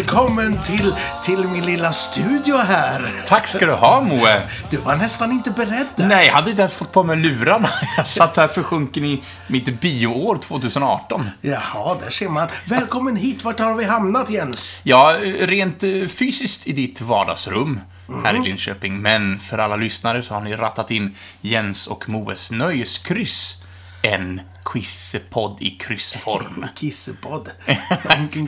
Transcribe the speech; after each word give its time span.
Välkommen 0.00 0.62
till, 0.62 0.92
till 1.24 1.48
min 1.48 1.66
lilla 1.66 1.92
studio 1.92 2.56
här. 2.56 3.24
Tack 3.28 3.48
ska 3.48 3.66
du 3.66 3.72
ha, 3.72 4.00
Moe. 4.00 4.42
Du 4.70 4.76
var 4.76 4.96
nästan 4.96 5.32
inte 5.32 5.50
beredd 5.50 5.86
där. 5.96 6.06
Nej, 6.06 6.26
jag 6.26 6.34
hade 6.34 6.50
inte 6.50 6.62
ens 6.62 6.74
fått 6.74 6.92
på 6.92 7.02
mig 7.02 7.16
lurarna. 7.16 7.68
Jag 7.96 8.06
satt 8.06 8.36
här 8.36 8.48
försjunken 8.48 9.04
i 9.04 9.22
mitt 9.46 9.80
bioår 9.80 10.36
2018. 10.36 11.30
Jaha, 11.40 11.96
där 12.04 12.10
ser 12.10 12.28
man. 12.28 12.48
Välkommen 12.64 13.16
hit. 13.16 13.44
Vart 13.44 13.58
har 13.58 13.74
vi 13.74 13.84
hamnat, 13.84 14.30
Jens? 14.30 14.80
Ja, 14.82 15.16
rent 15.40 15.82
eh, 15.82 16.06
fysiskt 16.06 16.66
i 16.66 16.72
ditt 16.72 17.00
vardagsrum 17.00 17.80
här 18.24 18.34
i 18.34 18.38
Linköping. 18.38 19.02
Men 19.02 19.38
för 19.38 19.58
alla 19.58 19.76
lyssnare 19.76 20.22
så 20.22 20.34
har 20.34 20.40
ni 20.40 20.56
rattat 20.56 20.90
in 20.90 21.16
Jens 21.40 21.86
och 21.86 22.08
Moes 22.08 22.50
nöjeskryss. 22.50 23.56
En 24.02 24.40
quizpodd 24.64 25.56
i 25.60 25.70
kryssform. 25.70 26.66
Kissepodd. 26.76 27.50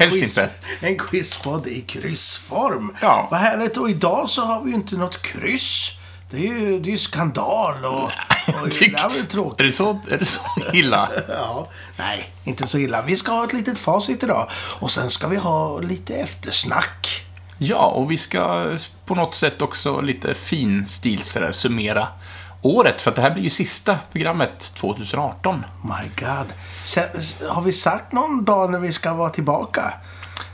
Helst 0.00 0.38
inte. 0.38 0.50
En 0.80 0.98
quizpodd 0.98 1.66
i 1.66 1.80
kryssform. 1.80 2.96
Ja. 3.00 3.28
Vad 3.30 3.40
härligt. 3.40 3.76
Och 3.76 3.90
idag 3.90 4.28
så 4.28 4.42
har 4.42 4.62
vi 4.62 4.70
ju 4.70 4.76
inte 4.76 4.96
något 4.96 5.22
kryss. 5.22 5.90
Det 6.30 6.36
är 6.36 6.54
ju, 6.54 6.80
det 6.80 6.88
är 6.88 6.92
ju 6.92 6.98
skandal 6.98 7.84
och... 7.84 8.02
och 8.62 8.68
det 8.78 8.84
är 8.84 9.08
väl 9.08 9.26
tråkigt. 9.26 9.60
Är 9.60 9.64
det 9.64 9.72
så, 9.72 10.00
är 10.10 10.18
det 10.18 10.26
så 10.26 10.40
illa? 10.72 11.08
Ja, 11.28 11.68
nej, 11.96 12.30
inte 12.44 12.66
så 12.66 12.78
illa. 12.78 13.02
Vi 13.02 13.16
ska 13.16 13.32
ha 13.32 13.44
ett 13.44 13.52
litet 13.52 13.78
facit 13.78 14.22
idag. 14.22 14.50
Och 14.80 14.90
sen 14.90 15.10
ska 15.10 15.28
vi 15.28 15.36
ha 15.36 15.78
lite 15.78 16.14
eftersnack. 16.14 17.26
Ja, 17.58 17.86
och 17.86 18.10
vi 18.10 18.18
ska 18.18 18.76
på 19.06 19.14
något 19.14 19.34
sätt 19.34 19.62
också 19.62 20.00
lite 20.00 20.34
finstil 20.34 21.22
sådär 21.24 21.52
summera 21.52 22.08
året. 22.62 23.00
För 23.00 23.10
att 23.10 23.16
det 23.16 23.22
här 23.22 23.30
blir 23.30 23.42
ju 23.42 23.50
sista 23.50 23.98
programmet 24.12 24.74
2018. 24.74 25.64
My 25.82 26.26
God. 26.26 26.46
Sen, 26.82 27.04
har 27.48 27.62
vi 27.62 27.72
sagt 27.72 28.12
någon 28.12 28.44
dag 28.44 28.70
när 28.70 28.78
vi 28.78 28.92
ska 28.92 29.14
vara 29.14 29.30
tillbaka? 29.30 29.92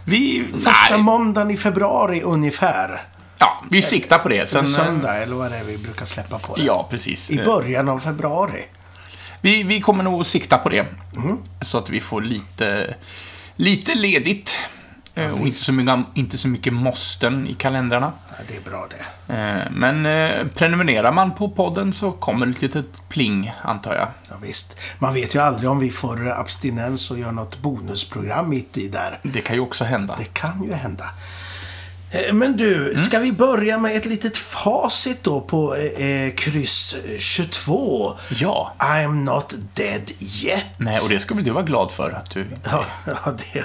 Vi... 0.05 0.49
Första 0.53 0.71
nej, 0.91 0.99
måndagen 0.99 1.51
i 1.51 1.57
februari 1.57 2.23
ungefär. 2.23 3.07
ja, 3.39 3.65
vi 3.71 3.83
siktar 3.83 4.19
på 4.19 4.29
det. 4.29 4.49
Sen, 4.49 4.65
Eller 4.65 4.79
eh, 4.79 4.85
söndag, 4.85 5.17
eller 5.17 5.37
vad 5.37 5.51
det 5.51 5.57
är 5.57 5.65
vi 5.65 5.79
brukar 5.79 6.07
släppa 6.07 6.39
på 6.39 6.57
det. 6.57 6.63
Ja, 6.63 6.87
precis. 6.91 7.31
I 7.31 7.37
början 7.37 7.89
av 7.89 7.99
februari. 7.99 8.65
Vi, 9.41 9.63
vi 9.63 9.81
kommer 9.81 10.05
nog 10.05 10.27
sikta 10.27 10.59
på 10.59 10.69
det. 10.69 10.87
Mm. 11.17 11.39
Så 11.61 11.79
att 11.79 11.91
vi 11.91 12.01
får 12.01 12.21
lite, 12.21 12.95
lite 13.57 13.95
ledigt. 13.95 14.59
Eh, 15.19 15.41
och 15.41 15.47
inte 15.47 15.59
så, 15.59 15.73
mycket, 15.73 16.07
inte 16.15 16.39
så 16.39 16.49
mycket 16.49 16.73
måsten 16.73 17.49
i 17.49 17.55
kalendrarna. 17.55 18.13
Ja, 18.29 18.37
det 18.49 18.57
är 18.57 18.61
bra 18.61 18.89
det. 18.91 19.35
Eh, 19.35 19.71
Men 19.71 20.07
eh, 20.07 20.47
prenumererar 20.55 21.13
man 21.13 21.35
på 21.35 21.49
podden 21.49 21.93
så 21.93 22.13
kommer 22.13 22.47
det 22.47 22.53
ett 22.53 22.63
litet 22.63 23.09
pling, 23.09 23.53
antar 23.63 23.95
jag. 23.95 24.09
Ja, 24.29 24.37
visst. 24.43 24.77
Man 24.99 25.15
vet 25.15 25.35
ju 25.35 25.39
aldrig 25.39 25.71
om 25.71 25.79
vi 25.79 25.91
får 25.91 26.29
abstinens 26.29 27.11
och 27.11 27.19
gör 27.19 27.33
något 27.33 27.63
bonusprogram 27.63 28.49
mitt 28.49 28.79
i 28.79 28.89
där. 28.89 29.21
Det 29.23 29.41
kan 29.41 29.57
ju 29.57 29.61
också 29.63 29.85
hända. 29.85 30.17
Det 30.19 30.35
kan 30.35 30.65
ju 30.65 30.73
hända. 30.73 31.05
Men 32.33 32.57
du, 32.57 32.95
ska 32.97 33.19
vi 33.19 33.33
börja 33.33 33.79
med 33.79 33.97
ett 33.97 34.07
litet 34.07 34.37
facit 34.37 35.23
då 35.23 35.41
på 35.41 35.75
eh, 35.77 36.35
kryss 36.35 36.97
22? 37.19 38.13
Ja. 38.29 38.75
I'm 38.79 39.25
not 39.25 39.55
dead 39.75 40.11
yet. 40.21 40.67
Nej, 40.77 40.99
och 41.03 41.09
det 41.09 41.21
ska 41.21 41.35
väl 41.35 41.45
du 41.45 41.51
vara 41.51 41.65
glad 41.65 41.93
för 41.93 42.11
att 42.11 42.31
du... 42.31 42.47
Ja, 42.65 42.85
ja, 43.07 43.37
det, 43.53 43.65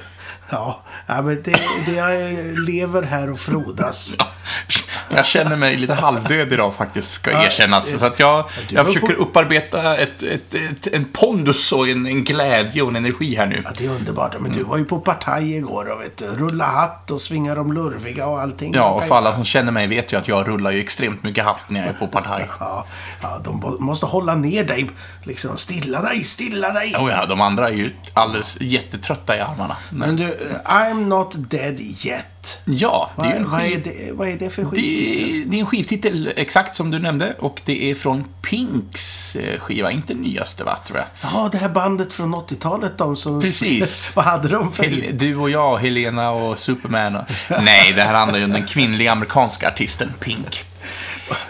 ja, 0.54 0.84
ja 1.06 1.22
men 1.22 1.42
det, 1.44 1.56
det 1.86 1.92
jag 1.92 2.36
lever 2.59 3.02
här 3.02 3.32
och 3.32 3.40
frodas. 3.40 4.16
Jag 5.16 5.26
känner 5.26 5.56
mig 5.56 5.76
lite 5.76 5.94
halvdöd 5.94 6.54
idag 6.54 6.74
faktiskt, 6.74 7.14
ska 7.14 7.31
erkännas. 7.31 8.00
Så 8.00 8.08
att 8.08 8.20
jag, 8.20 8.50
jag 8.70 8.86
försöker 8.86 9.14
upparbeta 9.14 9.98
ett, 9.98 10.24
ett, 10.24 10.56
ett, 10.56 10.88
en 10.88 11.06
pondus 11.06 11.72
och 11.72 11.88
en, 11.88 12.06
en 12.06 12.24
glädje 12.24 12.81
och 12.81 12.90
en 12.90 12.96
energi 12.96 13.36
här 13.36 13.46
nu. 13.46 13.62
Ja, 13.66 13.72
det 13.78 13.86
är 13.86 13.90
underbart. 13.90 14.36
Men 14.40 14.52
du 14.52 14.64
var 14.64 14.78
ju 14.78 14.86
på 14.86 15.00
partaj 15.00 15.56
igår 15.56 15.92
och 15.92 16.02
vet 16.02 16.18
du, 16.18 16.26
rulla 16.26 16.66
hatt 16.66 17.12
och 17.12 17.22
svinga 17.22 17.56
de 17.56 17.74
lurviga 17.74 18.28
och 18.28 18.40
allting. 18.42 18.74
Ja, 18.76 18.90
och 18.90 19.03
för 19.03 19.16
alla 19.16 19.36
som 19.36 19.46
känner 19.46 19.72
mig 19.72 19.88
vet 19.88 20.14
ju 20.14 20.18
att 20.18 20.28
jag 20.28 20.48
rullar 20.48 20.72
ju 20.72 20.80
extremt 20.80 21.24
mycket 21.24 21.44
hatt 21.44 21.59
när 21.68 21.80
jag 21.80 21.90
är 21.90 21.94
på 21.94 22.08
partaj. 22.08 22.50
Ja, 22.59 22.86
ja, 23.22 23.42
de 23.44 23.78
måste 23.80 24.06
hålla 24.06 24.36
ner 24.36 24.64
dig. 24.64 24.90
Liksom, 25.24 25.58
stilla 25.58 26.02
dig, 26.02 26.24
stilla 26.24 26.70
dig. 26.74 26.96
Oh 27.00 27.12
ja, 27.12 27.26
de 27.26 27.42
andra 27.42 27.68
är 27.70 27.74
ju 27.74 27.96
alldeles 28.14 28.58
jättetrötta 28.62 29.38
i 29.38 29.40
armarna. 29.40 29.78
Men 29.90 30.16
du, 30.16 30.24
eh, 30.24 30.30
I'm 30.66 31.08
not 31.08 31.50
dead 31.50 31.80
yet. 31.80 32.26
Ja, 32.66 33.12
det 33.18 33.26
är 33.26 33.36
en 33.36 33.50
vad, 33.52 33.62
är 33.62 33.78
det, 33.78 34.12
vad 34.14 34.28
är 34.28 34.38
det 34.38 34.50
för 34.50 34.62
Det 34.62 34.68
skivtitel? 34.70 35.42
är, 35.42 35.46
det 35.46 35.58
är 35.58 35.59
en 35.59 35.66
skivtitel, 35.66 36.34
exakt 36.36 36.76
som 36.76 36.92
du 36.92 37.00
nämnde, 37.00 37.34
och 37.40 37.62
det 37.66 37.92
är 37.92 37.96
från 37.96 38.24
Pinks 38.42 39.36
eh, 39.36 39.59
skiva, 39.59 39.92
inte 39.92 40.14
nyaste 40.14 40.64
va, 40.64 40.78
tror 40.88 40.98
jag. 40.98 41.08
Ja, 41.34 41.50
det 41.52 41.58
här 41.58 41.70
bandet 41.70 42.14
från 42.14 42.36
80-talet, 42.36 42.98
de 42.98 43.16
som... 43.16 43.42
Precis. 43.42 44.12
vad 44.16 44.26
hade 44.26 44.48
de 44.48 44.72
för... 44.72 44.84
Hel- 44.84 45.18
Du 45.18 45.36
och 45.36 45.50
jag, 45.50 45.78
Helena 45.78 46.32
och 46.32 46.59
Superman. 46.59 47.16
Och... 47.16 47.24
Nej, 47.64 47.94
det 47.96 48.02
här 48.02 48.14
handlar 48.14 48.40
ju 48.40 48.46
om 48.46 48.52
den 48.52 48.66
kvinnliga 48.66 49.12
amerikanska 49.12 49.68
artisten 49.68 50.12
Pink. 50.20 50.64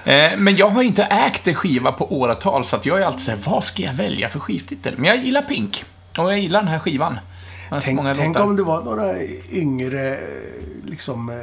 Eh, 0.06 0.32
Men 0.38 0.56
jag 0.56 0.70
har 0.70 0.82
inte 0.84 1.04
ägt 1.04 1.48
en 1.48 1.56
skiva 1.56 1.92
på 1.92 2.20
åratal, 2.20 2.66
så 2.66 2.76
att 2.76 2.86
jag 2.86 3.02
är 3.02 3.06
alltid 3.06 3.22
såhär, 3.22 3.40
vad 3.46 3.64
ska 3.64 3.84
jag 3.84 3.94
välja 3.94 4.30
för 4.30 4.40
skivtitel? 4.40 4.94
Men 4.98 5.06
jag 5.06 5.18
gillar 5.26 5.42
Pink. 5.42 5.84
Och 6.18 6.32
jag 6.32 6.40
gillar 6.40 6.60
den 6.60 6.68
här 6.72 6.80
skivan. 6.80 7.20
Tänk, 7.82 8.00
tänk 8.16 8.40
om 8.40 8.56
det 8.56 8.64
var 8.64 8.84
några 8.84 9.14
yngre 9.52 10.18
liksom, 10.86 11.30
eh, 11.30 11.36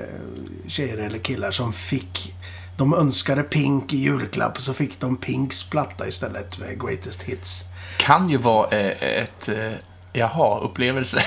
tjejer 0.68 0.98
eller 0.98 1.18
killar 1.18 1.50
som 1.50 1.72
fick... 1.72 2.34
De 2.76 2.94
önskade 2.94 3.42
Pink 3.42 3.92
i 3.92 3.96
julklapp 3.96 4.56
och 4.56 4.62
så 4.62 4.74
fick 4.74 5.00
de 5.00 5.16
Pinks 5.16 5.62
platta 5.70 6.08
istället 6.08 6.58
med 6.58 6.80
Greatest 6.80 7.22
Hits. 7.22 7.64
Kan 7.96 8.28
ju 8.30 8.36
vara 8.36 8.68
eh, 8.70 9.22
ett, 9.22 9.48
eh, 9.48 9.72
jaha-upplevelse. 10.12 11.22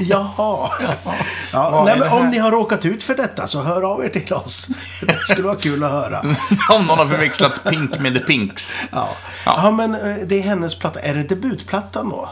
Jaha. 0.00 0.70
Ja, 1.52 1.82
nej, 1.86 1.98
men 1.98 2.08
om 2.12 2.28
ni 2.30 2.38
har 2.38 2.50
råkat 2.50 2.86
ut 2.86 3.02
för 3.02 3.14
detta 3.14 3.46
så 3.46 3.62
hör 3.62 3.82
av 3.82 4.04
er 4.04 4.08
till 4.08 4.32
oss. 4.32 4.68
Det 5.00 5.18
skulle 5.22 5.46
vara 5.46 5.56
kul 5.56 5.84
att 5.84 5.90
höra. 5.90 6.20
om 6.70 6.86
någon 6.86 6.98
har 6.98 7.06
förväxlat 7.06 7.64
Pink 7.64 7.98
med 7.98 8.14
The 8.14 8.20
Pinks. 8.20 8.76
Ja, 8.92 9.08
Ja. 9.46 9.60
ja. 9.64 9.70
men 9.70 9.92
det 10.26 10.38
är 10.38 10.42
hennes 10.42 10.78
platta. 10.78 11.00
Är 11.00 11.14
det 11.14 11.22
debutplattan 11.22 12.08
då? 12.08 12.30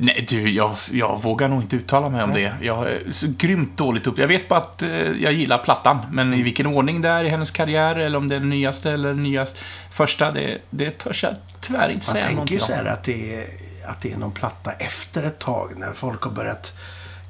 Nej, 0.00 0.26
du, 0.28 0.50
jag, 0.50 0.74
jag 0.92 1.22
vågar 1.22 1.48
nog 1.48 1.62
inte 1.62 1.76
uttala 1.76 2.08
mig 2.08 2.22
om 2.24 2.32
det. 2.32 2.52
Jag 2.62 2.88
är 2.88 3.10
så 3.10 3.26
grymt 3.38 3.76
dåligt 3.76 4.06
upp. 4.06 4.18
Jag 4.18 4.28
vet 4.28 4.48
bara 4.48 4.58
att 4.58 4.82
eh, 4.82 4.90
jag 4.90 5.32
gillar 5.32 5.58
plattan, 5.58 5.98
men 6.10 6.34
i 6.34 6.42
vilken 6.42 6.66
ordning 6.66 7.00
det 7.00 7.08
är 7.08 7.24
i 7.24 7.28
hennes 7.28 7.50
karriär, 7.50 7.96
eller 7.96 8.18
om 8.18 8.28
det 8.28 8.36
är 8.36 8.40
den 8.40 8.50
nyaste 8.50 8.90
eller 8.92 9.08
den 9.08 9.22
nyast 9.22 9.58
första, 9.92 10.30
det, 10.30 10.58
det 10.70 10.90
törs 10.90 11.22
jag 11.22 11.34
tyvärr 11.60 11.88
inte 11.88 12.06
Man 12.06 12.12
säga 12.12 12.24
tänker 12.24 12.52
ju 12.54 12.58
så 12.60 12.72
här 12.72 12.84
att 12.84 13.04
det, 13.04 13.34
är, 13.36 13.44
att 13.86 14.00
det 14.00 14.12
är 14.12 14.16
någon 14.16 14.32
platta 14.32 14.72
efter 14.72 15.22
ett 15.22 15.38
tag 15.38 15.72
när 15.76 15.92
folk 15.92 16.22
har 16.22 16.30
börjat 16.30 16.78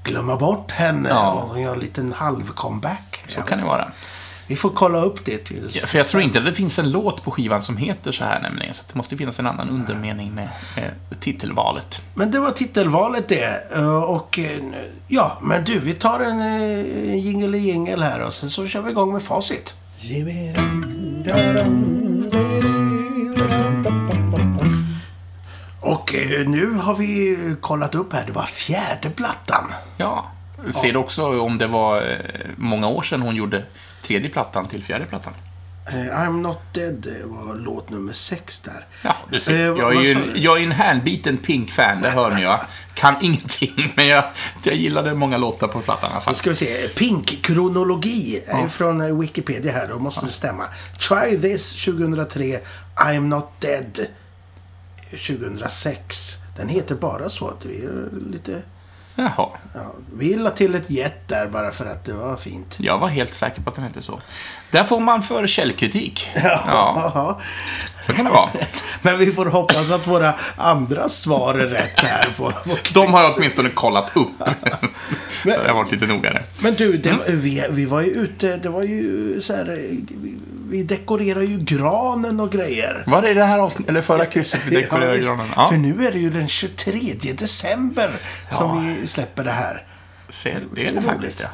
glömma 0.04 0.36
bort 0.36 0.70
henne 0.72 1.08
Ja. 1.08 1.30
och 1.32 1.48
hon 1.48 1.60
gör 1.62 1.72
en 1.74 1.80
liten 1.80 2.12
halv-comeback. 2.14 3.24
Så 3.26 3.42
kan 3.42 3.58
det 3.58 3.64
vara. 3.64 3.92
Vi 4.48 4.56
får 4.56 4.70
kolla 4.70 5.00
upp 5.00 5.25
det 5.25 5.38
tills... 5.38 5.76
Ja, 5.76 5.86
för 5.86 5.98
jag 5.98 6.06
tror 6.06 6.22
inte 6.22 6.38
att 6.38 6.44
det 6.44 6.54
finns 6.54 6.78
en 6.78 6.91
låt 6.91 7.25
på 7.25 7.31
skivan 7.31 7.62
som 7.62 7.76
heter 7.76 8.12
så 8.12 8.25
här 8.25 8.41
nämligen, 8.41 8.75
så 8.75 8.82
det 8.88 8.94
måste 8.94 9.16
finnas 9.16 9.38
en 9.38 9.47
annan 9.47 9.70
undermening 9.70 10.34
med, 10.34 10.48
med 10.76 11.20
titelvalet. 11.20 12.03
Men 12.14 12.31
det 12.31 12.41
var 12.41 12.50
titelvalet 12.50 13.28
det. 13.28 13.75
Eh, 13.76 14.03
Och 14.03 14.38
eh, 14.38 14.60
ja, 15.08 15.38
men 15.42 15.64
du, 15.64 15.78
vi 15.78 15.92
tar 15.92 16.20
en 16.20 16.41
uh, 16.41 17.16
jingle 17.16 17.58
jingel 17.58 18.03
här 18.03 18.20
och 18.22 18.32
sen 18.32 18.50
så 18.50 18.66
kör 18.66 18.82
vi 18.82 18.91
igång 18.91 19.12
med 19.12 19.22
facit. 19.22 19.76
Och 25.81 26.14
eh, 26.14 26.48
nu 26.48 26.72
har 26.72 26.94
vi 26.94 27.37
kollat 27.61 27.94
upp 27.94 28.12
här, 28.12 28.26
det 28.26 28.32
var 28.32 28.43
fjärde 28.43 29.11
plattan. 29.11 29.72
Ja, 29.96 30.31
ser 30.70 30.93
du 30.93 30.99
också 30.99 31.40
om 31.40 31.58
det 31.58 31.67
var 31.67 32.11
eh, 32.11 32.17
många 32.56 32.88
år 32.88 33.02
sedan 33.02 33.22
hon 33.22 33.37
gjorde 33.37 33.64
tredje 34.08 34.31
plattan 34.31 34.69
till 34.69 34.84
fjärde 34.84 35.06
plattan? 35.06 35.32
Eh, 35.88 35.94
I'm 35.94 36.40
not 36.40 36.58
dead 36.72 37.06
var 37.25 37.55
låt 37.55 37.90
nummer 37.90 38.12
sex 38.12 38.60
där. 38.60 38.87
Ja, 39.02 39.16
du 39.31 39.40
ser. 39.40 39.55
Eh, 39.55 39.60
jag, 39.60 39.96
är 39.96 40.00
ju 40.00 40.12
en, 40.12 40.32
jag 40.34 40.58
är 40.58 40.62
en 40.62 40.72
hänbiten 40.72 41.38
Pink-fan, 41.38 42.02
det 42.02 42.10
hör 42.10 42.31
ni 42.31 42.43
jag. 42.43 42.60
Kan 42.94 43.14
ingenting, 43.22 43.93
men 43.96 44.06
jag, 44.06 44.25
jag 44.62 44.75
gillade 44.75 45.14
många 45.14 45.38
låtar 45.38 45.69
på 45.69 45.81
plattan 45.81 46.10
i 46.10 46.12
alla 46.12 46.20
fall. 46.20 46.34
Ska 46.34 46.50
vi 46.50 46.56
se. 46.56 46.88
Pink-kronologi 46.88 48.43
är 48.46 48.69
från 48.69 49.00
eh, 49.00 49.19
Wikipedia 49.19 49.72
här. 49.72 49.88
Då 49.88 49.99
måste 49.99 50.26
det 50.26 50.32
stämma. 50.32 50.64
Try 51.08 51.40
this 51.40 51.84
2003. 51.84 52.60
I'm 52.96 53.20
not 53.20 53.50
dead 53.60 54.06
2006. 55.10 56.34
Den 56.56 56.69
heter 56.69 56.94
bara 56.94 57.28
så. 57.28 57.49
att 57.49 57.64
Vi 57.64 57.84
är 57.84 58.08
lite... 58.32 58.62
Jaha, 59.20 59.49
Ja, 59.75 59.81
vi 60.19 60.35
la 60.35 60.50
till 60.50 60.75
ett 60.75 60.91
jet 60.91 61.29
där 61.29 61.47
bara 61.47 61.70
för 61.70 61.87
att 61.87 62.05
det 62.05 62.12
var 62.12 62.37
fint. 62.37 62.76
jag 62.81 62.99
var 62.99 63.09
helt 63.09 63.35
säker 63.35 63.62
på 63.62 63.70
att 63.70 63.75
den 63.76 63.85
hette 63.85 64.03
så. 64.03 64.20
Där 64.70 64.85
får 64.85 65.00
man 65.00 65.23
för 65.23 65.47
källkritik. 65.47 66.29
Ja, 66.35 66.62
Ja. 67.15 67.41
så 68.06 68.12
kan 68.12 68.25
det 68.25 68.31
vara. 68.31 68.49
Men 69.03 69.19
vi 69.19 69.32
får 69.32 69.47
hoppas 69.47 69.91
att 69.91 70.06
våra 70.06 70.35
andra 70.56 71.09
svar 71.09 71.55
är 71.55 71.67
rätt 71.67 72.00
här 72.00 72.35
på, 72.37 72.50
på 72.50 72.76
De 72.94 73.12
har 73.15 73.23
jag 73.23 73.32
åtminstone 73.37 73.69
kollat 73.70 74.17
upp. 74.17 74.29
Jag 75.44 75.59
har 75.59 75.75
varit 75.75 75.93
lite 75.93 76.06
nogare. 76.06 76.43
Men 76.59 76.75
du, 76.75 76.97
det, 76.97 77.11
Mm. 77.11 77.41
vi, 77.41 77.65
vi 77.70 77.85
var 77.87 78.00
ju 78.00 78.09
ute, 78.11 78.56
det 78.56 78.69
var 78.69 78.82
ju 78.82 79.41
så 79.41 79.53
här, 79.56 79.81
vi, 80.70 80.82
dekorerar 80.82 81.43
ju 81.43 81.59
granen 81.59 82.41
och 82.41 82.50
grejer. 82.53 83.05
Var 83.06 83.23
det 83.23 83.35
det 83.35 83.44
här 83.44 83.59
avsnittet, 83.59 83.91
eller 83.91 84.03
förra 84.03 84.26
krysset 84.26 84.61
vi 84.67 84.76
dekorerade 84.76 85.19
Ja, 85.19 85.26
granen? 85.35 85.47
Ja. 85.56 85.69
För 85.69 85.76
nu 85.76 86.06
är 86.06 86.12
det 86.12 86.19
ju 86.19 86.31
den 86.31 86.49
23 86.49 87.15
december 87.38 88.11
som 88.50 88.67
Ja. 88.88 88.94
vi 89.00 89.06
släpper 89.06 89.44
det 89.44 89.50
här. 89.53 89.85
Se, 90.31 90.56
det 90.75 90.87
är 90.87 90.93
det 90.93 91.00
faktiskt, 91.03 91.41
ja. 91.43 91.49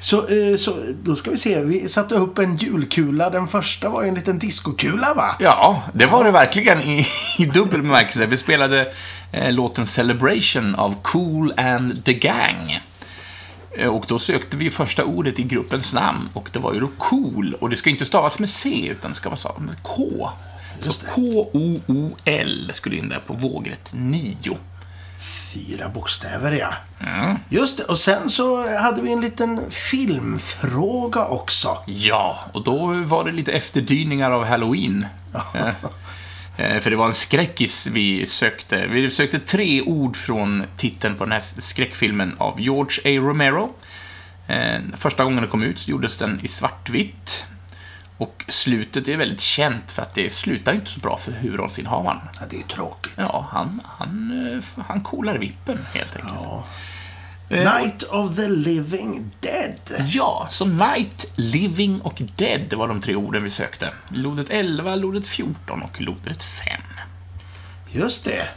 Så, 0.00 0.18
eh, 0.18 0.56
så 0.56 0.76
då 1.02 1.14
ska 1.14 1.30
vi 1.30 1.36
se. 1.36 1.60
Vi 1.60 1.88
satte 1.88 2.14
upp 2.14 2.38
en 2.38 2.56
julkula. 2.56 3.30
Den 3.30 3.48
första 3.48 3.88
var 3.88 4.02
ju 4.02 4.08
en 4.08 4.14
liten 4.14 4.38
diskokula 4.38 5.14
va? 5.14 5.36
Ja, 5.40 5.82
det 5.94 6.06
var 6.06 6.24
det 6.24 6.30
verkligen 6.30 6.80
i, 6.80 7.06
i 7.38 7.44
dubbel 7.44 7.82
bemärkelse. 7.82 8.26
Vi 8.26 8.36
spelade 8.36 8.92
eh, 9.32 9.52
låten 9.52 9.86
Celebration 9.86 10.74
av 10.74 10.94
Cool 11.02 11.52
and 11.56 12.04
the 12.04 12.14
Gang. 12.14 12.80
Eh, 13.78 13.88
Och 13.88 14.04
då 14.08 14.18
sökte 14.18 14.56
vi 14.56 14.70
första 14.70 15.04
ordet 15.04 15.38
i 15.38 15.42
gruppens 15.42 15.92
namn 15.94 16.28
och 16.34 16.48
det 16.52 16.58
var 16.58 16.72
ju 16.74 16.80
då 16.80 16.88
cool. 16.98 17.54
Och 17.60 17.70
det 17.70 17.76
ska 17.76 17.90
inte 17.90 18.04
stavas 18.04 18.38
med 18.38 18.48
C 18.50 18.88
utan 18.90 19.10
det 19.10 19.14
ska 19.16 19.28
vara 19.28 19.36
stavat 19.36 19.60
med 19.62 19.82
K. 19.82 20.30
Så 20.80 20.92
K-O-O-L 21.14 22.70
skulle 22.74 22.96
in 22.96 23.08
där 23.08 23.20
på 23.26 23.34
vågrätt 23.34 23.88
9. 23.92 24.56
Fyra 25.54 25.88
bokstäver 25.88 26.52
ja. 26.52 26.68
Just 27.48 27.78
det. 27.78 27.84
Och 27.84 27.98
sen 27.98 28.30
så 28.30 28.76
hade 28.78 29.02
vi 29.02 29.12
en 29.12 29.20
liten 29.20 29.60
filmfråga 29.70 31.24
också. 31.26 31.68
Ja, 31.86 32.38
och 32.52 32.64
då 32.64 32.86
var 32.86 33.24
det 33.24 33.32
lite 33.32 33.52
efterdyningar 33.52 34.30
av 34.30 34.44
Halloween. 34.44 35.06
Eh, 36.56 36.80
För 36.80 36.90
det 36.90 36.96
var 36.96 37.06
en 37.06 37.14
skräckis 37.14 37.86
vi 37.86 38.26
sökte. 38.26 38.86
Vi 38.86 39.10
sökte 39.10 39.38
tre 39.38 39.82
ord 39.82 40.16
från 40.16 40.64
titeln 40.76 41.14
på 41.16 41.24
den 41.24 41.32
här 41.32 41.40
skräckfilmen 41.58 42.34
av 42.38 42.60
George 42.60 42.98
A. 43.04 43.22
Romero. 43.22 43.74
Eh, 44.46 44.80
Första 44.96 45.24
gången 45.24 45.42
den 45.42 45.50
kom 45.50 45.62
ut 45.62 45.78
så 45.80 45.90
gjordes 45.90 46.16
den 46.16 46.40
i 46.42 46.48
svartvitt. 46.48 47.44
Och 48.18 48.44
slutet 48.48 49.08
är 49.08 49.16
väldigt 49.16 49.40
känt 49.40 49.92
för 49.92 50.02
att 50.02 50.14
det 50.14 50.32
slutar 50.32 50.72
inte 50.74 50.90
så 50.90 51.00
bra 51.00 51.16
för 51.18 51.32
huvudrollsinnehavaren. 51.32 52.20
Ja, 52.40 52.46
det 52.50 52.56
är 52.56 52.62
tråkigt. 52.62 53.12
Ja, 53.16 53.48
han, 53.50 53.80
han, 53.98 54.48
eh, 54.76 54.84
han 54.86 55.00
coolar 55.00 55.38
vippen 55.38 55.78
helt 55.94 56.16
enkelt. 56.16 56.38
Night 57.56 58.02
of 58.02 58.36
the 58.36 58.48
Living 58.48 59.30
Dead. 59.40 60.06
Ja, 60.06 60.48
så 60.50 60.64
Night, 60.64 61.32
Living 61.36 62.00
och 62.00 62.22
Dead 62.36 62.72
var 62.74 62.88
de 62.88 63.00
tre 63.00 63.14
orden 63.14 63.44
vi 63.44 63.50
sökte. 63.50 63.88
Lodet 64.08 64.50
11, 64.50 64.94
lodet 64.94 65.26
14 65.26 65.82
och 65.82 66.00
lodet 66.00 66.42
5. 66.42 66.80
Just 67.90 68.24
det. 68.24 68.48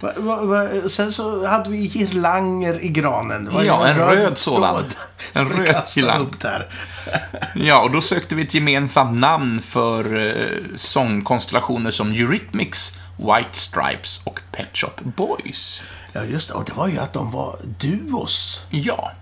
Va, 0.00 0.12
va, 0.16 0.42
va, 0.42 0.68
sen 0.88 1.12
så 1.12 1.46
hade 1.46 1.70
vi 1.70 1.86
girlanger 1.88 2.84
i 2.84 2.88
granen. 2.88 3.50
Ja, 3.64 3.86
en 3.86 3.96
röd 3.96 4.38
sådan. 4.38 4.74
tråd 4.74 4.94
En 5.34 5.48
röd 5.48 5.84
girlang. 5.94 6.20
upp 6.20 6.40
där. 6.40 6.66
Ja, 7.54 7.82
och 7.82 7.90
då 7.90 8.00
sökte 8.00 8.34
vi 8.34 8.42
ett 8.42 8.54
gemensamt 8.54 9.18
namn 9.18 9.62
för 9.62 10.18
eh, 10.26 10.58
sångkonstellationer 10.76 11.90
som 11.90 12.12
Eurythmics, 12.12 12.98
White 13.22 13.58
Stripes 13.58 14.20
och 14.24 14.40
Pet 14.52 14.76
Shop 14.76 14.92
Boys. 15.16 15.82
Ja, 16.12 16.24
just 16.24 16.48
det. 16.48 16.54
Och 16.54 16.64
det 16.64 16.72
var 16.72 16.88
ju 16.88 16.98
att 16.98 17.12
de 17.12 17.30
var 17.30 17.56
duos. 17.78 18.64
Ja, 18.70 19.12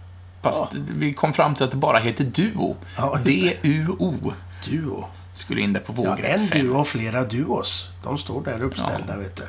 fast 0.42 0.74
vi 0.74 1.14
kom 1.14 1.32
fram 1.34 1.54
till 1.54 1.64
att 1.64 1.70
det 1.70 1.76
bara 1.76 1.98
heter 1.98 2.24
Duo. 2.24 2.76
Ja. 2.96 3.18
D-U-O. 3.24 4.32
Duo. 4.64 5.08
Skulle 5.34 5.60
in 5.60 5.72
där 5.72 5.80
på 5.80 5.92
Ja, 5.96 6.10
vågrätt 6.10 6.36
en 6.40 6.48
fem. 6.48 6.58
duo 6.66 6.78
och 6.78 6.88
flera 6.88 7.24
duos. 7.24 7.88
De 8.02 8.18
står 8.18 8.42
där 8.44 8.62
uppställda, 8.62 9.16
vet 9.16 9.36
du. 9.36 9.42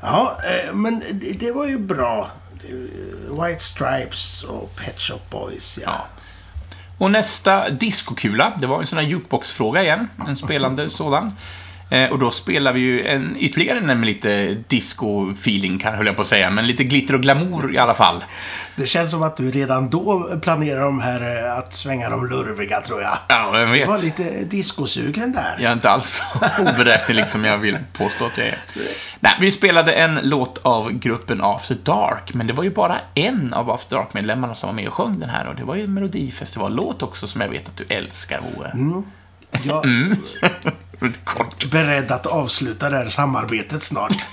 Ja, 0.00 0.36
eh, 0.68 0.74
men 0.74 1.02
det, 1.40 1.52
var 1.52 1.66
ju 1.66 1.78
bra. 1.78 2.28
White 3.30 3.62
Stripes 3.64 4.42
och 4.42 4.76
Pet 4.76 5.00
Shop 5.00 5.20
Boys, 5.30 5.78
ja. 5.84 6.06
Och 6.98 7.10
nästa 7.10 7.70
diskokula, 7.70 8.52
det 8.60 8.66
var 8.66 8.80
en 8.80 8.86
sån 8.86 8.98
här 8.98 9.06
jukeboxfråga 9.06 9.82
igen, 9.82 10.08
en 10.28 10.36
spelande 10.36 10.90
sådan. 10.90 11.32
Eh, 11.90 12.10
och 12.10 12.18
då 12.18 12.30
spelar 12.30 12.72
vi 12.72 12.80
ju 12.80 13.06
en, 13.06 13.36
ytterligare 13.38 13.78
en 13.78 13.86
med 13.86 14.06
lite 14.06 14.56
disco-feeling, 14.68 15.84
höll 15.84 16.06
jag 16.06 16.16
på 16.16 16.22
att 16.22 16.28
säga, 16.28 16.50
men 16.50 16.66
lite 16.66 16.84
glitter 16.84 17.14
och 17.14 17.20
glamour 17.22 17.74
i 17.74 17.78
alla 17.78 17.94
fall. 17.94 18.24
Det 18.76 18.86
känns 18.86 19.10
som 19.10 19.22
att 19.22 19.36
du 19.36 19.50
redan 19.50 19.90
då 19.90 20.28
planerar 20.42 20.80
de 20.80 21.00
här 21.00 21.44
eh, 21.46 21.58
att 21.58 21.72
svänga 21.74 22.10
de 22.10 22.26
lurviga, 22.26 22.80
tror 22.80 23.02
jag. 23.02 23.18
Ja, 23.28 23.50
vem 23.52 23.72
Du 23.72 23.84
var 23.84 23.92
vet? 23.94 24.04
lite 24.04 24.44
discosugen 24.44 25.32
där. 25.32 25.56
Jag 25.58 25.68
är 25.68 25.72
inte 25.72 25.90
alls 25.90 26.22
oberäknelig 26.58 27.28
som 27.28 27.44
jag 27.44 27.58
vill 27.58 27.78
påstå 27.92 28.24
att 28.24 28.38
jag 28.38 28.46
är. 28.46 28.58
Nej, 29.20 29.32
vi 29.40 29.50
spelade 29.50 29.92
en 29.92 30.18
låt 30.22 30.58
av 30.62 30.92
gruppen 30.92 31.40
After 31.42 31.76
Dark, 31.82 32.34
men 32.34 32.46
det 32.46 32.52
var 32.52 32.64
ju 32.64 32.70
bara 32.70 32.98
en 33.14 33.54
av 33.54 33.70
After 33.70 33.96
Dark-medlemmarna 33.96 34.54
som 34.54 34.66
var 34.68 34.74
med 34.74 34.86
och 34.88 34.94
sjöng 34.94 35.18
den 35.18 35.30
här, 35.30 35.48
och 35.48 35.54
det 35.54 35.64
var 35.64 35.74
ju 35.74 35.84
en 35.84 35.94
melodifestivallåt 35.94 37.02
också 37.02 37.26
som 37.26 37.40
jag 37.40 37.48
vet 37.48 37.68
att 37.68 37.76
du 37.76 37.84
älskar, 37.88 38.40
Boe. 38.40 39.02
Jag 39.62 39.84
Mm. 39.84 40.16
Är 40.42 41.68
beredd 41.70 42.10
att 42.10 42.26
avsluta 42.26 42.90
det 42.90 42.96
här 42.96 43.08
samarbetet 43.08 43.82
snart. 43.82 44.16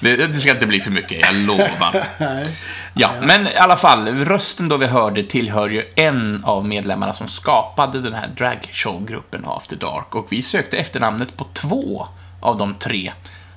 Det, 0.00 0.16
det 0.16 0.34
ska 0.34 0.50
inte 0.50 0.66
bli 0.66 0.80
för 0.80 0.90
mycket, 0.90 1.20
jag 1.20 1.34
lovar. 1.34 2.04
Ja, 2.94 3.12
men 3.22 3.46
i 3.46 3.56
alla 3.56 3.76
fall, 3.76 4.08
rösten 4.08 4.68
då 4.68 4.76
vi 4.76 4.86
hörde 4.86 5.22
tillhör 5.22 5.68
ju 5.68 5.84
en 5.94 6.44
av 6.44 6.66
medlemmarna 6.66 7.12
som 7.12 7.28
skapade 7.28 8.00
den 8.00 8.14
här 8.14 8.28
dragshowgruppen 8.36 9.44
After 9.46 9.76
Dark 9.76 10.14
och 10.14 10.32
vi 10.32 10.42
sökte 10.42 10.76
efternamnet 10.76 11.36
på 11.36 11.46
två 11.54 12.06
av 12.40 12.58
de 12.58 12.74
tre 12.74 13.12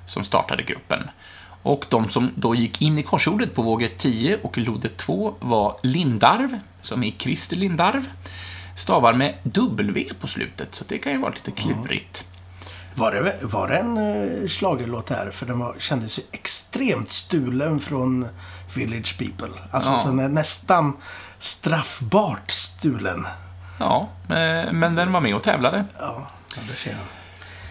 som 0.06 0.24
startade 0.24 0.63
gruppen. 0.63 1.10
Och 1.63 1.86
de 1.89 2.10
som 2.10 2.31
då 2.36 2.56
gick 2.56 2.81
in 2.81 3.00
i 3.00 3.04
korsordet 3.04 3.56
på 3.56 3.62
vågrätt 3.62 3.98
10 3.98 4.38
och 4.42 4.57
lodet 4.57 4.98
2 4.98 5.36
var 5.39 5.78
Lindarv, 5.84 6.60
som 6.81 7.04
är 7.04 7.12
Christer 7.12 7.57
Lindarv, 7.57 8.10
stavar 8.75 9.14
med 9.14 9.38
W 9.44 10.06
på 10.20 10.28
slutet, 10.28 10.75
så 10.75 10.84
det 10.88 10.98
kan 10.98 11.12
ju 11.12 11.18
vara 11.18 11.31
lite 11.31 11.52
klurigt. 11.52 12.24
Var 12.96 13.12
det, 13.12 13.40
var 13.42 13.68
det 13.68 13.78
en 13.78 13.98
uh, 13.98 14.48
schlagerlåt 14.48 15.10
här? 15.10 15.31
För 15.31 15.46
den 15.46 15.60
var, 15.60 15.75
kändes 15.80 16.20
ju 16.20 16.24
extremt 16.31 17.12
stulen 17.12 17.80
från 17.80 18.28
Village 18.75 19.18
People. 19.18 19.60
Alltså 19.72 19.92
Ja. 19.92 20.00
så 20.00 20.12
nä, 20.12 20.28
nästan 20.28 20.94
straffbart 21.40 22.52
stulen. 22.52 23.28
Ja, 23.80 24.10
eh, 24.30 24.72
men 24.72 24.96
den 24.96 25.12
var 25.12 25.22
med 25.22 25.36
och 25.36 25.44
tävlade. 25.44 25.86
Ja, 26.00 26.28
det 26.70 26.75
ser 26.75 26.92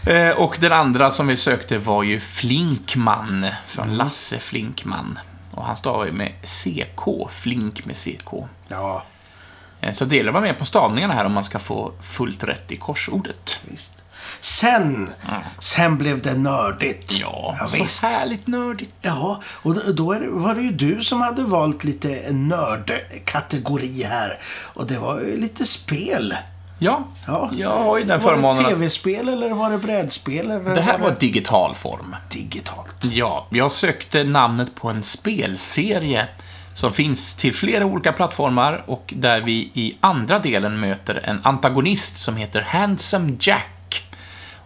jag. 0.05 0.29
Eh, 0.31 0.37
Och 0.39 0.57
den 0.61 0.73
andra 0.73 1.11
som 1.11 1.27
vi 1.27 1.37
sökte 1.37 1.79
var 1.79 2.03
ju 2.03 2.21
Flinkman, 2.21 3.47
från 3.67 3.97
Lasse 3.97 4.39
Flinkman. 4.39 5.19
Och 5.55 5.65
han 5.65 5.77
stavar 5.77 6.05
ju 6.05 6.13
med 6.13 6.33
CK, 6.43 7.31
Flink 7.31 7.85
med 7.85 7.97
CK. 7.97 8.33
Ja, 8.69 9.03
Så 9.93 10.05
det 10.05 10.17
gäller 10.17 10.29
att 10.31 10.35
vara 10.35 10.45
med 10.45 10.59
på 10.59 10.65
stavningarna 10.65 11.15
här 11.15 11.25
om 11.25 11.33
man 11.33 11.45
ska 11.45 11.59
få 11.59 11.93
fullt 12.03 12.45
rätt 12.45 12.73
i 12.73 12.77
korsordet. 12.77 13.59
visst. 13.71 13.93
Sen, 14.41 15.11
sen 15.59 15.99
blev 15.99 16.23
det 16.23 16.35
nördigt. 16.35 17.13
Ja, 17.21 17.57
ja 17.61 17.69
så 17.69 17.77
visst. 17.77 18.03
härligt 18.03 18.47
nördigt. 18.47 18.95
Ja, 19.01 19.43
och 19.47 19.95
då, 19.95 20.13
det, 20.13 20.29
var 20.29 20.55
det 20.55 20.63
ju 20.63 20.71
du 20.73 21.01
som 21.05 21.21
hade 21.21 21.43
valt 21.43 21.85
lite 21.85 22.33
nördkategori 22.33 24.03
här. 24.03 24.39
Och 24.75 24.87
det 24.87 24.99
var 24.99 25.21
ju 25.21 25.41
lite 25.41 25.65
spel. 25.67 26.35
Ja, 26.79 27.05
Ja. 27.27 27.51
jag 27.53 27.71
har 27.71 27.99
ju 27.99 28.05
den 28.05 28.21
var 28.21 28.31
förmånen 28.35 28.63
det 28.63 28.69
att... 28.69 28.69
tv-spel 28.75 29.29
eller 29.29 29.51
var 29.51 29.71
det 29.71 29.79
brädspel? 29.79 30.51
Eller 30.51 30.75
Det 30.75 30.81
här 30.81 30.99
var 30.99 31.11
var 31.11 31.17
digital 31.21 31.75
form. 31.75 32.17
digitalt. 32.31 32.95
Ja, 33.01 33.47
jag 33.51 33.73
sökte 33.73 34.25
namnet 34.25 34.75
på 34.75 34.89
en 34.89 35.03
spelserie 35.03 36.29
som 36.75 36.93
finns 36.93 37.35
till 37.35 37.55
flera 37.55 37.87
olika 37.87 38.13
plattformar 38.13 38.83
och 38.87 39.15
där 39.17 39.41
vi 39.41 39.71
i 39.75 39.97
andra 40.01 40.39
delen 40.39 40.81
möter 40.81 41.21
en 41.25 41.41
antagonist 41.43 42.17
som 42.17 42.37
heter 42.37 42.61
Handsome 42.61 43.37
Jack. 43.41 44.05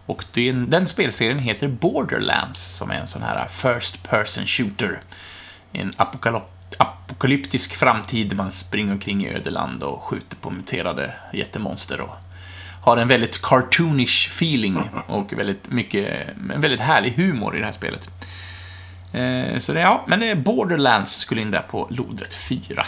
Och 0.05 0.25
den, 0.33 0.69
den 0.69 0.87
spelserien 0.87 1.39
heter 1.39 1.67
Borderlands, 1.67 2.75
som 2.75 2.91
är 2.91 2.95
en 2.95 3.07
sån 3.07 3.21
här 3.21 3.47
first 3.47 4.03
person 4.03 4.45
shooter. 4.45 5.01
En 5.71 5.93
apokalyptisk 6.77 7.75
framtid 7.75 8.29
där 8.29 8.35
man 8.35 8.51
springer 8.51 8.91
omkring 8.91 9.25
i 9.25 9.33
ödeland 9.33 9.83
och 9.83 10.03
skjuter 10.03 10.35
på 10.35 10.49
muterade 10.49 11.13
jättemonster 11.33 12.01
och 12.01 12.15
har 12.81 12.97
en 12.97 13.07
väldigt 13.07 13.41
cartoonish 13.41 14.27
feeling 14.27 14.89
och 15.07 15.33
väldigt 15.33 15.71
mycket, 15.71 16.27
en 16.53 16.61
väldigt 16.61 16.79
härlig 16.79 17.11
humor 17.11 17.55
i 17.55 17.59
det 17.59 17.65
här 17.65 17.73
spelet. 17.73 18.09
Eh, 19.11 19.59
Så 19.59 19.73
det, 19.73 19.79
ja, 19.79 20.03
men 20.07 20.23
är 20.23 20.35
Borderlands 20.35 21.15
skulle 21.17 21.41
in 21.41 21.51
där 21.51 21.61
på 21.69 21.87
lodrätt 21.89 22.33
4. 22.35 22.85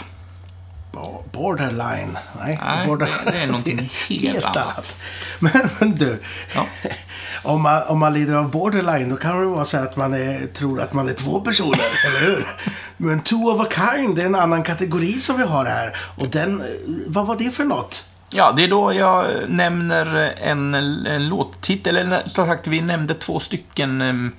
Bo- 0.92 1.24
Borderline. 1.32 2.18
Nej, 2.40 2.60
Nej, 2.66 2.86
border... 2.86 3.22
det- 3.32 3.38
är 3.38 3.46
någonting 3.46 3.90
helt 4.08 4.44
annat. 4.44 4.96
Men, 5.38 5.52
men 5.78 5.94
du, 5.94 6.20
Ja. 6.54 6.66
om, 7.42 7.62
man, 7.62 7.82
om 7.88 7.98
man 7.98 8.12
lider 8.14 8.34
av 8.34 8.50
borderline 8.50 9.08
då 9.08 9.16
kan 9.16 9.40
det 9.40 9.46
vara 9.46 9.64
så 9.64 9.76
att 9.78 9.96
man 9.96 10.14
är, 10.14 10.46
tror 10.46 10.80
att 10.80 10.92
man 10.92 11.08
är 11.08 11.12
två 11.12 11.40
personer, 11.40 11.78
eller 12.06 12.20
hur? 12.26 12.46
Men 12.96 13.20
two 13.20 13.34
of 13.48 13.66
a 13.66 13.68
kind, 13.94 14.16
det 14.16 14.22
är 14.22 14.26
en 14.26 14.34
annan 14.34 14.62
kategori 14.62 15.12
som 15.12 15.36
vi 15.36 15.44
har 15.44 15.64
här. 15.64 15.96
Och 16.18 16.30
den, 16.30 16.60
eh, 16.60 16.66
vad 17.08 17.26
var 17.26 17.36
det 17.36 17.50
för 17.50 17.64
något? 17.64 18.06
Ja, 18.30 18.52
det 18.56 18.64
är 18.64 18.68
då 18.68 18.94
jag 18.94 19.26
nämner 19.48 20.32
en, 20.42 20.74
en 20.74 21.28
låttitel, 21.28 21.96
eller 21.96 22.22
som 22.28 22.46
sagt, 22.46 22.66
vi 22.66 22.80
nämnde 22.80 23.14
två 23.14 23.40
stycken 23.40 24.32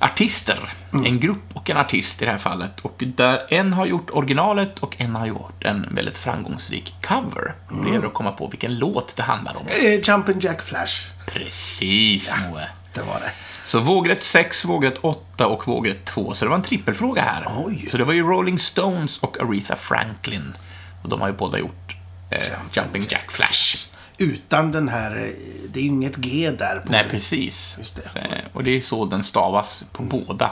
artister. 0.00 0.72
En 0.92 1.20
grupp 1.20 1.42
och 1.54 1.70
en 1.70 1.76
artist 1.76 2.22
i 2.22 2.24
det 2.24 2.30
här 2.30 2.38
fallet. 2.38 2.80
Och 2.82 3.02
där 3.16 3.46
en 3.48 3.72
har 3.72 3.86
gjort 3.86 4.10
originalet 4.10 4.78
och 4.78 5.00
en 5.00 5.16
har 5.16 5.26
gjort 5.26 5.64
en 5.64 5.88
väldigt 5.94 6.18
framgångsrik 6.18 6.94
cover. 7.02 7.54
Det 7.84 7.90
gäller 7.92 8.06
att 8.06 8.14
komma 8.14 8.32
på 8.32 8.46
vilken 8.48 8.78
låt 8.78 9.16
det 9.16 9.22
handlar 9.22 9.56
om. 9.56 9.66
Eh, 9.66 10.00
Jumpin' 10.00 10.40
Jack 10.40 10.62
Flash. 10.62 11.06
Precis, 11.26 12.34
Moe. 12.48 12.68
Det 12.92 13.00
var 13.00 13.20
det. 13.20 13.30
Så 13.64 13.80
vågrätt 13.80 14.22
6, 14.24 14.64
vågrätt 14.64 14.98
8 15.00 15.46
och 15.46 15.68
vågrätt 15.68 16.04
2. 16.04 16.34
Så 16.34 16.44
det 16.44 16.48
var 16.48 16.56
en 16.56 16.62
trippelfråga 16.62 17.22
här. 17.22 17.46
Oj. 17.64 17.86
Så 17.90 17.96
det 17.98 18.04
var 18.04 18.12
ju 18.12 18.22
Rolling 18.22 18.58
Stones 18.58 19.18
och 19.18 19.40
Aretha 19.40 19.76
Franklin. 19.76 20.56
Och 21.02 21.08
de 21.08 21.20
har 21.20 21.28
ju 21.28 21.34
båda 21.34 21.58
gjort 21.58 21.96
eh, 22.30 22.46
Jumping 22.72 23.06
Jack 23.08 23.30
Flash. 23.30 23.86
Utan 24.20 24.72
den 24.72 24.88
här, 24.88 25.32
det 25.68 25.80
är 25.80 25.84
inget 25.84 26.16
G 26.16 26.50
där. 26.58 26.80
På 26.86 26.92
Nej, 26.92 27.06
precis. 27.10 27.74
Just 27.78 27.96
det. 28.14 28.20
Eh, 28.20 28.26
Och 28.52 28.64
det 28.64 28.70
är 28.76 28.80
så 28.80 29.04
den 29.04 29.22
stavas 29.22 29.84
på 29.92 30.02
båda 30.02 30.50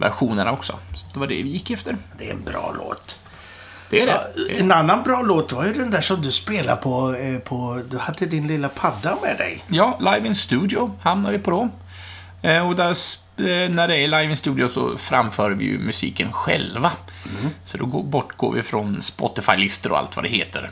versionerna 0.00 0.52
också. 0.52 0.78
Så 0.94 1.06
det 1.12 1.18
var 1.18 1.26
det 1.26 1.42
vi 1.42 1.48
gick 1.50 1.70
efter. 1.70 1.96
Det 2.18 2.28
är 2.28 2.32
en 2.32 2.44
bra 2.44 2.74
låt. 2.78 3.18
Det 3.90 4.02
är 4.02 4.06
det. 4.06 4.20
En 4.60 4.72
annan 4.72 5.02
bra 5.02 5.22
låt 5.22 5.52
var 5.52 5.66
ju 5.66 5.72
den 5.72 5.90
där 5.90 6.00
som 6.00 6.22
du 6.22 6.30
spelade 6.30 6.82
på, 6.82 7.14
eh, 7.14 7.38
på 7.38 7.82
du 7.90 7.98
hade 7.98 8.26
din 8.26 8.46
lilla 8.46 8.68
padda 8.68 9.16
med 9.22 9.36
dig. 9.38 9.64
Ja, 9.68 9.98
Live 10.00 10.26
in 10.28 10.34
Studio 10.34 10.98
hamnar 11.02 11.32
vi 11.32 11.38
på 11.38 11.50
då. 11.50 11.68
Eh, 12.48 12.68
Och 12.68 12.76
där, 12.76 12.96
när 13.68 13.88
det 13.88 13.96
är 13.98 14.08
Live 14.08 14.24
in 14.24 14.36
Studio 14.36 14.68
så 14.68 14.98
framför 14.98 15.50
vi 15.50 15.64
ju 15.64 15.78
musiken 15.78 16.32
själva. 16.32 16.92
Så 17.64 17.78
då 17.78 17.86
går, 17.86 18.02
bortgår 18.02 18.52
vi 18.52 18.62
från 18.62 19.02
Spotify-listor 19.02 19.92
och 19.92 19.98
allt 19.98 20.16
vad 20.16 20.24
det 20.24 20.28
heter. 20.28 20.70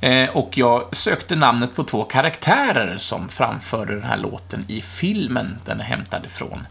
Eh, 0.00 0.28
Och 0.30 0.58
jag 0.58 0.96
sökte 0.96 1.36
namnet 1.36 1.74
på 1.76 1.84
två 1.84 2.04
karaktärer 2.04 2.98
som 2.98 3.28
framförde 3.28 3.94
den 3.94 4.04
här 4.04 4.16
låten 4.16 4.64
i 4.68 4.80
filmen 4.80 5.58
den 5.64 5.80
är 5.80 5.84
hämtad 5.84 6.24
ifrån. 6.24 6.66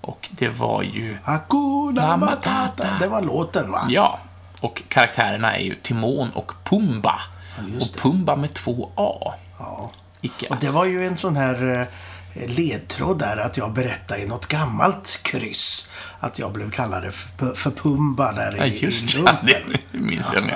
Och 0.00 0.28
det 0.30 0.48
var 0.48 0.82
ju... 0.82 1.16
Hakuna 1.24 2.16
Matata. 2.16 2.86
Det 3.00 3.08
var 3.08 3.22
låten 3.22 3.70
va? 3.72 3.86
Ja, 3.88 4.18
och 4.60 4.82
karaktärerna 4.88 5.56
är 5.56 5.62
ju 5.62 5.74
Timon 5.74 6.30
och 6.30 6.52
Pumba. 6.64 7.20
just 7.68 7.94
och 7.94 8.00
Pumba 8.02 8.36
med 8.36 8.54
två 8.54 8.90
A. 8.94 9.34
Ja. 9.58 9.90
Icke 10.20 10.46
Och 10.46 10.56
det 10.60 10.68
var 10.70 10.84
ju 10.84 11.06
en 11.06 11.16
sån 11.16 11.36
här 11.36 11.88
eh, 12.34 12.48
ledtråd 12.48 13.18
där 13.18 13.36
att 13.36 13.56
jag 13.56 13.72
berättade 13.72 14.22
i 14.22 14.26
något 14.26 14.46
gammalt 14.46 15.18
kryss. 15.22 15.88
Att 16.18 16.38
jag 16.38 16.52
blev 16.52 16.70
kallad 16.70 17.14
för, 17.14 17.54
för 17.54 17.70
Pumba 17.70 18.32
där 18.32 18.54
Ja, 18.58 18.64
i, 18.64 18.84
just 18.84 19.14
i 19.14 19.18
det. 19.18 19.22
lumpen. 19.24 19.80
Det 19.92 19.98
minns 19.98 20.26
jag 20.34 20.44
nu. 20.46 20.54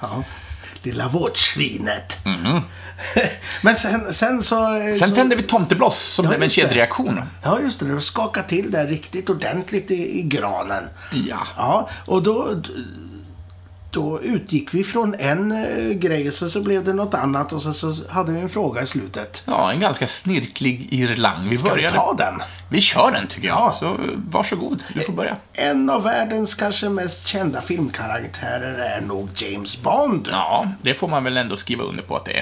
Ja, 0.00 0.08
lilla 0.86 1.08
vårdsvinet. 1.08 2.18
Men 3.62 3.76
sen, 3.76 4.14
sen 4.14 4.42
så... 4.42 4.76
eh, 4.76 4.96
Sen 4.96 5.08
så, 5.08 5.14
tände 5.14 5.36
vi 5.36 5.42
tomtebloss 5.42 5.98
som 6.00 6.24
Ja, 6.24 6.28
blev 6.28 6.42
en 6.42 6.50
kedjereaktion. 6.50 7.20
Ja, 7.42 7.60
just 7.60 7.80
det. 7.80 7.86
Det 7.94 8.00
skakade 8.00 8.48
till 8.48 8.70
där 8.70 8.86
riktigt 8.86 9.30
ordentligt 9.30 9.90
i, 9.90 10.18
i 10.18 10.22
granen. 10.22 10.84
Ja. 11.28 11.46
Ja, 11.56 11.88
och 12.06 12.22
då, 12.22 12.48
då 13.94 14.20
utgick 14.22 14.74
vi 14.74 14.84
från 14.84 15.14
en 15.14 15.52
eh, 15.52 15.92
grej 15.92 16.28
och 16.28 16.34
så, 16.34 16.48
så 16.48 16.62
blev 16.62 16.84
det 16.84 16.92
något 16.92 17.14
annat 17.14 17.52
och 17.52 17.62
så, 17.62 17.72
så 17.72 18.08
hade 18.10 18.32
vi 18.32 18.40
en 18.40 18.48
fråga 18.48 18.82
i 18.82 18.86
slutet. 18.86 19.42
Ja, 19.46 19.72
en 19.72 19.80
ganska 19.80 20.06
snirklig 20.06 20.88
irlang. 20.92 21.48
Vi 21.48 21.56
Ska 21.56 21.68
vi 21.68 21.74
började. 21.74 21.94
ta 21.96 22.14
den? 22.18 22.42
Vi 22.68 22.80
kör 22.80 23.12
den, 23.12 23.26
tycker 23.28 23.48
jag. 23.48 23.56
Ja. 23.56 23.76
Så 23.80 23.96
varsågod, 24.30 24.82
du 24.94 25.00
får 25.00 25.12
börja. 25.12 25.36
En 25.52 25.90
av 25.90 26.02
världens 26.02 26.54
kanske 26.54 26.88
mest 26.88 27.26
kända 27.26 27.62
filmkaraktärer 27.62 28.78
är 28.78 29.00
nog 29.00 29.28
James 29.36 29.82
Bond. 29.82 30.28
Ja, 30.32 30.68
det 30.82 30.94
får 30.94 31.08
man 31.08 31.24
väl 31.24 31.36
ändå 31.36 31.56
skriva 31.56 31.84
under 31.84 32.02
på 32.02 32.16
att 32.16 32.24
det 32.24 32.32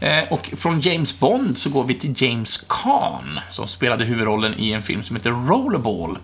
är. 0.00 0.18
Eh, 0.20 0.32
och 0.32 0.52
från 0.56 0.80
James 0.80 1.18
Bond 1.18 1.58
så 1.58 1.70
går 1.70 1.84
vi 1.84 1.94
till 1.94 2.14
James 2.22 2.64
Caan, 2.68 3.40
som 3.50 3.68
spelade 3.68 4.04
huvudrollen 4.04 4.54
i 4.58 4.72
en 4.72 4.82
film 4.82 5.02
som 5.02 5.16
heter 5.16 5.30
Rollerball. 5.30 6.18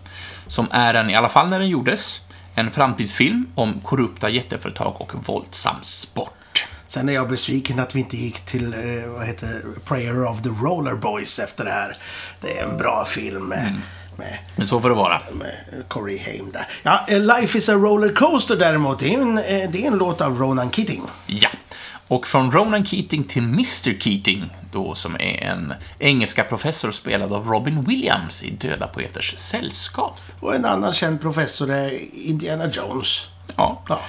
Som 0.47 0.67
är 0.71 0.95
en, 0.95 1.11
i 1.11 1.15
alla 1.15 1.29
fall 1.29 1.49
när 1.49 1.59
den 1.59 1.69
gjordes, 1.69 2.21
en 2.59 2.71
framtidsfilm 2.71 3.47
om 3.55 3.81
korrupta 3.81 4.29
jätteföretag 4.31 4.97
och 5.01 5.13
våldsam 5.27 5.77
sport. 5.83 6.67
Sen 6.87 7.09
är 7.09 7.13
jag 7.13 7.29
besviken 7.29 7.79
att 7.79 7.95
vi 7.95 8.01
inte 8.01 8.17
gick 8.17 8.41
till, 8.41 8.73
eh, 8.75 9.09
vad 9.11 9.27
heter 9.27 9.63
Prayer 9.85 10.25
of 10.25 10.43
the 10.43 10.49
Roller 10.49 10.95
Boys 10.95 11.39
efter 11.39 11.65
det 11.65 11.71
här. 11.71 11.97
Det 12.41 12.59
är 12.59 12.65
en 12.65 12.77
bra 12.77 13.05
film 13.05 13.43
med, 13.45 13.81
med 14.17 14.39
Men 14.57 14.67
så 14.67 14.81
får 14.81 14.89
det 14.89 14.95
vara. 14.95 15.21
med 15.33 15.85
Corey 15.89 16.19
Haim 16.19 16.53
där. 16.53 16.69
Ja, 16.83 17.05
eh, 17.09 17.21
Life 17.21 17.59
is 17.59 17.69
a 17.69 17.73
roller 17.75 18.15
coaster 18.15 18.57
däremot, 18.57 18.99
det 18.99 19.15
är 19.15 19.19
en, 19.21 19.39
eh, 19.39 19.71
det 19.71 19.83
är 19.83 19.87
en 19.87 19.99
låt 19.99 20.21
av 20.21 20.39
Ronan 20.39 20.71
Keating. 20.71 21.03
Ja. 21.27 21.49
Och 22.09 22.27
från 22.27 22.51
Ronan 22.51 22.87
Keating 22.87 23.25
till 23.25 23.43
Mr 23.43 23.99
Keating, 23.99 24.51
då 24.73 24.95
som 24.95 25.15
är 25.15 25.45
en 25.45 25.75
engelska 25.99 26.45
professor 26.45 26.91
spelad 26.91 27.33
av 27.33 27.47
Robin 27.47 27.83
Williams 27.83 28.43
i 28.43 28.51
Döda 28.51 28.87
Poeters 28.87 29.35
Sällskap. 29.37 30.21
Och 30.41 30.55
en 30.55 30.65
annan 30.65 30.93
känd 30.93 31.21
professor 31.21 31.71
är 31.71 31.99
Indiana 32.29 32.71
Jones. 32.73 33.29
Ja. 33.57 33.83
Ja. 33.89 34.01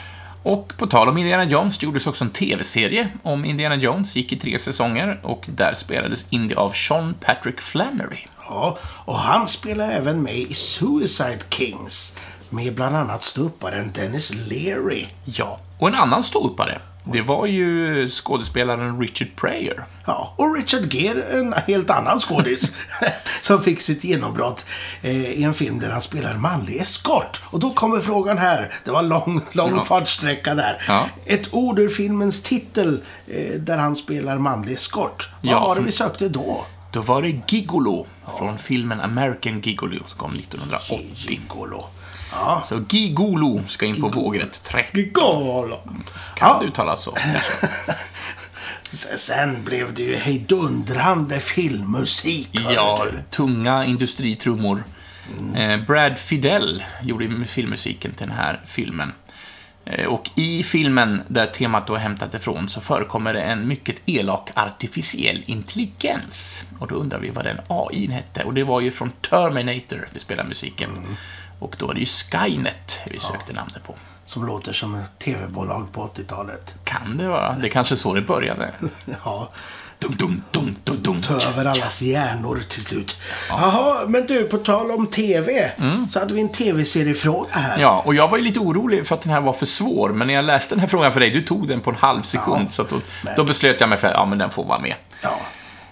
Och 0.44 0.74
på 0.78 0.88
tal 0.88 1.10
om 1.10 1.18
Indiana 1.18 1.44
Jones 1.44 1.84
gjordes 1.84 2.08
också 2.08 2.24
en 2.24 2.30
TV-serie 2.30 3.10
om 3.24 3.46
Indiana 3.46 3.76
Jones, 3.76 4.16
gick 4.16 4.34
i 4.34 4.40
tre 4.40 4.60
säsonger 4.60 5.20
och 5.24 5.46
där 5.56 5.74
spelades 5.74 6.26
Indy 6.30 6.56
av 6.56 6.72
Sean 6.72 7.16
Patrick 7.22 7.62
Flannery. 7.62 8.26
Ja, 8.50 8.78
och 9.06 9.16
han 9.16 9.48
spelar 9.48 9.92
även 9.92 10.22
med 10.22 10.38
i 10.38 10.54
Suicide 10.54 11.40
Kings. 11.50 12.16
Med 12.50 12.76
bland 12.76 12.96
annat 12.96 13.24
ståupparen 13.24 13.92
Dennis 13.96 14.36
Leary. 14.36 15.06
Ja, 15.26 15.60
och 15.80 15.88
en 15.88 15.96
annan 15.96 16.24
ståuppare, 16.24 16.82
det 17.12 17.22
var 17.22 17.46
ju 17.46 18.10
skådespelaren 18.10 19.02
Richard 19.02 19.28
Pryor. 19.36 19.86
Ja, 20.06 20.34
och 20.38 20.56
Richard 20.56 20.94
Gere, 20.94 21.24
en 21.24 21.54
helt 21.68 21.90
annan 21.90 22.20
skådis, 22.20 22.72
som 23.42 23.64
fick 23.64 23.82
sitt 23.82 24.04
genombrott 24.04 24.66
eh, 25.02 25.32
i 25.32 25.44
en 25.44 25.54
film 25.54 25.80
där 25.80 25.90
han 25.90 26.02
spelar 26.02 26.34
manlig 26.38 26.82
eskort. 26.82 27.42
Och 27.46 27.60
då 27.60 27.70
kommer 27.74 28.00
frågan 28.00 28.38
här. 28.38 28.74
Det 28.86 28.92
var 28.92 29.04
lång, 29.04 29.42
lång 29.52 29.76
Ja. 29.76 29.84
fartsträcka 29.86 30.56
där. 30.56 30.84
Ja. 30.88 31.10
Ett 31.26 31.54
ord 31.54 31.80
ur 31.80 31.90
filmens 31.90 32.42
titel 32.42 33.02
eh, 33.28 33.60
där 33.60 33.78
han 33.78 33.96
spelar 33.96 34.38
manlig 34.38 34.74
eskort. 34.74 35.30
Vad 35.42 35.52
Ja, 35.52 35.60
var 35.60 35.76
det 35.76 35.82
vi 35.82 35.92
sökte 35.92 36.30
då? 36.30 36.66
Då 36.92 37.02
var 37.02 37.22
det 37.22 37.42
Gigolo 37.54 38.08
från 38.38 38.60
filmen 38.60 39.02
American 39.02 39.62
Gigolo 39.62 40.04
som 40.08 40.18
kom 40.18 40.34
1980. 40.36 41.12
Gigolo. 41.16 41.86
Ja, 42.32 42.64
Så 42.66 42.84
Gigolo 42.90 43.62
ska 43.68 43.86
in 43.86 44.02
på 44.02 44.08
vågrätt 44.08 44.64
30. 44.64 44.98
Gigolo. 45.00 45.76
Kan 46.36 46.58
Ja, 46.62 46.62
uttalas 46.68 47.04
så? 47.04 47.12
kanske? 47.12 47.68
sen 49.18 49.64
blev 49.64 49.94
det 49.94 50.02
ju 50.04 50.16
hejdundrande 50.16 51.40
filmmusik. 51.40 52.50
Ja, 52.72 53.06
du. 53.12 53.20
tunga 53.30 53.86
industritrummor. 53.86 54.84
Eh, 55.56 55.78
Brad 55.86 56.20
Fidel 56.20 56.84
gjorde 57.04 57.46
filmmusiken 57.46 58.12
till 58.14 58.28
den 58.28 58.36
här 58.38 58.62
filmen. 58.68 59.12
Eh, 59.86 60.06
Och 60.08 60.30
i 60.36 60.64
filmen, 60.64 61.22
där 61.28 61.46
temat 61.46 61.88
då 61.88 61.96
är 61.96 62.00
hämtat 62.00 62.34
ifrån, 62.34 62.70
så 62.70 62.82
förekommer 62.82 63.34
det 63.34 63.42
en 63.42 63.68
mycket 63.68 64.02
elak 64.06 64.50
artificiell 64.56 65.44
intelligens. 65.46 66.64
Och 66.80 66.88
då 66.88 66.96
undrar 66.96 67.20
vi 67.20 67.30
vad 67.30 67.46
den 67.46 67.58
AI 67.68 68.08
hette. 68.12 68.44
Och 68.44 68.54
det 68.54 68.64
var 68.64 68.82
ju 68.82 68.92
från 68.92 69.12
Terminator 69.12 70.08
vi 70.14 70.20
spelade 70.20 70.48
musiken. 70.50 70.90
Och 71.60 71.76
då 71.80 71.88
var 71.88 71.94
det 71.94 72.00
ju 72.00 72.06
Skynet 72.06 73.00
vi 73.10 73.20
sökte 73.20 73.54
namnet 73.54 73.84
på. 73.84 73.96
Som 74.26 74.46
låter 74.46 74.74
som 74.74 74.96
ett 74.96 75.20
tv-bolag 75.20 75.92
på 75.92 76.02
80-talet. 76.08 76.76
Kan 76.84 77.18
det 77.18 77.28
vara? 77.28 77.54
Det 77.54 77.68
är 77.68 77.72
kanske 77.72 77.96
så 77.96 78.14
det 78.14 78.22
började. 78.22 78.72
Ja, 79.26 79.50
Dum, 80.00 80.16
dum, 80.16 80.42
dum, 80.52 80.76
dum, 80.84 80.96
dum. 81.02 81.22
ta 81.22 81.34
över 81.50 81.66
allas 81.66 82.02
hjärnor 82.02 82.62
till 82.70 82.82
slut. 82.84 83.18
Jaha, 83.50 84.06
men 84.08 84.26
du, 84.26 84.44
på 84.44 84.58
tal 84.58 84.92
om 84.92 85.08
tv. 85.08 85.72
Så 86.10 86.20
hade 86.20 86.34
vi 86.34 86.42
en 86.42 86.50
tv-seriefråga 86.50 87.50
här. 87.52 87.70
Mm. 87.70 87.82
Ja, 87.82 88.02
och 88.06 88.16
jag 88.16 88.28
var 88.28 88.38
ju 88.38 88.44
lite 88.44 88.60
orolig 88.60 89.08
för 89.08 89.16
att 89.16 89.22
den 89.22 89.34
här 89.34 89.42
var 89.42 89.54
för 89.54 89.66
svår, 89.66 90.10
men 90.10 90.28
när 90.28 90.34
jag 90.34 90.46
läste 90.46 90.76
den 90.76 90.80
här 90.80 90.88
frågan 90.88 91.14
för 91.14 91.20
dig, 91.20 91.30
du 91.30 91.42
tog 91.42 91.68
den 91.68 91.82
på 91.82 91.90
en 91.90 91.96
halv 91.96 92.22
sekund, 92.22 92.62
Ja, 92.64 92.68
så 92.70 92.84
då, 92.84 93.02
men- 93.26 93.34
då 93.36 93.44
beslöt 93.44 93.80
jag 93.80 93.90
mig 93.90 93.98
för 93.98 94.08
att 94.08 94.14
ja, 94.14 94.26
men 94.26 94.38
den 94.38 94.50
får 94.50 94.66
vara 94.66 94.80
med. 94.80 94.96
Ja. 95.22 95.40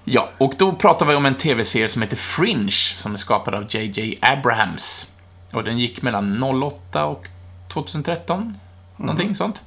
Ja, 0.04 0.30
och 0.38 0.54
då 0.58 0.72
pratar 0.74 1.06
vi 1.06 1.16
om 1.16 1.26
en 1.26 1.36
tv-serie 1.36 1.90
som 1.90 2.02
heter 2.02 2.16
Fringe, 2.18 2.72
som 2.72 3.14
är 3.14 3.18
skapad 3.18 3.56
av 3.56 3.66
JJ 3.70 4.16
Abrahams. 4.22 5.08
Och 5.54 5.64
den 5.64 5.80
gick 5.80 6.02
mellan 6.02 6.44
08 6.44 7.06
och 7.06 7.28
2013, 7.74 8.58
någonting 8.98 9.36
sånt. 9.36 9.62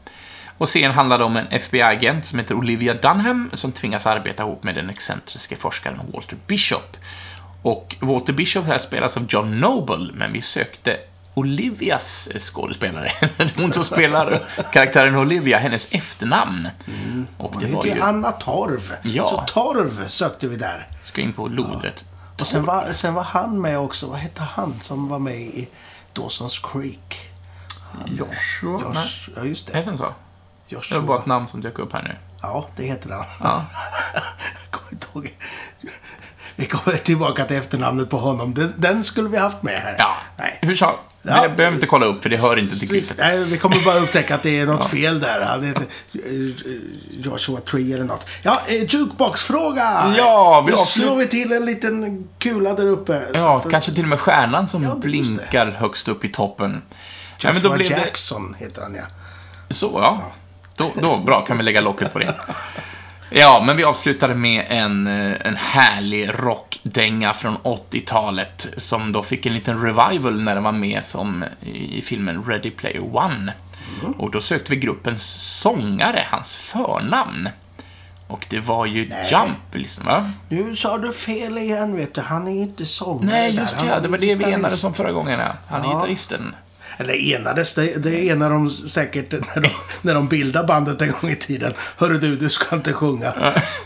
Och 0.61 0.69
serien 0.69 0.93
handlade 0.93 1.25
om 1.25 1.37
en 1.37 1.47
FBI-agent 1.51 2.25
som 2.25 2.39
heter 2.39 2.55
Olivia 2.55 2.95
Dunham, 2.95 3.51
som 3.53 3.73
tvingas 3.73 4.07
arbeta 4.07 4.43
ihop 4.43 4.63
med 4.63 4.75
den 4.75 4.91
excentriske 4.91 5.57
forskaren 5.57 6.01
Walter 6.13 6.37
Bishop. 6.47 6.97
Och 7.63 7.97
Walter 8.01 8.33
Bishop 8.33 8.65
här 8.67 8.79
spelas 8.79 9.17
av 9.17 9.27
John 9.29 9.61
Noble, 9.61 10.13
men 10.15 10.33
vi 10.33 10.41
sökte 10.41 10.97
Olivias 11.35 12.29
skådespelare. 12.39 13.13
Hon 13.57 13.73
som 13.73 13.85
spelar 13.85 14.49
karaktären 14.73 15.17
Olivia, 15.17 15.59
hennes 15.59 15.89
efternamn. 15.91 16.69
Och 17.37 17.55
Hon 17.55 17.63
det 17.63 17.75
var 17.75 17.85
heter 17.85 17.97
ju. 17.97 18.03
Anna 18.03 18.33
Torv. 18.33 18.93
Ja. 19.03 19.25
Så 19.25 19.55
Torv 19.55 20.09
sökte 20.09 20.47
vi 20.47 20.57
där. 20.57 20.89
Ska 21.03 21.21
in 21.21 21.33
på 21.33 21.49
lodrätt. 21.49 22.05
Och 22.41 22.47
sen 22.47 22.65
var, 22.65 22.93
sen 22.93 23.15
var 23.15 23.23
han 23.23 23.61
med 23.61 23.79
också. 23.79 24.07
Vad 24.07 24.19
hette 24.19 24.43
han 24.43 24.81
som 24.81 25.09
var 25.09 25.19
med 25.19 25.41
i 25.41 25.69
Dawson's 26.15 26.73
Creek? 26.73 27.31
Joshua? 28.07 28.95
Josh, 28.95 29.31
ja, 29.37 29.45
just 29.45 29.67
det. 29.67 29.77
heter 29.77 29.91
han 29.91 29.99
så? 29.99 30.15
Det 30.71 30.77
Joshua. 30.77 30.99
var 30.99 31.07
bara 31.07 31.19
ett 31.19 31.27
namn 31.27 31.49
som 31.49 31.61
dök 31.61 31.79
upp 31.79 31.93
här 31.93 32.03
nu. 32.03 32.17
Ja, 32.43 32.69
det 32.77 32.83
heter 32.85 33.11
han. 33.11 33.25
Ja. 33.41 33.65
Kommer 34.71 34.93
inte 34.93 35.07
ihåg. 35.15 35.37
vi 36.57 36.67
kommer 36.67 36.97
tillbaka 36.97 37.45
till 37.45 37.57
efternamnet 37.57 38.11
på 38.11 38.17
honom. 38.17 38.55
Den, 38.55 38.75
den 38.77 39.05
skulle 39.05 39.29
vi 39.29 39.37
haft 39.39 39.63
med 39.63 39.81
här. 39.81 39.97
Ja, 39.99 40.17
Nej. 40.39 40.59
hur 40.63 40.75
sa... 40.75 41.01
Ja, 41.23 41.49
behöver 41.57 41.75
inte 41.75 41.87
kolla 41.87 42.07
upp, 42.07 42.23
för 42.23 42.31
det 42.31 42.41
hör 42.41 42.59
inte 42.59 42.79
till 42.79 42.89
krysset. 42.89 43.17
Nej, 43.19 43.45
vi 43.45 43.59
kommer 43.59 43.85
bara 43.85 43.99
upptäcka 43.99 44.35
att 44.35 44.43
det 44.43 44.61
är 44.61 44.67
något 44.67 44.91
fel 44.91 45.21
där. 45.21 45.45
Han 45.47 45.65
heter 45.65 45.83
eh, 46.13 46.77
Joshua 47.11 47.61
Tree 47.61 47.95
eller 47.95 48.05
något. 48.05 48.27
Ja, 48.43 48.61
eh, 48.67 48.75
jukebox-fråga! 48.85 50.15
Ja, 50.17 50.61
vi 50.67 50.73
Nu 50.73 50.77
avslut- 50.79 51.05
slår 51.07 51.17
vi 51.17 51.27
till 51.29 51.53
en 51.53 51.67
liten 51.67 52.29
kula 52.39 52.75
där 52.75 52.87
uppe. 52.87 53.23
Ja, 53.35 53.59
att, 53.59 53.71
kanske 53.71 53.93
till 53.93 54.03
och 54.03 54.09
med 54.09 54.21
stjärnan 54.21 54.69
som 54.69 54.83
Ja, 54.83 54.89
det- 54.89 54.95
det. 54.95 55.01
blinkar 55.01 55.67
högst 55.67 56.09
upp 56.09 56.25
i 56.25 56.29
toppen. 56.29 56.83
Ja, 56.89 56.97
Joshua 57.37 57.53
men 57.53 57.63
då 57.63 57.77
blev 57.77 57.89
det... 57.89 57.97
Jackson 57.97 58.57
heter 58.59 58.83
han, 58.83 58.95
ja. 58.95 59.03
Så, 59.71 59.91
ja. 60.03 60.23
Då, 60.81 60.93
då, 61.03 61.17
bra, 61.17 61.43
kan 61.43 61.57
vi 61.59 61.63
lägga 61.65 61.81
locket 61.81 62.13
på 62.13 62.19
det. 62.19 62.35
Ja, 63.31 63.63
men 63.67 63.77
vi 63.77 63.85
avslutade 63.85 64.35
med 64.35 64.67
en, 64.69 65.07
eh, 65.07 65.35
en 65.45 65.57
härlig 65.57 66.31
rockdänga 66.35 67.33
från 67.35 67.57
80-talet 67.57 68.67
som 68.77 69.13
då 69.13 69.23
fick 69.23 69.47
en 69.47 69.55
liten 69.55 69.83
revival 69.83 70.41
när 70.41 70.55
den 70.55 70.65
var 70.65 70.73
med 70.73 71.05
som 71.05 71.45
i 71.63 72.03
filmen 72.03 72.45
Ready 72.47 72.71
Player 72.71 73.17
One. 73.17 73.53
Och 74.19 74.31
då 74.31 74.41
sökte 74.41 74.71
vi 74.71 74.77
gruppens 74.77 75.23
sångare, 75.61 76.25
hans 76.31 76.55
förnamn. 76.55 77.49
Och 78.27 78.47
det 78.51 78.61
var 78.61 78.87
ju 78.87 78.99
Jump, 79.31 79.75
liksom, 79.75 80.07
va? 80.07 80.31
Nu 80.49 80.77
sa 80.77 80.99
du 80.99 81.13
fel 81.13 81.59
igen, 81.59 81.97
vet 81.97 82.15
du. 82.15 82.21
Han 82.21 82.49
är 82.49 82.63
inte 82.63 82.87
sångare 82.87 83.27
Nej, 83.27 83.57
just 83.57 83.79
det, 83.79 83.87
ja. 83.87 84.01
Det 84.01 84.09
var 84.09 84.19
det 84.19 84.35
vi 84.35 84.53
enades 84.53 84.85
om 84.85 84.95
förra 84.95 85.13
gången, 85.13 85.41
ja. 85.41 85.53
Han 85.69 85.81
är 85.81 85.85
Ja. 85.85 85.95
gitarristen. 85.95 86.55
Eller 87.01 87.35
enades, 87.35 87.75
det, 87.75 88.03
det 88.05 88.29
enar 88.29 88.51
de 88.51 88.71
säkert 88.71 89.31
när 89.33 89.63
de, 89.63 89.69
när 90.03 90.15
de 90.15 90.29
bildade 90.29 90.67
bandet 90.67 91.03
en 91.03 91.13
gång 91.21 91.31
i 91.31 91.37
tiden. 91.37 91.73
Hörru 91.97 92.19
du, 92.19 92.37
du 92.37 92.49
ska 92.51 92.77
inte 92.77 92.93
sjunga. 92.93 93.33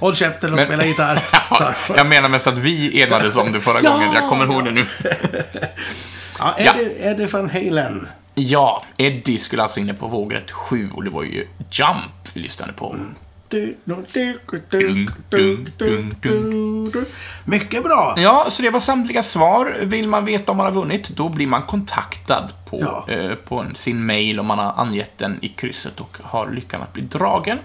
Håll 0.01 0.15
käften 0.17 0.51
och 0.51 0.57
Men- 0.57 0.67
spela 0.67 0.85
gitarr. 0.85 1.23
Ja, 1.51 1.75
jag 1.97 2.07
menar 2.07 2.29
mest 2.29 2.47
att 2.47 2.59
vi 2.59 3.03
enades 3.03 3.37
om 3.37 3.53
det 3.53 3.61
förra 3.61 3.81
Ja! 3.83 3.93
gången. 3.93 4.13
Jag 4.15 4.29
kommer 4.29 4.45
ihåg 4.45 4.65
det 4.65 4.71
nu. 4.71 4.87
Ja, 6.39 6.55
är, 6.59 6.65
Ja. 6.65 6.73
Det, 6.77 7.05
är 7.05 7.15
det 7.15 7.27
Van 7.27 7.51
Halen? 7.51 8.09
Ja, 8.35 8.85
Eddie 8.97 9.39
skulle 9.39 9.63
alltså 9.63 9.81
inne 9.81 9.95
på 9.95 10.07
vågrätt 10.07 10.51
7 10.51 10.91
och 10.95 11.05
det 11.05 11.11
var 11.11 11.23
ju 11.23 11.47
Jump 11.71 12.29
vi 12.33 12.41
lyssnade 12.41 12.73
på. 12.73 12.97
Du, 12.97 13.01
Mycket 17.45 17.83
bra. 17.85 18.15
Ja, 18.17 18.47
så 18.51 18.63
det 18.63 18.71
var 18.71 18.81
samtliga 18.81 19.23
svar. 19.23 19.77
Vill 19.83 20.09
man 20.09 20.25
veta 20.25 20.53
om 20.53 20.57
man 20.59 20.67
har 20.67 20.73
vunnit, 20.73 21.09
då 21.09 21.29
blir 21.29 21.47
man 21.47 21.63
kontaktad 21.63 22.53
på, 22.71 22.81
Ja. 22.81 23.07
eh, 23.15 23.35
på 23.35 23.67
sin 23.75 24.07
mail 24.07 24.41
om 24.41 24.47
man 24.47 24.59
har 24.59 24.73
angett 24.77 25.19
den 25.19 25.39
i 25.43 25.49
krysset 25.49 26.01
och 26.01 26.19
har 26.23 26.51
lyckan 26.51 26.83
att 26.83 26.93
bli 26.93 27.03
dragen. 27.03 27.59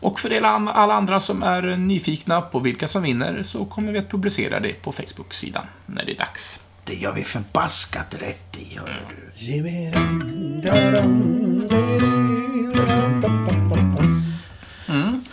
Och 0.00 0.20
för 0.20 0.36
alla 0.36 0.48
an- 0.48 0.68
alla 0.68 0.94
andra 0.94 1.20
som 1.20 1.42
är 1.42 1.62
nyfikna 1.76 2.40
på 2.40 2.58
vilka 2.58 2.88
som 2.88 3.02
vinner 3.02 3.42
så 3.42 3.64
kommer 3.64 3.92
vi 3.92 3.98
att 3.98 4.10
publicera 4.10 4.60
det 4.60 4.72
på 4.82 4.92
Facebook-sidan 4.92 5.64
när 5.86 6.04
det 6.04 6.12
är 6.12 6.18
dags. 6.18 6.60
Det 6.84 6.94
gör 6.94 7.12
vi 7.12 7.24
förbaskat 7.24 8.14
rätt 8.20 8.56
i, 8.58 8.78
hörru 8.78 8.92
du. 9.08 9.44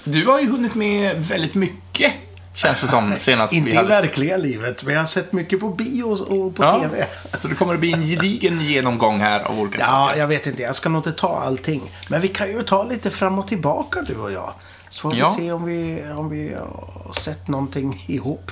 Du 0.03 0.25
har 0.27 0.39
ju 0.39 0.50
hunnit 0.51 0.75
med 0.75 1.25
väldigt 1.25 1.55
mycket, 1.55 2.13
känns 2.55 2.81
det 2.81 2.88
som, 2.88 3.13
senast 3.20 3.53
Inte 3.53 3.65
vi 3.70 3.74
i 3.74 3.75
hade... 3.77 3.88
verkliga 3.89 4.38
livet, 4.38 4.84
men 4.84 4.93
jag 4.93 5.01
har 5.01 5.05
sett 5.08 5.34
mycket 5.34 5.60
på 5.60 5.70
bio 5.70 6.03
och 6.03 6.55
på 6.55 6.63
Ja, 6.63 6.79
TV. 6.81 7.05
så 7.39 7.48
det 7.48 7.55
kommer 7.55 7.74
att 7.74 7.79
bli 7.79 7.93
en 7.93 8.08
gedigen 8.08 8.62
genomgång 8.62 9.20
här 9.20 9.39
av 9.39 9.60
olika 9.60 9.77
Ja, 9.79 9.86
saker. 9.86 10.20
jag 10.20 10.27
vet 10.27 10.48
inte. 10.48 10.62
Jag 10.62 10.75
ska 10.75 10.89
nog 10.89 11.00
inte 11.00 11.12
ta 11.12 11.39
allting. 11.46 11.81
Men 12.10 12.22
vi 12.22 12.27
kan 12.27 12.48
ju 12.51 12.62
ta 12.63 12.84
lite 12.84 13.12
fram 13.12 13.39
och 13.39 13.48
tillbaka, 13.48 14.01
du 14.01 14.15
och 14.15 14.31
jag. 14.31 14.53
Så 14.89 15.01
får 15.01 15.12
vi 15.12 15.17
Ja. 15.20 15.36
se 15.38 15.51
om 15.51 15.65
vi, 15.65 16.03
om 16.17 16.29
vi 16.29 16.53
har 16.53 17.13
sett 17.13 17.48
någonting 17.48 18.05
ihop. 18.08 18.51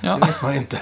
Ja. 0.00 0.18
Det 0.20 0.26
vet 0.26 0.42
man 0.42 0.52
ju 0.52 0.58
inte. 0.58 0.78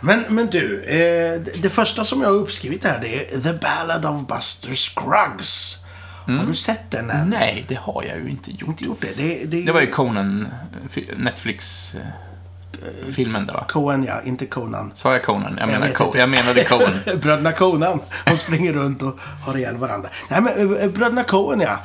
Men, 0.00 0.24
men 0.28 0.46
du, 0.46 0.82
eh, 0.84 1.40
det- 1.40 1.62
det 1.62 1.70
första 1.70 2.04
som 2.04 2.20
jag 2.22 2.28
har 2.28 2.36
uppskrivit 2.36 2.84
här 2.84 2.98
det 3.00 3.34
är 3.34 3.40
The 3.40 3.52
Ballad 3.52 4.06
of 4.06 4.26
Buster 4.26 4.74
Scruggs. 4.74 5.78
Har 6.26 6.46
du 6.46 6.54
sett 6.54 6.90
den 6.90 7.10
än? 7.10 7.28
Nej, 7.30 7.64
det 7.68 7.74
har 7.74 8.02
jag 8.02 8.16
ju 8.20 8.28
inte 8.30 8.50
gjort. 8.50 8.68
Inte 8.68 8.84
gjort 8.84 9.00
det? 9.00 9.16
Det, 9.16 9.44
det, 9.44 9.62
Det 9.62 9.72
var 9.72 9.80
ju 9.80 9.90
Conan, 9.90 10.48
eh, 10.96 11.02
Netflix-filmen 11.16 13.46
där 13.46 13.54
va? 13.54 13.64
Coen, 13.68 14.04
ja. 14.04 14.20
Inte 14.24 14.46
Conan. 14.46 14.92
Sa 14.94 15.12
jag 15.12 15.24
Conan? 15.24 15.56
Jag, 15.60 15.68
menar 15.68 15.86
vet 15.86 15.96
Co- 15.96 16.12
jag 16.16 16.28
menade 16.28 16.64
Coen. 16.68 17.18
Bröderna 17.20 17.52
Conan. 17.52 18.00
De 18.26 18.36
springer 18.36 18.72
runt 18.72 19.02
och 19.02 19.20
har 19.46 19.56
ihjäl 19.58 19.76
varandra. 19.76 20.08
Nej, 20.30 20.40
men 20.42 20.76
eh, 20.76 20.90
Bröderna 20.90 21.24
Coen, 21.24 21.60
ja. 21.60 21.78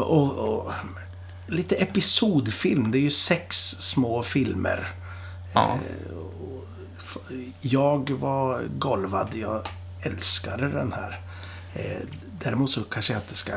Och, 0.00 0.38
och, 0.38 0.72
lite 1.46 1.74
episodfilm. 1.74 2.90
Det 2.90 2.98
är 2.98 3.02
ju 3.02 3.10
sex 3.10 3.56
små 3.78 4.22
filmer. 4.22 4.86
Ja. 5.52 5.78
Jag 7.60 8.10
var 8.10 8.62
golvad. 8.78 9.28
Jag 9.34 9.68
älskade 10.02 10.68
den 10.68 10.92
här. 10.92 11.20
Eh, 11.74 11.96
Däremot 12.38 12.70
så 12.70 12.82
kanske 12.82 13.12
jag 13.12 13.22
inte 13.22 13.34
ska... 13.34 13.52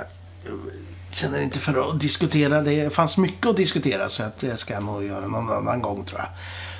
Känner 1.11 1.41
inte 1.41 1.59
för 1.59 1.89
att 1.89 1.99
diskutera. 1.99 2.61
Det 2.61 2.93
fanns 2.93 3.17
mycket 3.17 3.45
att 3.47 3.57
diskutera 3.57 4.09
så 4.09 4.23
att 4.23 4.37
det 4.39 4.57
ska 4.57 4.73
jag 4.73 4.83
nog 4.83 5.03
göra 5.03 5.27
någon 5.27 5.49
annan 5.51 5.81
gång 5.81 6.05
tror 6.05 6.19
jag. 6.19 6.27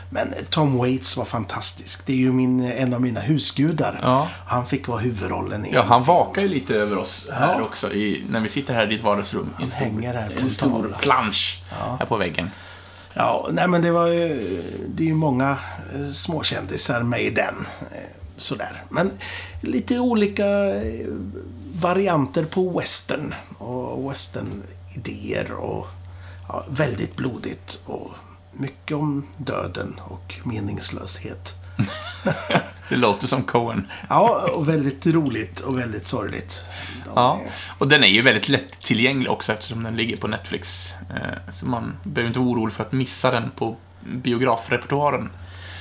Men 0.10 0.34
Tom 0.50 0.78
Waits 0.78 1.18
var 1.18 1.26
fantastisk. 1.26 2.06
Det 2.06 2.14
är 2.14 2.18
ju 2.18 2.32
min, 2.32 2.60
en 2.72 2.94
av 2.94 3.02
mina 3.02 3.20
husgudar. 3.20 4.00
Ja. 4.02 4.28
Han 4.46 4.66
fick 4.66 4.88
vara 4.88 5.00
huvudrollen 5.00 5.66
i 5.66 5.74
Ja, 5.74 5.82
han 5.82 6.04
vakar 6.04 6.42
ju 6.42 6.48
lite 6.48 6.76
över 6.76 6.98
oss 6.98 7.28
här 7.34 7.60
Ja. 7.60 7.64
också, 7.66 7.94
i, 7.94 8.24
när 8.30 8.40
vi 8.40 8.48
sitter 8.50 8.74
här 8.74 8.84
i 8.92 8.96
ditt 8.96 9.04
vardagsrum. 9.04 9.50
Han 9.60 9.72
hänger 9.72 10.14
här 10.14 10.30
på 10.30 10.42
en 10.42 10.52
stor 10.52 10.96
plansch 11.02 11.62
här 12.00 12.06
på 12.06 12.18
väggen. 12.18 12.50
Ja, 13.14 13.48
nej 13.52 13.68
men 13.68 13.82
det 13.82 13.92
var 13.92 14.08
ju... 14.08 14.62
Det 14.88 15.04
är 15.04 15.08
ju 15.08 15.14
många 15.14 15.58
eh, 15.96 16.08
småkändisar 16.12 17.04
med 17.04 17.22
i 17.22 17.30
den. 17.30 17.56
Eh, 17.92 17.98
Sådär. 18.38 18.84
Men 18.90 19.12
lite 19.62 20.00
olika 20.00 20.46
eh, 20.76 21.06
varianter 21.80 22.46
på 22.46 22.80
western. 22.80 23.36
Och 23.58 24.12
western-idéer 24.12 25.52
och... 25.52 25.88
Ja, 26.48 26.66
väldigt 26.70 27.16
blodigt. 27.16 27.82
Och 27.86 28.12
mycket 28.54 28.98
om 28.98 29.28
döden 29.38 30.00
och 30.04 30.36
meningslöshet. 30.44 31.56
Det 32.90 32.96
låter 32.96 33.28
som 33.28 33.44
Coen. 33.44 33.88
Ja, 34.10 34.50
och 34.56 34.70
väldigt 34.70 35.08
roligt 35.08 35.60
och 35.60 35.78
väldigt 35.78 36.06
sorgligt. 36.08 36.66
De 37.06 37.12
Ja, 37.16 37.40
är- 37.46 37.52
och 37.78 37.88
den 37.88 38.04
är 38.04 38.08
ju 38.08 38.22
väldigt 38.22 38.50
lättillgänglig 38.50 39.32
också 39.32 39.54
eftersom 39.54 39.84
den 39.84 39.96
ligger 39.96 40.18
på 40.18 40.28
Netflix. 40.28 40.94
Eh, 41.10 41.52
Så 41.54 41.66
man 41.66 41.98
behöver 42.04 42.28
inte 42.28 42.40
vara 42.40 42.50
orolig 42.50 42.74
för 42.74 42.84
att 42.84 42.92
missa 42.92 43.32
den 43.32 43.52
på 43.56 43.76
biografrepertoaren. 44.14 45.30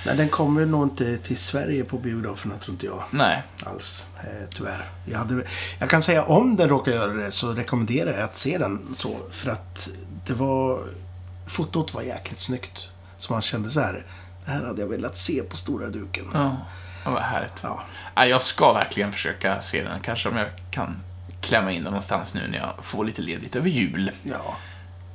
Nej, 0.07 0.17
den 0.17 0.29
kommer 0.29 0.67
nog 0.67 0.83
inte 0.83 1.17
till 1.17 1.37
Sverige 1.37 1.85
på 1.85 1.99
biograferna, 1.99 2.57
tror 2.57 2.75
inte 2.75 2.87
jag. 2.87 3.03
Nej. 3.11 3.43
alls, 3.65 4.07
eh, 4.19 4.49
tyvärr. 4.51 4.85
Jag, 5.05 5.19
hade, 5.19 5.45
jag 5.79 5.91
kan 5.91 6.03
säga 6.03 6.25
om 6.25 6.57
den 6.57 6.69
råkar 6.69 6.93
göra 6.93 7.13
det 7.13 7.33
så 7.33 7.53
rekommenderar 7.53 8.13
jag 8.13 8.23
att 8.23 8.37
se 8.37 8.59
den 8.59 8.95
så. 8.95 9.17
För 9.31 9.51
att 9.51 9.89
det 10.27 10.33
var... 10.35 10.81
Fotot 11.47 11.95
var 11.95 12.03
jäkligt 12.03 12.41
snyggt. 12.41 12.91
Så 13.19 13.33
man 13.33 13.43
kände 13.43 13.71
så 13.71 13.81
här. 13.81 14.07
Det 14.45 14.51
här 14.51 14.65
hade 14.65 14.81
jag 14.81 14.89
velat 14.89 15.17
se 15.17 15.43
på 15.43 15.57
stora 15.57 15.87
duken. 15.87 16.25
Ja, 16.35 16.57
var 17.05 17.21
härligt. 17.21 17.53
Ja. 17.63 17.83
Ja, 18.15 18.27
jag 18.27 18.41
ska 18.41 18.73
verkligen 18.73 19.13
försöka 19.13 19.63
se 19.63 19.83
den. 19.83 20.01
Kanske 20.01 20.29
om 20.29 20.37
jag 20.37 20.49
kan 20.71 20.97
klämma 21.41 21.73
in 21.73 21.83
den 21.83 21.93
någonstans 21.93 22.35
nu 22.35 22.49
när 22.49 22.59
jag 22.59 22.73
får 22.83 23.05
lite 23.05 23.23
ledigt 23.23 23.57
över 23.57 23.69
jul. 23.69 24.11
ja, 24.23 24.57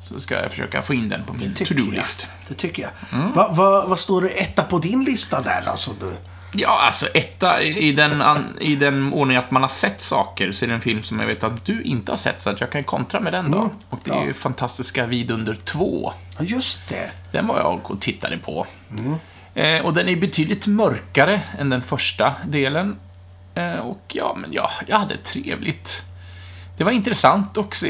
Så 0.01 0.19
ska 0.19 0.41
jag 0.41 0.51
försöka 0.51 0.81
få 0.81 0.93
in 0.93 1.09
den 1.09 1.23
på 1.23 1.33
min 1.33 1.53
to-do-list. 1.53 2.27
Det 2.47 2.53
tycker 2.53 2.83
jag. 2.83 2.91
Vad 3.35 3.55
va, 3.55 3.85
vad 3.87 3.99
står 3.99 4.21
det 4.21 4.29
etta 4.29 4.63
på 4.63 4.77
din 4.79 5.03
lista 5.03 5.41
där 5.41 5.63
då? 5.65 5.77
Som 5.77 5.93
du... 5.99 6.13
Ja, 6.53 6.81
alltså 6.85 7.07
etta 7.13 7.61
i 7.61 7.91
den, 7.91 8.21
an, 8.21 8.57
i 8.59 8.75
den 8.75 9.13
ordning 9.13 9.37
att 9.37 9.51
man 9.51 9.61
har 9.61 9.69
sett 9.69 10.01
saker 10.01 10.51
så 10.51 10.65
är 10.65 10.67
det 10.69 10.73
en 10.75 10.81
film 10.81 11.03
som 11.03 11.19
jag 11.19 11.27
vet 11.27 11.43
att 11.43 11.65
du 11.65 11.81
inte 11.81 12.11
har 12.11 12.17
sett 12.17 12.41
så 12.41 12.49
att 12.49 12.61
jag 12.61 12.71
kan 12.71 12.83
kontra 12.83 13.19
med 13.19 13.33
den 13.33 13.51
då. 13.51 13.57
Mm, 13.57 13.69
Och 13.89 13.99
det 14.03 14.11
är 14.11 14.25
ju 14.25 14.33
fantastiska 14.33 15.05
Vidunder 15.05 15.53
2. 15.65 16.13
Ja, 16.37 16.43
just 16.43 16.87
det. 16.89 17.11
Den 17.31 17.47
var 17.47 17.59
jag 17.59 17.91
och 17.91 18.01
tittade 18.01 18.37
på. 18.37 18.67
Eh, 19.55 19.81
och 19.85 19.93
den 19.93 20.09
är 20.09 20.15
betydligt 20.15 20.67
mörkare 20.67 21.41
än 21.59 21.69
den 21.69 21.81
första 21.81 22.33
delen. 22.47 22.95
Eh, 23.55 23.73
och 23.75 24.01
ja, 24.07 24.37
men 24.41 24.53
ja, 24.53 24.71
jag 24.87 24.99
hade 24.99 25.17
trevligt. 25.17 26.01
Det 26.77 26.83
var 26.83 26.91
intressant 26.91 27.57
också. 27.57 27.87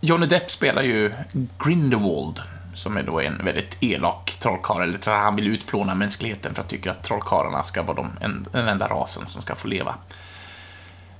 Johnny 0.00 0.26
Depp 0.26 0.50
spelar 0.50 0.82
ju 0.82 1.12
Grindelwald, 1.58 2.42
som 2.74 2.96
är 2.96 3.02
då 3.02 3.20
en 3.20 3.44
väldigt 3.44 3.76
elak 3.80 4.36
trollkarl. 4.40 4.82
Eller 4.82 4.98
så 5.00 5.10
han 5.10 5.36
vill 5.36 5.46
utplåna 5.46 5.94
mänskligheten 5.94 6.54
för 6.54 6.62
att 6.62 6.68
tycker 6.68 6.90
att 6.90 7.02
trollkarlarna 7.02 7.62
ska 7.62 7.82
vara 7.82 7.96
de, 7.96 8.10
en, 8.20 8.46
den 8.52 8.68
enda 8.68 8.88
rasen 8.88 9.26
som 9.26 9.42
ska 9.42 9.54
få 9.54 9.68
leva. 9.68 9.94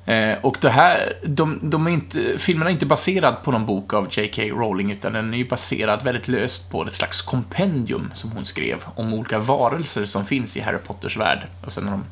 Eh, 0.06 0.38
och 0.40 0.58
det 0.60 0.70
här, 0.70 1.12
de, 1.26 1.60
de 1.62 1.86
är 1.86 1.90
inte, 1.90 2.38
filmen 2.38 2.68
är 2.68 2.72
inte 2.72 2.86
baserad 2.86 3.42
på 3.42 3.52
någon 3.52 3.66
bok 3.66 3.94
av 3.94 4.08
J.K. 4.10 4.42
Rowling, 4.42 4.92
utan 4.92 5.12
den 5.12 5.34
är 5.34 5.38
ju 5.38 5.48
baserad 5.48 6.02
väldigt 6.04 6.28
löst 6.28 6.70
på 6.70 6.86
ett 6.86 6.94
slags 6.94 7.22
kompendium 7.22 8.10
som 8.14 8.30
hon 8.30 8.44
skrev 8.44 8.84
om 8.94 9.14
olika 9.14 9.38
varelser 9.38 10.04
som 10.04 10.26
finns 10.26 10.56
i 10.56 10.60
Harry 10.60 10.78
Potters 10.78 11.16
värld. 11.16 11.46
Och 11.64 11.72
sen 11.72 11.84
har 11.84 11.90
de 11.92 12.04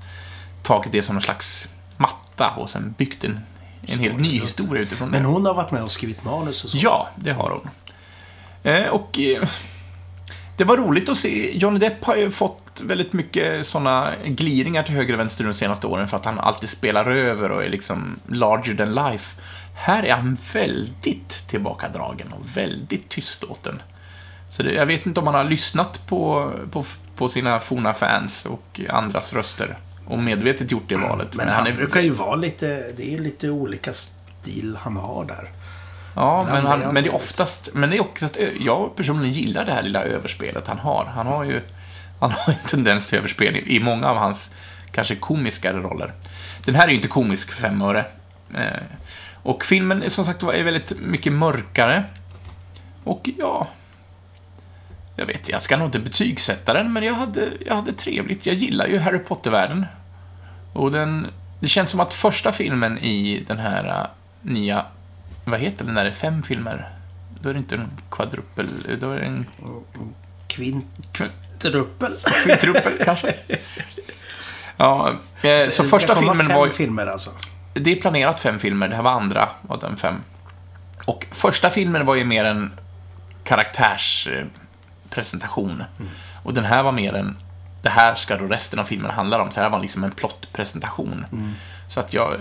tagit 0.63 0.93
det 0.93 1.03
som 1.03 1.15
någon 1.15 1.23
slags 1.23 1.69
matta 1.97 2.55
och 2.57 2.71
sen 2.71 2.95
byggt 2.99 3.25
en, 3.25 3.41
en 3.87 3.99
helt 3.99 4.21
ny 4.21 4.39
historia 4.39 4.83
utifrån 4.83 5.11
det. 5.11 5.19
Men 5.19 5.27
hon 5.27 5.47
har 5.47 5.55
varit 5.55 5.71
med 5.71 5.83
och 5.83 5.91
skrivit 5.91 6.25
manus 6.25 6.65
och 6.65 6.71
så. 6.71 6.79
Ja, 6.81 7.09
det 7.17 7.33
har 7.33 7.51
hon. 7.51 7.71
Eh, 8.73 8.89
och 8.89 9.19
eh, 9.19 9.49
Det 10.57 10.65
var 10.65 10.77
roligt 10.77 11.09
att 11.09 11.19
se. 11.19 11.59
Johnny 11.59 11.79
Depp 11.79 12.05
har 12.05 12.17
ju 12.17 12.31
fått 12.31 12.81
väldigt 12.81 13.13
mycket 13.13 13.67
såna 13.67 14.09
gliringar 14.25 14.83
till 14.83 14.95
höger 14.95 15.15
och 15.15 15.21
vänster 15.21 15.45
de 15.45 15.55
senaste 15.55 15.87
åren 15.87 16.09
för 16.09 16.17
att 16.17 16.25
han 16.25 16.39
alltid 16.39 16.69
spelar 16.69 17.11
över 17.11 17.51
och 17.51 17.65
är 17.65 17.69
liksom 17.69 18.17
larger 18.29 18.75
than 18.75 18.95
life. 18.95 19.41
Här 19.75 20.03
är 20.03 20.17
han 20.17 20.37
väldigt 20.53 21.49
tillbakadragen 21.49 22.33
och 22.33 22.57
väldigt 22.57 23.09
tystlåten. 23.09 23.83
Så 24.51 24.63
det, 24.63 24.73
jag 24.73 24.87
vet 24.87 25.07
inte 25.07 25.21
om 25.21 25.27
han 25.27 25.35
har 25.35 25.45
lyssnat 25.45 26.07
på, 26.07 26.53
på, 26.71 26.85
på 27.17 27.29
sina 27.29 27.61
forna 27.61 27.95
fans 27.95 28.47
och 28.47 28.81
andras 28.89 29.33
röster 29.33 29.79
och 30.07 30.19
medvetet 30.19 30.71
gjort 30.71 30.89
det 30.89 30.97
valet. 30.97 31.35
Men, 31.35 31.49
han, 31.49 31.75
brukar 31.75 32.01
ju 32.01 32.11
vara 32.11 32.37
lite, 32.37 32.93
det 32.97 33.15
är 33.15 33.19
lite 33.19 33.51
olika 33.51 33.93
stil 33.93 34.79
han 34.81 34.97
har 34.97 35.25
där. 35.25 35.51
Ja, 36.15 36.45
men, 36.45 36.67
han, 36.67 36.81
är 36.81 36.85
han 36.85 36.95
men 36.95 37.05
det 37.05 37.09
är 37.11 37.15
oftast, 37.15 37.69
men 37.75 37.91
det 37.91 37.97
är 37.97 38.01
också 38.01 38.27
att 38.27 38.37
jag 38.61 38.97
personligen 38.97 39.33
gillar 39.33 39.65
det 39.65 39.73
här 39.73 39.83
lilla 39.83 40.05
överspelet 40.05 40.69
han 40.69 40.79
har. 40.79 41.05
Han 41.05 41.27
har 41.27 41.45
ju 41.45 41.61
han 42.21 42.31
har 42.31 42.53
en 42.53 42.69
tendens 42.69 43.09
till 43.09 43.19
överspel 43.19 43.57
i, 43.57 43.77
i 43.77 43.81
många 43.81 44.09
av 44.09 44.17
hans 44.17 44.51
kanske 44.93 45.17
komiskare 45.17 45.81
roller. 45.81 46.13
Den 46.65 46.75
här 46.75 46.85
är 46.85 46.89
ju 46.89 46.97
inte 46.97 47.09
komisk 47.09 47.51
för 47.53 47.63
fem 47.63 47.83
öre. 47.83 48.05
Eh, 48.55 48.83
och 49.43 49.65
filmen 49.65 50.03
är 50.03 50.09
som 50.09 50.25
sagt 50.25 50.43
var 50.43 50.53
är 50.53 50.65
väldigt 50.65 50.93
mycket 51.01 51.33
mörkare. 51.33 52.05
Och 53.05 53.31
ja... 53.39 53.69
Jag 55.17 55.27
vet, 55.27 55.49
jag 55.49 55.63
ska 55.63 55.77
nog 55.77 55.89
inte 55.89 55.99
betygsätta 55.99 56.73
den, 56.73 56.93
men 56.93 57.03
jag 57.03 57.15
hade, 57.15 57.49
jag 57.67 57.75
hade 57.75 57.93
trevligt. 57.93 58.47
Jag 58.47 58.55
gillar 58.57 58.87
ju 58.87 58.99
Harry 58.99 59.19
Potter-världen. 59.19 59.87
Och 60.73 60.93
den... 60.93 61.27
Det 61.61 61.69
känns 61.69 61.91
som 61.91 62.01
att 62.01 62.15
första 62.15 62.53
filmen 62.53 62.99
i 62.99 63.45
den 63.49 63.59
här 63.59 64.01
äh, 64.01 64.07
nya... 64.43 64.85
Vad 65.45 65.61
heter 65.61 65.85
den 65.85 65.95
när 65.95 66.05
det 66.05 66.11
är 66.11 66.15
fem 66.15 66.43
filmer? 66.43 66.91
Då 67.41 67.49
är 67.49 67.53
det 67.55 67.59
inte 67.59 67.75
en 67.75 67.91
kvadrupel, 68.11 68.99
då 69.01 69.11
är 69.11 69.19
det 69.21 69.27
en 69.27 69.47
Kvintruppel. 70.49 71.31
kv- 71.61 72.45
kvintruppel 72.45 72.93
kanske? 73.05 73.35
Ja, 74.77 75.11
eh, 75.43 75.61
så 75.61 75.83
Det 75.83 75.89
första 75.89 76.15
filmen 76.15 76.47
fem 76.47 76.57
var 76.57 76.69
filmer 76.69 77.07
alltså. 77.07 77.31
Det 77.75 77.93
är 77.93 78.01
planerat 78.01 78.41
fem 78.41 78.59
filmer, 78.59 78.89
det 78.89 78.97
här 78.97 79.03
var 79.03 79.11
andra 79.11 79.49
av 79.69 79.79
de 79.79 79.97
fem. 79.97 80.15
Och 81.05 81.27
första 81.31 81.71
filmen 81.71 82.07
var 82.07 82.15
ju 82.15 82.25
mer 82.25 82.45
en 82.45 82.73
karaktärspresentation. 85.17 85.85
Och 86.43 86.55
den 86.55 86.65
här 86.65 86.83
var 86.83 86.93
mer 86.93 87.15
en... 87.15 87.37
Det 87.83 87.91
här 87.91 88.15
ska 88.15 88.37
då 88.37 88.47
resten 88.47 88.79
av 88.79 88.85
filmen 88.85 89.11
handla 89.11 89.43
om. 89.43 89.51
Så 89.51 89.61
här 89.61 89.71
var 89.71 89.81
liksom 89.81 90.05
en 90.05 90.11
plottpresentation. 90.11 91.27
Så 91.89 92.01
att 92.01 92.15
jag... 92.15 92.37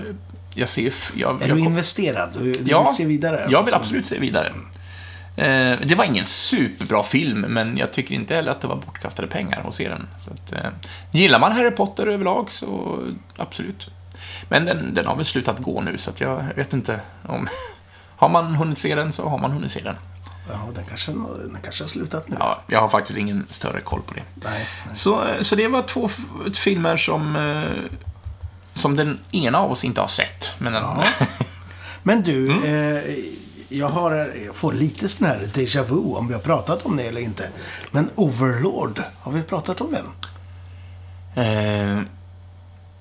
Jag 0.57 0.69
ser... 0.69 0.93
Jag, 1.15 1.41
Är 1.41 1.47
jag, 1.47 1.57
du 1.57 1.63
investerad? 1.63 2.29
Du, 2.33 2.51
du 2.51 2.71
Ja, 2.71 2.83
vill 2.83 2.95
se 2.95 3.05
vidare? 3.05 3.35
jag 3.37 3.47
vill 3.47 3.57
alltså. 3.57 3.75
absolut 3.75 4.05
se 4.05 4.19
vidare. 4.19 4.53
Eh, 5.37 5.79
det 5.85 5.95
var 5.97 6.05
ingen 6.05 6.25
superbra 6.25 7.03
film, 7.03 7.41
men 7.41 7.77
jag 7.77 7.93
tycker 7.93 8.15
inte 8.15 8.35
heller 8.35 8.51
att 8.51 8.61
det 8.61 8.67
var 8.67 8.75
bortkastade 8.75 9.27
pengar 9.27 9.65
att 9.67 9.75
se 9.75 9.89
den. 9.89 10.07
Så 10.19 10.31
att, 10.31 10.53
eh, 10.53 10.71
gillar 11.11 11.39
man 11.39 11.51
Harry 11.51 11.71
Potter 11.71 12.07
överlag 12.07 12.51
så 12.51 12.99
absolut. 13.37 13.89
Men 14.49 14.65
den, 14.65 14.93
den 14.93 15.05
har 15.05 15.15
väl 15.15 15.25
slutat 15.25 15.59
gå 15.59 15.81
nu, 15.81 15.97
så 15.97 16.11
jag 16.17 16.43
vet 16.55 16.73
inte 16.73 16.99
om... 17.27 17.47
Har 18.17 18.29
man 18.29 18.55
hunnit 18.55 18.77
se 18.77 18.95
den 18.95 19.11
så 19.11 19.29
har 19.29 19.37
man 19.37 19.51
hunnit 19.51 19.71
se 19.71 19.81
den. 19.81 19.95
Ja, 20.49 20.69
den 20.75 20.83
kanske, 20.85 21.11
den 21.11 21.57
kanske 21.63 21.83
har 21.83 21.87
slutat 21.89 22.29
nu. 22.29 22.35
Ja, 22.39 22.61
jag 22.67 22.81
har 22.81 22.87
faktiskt 22.87 23.19
ingen 23.19 23.45
större 23.49 23.81
koll 23.81 24.01
på 24.07 24.13
det. 24.13 24.23
Nej, 24.33 24.67
nej. 24.87 24.95
Så, 24.97 25.23
eh, 25.27 25.41
så 25.41 25.55
det 25.55 25.67
var 25.67 25.81
två 25.83 26.09
filmer 26.53 26.97
som, 26.97 27.35
eh, 27.35 27.91
som 28.73 28.95
den 28.95 29.19
ena 29.31 29.59
av 29.59 29.71
oss 29.71 29.83
inte 29.83 30.01
har 30.01 30.07
sett. 30.07 30.49
Men 30.57 30.73
den, 30.73 30.83
Ja. 30.83 31.03
Men 32.03 32.23
du, 32.23 32.51
Mm. 32.51 32.63
eh, 32.95 33.15
jag, 33.69 33.87
har, 33.89 34.11
jag 34.45 34.55
får 34.55 34.73
lite 34.73 35.09
sån 35.09 35.27
här 35.27 35.39
déjà 35.53 35.83
vu 35.83 35.95
om 35.95 36.27
vi 36.27 36.33
har 36.33 36.41
pratat 36.41 36.85
om 36.85 36.97
det 36.97 37.03
eller 37.03 37.21
inte. 37.21 37.49
Men 37.91 38.09
Overlord, 38.15 39.01
har 39.21 39.31
vi 39.31 39.41
pratat 39.43 39.81
om 39.81 39.91
den? 39.91 40.05
Eh, 41.35 42.01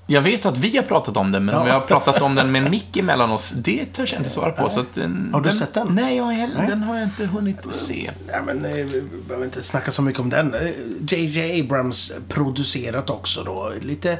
jag 0.06 0.22
vet 0.22 0.46
att 0.46 0.58
vi 0.58 0.76
har 0.76 0.84
pratat 0.84 1.16
om 1.16 1.32
den, 1.32 1.44
men 1.44 1.54
om 1.54 1.64
vi 1.64 1.70
har 1.70 1.80
pratat 1.80 2.22
om 2.22 2.34
den 2.34 2.52
med 2.52 2.62
en 2.64 2.70
mick 2.70 2.96
emellan 2.96 3.30
oss, 3.30 3.52
det 3.56 3.84
törs 3.92 4.12
jag 4.12 4.20
inte 4.20 4.30
svara 4.30 4.50
på. 4.52 4.70
Så 4.70 4.80
att 4.80 4.94
den, 4.94 5.30
Har 5.32 5.40
du 5.40 5.48
den, 5.48 5.58
sett 5.58 5.74
den? 5.74 5.86
Nej, 5.90 6.16
jag 6.16 6.24
heller- 6.26 6.54
Nej. 6.58 6.68
den 6.68 6.82
har 6.82 6.94
jag 6.96 7.04
inte 7.04 7.26
hunnit 7.26 7.56
se. 7.70 8.10
Ja, 8.32 8.42
men, 8.46 8.64
eh, 8.64 8.72
vi 8.72 9.04
behöver 9.28 9.44
inte 9.44 9.62
snacka 9.62 9.90
så 9.90 10.02
mycket 10.02 10.20
om 10.20 10.30
den. 10.30 10.54
Eh, 10.54 10.70
J.J. 11.08 11.60
Abrams 11.60 12.12
producerat 12.28 13.10
också 13.10 13.42
då. 13.44 13.72
Lite... 13.82 14.18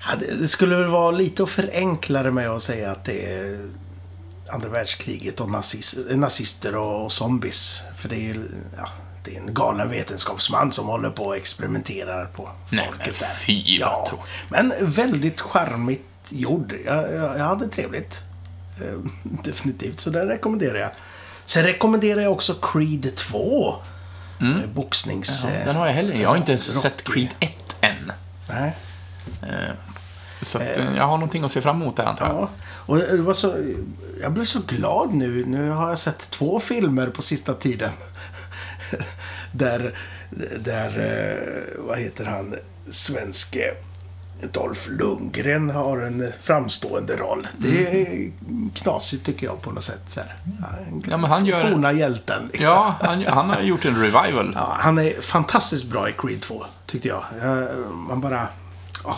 Ja, 0.00 0.16
det- 0.20 0.40
det 0.40 0.48
skulle 0.48 0.76
väl 0.76 0.88
vara 0.88 1.10
lite 1.10 1.42
att 1.42 1.50
förenkla 1.50 2.22
det 2.22 2.30
med 2.30 2.50
att 2.50 2.62
säga 2.62 2.90
att 2.90 3.04
det 3.04 3.32
är 3.34 3.68
andra 4.52 4.68
världskriget 4.68 5.40
och 5.40 5.50
nazis, 5.50 5.96
nazister 6.10 6.76
och, 6.76 7.04
och 7.04 7.12
zombies. 7.12 7.80
För 7.96 8.08
det 8.08 8.30
är, 8.30 8.44
ja, 8.76 8.88
det 9.24 9.36
är 9.36 9.40
en 9.40 9.54
galen 9.54 9.90
vetenskapsman 9.90 10.72
som 10.72 10.86
håller 10.86 11.10
på 11.10 11.24
och 11.24 11.36
experimenterar 11.36 12.24
på 12.26 12.50
Nej, 12.70 12.86
folket 12.86 13.14
men 13.20 13.28
där. 13.28 13.36
fy, 13.36 13.62
ja. 13.78 14.08
Men 14.48 14.72
väldigt 14.80 15.40
charmigt 15.40 16.02
gjord. 16.28 16.74
Jag, 16.86 17.12
jag, 17.14 17.38
jag 17.38 17.44
hade 17.44 17.68
trevligt. 17.68 18.22
Eh, 18.82 18.98
definitivt, 19.44 20.00
så 20.00 20.10
den 20.10 20.28
rekommenderar 20.28 20.78
jag. 20.78 20.90
Sen 21.44 21.62
rekommenderar 21.64 22.20
jag 22.20 22.32
också 22.32 22.54
Creed 22.54 23.16
2. 23.16 23.74
Mm. 24.40 24.74
Boxnings... 24.74 25.44
eh, 25.44 25.66
Den 25.66 25.76
har 25.76 25.86
jag 25.86 25.94
heller 25.94 26.14
Jag 26.14 26.28
har 26.28 26.36
inte 26.36 26.52
ens 26.52 26.68
Rocky. 26.68 26.80
sett 26.80 27.04
Creed 27.04 27.34
1 27.40 27.50
än. 27.80 28.12
Nej. 28.48 28.72
Så 30.42 30.58
att, 30.58 30.64
eh, 30.76 30.96
jag 30.96 31.04
har 31.04 31.16
någonting 31.16 31.44
att 31.44 31.52
se 31.52 31.60
fram 31.62 31.82
emot 31.82 31.96
där, 31.96 32.04
antar 32.04 32.26
jag. 32.26 32.36
Ja. 32.36 32.48
Och 32.86 32.96
det 32.96 33.22
var 33.22 33.32
så, 33.34 33.56
jag 34.22 34.32
blev 34.32 34.44
så 34.44 34.60
glad 34.66 35.14
nu. 35.14 35.44
Nu 35.46 35.70
har 35.70 35.88
jag 35.88 35.98
sett 35.98 36.30
två 36.30 36.60
filmer 36.60 37.06
på 37.06 37.22
sista 37.22 37.54
tiden. 37.54 37.90
där, 39.52 39.98
där, 40.60 40.98
eh, 40.98 41.84
vad 41.86 41.98
heter 41.98 42.24
han, 42.24 42.54
svenske 42.90 43.74
Dolph 44.52 44.90
Lundgren 44.90 45.70
har 45.70 45.98
en 45.98 46.32
framstående 46.42 47.16
roll. 47.16 47.48
Det 47.58 48.02
är 48.02 48.30
knasigt 48.74 49.26
tycker 49.26 49.46
jag 49.46 49.62
på 49.62 49.70
något 49.70 49.84
sätt. 49.84 50.02
Så 50.06 50.20
här. 50.20 50.36
Ja, 51.10 51.16
men 51.16 51.30
han 51.30 51.46
gör- 51.46 51.70
Forna 51.70 51.92
hjälten. 51.92 52.46
Liksom. 52.46 52.64
Ja, 52.64 52.94
han, 53.00 53.24
han 53.26 53.50
har 53.50 53.60
gjort 53.60 53.84
en 53.84 54.00
revival. 54.00 54.52
Ja, 54.54 54.76
han 54.78 54.98
är 54.98 55.20
fantastiskt 55.20 55.84
bra 55.86 56.08
i 56.08 56.12
Creed 56.12 56.40
2, 56.40 56.64
tyckte 56.86 57.08
jag. 57.08 57.22
jag 57.42 57.68
man 57.90 58.20
bara... 58.20 58.48
ja, 59.04 59.16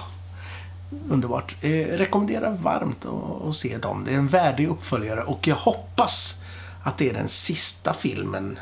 underbart. 1.10 1.56
Eh, 1.60 1.70
rekommenderar 1.86 2.50
varmt 2.50 3.06
att, 3.06 3.48
att 3.48 3.56
se 3.56 3.76
dem. 3.76 4.04
Det 4.04 4.12
är 4.12 4.16
en 4.18 4.28
värdig 4.28 4.68
uppföljare 4.68 5.22
och 5.22 5.46
jag 5.46 5.56
hoppas 5.56 6.40
att 6.82 6.98
det 6.98 7.10
är 7.10 7.14
den 7.14 7.28
sista 7.28 7.94
filmen 7.94 8.58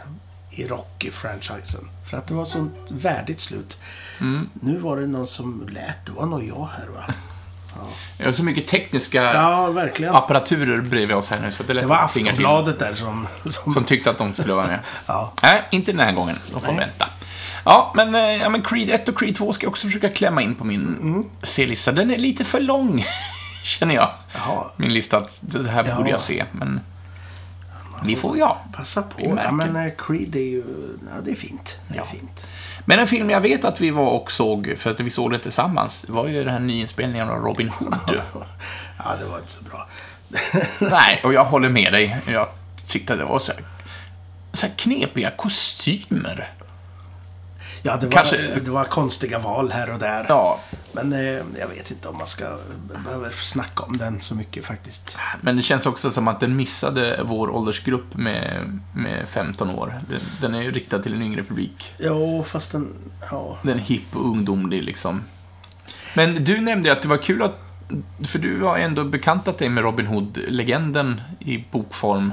i 0.56 0.66
Rocky-franchisen. 0.66 1.88
För 2.10 2.16
att 2.16 2.26
det 2.26 2.34
var 2.34 2.44
sånt 2.44 2.90
värdigt 2.90 3.40
slut. 3.40 3.78
Mm. 4.20 4.48
Nu 4.52 4.78
var 4.78 4.96
det 5.00 5.06
någon 5.06 5.26
som 5.26 5.68
lät. 5.72 6.06
Det 6.06 6.12
var 6.12 6.26
nog 6.26 6.44
jag 6.44 6.68
här 6.78 6.86
va? 6.94 7.04
Jag 8.18 8.26
har 8.26 8.32
så 8.32 8.42
mycket 8.42 8.66
tekniska 8.66 9.22
Ja, 9.22 9.70
verkligen. 9.70 10.14
apparaturer 10.14 10.80
bredvid 10.80 11.16
oss 11.16 11.30
här 11.30 11.40
nu, 11.40 11.52
så 11.52 11.62
det, 11.62 11.72
Det 11.74 11.86
var. 11.86 11.96
Aftonbladet 11.96 12.78
där 12.78 12.94
som... 12.94 13.26
som 13.46 13.74
Som 13.74 13.84
tyckte 13.84 14.10
att 14.10 14.18
de 14.18 14.32
skulle 14.34 14.54
vara 14.54 14.66
med. 14.66 14.78
Ja. 15.06 15.32
Nej, 15.42 15.62
inte 15.70 15.92
den 15.92 16.00
här 16.00 16.12
gången. 16.12 16.36
De 16.52 16.60
får 16.60 16.72
Nej. 16.72 16.80
vänta. 16.80 17.06
Ja 17.64 17.92
men, 17.96 18.14
eh, 18.14 18.20
ja, 18.20 18.48
men 18.48 18.62
Creed 18.62 18.90
1 18.90 19.08
och 19.08 19.18
Creed 19.18 19.36
2 19.36 19.52
ska 19.52 19.64
jag 19.64 19.70
också 19.70 19.86
försöka 19.86 20.08
klämma 20.10 20.42
in 20.42 20.54
på 20.54 20.64
min 20.64 20.80
Mm. 21.00 21.24
C-lista. 21.42 21.92
Den 21.92 22.10
är 22.10 22.18
lite 22.18 22.44
för 22.44 22.60
lång, 22.60 23.04
känner 23.64 23.94
jag. 23.94 24.10
Jaha. 24.34 24.64
Min 24.76 24.92
lista, 24.94 25.18
att 25.18 25.38
det 25.40 25.70
här 25.70 25.84
Ja. 25.88 25.96
borde 25.96 26.10
jag 26.10 26.20
se, 26.20 26.44
men... 26.52 26.80
Vi 28.04 28.16
får, 28.16 28.38
ja. 28.38 28.60
Passa 28.72 29.02
på. 29.02 29.38
Ja, 29.44 29.52
men 29.52 29.76
eh, 29.76 29.92
Creed 29.98 30.36
är 30.36 30.40
ju... 30.40 30.64
Ja, 31.14 31.20
det 31.24 31.30
är 31.30 31.34
fint. 31.34 31.78
Det 31.88 31.94
är 31.94 31.98
Ja. 31.98 32.04
fint. 32.04 32.46
Men 32.84 32.98
en 32.98 33.06
film 33.06 33.30
jag 33.30 33.40
vet 33.40 33.64
att 33.64 33.80
vi 33.80 33.90
var 33.90 34.10
och 34.10 34.32
såg, 34.32 34.74
för 34.78 34.90
att 34.90 35.00
vi 35.00 35.10
såg 35.10 35.30
det 35.30 35.38
tillsammans, 35.38 36.04
var 36.08 36.28
ju 36.28 36.44
den 36.44 36.52
här 36.52 36.60
nyinspelningen 36.60 37.28
av 37.28 37.36
Robin 37.42 37.68
Hood. 37.68 37.94
Ja, 38.98 39.16
det 39.20 39.26
var 39.26 39.38
inte 39.38 39.52
så 39.52 39.64
bra. 39.64 39.88
Nej, 40.90 41.20
och 41.24 41.34
jag 41.34 41.44
håller 41.44 41.68
med 41.68 41.92
dig. 41.92 42.16
Jag 42.26 42.48
tyckte 42.86 43.16
det 43.16 43.24
var 43.24 43.38
så 43.38 43.52
här, 43.52 43.64
så 44.52 44.66
här 44.66 44.74
knepiga 44.76 45.30
kostymer. 45.30 46.50
Ja, 47.86 47.96
det 47.96 48.06
var, 48.06 48.12
Kanske- 48.12 48.60
det 48.64 48.70
var 48.70 48.84
konstiga 48.84 49.38
val 49.38 49.72
här 49.72 49.90
och 49.92 49.98
där. 49.98 50.26
Ja, 50.28 50.60
Men 50.92 51.12
eh, 51.12 51.20
jag 51.60 51.68
vet 51.76 51.90
inte 51.90 52.08
om 52.08 52.16
man 52.18 52.26
ska 52.26 52.56
behöver 53.04 53.30
snacka 53.30 53.82
om 53.82 53.96
den 53.96 54.20
så 54.20 54.34
mycket 54.34 54.64
faktiskt. 54.66 55.18
men 55.40 55.56
det 55.56 55.62
känns 55.62 55.86
också 55.86 56.10
som 56.10 56.28
att 56.28 56.40
den 56.40 56.56
missade 56.56 57.20
vår 57.24 57.50
åldersgrupp 57.50 58.14
med, 58.14 58.78
med 58.94 59.28
15 59.28 59.70
år. 59.70 60.00
Den, 60.08 60.20
den 60.40 60.54
är 60.54 60.62
ju 60.62 60.72
riktad 60.72 60.98
till 60.98 61.14
en 61.14 61.22
yngre 61.22 61.42
publik. 61.42 61.92
Jo, 62.00 62.44
fast 62.48 62.72
den... 62.72 62.88
Ja. 63.30 63.58
Den 63.62 63.78
är 63.78 63.82
hipp 63.82 64.16
och 64.16 64.26
ungdomlig 64.26 64.82
liksom. 64.82 65.22
Men 66.14 66.44
du 66.44 66.60
nämnde 66.60 66.92
att 66.92 67.02
det 67.02 67.08
var 67.08 67.16
kul 67.22 67.42
att, 67.42 67.58
för 68.26 68.38
du 68.38 68.62
har 68.62 68.78
ändå 68.78 69.04
bekantat 69.04 69.58
dig 69.58 69.68
med 69.68 69.84
Robin 69.84 70.06
Hood-legenden 70.06 71.20
i 71.40 71.64
bokform. 71.70 72.32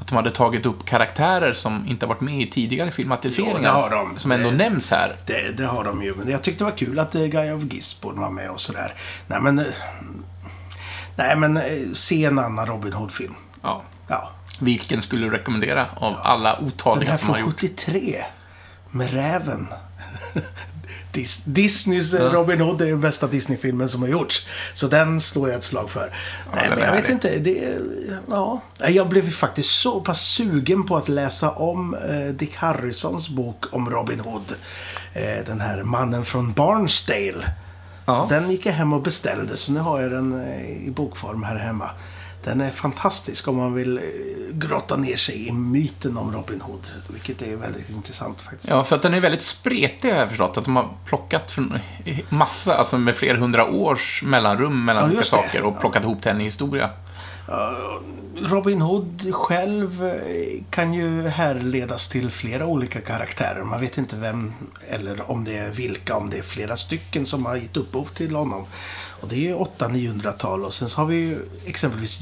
Att 0.00 0.06
de 0.06 0.16
hade 0.16 0.30
tagit 0.30 0.66
upp 0.66 0.84
karaktärer 0.84 1.52
som 1.52 1.86
inte 1.88 2.06
varit 2.06 2.20
med 2.20 2.40
i 2.40 2.46
tidigare 2.50 2.90
filmatiseringar. 2.90 3.88
Jo. 3.90 4.18
Som 4.18 4.32
ändå 4.32 4.50
Det- 4.50 4.56
nämns 4.56 4.90
här. 4.90 5.16
Det, 5.26 5.56
det 5.56 5.66
har 5.66 5.84
de 5.84 6.02
ju. 6.02 6.14
Men 6.14 6.30
jag 6.30 6.42
tyckte 6.42 6.64
det 6.64 6.70
var 6.70 6.76
kul 6.78 6.98
att 6.98 7.14
eh, 7.14 7.24
Guy 7.24 7.50
of 7.52 7.62
Gisborne 7.72 8.20
var 8.20 8.30
med 8.30 8.50
och 8.50 8.60
sådär. 8.60 8.94
Nej, 9.26 9.40
men... 9.40 9.58
eh, 9.58 9.64
Nej, 11.18 11.36
men 11.36 11.56
eh, 11.56 11.62
se 11.92 12.24
en 12.24 12.38
annan 12.38 12.66
Robin 12.66 12.92
Hood-film. 12.92 13.34
Ja. 13.62 13.82
Ja. 14.08 14.30
Vilken 14.60 15.02
skulle 15.02 15.24
du 15.26 15.30
rekommendera 15.30 15.86
av 15.96 16.14
alla 16.22 16.54
Den 16.56 16.64
otaliga 16.66 17.10
här 17.10 17.18
som 17.18 17.28
har 17.28 17.34
från 17.34 17.44
gjort? 17.46 17.60
73. 17.60 18.24
med 18.90 19.10
räven. 19.12 19.66
Dis- 21.16 21.42
Disneys 21.44 22.14
eh, 22.14 22.30
Robin 22.32 22.60
Hood 22.60 22.80
är 22.82 22.86
den 22.86 23.00
bästa 23.00 23.26
Disney-filmen 23.26 23.88
som 23.88 24.02
har 24.02 24.08
gjorts. 24.08 24.46
Så 24.74 24.86
den 24.86 25.20
slår 25.20 25.48
jag 25.48 25.56
ett 25.58 25.64
slag 25.64 25.90
för. 25.90 26.14
Nej, 26.54 26.68
den 26.68 26.78
men 26.78 26.88
jag 26.88 27.02
vet 27.02 27.10
inte. 27.10 27.38
Det, 27.38 27.78
ja. 28.28 28.60
Nej, 28.80 28.92
Jag 28.92 29.08
blev 29.08 29.30
faktiskt 29.30 29.70
så 29.70 30.00
pass 30.00 30.20
sugen 30.20 30.84
på 30.86 30.96
att 30.96 31.08
läsa 31.08 31.50
om 31.50 31.94
eh, 31.94 32.34
Dick 32.34 32.56
Harrisons 32.56 33.28
bok 33.28 33.64
om 33.72 33.90
Robin 33.90 34.20
Hood. 34.20 34.54
Eh, 35.12 35.44
den 35.46 35.60
här 35.60 35.82
mannen 35.82 36.24
från 36.24 36.52
Barnsdale. 36.52 37.52
Ja. 38.06 38.14
Så 38.28 38.34
den 38.34 38.50
gick 38.50 38.66
jag 38.66 38.72
hem 38.72 38.92
och 38.92 39.02
beställde, 39.02 39.56
så 39.56 39.72
nu 39.72 39.80
har 39.80 40.00
jag 40.00 40.10
den 40.10 40.42
i 40.86 40.90
bokform 40.90 41.42
här 41.42 41.56
hemma. 41.56 41.90
Den 42.46 42.60
är 42.60 42.70
fantastisk 42.70 43.48
om 43.48 43.56
man 43.56 43.74
vill 43.74 43.98
eh, 43.98 44.02
grotta 44.52 44.96
ner 44.96 45.16
sig 45.16 45.48
i 45.48 45.52
myten 45.52 46.16
om 46.16 46.32
Robin 46.32 46.60
Hood. 46.60 46.88
Vilket 47.10 47.42
är 47.42 47.56
väldigt 47.56 47.90
intressant 47.90 48.40
faktiskt. 48.40 48.68
Ja, 48.68 48.84
för 48.84 48.96
att 48.96 49.02
den 49.02 49.14
är 49.14 49.20
väldigt 49.20 49.42
spretig 49.42 50.10
har 50.12 50.18
jag 50.18 50.28
förstått. 50.28 50.58
Att 50.58 50.64
de 50.64 50.76
har 50.76 50.88
plockat 51.04 51.50
från 51.50 51.78
massa, 52.28 52.76
alltså 52.76 52.98
med 52.98 53.16
flera 53.16 53.36
hundra 53.36 53.66
års 53.66 54.22
mellanrum 54.22 54.84
mellan 54.84 55.02
Ja, 55.02 55.08
olika 55.08 55.22
saker 55.22 55.62
och 55.62 55.80
plockat 55.80 56.02
ihop 56.02 56.22
till 56.22 56.30
en 56.30 56.40
historia. 56.40 56.90
Robin 58.36 58.80
Hood 58.80 59.34
själv 59.34 60.04
eh, 60.04 60.62
kan 60.70 60.94
ju 60.94 61.28
härledas 61.28 62.08
till 62.08 62.30
flera 62.30 62.66
olika 62.66 63.00
karaktärer. 63.00 63.64
Man 63.64 63.80
vet 63.80 63.98
inte 63.98 64.16
vem 64.16 64.52
eller 64.88 65.30
om 65.30 65.44
det 65.44 65.56
är 65.56 65.70
vilka, 65.70 66.16
om 66.16 66.30
det 66.30 66.38
är 66.38 66.42
flera 66.42 66.76
stycken 66.76 67.26
som 67.26 67.46
har 67.46 67.56
gett 67.56 67.76
upphov 67.76 68.04
till 68.04 68.34
honom. 68.34 68.66
Och 69.20 69.28
det 69.28 69.34
är 69.36 69.40
ju 69.40 69.54
800-900-tal 69.54 70.64
och 70.64 70.74
sen 70.74 70.88
så 70.88 71.00
har 71.00 71.06
vi 71.06 71.16
ju 71.16 71.38
exempelvis 71.66 72.20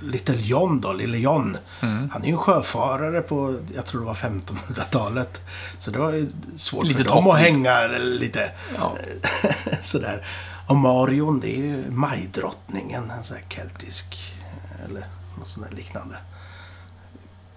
Little 0.00 0.36
John 0.38 0.80
då, 0.80 0.92
Lille 0.92 1.18
John. 1.18 1.56
Mm. 1.80 2.10
Han 2.10 2.22
är 2.22 2.26
ju 2.26 2.32
en 2.32 2.38
sjöfarare 2.38 3.20
på, 3.20 3.58
jag 3.74 3.86
tror 3.86 4.00
det 4.00 4.06
var 4.06 4.14
1500-talet. 4.14 5.40
Så 5.78 5.90
det 5.90 5.98
var 5.98 6.12
ju 6.12 6.30
svårt 6.56 6.84
Lite 6.86 6.98
för 6.98 7.04
dem 7.04 7.26
att 7.26 7.38
hänga 7.38 7.86
lite 7.98 8.50
Ja. 8.78 8.96
sådär. 9.82 10.26
Och 10.66 10.76
Marion, 10.76 11.40
det 11.40 11.56
är 11.56 11.58
ju 11.58 11.90
majdrottningen, 11.90 13.10
en 13.10 13.24
sån 13.24 13.36
här 13.36 13.44
keltisk 13.48 14.34
eller 14.88 15.06
något 15.38 15.48
sånt 15.48 15.70
där 15.70 15.76
liknande. 15.76 16.16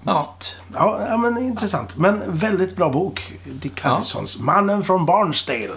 Ja. 0.03 0.35
Ja, 0.73 1.05
ja, 1.09 1.17
men 1.17 1.37
intressant. 1.37 1.97
Men 1.97 2.21
väldigt 2.27 2.75
bra 2.75 2.89
bok. 2.89 3.33
Dick 3.43 3.81
Ja. 3.83 3.89
Harrisons 3.89 4.39
Mannen 4.39 4.83
från 4.83 5.05
Barnsdale. 5.05 5.73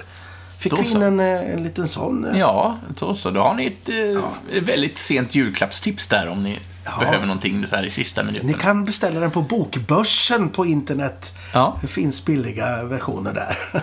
Fick 0.59 0.73
Då 0.73 0.77
vi 0.83 0.89
in 0.91 1.03
en, 1.03 1.21
eh, 1.21 1.53
en 1.55 1.63
liten 1.63 1.89
sån? 1.89 2.25
eh, 2.25 2.39
Ja, 2.39 2.79
då 2.99 3.15
så. 3.15 3.31
Då 3.31 3.41
har 3.43 3.55
ni 3.55 3.67
ett 3.67 3.89
eh, 3.89 4.63
väldigt 4.63 4.99
sent 4.99 5.35
julklappstips 5.35 6.07
där 6.07 6.29
om 6.29 6.43
ni 6.43 6.59
Ja. 6.85 6.93
behöver 7.01 7.27
någonting 7.27 7.67
så 7.67 7.77
här 7.77 7.85
i 7.85 7.91
sista 7.91 8.23
minuten. 8.25 8.47
Ni 8.47 8.55
kan 8.55 8.85
beställa 8.85 9.21
den 9.21 9.31
på 9.31 9.43
Bokbörsen 9.43 10.49
på 10.49 10.67
internet. 10.67 11.35
Ja. 11.53 11.77
Det 11.81 11.87
finns 11.87 12.25
billiga 12.25 12.85
versioner 12.85 13.33
där. 13.33 13.83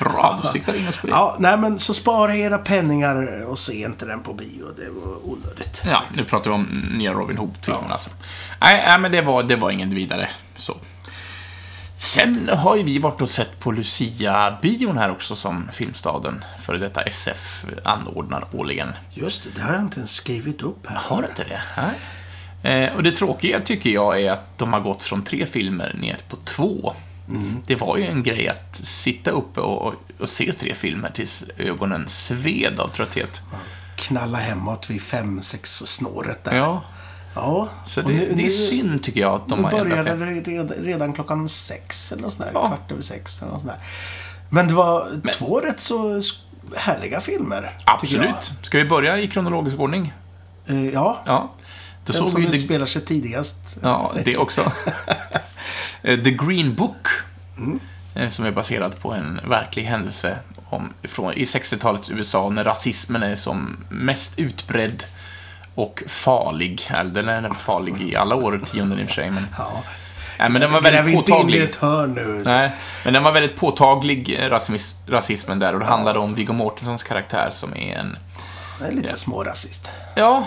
Bra, 0.00 0.40
du 0.42 0.48
siktar 0.48 0.74
in 0.74 0.88
oss 0.88 0.96
på 0.96 1.06
det. 1.06 1.10
ja, 1.12 1.36
nej 1.38 1.56
men 1.58 1.78
så 1.78 1.94
spara 1.94 2.36
era 2.36 2.58
penningar 2.58 3.42
och 3.44 3.58
se 3.58 3.72
inte 3.82 4.06
den 4.06 4.20
på 4.22 4.34
bio. 4.34 4.64
Det 4.76 4.90
var 4.90 5.30
onödigt. 5.32 5.82
Ja, 5.86 6.02
nu 6.16 6.22
pratar 6.22 6.50
vi 6.50 6.54
om 6.56 6.62
nya 6.98 7.12
Robin 7.12 7.38
Hood-filmen 7.38 7.90
alltså. 7.92 8.10
Nej, 8.60 8.82
nej, 8.86 9.00
men 9.00 9.12
det 9.12 9.20
var, 9.22 9.42
det 9.42 9.56
var 9.56 9.70
inget 9.70 9.88
vidare. 9.92 10.30
Så. 10.56 10.76
Sen 12.02 12.48
har 12.48 12.76
ju 12.76 12.82
vi 12.82 12.98
varit 12.98 13.22
och 13.22 13.30
sett 13.30 13.58
på 13.58 13.72
Lucia-bion 13.72 14.98
här 14.98 15.10
också 15.10 15.34
som 15.34 15.68
Filmstaden, 15.72 16.44
före 16.58 16.78
detta 16.78 17.02
SF, 17.02 17.64
anordnar 17.84 18.48
årligen. 18.52 18.88
Just 19.10 19.42
det, 19.42 19.50
det 19.54 19.60
har 19.60 19.72
jag 19.72 19.82
inte 19.82 19.98
ens 19.98 20.12
skrivit 20.12 20.62
upp 20.62 20.86
här. 20.86 20.96
Har 20.96 21.22
du 21.22 21.28
inte 21.28 21.44
det? 21.44 21.62
Nej. 22.62 22.86
Eh, 22.86 22.96
och 22.96 23.02
det 23.02 23.10
tråkiga 23.10 23.60
tycker 23.60 23.90
jag 23.90 24.20
är 24.20 24.30
att 24.30 24.58
de 24.58 24.72
har 24.72 24.80
gått 24.80 25.02
från 25.02 25.22
tre 25.22 25.46
filmer 25.46 25.96
ner 26.00 26.18
på 26.28 26.36
två. 26.36 26.94
Det 27.66 27.74
var 27.74 27.96
ju 27.96 28.06
en 28.06 28.22
grej 28.22 28.48
att 28.48 28.76
sitta 28.76 29.30
uppe 29.30 29.60
och, 29.60 29.94
och 30.18 30.28
se 30.28 30.52
tre 30.52 30.74
filmer 30.74 31.10
tills 31.10 31.44
ögonen 31.58 32.08
sved 32.08 32.80
av 32.80 32.88
trötthet. 32.88 33.40
Knalla 33.96 34.38
hemåt 34.38 34.90
vid 34.90 35.02
fem, 35.02 35.42
sex 35.42 35.70
snåret 35.70 36.44
där. 36.44 36.56
Ja, 36.56 36.82
Ja, 37.34 37.68
så 37.86 38.02
det, 38.02 38.08
nu- 38.08 38.16
det 38.26 38.32
är 38.32 38.36
nu- 38.36 38.50
synd 38.50 39.02
tycker 39.02 39.20
jag 39.20 39.34
att 39.34 39.48
de 39.48 39.58
Nu 39.58 39.62
har 39.64 39.70
ändrat 39.72 40.18
började 40.18 40.62
det. 40.64 40.74
redan, 40.82 41.12
klockan 41.12 41.48
sex 41.48 42.12
eller 42.12 42.22
något 42.22 42.32
sånt 42.32 42.44
där. 42.44 42.50
Ja. 42.54 42.66
Kvart 42.68 42.90
över 42.92 43.02
sex 43.02 43.42
eller 43.42 43.52
något 43.52 43.60
sånt 43.60 43.72
där. 43.72 43.80
Men 44.50 44.66
det 44.68 44.74
var 44.74 45.06
två 45.34 45.60
rätt 45.60 45.80
så 45.80 46.20
härliga 46.76 47.20
filmer. 47.20 47.70
Absolut. 47.84 48.52
Ska 48.62 48.78
vi 48.78 48.84
börja 48.84 49.18
i 49.18 49.26
kronologisk 49.28 49.78
ordning? 49.78 50.12
Eh, 50.66 50.88
ja, 50.88 51.22
Ja. 51.26 51.52
Då 52.04 52.12
den 52.12 52.22
såg 52.22 52.28
som 52.30 52.42
utspelar 52.46 52.86
sig 52.86 53.02
tidigast. 53.04 53.76
ja, 53.82 54.12
det 54.24 54.36
också. 54.36 54.72
Eh, 56.02 56.18
The 56.22 56.30
Green 56.30 56.74
Book, 56.74 57.06
Mm. 57.56 57.80
eh, 58.14 58.28
som 58.28 58.44
är 58.44 58.50
baserad 58.50 59.00
på 59.00 59.12
en 59.12 59.40
verklig 59.48 59.82
händelse 59.84 60.38
om, 60.70 60.92
från, 61.02 61.32
i 61.32 61.44
60-talets 61.44 62.10
USA 62.10 62.48
när 62.50 62.64
rasismen 62.64 63.22
är 63.22 63.34
som 63.34 63.76
mest 63.88 64.38
utbredd 64.38 65.04
och 65.74 66.02
farlig. 66.08 66.90
Eller 66.96 67.22
den 67.22 67.44
är 67.44 67.50
farlig 67.50 68.02
i 68.02 68.16
alla 68.16 68.34
årtionden 68.36 68.98
i 69.00 69.04
och 69.04 69.08
för 69.08 69.14
sig, 69.14 69.30
men, 69.30 69.46
Ja. 69.58 69.82
nej, 70.38 70.50
men 70.50 70.60
den 70.60 70.72
var 70.72 70.80
väldigt 70.80 71.14
inte 71.14 71.30
in 71.30 71.36
i 71.36 71.36
påtaglig. 71.36 71.62
ett 71.62 71.76
hörn 71.76 72.12
nu. 72.12 72.42
Nej, 72.44 72.72
men 73.04 73.12
den 73.14 73.22
var 73.22 73.32
väldigt 73.32 73.56
påtaglig, 73.56 74.36
eh, 74.40 74.48
rasism, 74.50 74.96
rasismen 75.06 75.58
där, 75.58 75.72
och 75.74 75.80
det 75.80 75.86
handlade 75.86 76.18
om 76.18 76.34
Viggo 76.34 76.52
Mortensons 76.52 77.02
karaktär 77.02 77.50
som 77.52 77.76
är 77.76 77.96
en 77.96 78.16
Det 78.80 78.86
är 78.86 78.92
lite 78.92 79.16
smårasist. 79.16 79.92
Ja, 80.14 80.44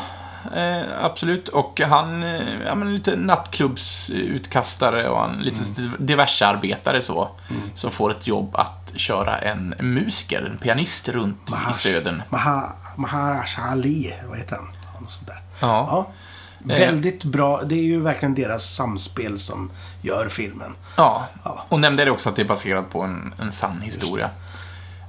eh, 0.55 0.81
absolut. 1.01 1.47
Och 1.47 1.81
han, 1.85 2.23
eh, 2.23 2.41
ja 2.67 2.75
men 2.75 2.93
lite 2.93 3.15
nattklubbsutkastare 3.15 5.09
och 5.09 5.19
han 5.19 5.37
lite 5.39 5.59
diversearbetare 5.99 7.01
så. 7.01 7.29
Som 7.73 7.91
får 7.91 8.11
ett 8.11 8.27
jobb 8.27 8.55
att 8.55 8.93
köra 8.95 9.37
en 9.39 9.75
musiker, 9.79 10.41
en 10.51 10.57
pianist 10.57 11.09
runt 11.09 11.51
i 11.69 11.73
södern. 11.73 12.21
Maha, 12.29 12.63
Maharaja 12.97 13.63
Ali, 13.71 14.13
vad 14.29 14.37
heter 14.37 14.55
han? 14.55 14.67
Något 15.01 15.11
sånt 15.11 15.27
där. 15.27 15.41
Ja. 15.59 15.87
Ja. 15.91 16.11
Väldigt 16.59 17.23
bra. 17.23 17.61
Det 17.63 17.75
är 17.75 17.83
ju 17.83 18.01
verkligen 18.01 18.35
deras 18.35 18.73
samspel 18.75 19.39
som 19.39 19.71
gör 20.01 20.29
filmen. 20.29 20.75
Ja, 20.95 21.27
Ja. 21.43 21.65
och 21.69 21.79
nämnde 21.79 22.05
det 22.05 22.11
också 22.11 22.29
att 22.29 22.35
det 22.35 22.41
är 22.41 22.47
baserat 22.47 22.89
på 22.89 23.01
en, 23.01 23.33
en 23.39 23.51
sann 23.51 23.81
historia. 23.81 24.29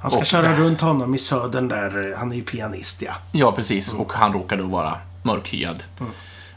Han 0.00 0.10
ska 0.10 0.20
Och- 0.20 0.26
köra 0.26 0.56
runt 0.56 0.80
honom 0.80 1.14
i 1.14 1.18
södern 1.18 1.68
där. 1.68 2.14
Han 2.18 2.32
är 2.32 2.36
ju 2.36 2.42
pianist, 2.42 3.02
ja. 3.02 3.12
Ja, 3.32 3.52
precis. 3.52 3.92
Och 3.92 4.12
han 4.12 4.32
råkar 4.32 4.56
då 4.56 4.66
vara 4.66 4.98
mörkhyad. 5.22 5.84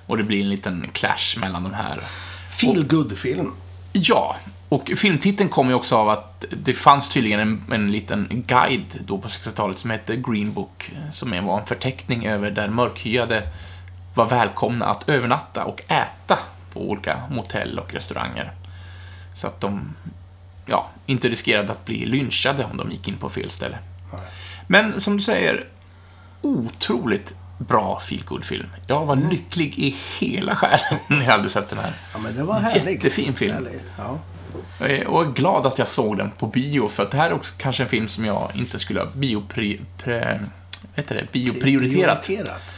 Och 0.08 0.18
det 0.18 0.24
blir 0.24 0.42
en 0.42 0.50
liten 0.50 0.90
clash 0.94 1.38
mellan 1.40 1.64
de 1.64 1.74
här. 1.74 2.04
Feel 2.50 2.88
good 2.88 3.18
film 3.18 3.54
Ja, 3.94 4.36
och 4.70 4.92
filmtiteln 4.98 5.50
kommer 5.50 5.72
ju 5.72 5.76
också 5.76 5.96
av 5.96 6.10
att 6.10 6.46
det 6.64 6.74
fanns 6.74 7.10
tydligen 7.10 7.40
en, 7.40 7.64
en 7.74 7.92
liten 7.92 8.44
guide 8.48 9.00
då 9.08 9.18
på 9.18 9.28
60-talet 9.28 9.78
som 9.80 9.90
hette 9.90 10.16
Green 10.16 10.54
Book, 10.54 10.92
som 11.12 11.34
är- 11.34 11.42
var 11.42 11.60
en 11.60 11.66
förteckning 11.66 12.26
över 12.28 12.52
där 12.52 12.68
mörkhyade 12.68 13.48
var 14.14 14.26
välkomna 14.26 14.86
att 14.86 15.10
övernatta 15.10 15.64
och 15.66 15.82
äta 15.92 16.40
på 16.74 16.90
olika 16.90 17.22
motell 17.32 17.80
och 17.80 17.94
restauranger. 17.94 18.52
Så 19.36 19.48
att 19.48 19.62
de 19.62 19.96
ja, 20.66 20.90
inte 21.06 21.30
riskerade 21.30 21.72
att 21.72 21.86
bli 21.86 22.06
lynchade 22.06 22.64
om 22.72 22.78
de 22.78 22.92
gick 22.92 23.08
in 23.08 23.18
på 23.18 23.30
fel 23.30 23.52
ställe. 23.52 23.78
Men 24.68 25.00
som 25.00 25.18
du 25.18 25.24
säger, 25.24 25.66
otroligt 26.42 27.36
bra 27.58 28.00
feelgood-film. 28.00 28.68
Jag 28.88 29.06
var 29.06 29.16
lycklig 29.16 29.80
i 29.80 29.96
hela 30.20 30.56
själen 30.56 31.00
när 31.08 31.24
jag 31.26 31.32
hade 31.32 31.50
sett 31.50 31.70
den 31.70 31.80
här. 31.80 31.94
Ja, 32.14 32.20
men 32.20 32.36
det 32.36 32.44
var 32.44 32.60
härlig. 32.60 32.94
Jättefin 32.94 33.34
film. 33.34 33.54
Härlig. 33.54 33.80
Ja. 33.98 34.20
Är- 34.80 35.08
Och 35.08 35.22
är 35.22 35.26
glad 35.32 35.66
att 35.66 35.78
jag 35.78 35.88
såg 35.88 36.18
den 36.18 36.32
på 36.32 36.48
bio, 36.48 36.88
för 36.88 37.04
att 37.04 37.12
det 37.12 37.18
här 37.18 37.28
är 37.30 37.34
också 37.34 37.54
kanske 37.58 37.84
en 37.84 37.90
film 37.90 38.08
som 38.08 38.26
jag 38.26 38.52
inte 38.56 38.80
skulle 38.80 39.00
ha 39.00 39.08
biopri, 39.14 39.82
pre, 40.04 40.40
vad 40.82 40.90
heter 40.96 41.16
det? 41.16 41.32
bioprioriterat. 41.32 42.26
Prioriterat. 42.28 42.78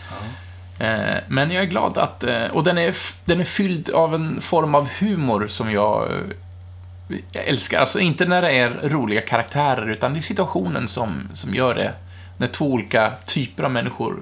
Ja. 0.79 0.85
Eh, 0.85 1.17
Men 1.27 1.51
jag 1.51 1.63
är 1.63 1.67
glad 1.67 1.97
att... 1.97 2.23
eh, 2.23 2.45
Och 2.45 2.63
den 2.63 2.77
är, 2.77 2.95
den 3.25 3.39
är 3.39 3.43
fylld 3.43 3.89
av 3.89 4.15
en 4.15 4.41
form 4.41 4.75
av 4.75 4.89
humor 4.99 5.47
som 5.47 5.71
jag, 5.71 6.11
eh, 6.11 7.17
jag 7.31 7.47
älskar. 7.47 7.79
Alltså 7.79 7.99
inte 7.99 8.25
när 8.25 8.41
det 8.41 8.51
är 8.51 8.69
roliga 8.89 9.21
karaktärer, 9.21 9.89
utan 9.89 10.13
det 10.13 10.19
är 10.19 10.21
situationen 10.21 10.87
som, 10.87 11.29
som 11.33 11.53
gör 11.55 11.75
det. 11.75 11.93
När 12.37 12.47
två 12.47 12.65
olika 12.71 13.11
typer 13.25 13.63
av 13.63 13.71
människor 13.71 14.15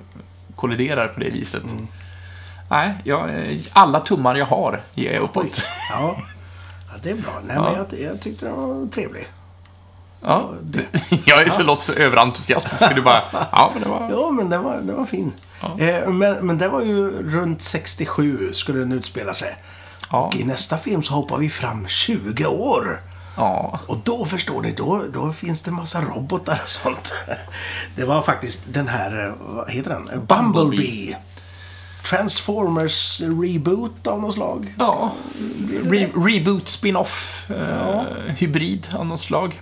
kolliderar 0.56 1.08
på 1.08 1.20
det 1.20 1.30
viset. 1.30 1.64
Nej, 2.70 2.94
jag, 3.04 3.30
eh, 3.30 3.58
alla 3.74 4.00
tummar 4.00 4.36
jag 4.36 4.46
har 4.46 4.82
ger 4.96 5.14
jag 5.14 5.22
uppåt. 5.24 5.66
Ja. 5.92 6.16
ja, 6.92 6.96
det 7.04 7.10
är 7.10 7.16
bra. 7.16 7.32
Nej, 7.48 7.56
Ja. 7.56 7.62
men 7.64 7.74
jag, 8.00 8.10
jag 8.12 8.22
tyckte 8.22 8.46
den 8.46 8.56
var 8.56 8.88
trevlig. 8.88 9.28
Ja, 10.22 10.54
jag 11.26 11.42
är 11.42 11.50
så 11.50 11.64
låt 11.64 11.84
så 11.84 11.94
överentusiastisk. 11.94 12.96
Du 12.96 13.02
bara, 13.02 13.22
ja 13.52 13.72
men 13.74 13.84
det 13.84 13.90
var... 13.90 14.10
Ja, 14.12 14.32
men 14.32 14.50
den 14.50 14.64
var, 14.64 14.78
den 14.78 14.96
var 14.98 15.06
fin. 15.06 15.34
Eh, 15.80 16.10
men, 16.10 16.46
men 16.48 16.58
det 16.58 16.70
var 16.70 16.82
ju 16.82 17.30
runt 17.32 17.62
67 17.62 18.54
skulle 18.54 18.80
den 18.80 18.92
utspela 18.92 19.34
sig. 19.34 19.56
Ja, 20.12 20.18
Och 20.26 20.36
i 20.36 20.44
nästa 20.44 20.78
film 20.78 21.04
så 21.04 21.14
hoppar 21.14 21.38
vi 21.38 21.50
fram 21.50 21.88
20 21.88 22.46
år. 22.46 23.02
ja, 23.38 23.80
Och 23.88 23.98
då 24.04 24.26
förstår 24.26 24.62
ni, 24.62 24.72
då, 24.72 25.04
då 25.14 25.32
finns 25.32 25.62
det 25.62 25.72
massa 25.72 26.02
robotar 26.02 26.60
och 26.64 26.70
sånt. 26.70 27.14
Det 27.96 28.06
var 28.06 28.22
faktiskt 28.22 28.62
den 28.74 28.88
här, 28.88 29.26
eh, 29.28 29.34
vad 29.40 29.70
heter 29.72 29.90
den? 29.90 30.26
Bumblebee. 30.28 30.78
Transformers 30.78 31.29
reboot 33.42 34.08
av 34.08 34.22
något 34.22 34.34
slag. 34.34 34.76
Ja, 34.78 35.12
re 35.84 36.10
reboot, 36.16 36.68
spin-off, 36.68 37.46
eh, 37.50 38.02
hybrid 38.38 38.88
av 38.98 39.06
något 39.06 39.20
slag. 39.22 39.62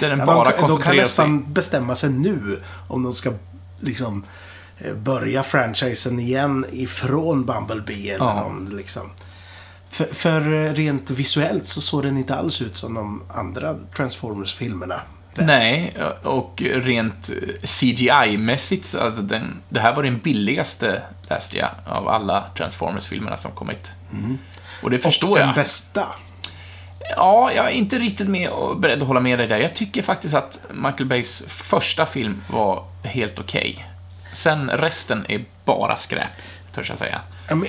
Där 0.00 0.10
den 0.10 0.18
Ja, 0.18 0.26
bara 0.26 0.44
de, 0.44 0.50
de 0.50 0.58
kan 0.58 0.68
koncentrerar 0.68 0.94
sig. 0.94 1.02
nästan 1.04 1.52
bestämma 1.52 1.94
sig 1.94 2.10
nu 2.10 2.60
om 2.88 3.02
de 3.02 3.12
ska 3.12 3.32
liksom 3.80 4.24
eh, 4.78 4.94
börja 4.94 5.42
franchisen 5.42 6.20
igen 6.20 6.66
ifrån 6.72 7.44
Bumblebee. 7.46 8.14
Eller 8.14 8.24
Ja. 8.24 8.52
det 8.68 8.76
liksom... 8.76 9.10
För, 9.88 10.04
för 10.04 10.40
rent 10.74 11.10
visuellt 11.10 11.66
så 11.66 11.80
såg 11.80 12.02
den 12.02 12.18
inte 12.18 12.34
alls 12.34 12.62
ut 12.62 12.76
som 12.76 12.94
de 12.94 13.22
andra 13.34 13.74
Transformers-filmerna. 13.96 15.00
Nej, 15.38 15.96
och 16.22 16.62
rent 16.66 17.30
CGI-mässigt, 17.62 18.84
så 18.84 19.00
alltså 19.00 19.22
den, 19.22 19.60
det 19.68 19.80
här 19.80 19.94
var 19.96 20.02
den 20.02 20.18
billigaste, 20.18 21.02
läste 21.28 21.58
jag, 21.58 21.68
av 21.86 22.08
alla 22.08 22.44
Transformers-filmerna 22.56 23.36
som 23.36 23.50
kommit. 23.50 23.90
Och 24.82 24.90
det 24.90 24.98
förstår 24.98 25.30
Och 25.30 25.36
den 25.38 25.46
jag. 25.46 25.54
bästa. 25.54 26.02
Ja, 27.16 27.52
jag 27.52 27.64
är 27.66 27.70
inte 27.70 27.98
riktigt 27.98 28.28
med 28.28 28.48
och 28.48 28.80
beredd 28.80 29.02
att 29.02 29.08
hålla 29.08 29.20
med 29.20 29.38
dig 29.38 29.46
där. 29.46 29.60
Jag 29.60 29.74
tycker 29.74 30.02
faktiskt 30.02 30.34
att 30.34 30.60
Michael 30.70 31.06
Bays 31.06 31.42
första 31.46 32.06
film 32.06 32.42
var 32.50 32.84
helt 33.02 33.38
okej. 33.38 33.86
Sen 34.32 34.70
resten 34.70 35.24
är 35.28 35.44
bara 35.64 35.96
skräp, 35.96 36.32
törs 36.74 36.88
jag 36.88 36.98
säga. 36.98 37.20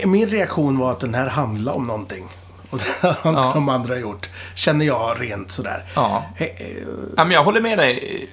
Min- 0.06 0.28
reaktion 0.28 0.78
var 0.78 0.91
att 0.91 0.99
den 0.99 1.13
här 1.15 1.28
handlar 1.28 1.73
om 1.73 1.88
någonting. 1.88 2.25
Och 2.69 2.78
det 2.78 3.08
har 3.08 3.30
inte 3.30 3.41
Ja. 3.41 3.51
de 3.54 3.69
andra 3.69 3.99
gjort. 3.99 4.30
Känner 4.56 4.86
jag 4.86 5.21
rent 5.21 5.51
sådär. 5.51 5.84
Ja. 5.95 6.25
Eh, 6.38 6.45
eh, 6.45 6.51
Ja, 7.17 7.23
men 7.25 7.32
jag 7.32 7.43
håller 7.43 7.62
med 7.62 7.78
dig 7.78 8.28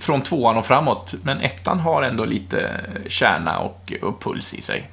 från 0.00 0.22
tvåan 0.22 0.56
och 0.56 0.66
framåt, 0.66 1.14
men 1.22 1.40
ettan 1.40 1.80
har 1.80 2.02
ändå 2.02 2.24
lite 2.24 2.80
kärna 3.08 3.58
och, 3.58 3.92
och 4.02 4.22
puls 4.22 4.54
i 4.54 4.62
sig. 4.62 4.90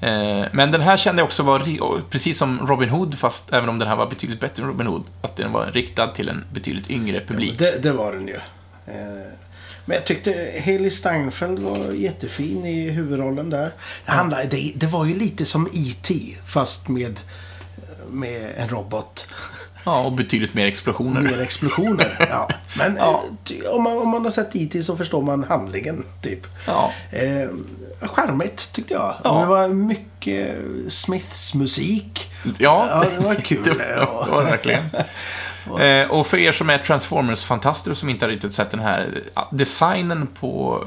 Eh, 0.00 0.44
Men 0.52 0.70
den 0.70 0.80
här 0.80 0.96
kände 0.96 1.20
jag 1.20 1.24
också 1.26 1.42
var, 1.42 2.00
precis 2.10 2.38
som 2.38 2.66
Robin 2.66 2.88
Hood, 2.88 3.18
fast 3.18 3.52
även 3.52 3.68
om 3.68 3.78
den 3.78 3.88
här 3.88 3.96
var 3.96 4.06
betydligt 4.06 4.40
bättre 4.40 4.62
än 4.62 4.68
Robin 4.68 4.86
Hood, 4.86 5.04
att 5.22 5.36
den 5.36 5.52
var 5.52 5.66
riktad 5.66 6.06
till 6.06 6.28
en 6.28 6.44
betydligt 6.52 6.90
yngre 6.90 7.20
publik. 7.26 7.58
Det, 7.58 7.82
det 7.82 7.92
var 7.92 8.12
den 8.12 8.28
ju. 8.28 8.34
Eh, 8.86 9.32
Men 9.84 9.94
jag 9.94 10.04
tyckte 10.06 10.30
Haley 10.64 10.90
Steinfeld 10.90 11.58
var 11.58 11.92
jättefin 11.92 12.66
i 12.66 12.90
huvudrollen 12.90 13.50
där. 13.50 13.72
Det, 14.06 14.12
handlade, 14.12 14.44
det, 14.44 14.72
det 14.76 14.86
var 14.86 15.04
ju 15.06 15.14
lite 15.18 15.44
som 15.44 15.66
E.T. 15.66 16.14
fast 16.46 16.88
med, 16.88 17.20
med 18.12 18.54
en 18.56 18.68
robot. 18.68 19.26
Ja, 19.84 20.00
och 20.00 20.12
betydligt 20.12 20.54
mer 20.54 20.66
explosioner. 20.66 21.20
Mer 21.20 21.40
explosioner. 21.40 22.26
Ja. 22.30 22.48
Men 22.78 22.96
Ja. 22.96 23.22
eh, 23.64 23.70
om, 23.70 23.82
man, 23.82 23.98
om 23.98 24.08
man 24.08 24.24
har 24.24 24.30
sett 24.30 24.56
E.T. 24.56 24.82
så 24.82 24.96
förstår 24.96 25.22
man 25.22 25.44
handlingen, 25.44 26.04
typ. 26.22 26.46
Ja. 26.66 26.92
Eh, 27.10 27.48
charmigt, 28.08 28.72
tyckte 28.72 28.94
jag. 28.94 29.14
Ja. 29.24 29.40
Det 29.40 29.46
var 29.46 29.68
mycket 29.68 30.56
Smiths 30.88 31.54
musik. 31.54 32.30
Ja, 32.58 32.88
Ja, 32.90 33.04
det 33.18 33.24
var 33.24 33.34
kul. 33.34 33.64
det, 33.64 34.06
var, 34.06 34.24
det 34.26 34.30
var 34.30 34.42
verkligen. 34.44 34.84
Eh, 35.80 36.10
och 36.10 36.26
för 36.26 36.38
er 36.38 36.52
som 36.52 36.70
är 36.70 36.78
Transformers-fantaster 36.78 37.90
och 37.90 37.96
som 37.96 38.08
inte 38.08 38.24
har 38.24 38.30
riktigt 38.30 38.52
sett 38.54 38.70
den 38.70 38.80
här, 38.80 39.22
designen 39.52 40.26
på 40.26 40.84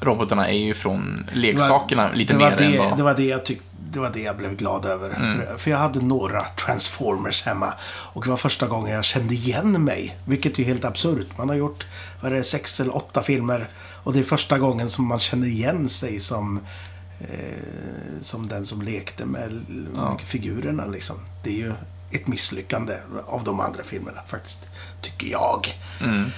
robotarna 0.00 0.48
är 0.48 0.58
ju 0.58 0.74
från 0.74 1.26
leksakerna 1.32 2.12
lite 2.12 2.32
det 2.32 2.38
mer 2.38 2.50
var 2.50 2.56
det, 2.56 2.64
än 2.64 2.78
vad... 2.78 2.96
det 2.96 3.02
var 3.02 3.14
det 3.14 3.22
jag 3.24 3.44
tyckte 3.44 3.64
det 3.92 4.00
var 4.00 4.10
det 4.10 4.20
jag 4.20 4.36
blev 4.36 4.56
glad 4.56 4.84
över. 4.84 5.10
Mm. 5.10 5.58
För, 5.58 5.70
jag 5.70 5.78
hade 5.78 6.00
några 6.00 6.40
Transformers 6.40 7.42
hemma. 7.42 7.74
Och 7.84 8.24
det 8.24 8.30
var 8.30 8.36
första 8.36 8.66
gången 8.66 8.94
jag 8.94 9.04
kände 9.04 9.34
igen 9.34 9.84
mig. 9.84 10.16
Vilket 10.24 10.58
är 10.58 10.64
helt 10.64 10.84
absurt. 10.84 11.26
Man 11.38 11.48
har 11.48 11.56
gjort, 11.56 11.86
vad 12.20 12.32
är 12.32 12.36
det, 12.36 12.44
sex 12.44 12.80
eller 12.80 12.96
åtta 12.96 13.22
filmer. 13.22 13.68
Och 14.02 14.12
det 14.12 14.18
är 14.18 14.24
första 14.24 14.58
gången 14.58 14.88
som 14.88 15.06
man 15.06 15.18
känner 15.18 15.46
igen 15.46 15.88
sig 15.88 16.20
som, 16.20 16.60
eh, 17.20 18.20
som 18.20 18.48
den 18.48 18.66
som 18.66 18.82
lekte 18.82 19.26
med, 19.26 19.52
med 19.92 20.20
figurerna. 20.20 20.86
Liksom. 20.86 21.16
Det 21.44 21.50
är 21.50 21.58
ju 21.58 21.72
ett 22.10 22.26
misslyckande 22.26 22.94
av 23.26 23.44
de 23.44 23.60
andra 23.60 23.82
filmerna 23.84 24.20
faktiskt. 24.26 24.68
Tycker 25.00 25.26
jag. 25.26 25.80
Mm. 26.00 26.30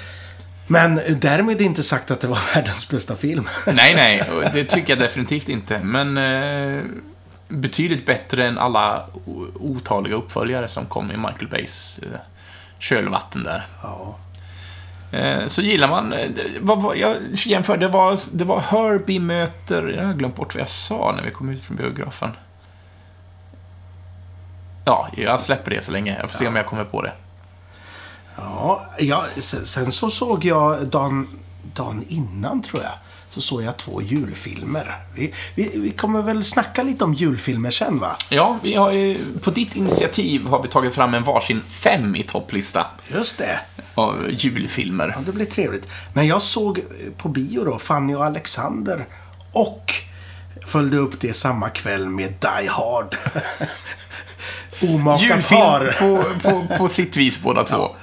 Men 0.66 1.00
därmed 1.20 1.60
inte 1.60 1.82
sagt 1.82 2.10
att 2.10 2.20
det 2.20 2.28
var 2.28 2.40
världens 2.54 2.88
bästa 2.88 3.16
film. 3.16 3.48
Nej, 3.66 3.94
nej, 3.94 4.50
det 4.52 4.64
tycker 4.64 4.96
jag 4.96 4.98
definitivt 4.98 5.48
inte. 5.48 5.78
Men 5.78 6.18
eh, 6.18 6.84
betydligt 7.60 8.06
bättre 8.06 8.46
än 8.46 8.58
alla 8.58 9.06
otaliga 9.60 10.16
uppföljare 10.16 10.68
som 10.68 10.86
kom 10.86 11.10
i 11.10 11.16
Michael 11.16 11.48
Bays 11.50 11.98
eh, 12.02 12.18
kölvatten 12.78 13.42
där. 13.44 13.66
ja. 13.82 14.16
Eh, 15.10 15.46
så 15.46 15.62
gillar 15.62 15.88
man... 15.88 16.12
eh, 16.12 16.30
Vad, 16.60 16.82
vad, 16.82 16.96
jag 16.96 17.16
jämför, 17.32 17.76
det 17.76 17.88
var, 17.88 18.18
det 18.32 18.44
var 18.44 18.60
Herbie 18.60 19.20
möter... 19.20 19.88
Jag 19.88 20.06
har 20.06 20.14
glömt 20.14 20.36
bort 20.36 20.54
vad 20.54 20.60
jag 20.60 20.68
sa 20.68 21.12
när 21.16 21.22
vi 21.22 21.30
kom 21.30 21.48
ut 21.48 21.62
från 21.62 21.76
biografen. 21.76 22.30
Ja, 24.84 25.08
jag 25.16 25.40
släpper 25.40 25.70
det 25.70 25.84
så 25.84 25.92
länge. 25.92 26.16
Jag 26.20 26.30
får 26.30 26.38
se 26.38 26.46
om 26.48 26.56
jag 26.56 26.66
kommer 26.66 26.84
på 26.84 27.02
det. 27.02 27.12
Ja, 28.36 28.86
ja 28.98 29.24
sen, 29.36 29.64
sen 29.66 29.92
så 29.92 30.10
såg 30.10 30.44
jag 30.44 30.86
dagen, 30.86 31.28
dagen 31.74 32.04
innan 32.08 32.62
tror 32.62 32.82
jag. 32.82 32.92
Så 33.34 33.40
såg 33.40 33.62
jag 33.62 33.76
två 33.76 34.02
julfilmer. 34.02 34.98
Vi, 35.14 35.32
vi, 35.54 35.70
vi 35.74 35.90
kommer 35.90 36.22
väl 36.22 36.44
snacka 36.44 36.82
lite 36.82 37.04
om 37.04 37.14
julfilmer 37.14 37.70
sen 37.70 37.98
va? 37.98 38.16
Ja, 38.28 38.58
vi 38.62 38.74
har 38.74 38.92
ju, 38.92 39.16
på 39.42 39.50
ditt 39.50 39.76
initiativ 39.76 40.46
har 40.46 40.62
vi 40.62 40.68
tagit 40.68 40.94
fram 40.94 41.14
en 41.14 41.24
varsin 41.24 41.62
fem 41.68 42.16
i 42.16 42.22
topplista 42.22 42.86
Just 43.14 43.38
det. 43.38 43.60
av 43.94 44.30
julfilmer. 44.30 45.12
Ja, 45.16 45.22
det 45.26 45.32
blir 45.32 45.46
trevligt. 45.46 45.88
Men 46.12 46.26
jag 46.26 46.42
såg 46.42 46.80
på 47.16 47.28
bio 47.28 47.64
då 47.64 47.78
Fanny 47.78 48.14
och 48.14 48.24
Alexander. 48.24 49.06
Och 49.52 49.94
följde 50.66 50.96
upp 50.96 51.20
det 51.20 51.32
samma 51.32 51.68
kväll 51.68 52.08
med 52.08 52.32
Die 52.40 52.68
Hard. 52.68 53.16
Omakat 54.94 55.48
par. 55.48 55.96
på, 55.98 56.24
på, 56.50 56.76
på 56.78 56.88
sitt 56.88 57.16
vis 57.16 57.40
båda 57.40 57.64
två. 57.64 57.96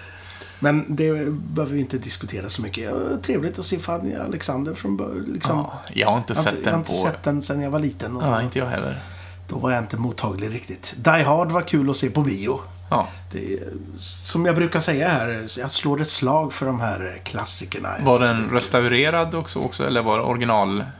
Men 0.63 0.85
det 0.95 1.11
behöver 1.31 1.73
vi 1.73 1.79
inte 1.79 1.97
diskutera 1.97 2.49
så 2.49 2.61
mycket. 2.61 2.93
Trevligt 3.23 3.59
att 3.59 3.65
se 3.65 3.79
Fanny 3.79 4.15
Alexander 4.15 4.73
från 4.73 4.97
början. 4.97 5.23
Liksom. 5.33 5.57
Ja, 5.57 5.73
jag 5.93 6.09
har 6.09 6.17
inte 6.17 6.33
jag 6.33 6.43
sett 6.43 6.53
inte, 6.57 6.69
jag 6.69 6.71
har 6.71 6.71
den 6.71 6.79
inte 6.79 6.91
på... 6.91 7.07
sett 7.07 7.23
den 7.23 7.41
sen 7.41 7.61
jag 7.61 7.71
var 7.71 7.79
liten. 7.79 8.15
Och 8.17 8.23
Ja, 8.23 8.41
inte 8.41 8.59
jag 8.59 8.65
heller. 8.65 9.03
då 9.47 9.55
var 9.57 9.71
jag 9.71 9.83
inte 9.83 9.97
mottaglig 9.97 10.53
riktigt. 10.53 10.95
Die 10.97 11.09
Hard 11.23 11.51
var 11.51 11.61
kul 11.61 11.89
att 11.89 11.97
se 11.97 12.09
på 12.09 12.21
bio. 12.21 12.59
Ja. 12.89 13.07
Det, 13.31 13.59
som 13.95 14.45
jag 14.45 14.55
brukar 14.55 14.79
säga 14.79 15.09
här, 15.09 15.45
jag 15.59 15.71
slår 15.71 16.01
ett 16.01 16.09
slag 16.09 16.53
för 16.53 16.65
de 16.65 16.79
här 16.79 17.21
klassikerna. 17.23 17.89
Var 18.03 18.19
den 18.19 18.49
restaurerad 18.49 19.35
också, 19.35 19.59
också 19.59 19.87
eller 19.87 20.01
var 20.01 20.17
det 20.17 20.23
originalvisning? 20.23 20.91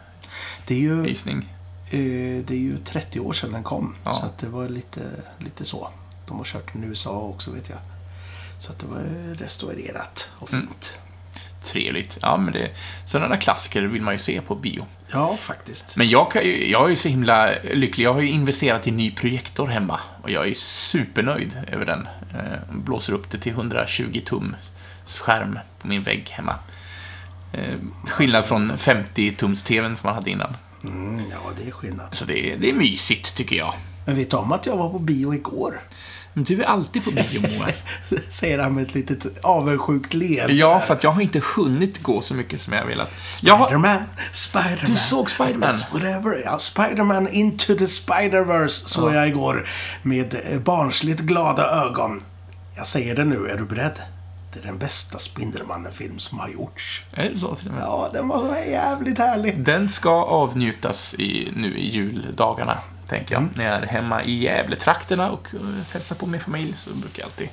Det 0.68 0.74
är 0.76 0.80
ju, 0.80 2.38
eh, 2.40 2.44
det 2.46 2.54
är 2.54 2.58
ju 2.60 2.78
30 2.78 3.20
år 3.20 3.34
sedan 3.34 3.52
den 3.52 3.64
kom. 3.64 3.96
Ja. 4.04 4.14
Så 4.14 4.26
att 4.26 4.38
det 4.38 4.48
var 4.48 4.70
lite, 4.70 5.02
lite 5.40 5.66
så. 5.66 5.90
De 6.28 6.38
har 6.38 6.46
kört 6.46 6.74
den 6.74 6.84
i 6.84 6.88
USA 6.88 7.12
också 7.12 7.52
vet 7.52 7.70
jag. 7.70 7.78
Så 8.62 8.72
att 8.72 8.80
det 8.80 8.86
var 8.86 9.36
restaurerat 9.36 10.32
och 10.40 10.54
Mm. 10.54 10.68
fint. 10.68 11.00
Trevligt. 11.64 12.18
Ja, 12.22 12.38
men 12.38 12.54
det... 12.54 12.72
Sådana 13.06 13.30
där 13.36 13.42
klassiker 13.42 13.82
vill 13.82 14.02
man 14.02 14.14
ju 14.14 14.18
se 14.18 14.42
på 14.42 14.56
bio. 14.56 14.86
Ja, 15.14 15.38
faktiskt. 15.38 15.98
Men 15.98 16.10
jag, 16.10 16.32
kan 16.32 16.44
ju, 16.44 16.70
jag 16.72 16.86
är 16.86 16.90
ju 16.90 16.96
så 16.96 17.08
himla 17.08 17.52
lycklig. 17.74 18.06
Jag 18.06 18.14
har 18.14 18.22
ju 18.22 18.30
investerat 18.30 18.88
i 18.88 18.90
en 18.90 18.98
ny 18.98 19.12
projektor 19.12 19.68
hemma. 19.68 20.00
Och 20.24 20.30
jag 20.32 20.48
är 20.48 20.54
supernöjd 20.54 21.60
över 21.72 21.86
den. 21.86 22.08
Eh, 22.34 22.76
blåser 22.76 23.14
upp 23.14 23.32
det 23.32 23.38
till 23.38 23.52
120 23.52 24.22
tums 24.26 24.56
skärm 25.06 25.60
på 25.82 25.88
min 25.88 26.04
vägg 26.04 26.28
hemma. 26.30 26.56
Eh, 27.54 27.76
skillnad 28.08 28.46
från 28.46 28.72
50-tums-TVn 28.78 29.96
som 29.96 30.08
man 30.08 30.16
hade 30.16 30.30
innan. 30.30 30.58
Mm, 30.84 31.24
ja, 31.32 31.38
det 31.58 31.68
är 31.68 31.72
skillnad. 31.72 32.08
Så 32.16 32.26
det, 32.26 32.52
är- 32.54 32.58
det 32.58 32.70
är 32.70 32.74
mysigt, 32.74 33.36
tycker 33.36 33.56
jag. 33.56 33.74
Men 34.06 34.16
vet 34.16 34.32
du 34.32 34.38
om 34.38 34.52
att 34.52 34.66
jag 34.66 34.78
var 34.78 34.90
på 34.90 35.00
bio 35.00 35.34
igår? 35.34 35.82
Men 36.34 36.44
du 36.44 36.62
är 36.62 36.66
alltid 36.66 37.04
på 37.04 37.12
bio, 37.12 37.42
Moa. 37.42 37.68
Säger 38.30 38.60
han 38.60 38.74
med 38.74 38.84
ett 38.84 38.94
litet 38.94 39.46
avundsjukt 39.46 40.14
leende. 40.14 40.54
Ja, 40.54 40.80
för 40.80 40.94
att 40.94 41.04
jag 41.04 41.12
har 41.12 41.22
inte 41.22 41.42
hunnit 41.56 42.04
gå 42.04 42.22
så 42.22 42.34
mycket 42.34 42.62
som 42.62 42.74
jag 42.74 42.86
velat. 42.86 43.10
Har... 43.10 43.66
Spiderman, 43.66 44.04
Spiderman. 44.32 44.78
Du 44.86 44.96
såg 44.96 45.30
Spiderman? 45.30 45.74
Whatever. 45.94 46.42
Ja, 46.46 46.58
Spiderman 46.58 47.28
into 47.28 47.76
the 47.76 47.86
Spider-Verse 47.86 48.88
såg 48.88 49.14
jag 49.14 49.28
igår. 49.28 49.70
Med 50.02 50.36
eh, 50.52 50.60
barnsligt 50.60 51.22
glada 51.22 51.86
ögon. 51.86 52.24
Jag 52.76 52.88
säger 52.88 53.16
det 53.16 53.26
nu, 53.26 53.48
är 53.48 53.58
du 53.58 53.66
beredd? 53.66 54.02
Det 54.54 54.60
är 54.60 54.64
den 54.64 54.78
bästa 54.78 55.18
Spindelmannen-film 55.18 56.20
som 56.20 56.40
har 56.40 56.50
gjorts. 56.50 57.02
Är 57.14 57.30
det 57.30 57.40
så 57.40 57.56
till 57.56 57.68
och 57.68 57.74
med? 57.74 57.84
Ja, 57.84 58.10
den 58.14 58.28
var 58.28 58.40
så 58.40 58.70
jävligt 58.70 59.18
härlig. 59.18 59.64
Den 59.64 59.90
ska 59.90 60.24
avnjutas 60.24 61.14
i, 61.14 61.52
nu 61.56 61.78
i 61.78 61.90
juldagarna, 61.90 62.78
tänker 63.12 63.36
jag. 63.36 63.50
När 63.56 63.66
jag 63.66 63.74
är 63.74 63.86
hemma 63.86 64.24
i 64.24 64.44
Gävletrakterna 64.44 65.32
och 65.32 65.54
uh, 65.54 65.82
hälsar 65.94 66.16
på 66.16 66.26
min 66.26 66.42
familj 66.42 66.74
så 66.76 66.90
brukar 66.94 67.20
jag 67.22 67.26
alltid 67.26 67.50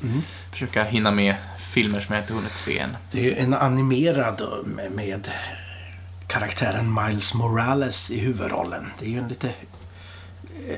försöka 0.53 0.85
hinna 0.85 1.11
med 1.11 1.35
filmer 1.73 2.01
som 2.01 2.15
jag 2.15 2.25
inte 2.25 2.33
hunnit 2.33 2.57
se 2.57 2.79
än. 2.79 2.97
Det 3.11 3.19
är 3.19 3.25
ju 3.25 3.35
en 3.35 3.55
animerad 3.55 4.41
eh, 4.41 4.67
med, 4.67 4.93
med 4.93 5.31
karaktären 6.27 6.95
Miles 6.95 7.35
Morales 7.35 8.11
i 8.11 8.21
huvudrollen. 8.21 8.87
Det 8.99 9.07
är 9.07 9.11
ju 9.11 9.19
en 9.19 9.29
lite... 9.29 9.51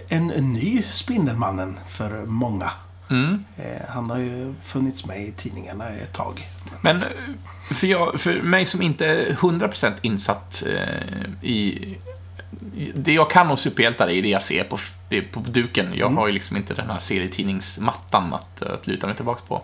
En, 0.08 0.30
en 0.30 0.52
ny 0.52 0.82
Spindelmannen 0.90 1.78
för 1.88 2.26
många. 2.26 2.70
Mm. 3.10 3.44
Eh, 3.56 3.88
Han 3.88 4.10
har 4.10 4.18
ju 4.18 4.54
funnits 4.64 5.06
med 5.06 5.20
i 5.20 5.32
tidningarna 5.32 5.88
ett 5.88 6.12
tag. 6.12 6.48
Men 6.80 7.04
för, 7.74 7.86
jag, 7.86 8.20
för 8.20 8.42
mig 8.42 8.66
som 8.66 8.82
inte 8.82 9.06
är 9.06 9.34
100% 9.34 9.92
insatt 10.02 10.62
i 11.42 11.96
det 12.94 13.12
jag 13.12 13.30
kan 13.30 13.50
om 13.50 13.56
superhjältar 13.56 14.10
är 14.10 14.22
det 14.22 14.28
jag 14.28 14.42
ser 14.42 14.64
på, 14.64 14.78
på 15.32 15.40
duken. 15.40 15.86
Mm. 15.86 15.98
Jag 15.98 16.08
har 16.08 16.26
ju 16.26 16.32
liksom 16.32 16.56
inte 16.56 16.74
den 16.74 16.90
här 16.90 16.98
serietidningsmattan 16.98 18.34
att, 18.34 18.62
att 18.62 18.86
luta 18.86 19.06
mig 19.06 19.16
tillbaka 19.16 19.42
på. 19.48 19.62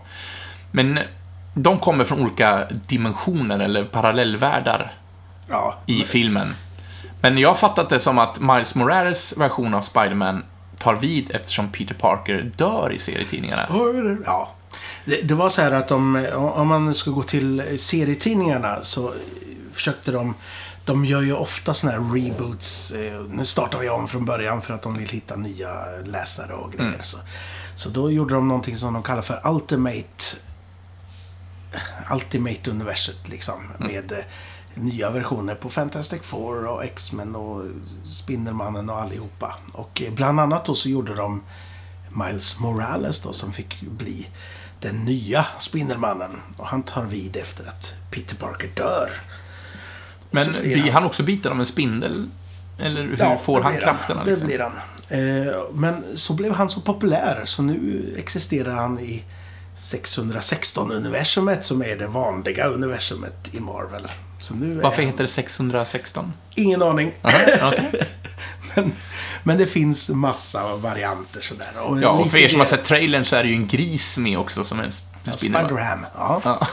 Men 0.71 0.99
de 1.55 1.79
kommer 1.79 2.05
från 2.05 2.21
olika 2.21 2.67
dimensioner 2.71 3.59
eller 3.59 3.85
parallellvärldar 3.85 4.93
Ja, 5.49 5.79
i 5.87 6.03
filmen. 6.03 6.55
Men 7.21 7.39
jag 7.39 7.49
har 7.49 7.55
fattat 7.55 7.89
det 7.89 8.01
som 8.01 8.19
att 8.19 8.41
Miles 8.41 8.75
Morales 8.75 9.37
version 9.37 9.75
av 9.75 9.81
Spider-Man 9.81 10.45
tar 10.79 10.95
vid 10.95 11.31
eftersom 11.31 11.69
Peter 11.69 11.95
Parker 11.95 12.53
dör 12.57 12.93
i 12.93 12.99
serietidningarna. 12.99 13.65
Spoiler. 13.65 14.19
Ja. 14.25 14.51
Det, 15.05 15.29
det 15.29 15.35
var 15.35 15.49
så 15.49 15.63
här 15.63 15.73
att 15.73 15.91
om, 15.91 16.27
om 16.35 16.69
man 16.69 16.87
nu 16.87 16.95
ska 16.95 17.11
gå 17.11 17.23
till 17.23 17.79
serietidningarna 17.79 18.83
så 18.83 19.13
försökte 19.73 20.13
de 20.13 20.35
de 20.87 21.05
gör 21.05 21.23
ju 21.23 21.33
ofta 21.33 21.75
såna 21.75 21.93
här 21.93 22.15
reboots. 22.15 22.91
Eh, 22.91 23.21
Nu 23.31 23.45
startar 23.45 23.79
vi 23.79 23.89
om 23.89 24.09
från 24.09 24.25
början 24.25 24.63
för 24.63 24.75
att 24.75 24.83
de 24.83 24.95
vill 24.97 25.09
hitta 25.09 25.37
nya 25.37 25.71
läsare 26.05 26.53
och 26.53 26.73
grejer. 26.73 27.01
Så, 27.03 27.19
så 27.75 27.89
då 27.91 28.11
gjorde 28.11 28.35
de 28.35 28.49
någonting 28.49 28.77
som 28.77 28.95
de 28.95 29.03
kallar 29.03 29.23
för 29.23 29.41
Ultimate 29.45 30.37
Ultimate 32.13 32.71
Universet 32.71 33.29
liksom. 33.29 33.73
Med 33.79 34.13
eh, 34.13 34.19
nya 34.75 35.11
versioner 35.11 35.55
på 35.55 35.71
Fantastic 35.71 36.23
Four 36.23 36.67
och 36.67 36.85
X-Men 36.85 37.37
och 37.37 37.65
Spindelmannen 38.13 38.91
och 38.91 39.01
allihopa. 39.01 39.57
Och 39.73 40.03
eh, 40.03 40.13
bland 40.13 40.41
annat 40.41 40.65
då 40.65 40.75
så 40.75 40.89
gjorde 40.89 41.15
de 41.15 41.43
Miles 42.11 42.59
Morales 42.59 43.21
då 43.21 43.33
som 43.33 43.53
fick 43.53 43.81
bli 43.83 44.29
den 44.81 45.05
nya 45.05 45.47
Spindelmannen. 45.59 46.41
Och 46.57 46.67
han 46.67 46.83
tar 46.83 47.05
vid 47.05 47.37
efter 47.37 47.67
att 47.67 47.95
Peter 48.11 48.37
Parker 48.37 48.69
dör. 48.77 49.11
Men 50.31 50.53
blir 50.53 50.77
han- 50.83 50.91
han 50.93 51.05
också 51.05 51.23
biten 51.23 51.53
av 51.53 51.61
en 51.61 51.67
spindel? 51.67 52.29
Eller 52.79 53.03
hur 53.03 53.17
Ja, 53.19 53.39
får 53.45 53.57
det 53.59 53.65
han 53.65 53.77
krafterna? 53.77 54.25
Det 54.25 54.31
liksom? 54.31 54.47
blir 54.47 54.59
han. 54.59 54.73
Eh, 55.09 55.55
men 55.73 56.05
så 56.15 56.33
blev 56.35 56.53
han 56.55 56.69
så 56.69 56.81
populär 56.81 57.43
så 57.45 57.63
nu 57.63 58.15
existerar 58.19 58.75
han 58.75 58.99
i 59.01 59.25
616-universumet 59.77 61.63
som 61.65 61.83
är 61.83 61.97
det 61.97 62.07
vanliga 62.07 62.67
universumet 62.67 63.55
i 63.55 63.61
Marvel. 63.61 64.09
Så 64.39 64.55
nu 64.55 64.79
är 64.79 64.83
Varför 64.83 65.03
han- 65.03 65.11
heter 65.11 65.25
det 65.25 65.29
616? 65.31 66.33
Ingen 66.55 66.83
aning. 66.83 67.13
Aha, 67.23 67.73
okej. 67.73 68.09
men, 68.75 68.93
men 69.43 69.59
det 69.59 69.67
finns 69.67 70.09
massa 70.11 70.77
varianter 70.77 71.41
sådär. 71.41 71.73
Och 71.81 72.01
Ja, 72.03 72.09
och 72.09 72.31
för 72.31 72.39
er 72.39 72.49
som 72.49 72.59
har 72.59 72.65
det- 72.67 72.71
sett 72.71 72.85
trailern 72.85 73.25
så 73.25 73.37
är 73.37 73.43
det 73.43 73.49
ju 73.49 73.55
en 73.55 73.67
gris 73.67 74.19
med 74.19 74.39
också 74.39 74.65
som 74.65 74.81
en 74.81 74.91
Ja, 75.25 75.33
spindelmannen. 75.33 75.77
Spider-Ham. 75.77 76.07
Ja. 76.15 76.41
Ja. 76.45 76.67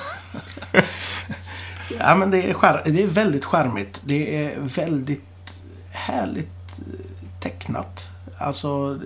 ja, 1.99 2.15
men 2.15 2.31
det 2.31 2.49
är, 2.49 2.53
skär, 2.53 2.81
det 2.85 3.03
är 3.03 3.07
väldigt 3.07 3.45
charmigt. 3.45 4.01
Det 4.05 4.45
är 4.45 4.59
väldigt 4.59 5.61
härligt 5.91 6.81
tecknat. 7.39 8.11
Alltså... 8.37 8.99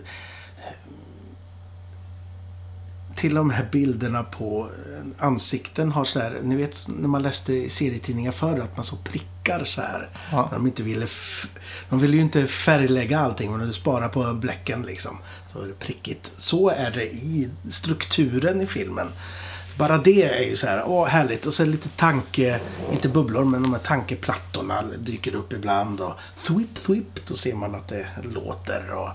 Till 3.15 3.37
och 3.37 3.45
med 3.45 3.67
bilderna 3.71 4.23
på 4.23 4.69
ansikten 5.17 5.91
har 5.91 6.03
så 6.03 6.19
här, 6.19 6.39
ni 6.43 6.55
vet 6.55 6.87
när 6.87 7.07
man 7.07 7.21
läste 7.21 7.53
i 7.53 7.69
serietidningar 7.69 8.31
förr 8.31 8.59
att 8.59 8.77
man 8.77 8.85
så 8.85 8.97
prickar 8.97 9.63
så 9.63 9.81
här. 9.81 10.09
Ja. 10.31 10.47
När 10.51 10.57
de 10.57 10.67
inte 10.67 10.83
ville, 10.83 11.07
de 11.89 11.99
ville 11.99 12.15
ju 12.15 12.21
inte 12.21 12.47
färglägga 12.47 13.19
allting, 13.19 13.51
men 13.51 13.59
de 13.59 13.73
spara 13.73 14.09
på 14.09 14.33
bläcken 14.33 14.81
liksom. 14.81 15.17
Så 15.47 15.61
är 15.61 15.67
det 15.67 15.79
prickigt. 15.79 16.33
Så 16.37 16.69
är 16.69 16.91
det 16.91 17.05
i 17.05 17.49
strukturen 17.69 18.61
i 18.61 18.65
filmen. 18.65 19.07
Bara 19.77 19.97
det 19.97 20.23
är 20.23 20.43
ju 20.49 20.55
så 20.55 20.67
här, 20.67 20.83
åh 20.85 21.07
härligt. 21.07 21.45
Och 21.45 21.53
sen 21.53 21.71
lite 21.71 21.89
tanke, 21.89 22.59
inte 22.91 23.09
bubblor, 23.09 23.43
men 23.45 23.63
de 23.63 23.73
här 23.73 23.79
tankeplattorna 23.81 24.83
dyker 24.99 25.35
upp 25.35 25.53
ibland. 25.53 26.01
Och 26.01 26.13
thwip, 26.47 26.75
thwip, 26.75 27.27
då 27.27 27.35
ser 27.35 27.53
man 27.55 27.75
att 27.75 27.87
det 27.87 28.05
låter. 28.33 28.91
Och, 28.93 29.09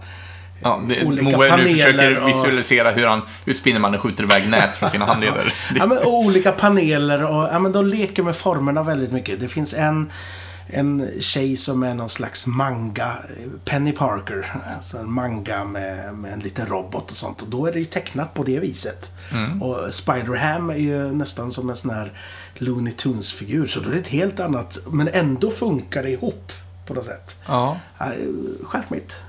Ja, 0.65 0.81
det, 0.89 1.05
Olika 1.05 1.39
nu 1.39 1.49
paneler 1.49 1.75
försöker 1.75 2.23
och- 2.23 2.29
visualisera 2.29 2.91
hur, 2.91 3.07
han, 3.07 3.23
hur 3.47 3.53
Spindelmannen 3.55 4.01
skjuter 4.01 4.25
iväg 4.25 4.49
nät 4.49 4.77
från 4.77 4.91
sina 4.91 5.05
handleder. 5.05 5.55
Ja, 5.75 5.87
men, 5.87 5.99
och 5.99 6.15
olika 6.19 6.53
paneler 6.53 7.23
och 7.25 7.49
ja, 7.53 7.59
men 7.59 7.73
de 7.73 7.87
leker 7.87 8.23
med 8.23 8.37
formerna 8.37 8.83
väldigt 8.83 9.13
mycket. 9.13 9.41
Det 9.41 9.49
finns 9.49 9.75
en, 9.75 10.11
en 10.67 11.11
tjej 11.21 11.57
som 11.57 11.83
är 11.83 11.95
någon 11.95 12.09
slags 12.09 12.47
manga, 12.47 13.17
Penny 13.65 13.93
Parker. 13.93 14.53
Alltså 14.77 14.99
en 14.99 15.13
manga 15.13 15.65
med, 15.65 16.15
med 16.15 16.33
en 16.33 16.41
liten 16.41 16.67
robot 16.67 17.11
och 17.11 17.17
sånt. 17.17 17.43
Och 17.43 17.49
då 17.49 17.67
är 17.67 17.73
det 17.73 17.79
ju 17.79 17.85
tecknat 17.85 18.35
på 18.35 18.43
det 18.43 18.59
viset. 18.59 19.13
Och 19.61 19.77
Spider-Ham 19.91 20.71
är 20.73 20.77
ju 20.77 21.13
nästan 21.13 21.53
som 21.53 21.71
en 21.71 21.77
sån 21.77 21.91
här 21.91 22.13
Looney 22.55 22.93
Tunes-figur. 22.93 23.67
Så 23.67 23.81
då 23.81 23.89
är 23.89 23.95
det 23.95 24.01
ett 24.01 24.09
helt 24.09 24.41
annat, 24.41 24.79
men 24.87 25.09
ändå 25.09 25.51
funkar 25.51 26.03
det 26.03 26.11
ihop 26.11 26.53
på 26.87 26.95
något 26.95 27.05
sätt. 27.05 27.37
ja. 27.47 27.77
Ja, 27.99 28.07
Charmigt. 28.65 29.25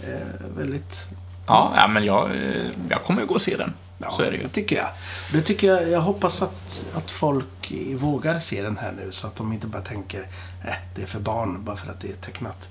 Eh, 0.00 0.56
väldigt 0.56 1.08
Ja, 1.46 1.72
ja, 1.76 1.88
men 1.88 2.04
jag, 2.04 2.30
eh, 2.30 2.66
jag 2.88 3.04
kommer 3.04 3.20
ju 3.20 3.26
gå 3.26 3.34
och 3.34 3.42
se 3.42 3.56
den. 3.56 3.72
Ja, 4.02 4.10
så 4.10 4.22
är 4.22 4.30
det 4.30 4.36
ju. 4.36 4.42
Det 4.42 4.48
tycker 4.48 4.76
jag. 4.76 4.88
Det 5.32 5.40
tycker 5.40 5.66
jag. 5.66 5.88
Jag 5.88 6.00
hoppas 6.00 6.42
att, 6.42 6.86
att 6.94 7.10
folk 7.10 7.72
vågar 7.94 8.40
se 8.40 8.62
den 8.62 8.78
här 8.78 8.92
nu 8.92 9.12
så 9.12 9.26
att 9.26 9.36
de 9.36 9.52
inte 9.52 9.66
bara 9.66 9.82
tänker 9.82 10.20
äh, 10.64 10.74
det 10.94 11.02
är 11.02 11.06
för 11.06 11.20
barn 11.20 11.64
bara 11.64 11.76
för 11.76 11.90
att 11.90 12.00
det 12.00 12.08
är 12.08 12.16
tecknat. 12.16 12.70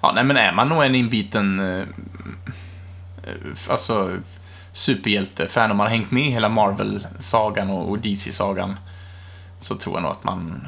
Ja, 0.00 0.12
nej, 0.14 0.24
men 0.24 0.36
är 0.36 0.52
man 0.52 0.68
nog 0.68 0.84
en 0.84 0.94
inbiten 0.94 1.60
eh, 1.60 1.80
eh, 1.80 3.34
alltså, 3.68 4.18
superhjälte-fan 4.72 5.70
och 5.70 5.76
man 5.76 5.86
har 5.86 5.94
hängt 5.94 6.10
med 6.10 6.32
hela 6.32 6.48
Marvel-sagan 6.48 7.70
och, 7.70 7.90
och 7.90 7.98
DC-sagan 7.98 8.76
så 9.60 9.76
tror 9.76 9.96
jag 9.96 10.02
nog 10.02 10.12
att 10.12 10.24
man 10.24 10.66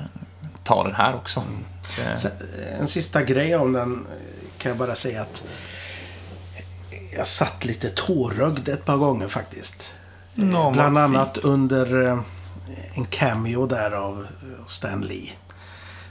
tar 0.65 0.85
den 0.85 0.95
här 0.95 1.15
också. 1.15 1.43
Eh, 2.01 2.15
Sen, 2.15 2.31
en 2.81 2.87
sista 2.87 3.23
grej 3.23 3.57
om 3.57 3.73
den 3.73 4.07
eh, 4.07 4.59
kan 4.59 4.71
jag 4.71 4.79
bara 4.79 4.95
säga 4.95 5.23
att 5.23 5.43
jag 7.17 7.27
satt 7.27 7.65
lite 7.65 7.89
tårögd 7.89 8.69
ett 8.69 8.85
par 8.85 8.97
gånger 8.97 9.29
faktiskt. 9.29 9.95
Eh, 10.39 10.45
vad 10.53 10.73
Bland 10.73 10.97
fint. 10.97 10.99
annat 10.99 11.39
under 11.39 12.07
eh, 12.07 12.19
en 12.95 13.05
cameo 13.05 13.67
där 13.67 13.91
av 13.91 14.21
eh, 14.43 14.65
Stan 14.67 15.01
Lee. 15.01 15.31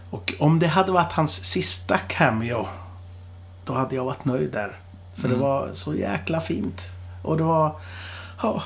Och 0.10 0.34
om 0.40 0.60
det 0.60 0.68
hade 0.68 0.92
varit 0.92 1.12
hans 1.12 1.44
sista 1.46 1.98
cameo, 1.98 2.68
då 3.66 3.74
hade 3.74 3.96
jag 3.96 4.06
varit 4.06 4.26
nöjd 4.26 4.52
där. 4.52 4.80
För 5.16 5.26
Mm. 5.26 5.38
det 5.40 5.44
var 5.44 5.70
så 5.74 5.96
jäkla 5.96 6.42
fint. 6.42 6.82
Och 7.24 7.38
det 7.38 7.44
var 7.44 7.76
ja, 8.42 8.64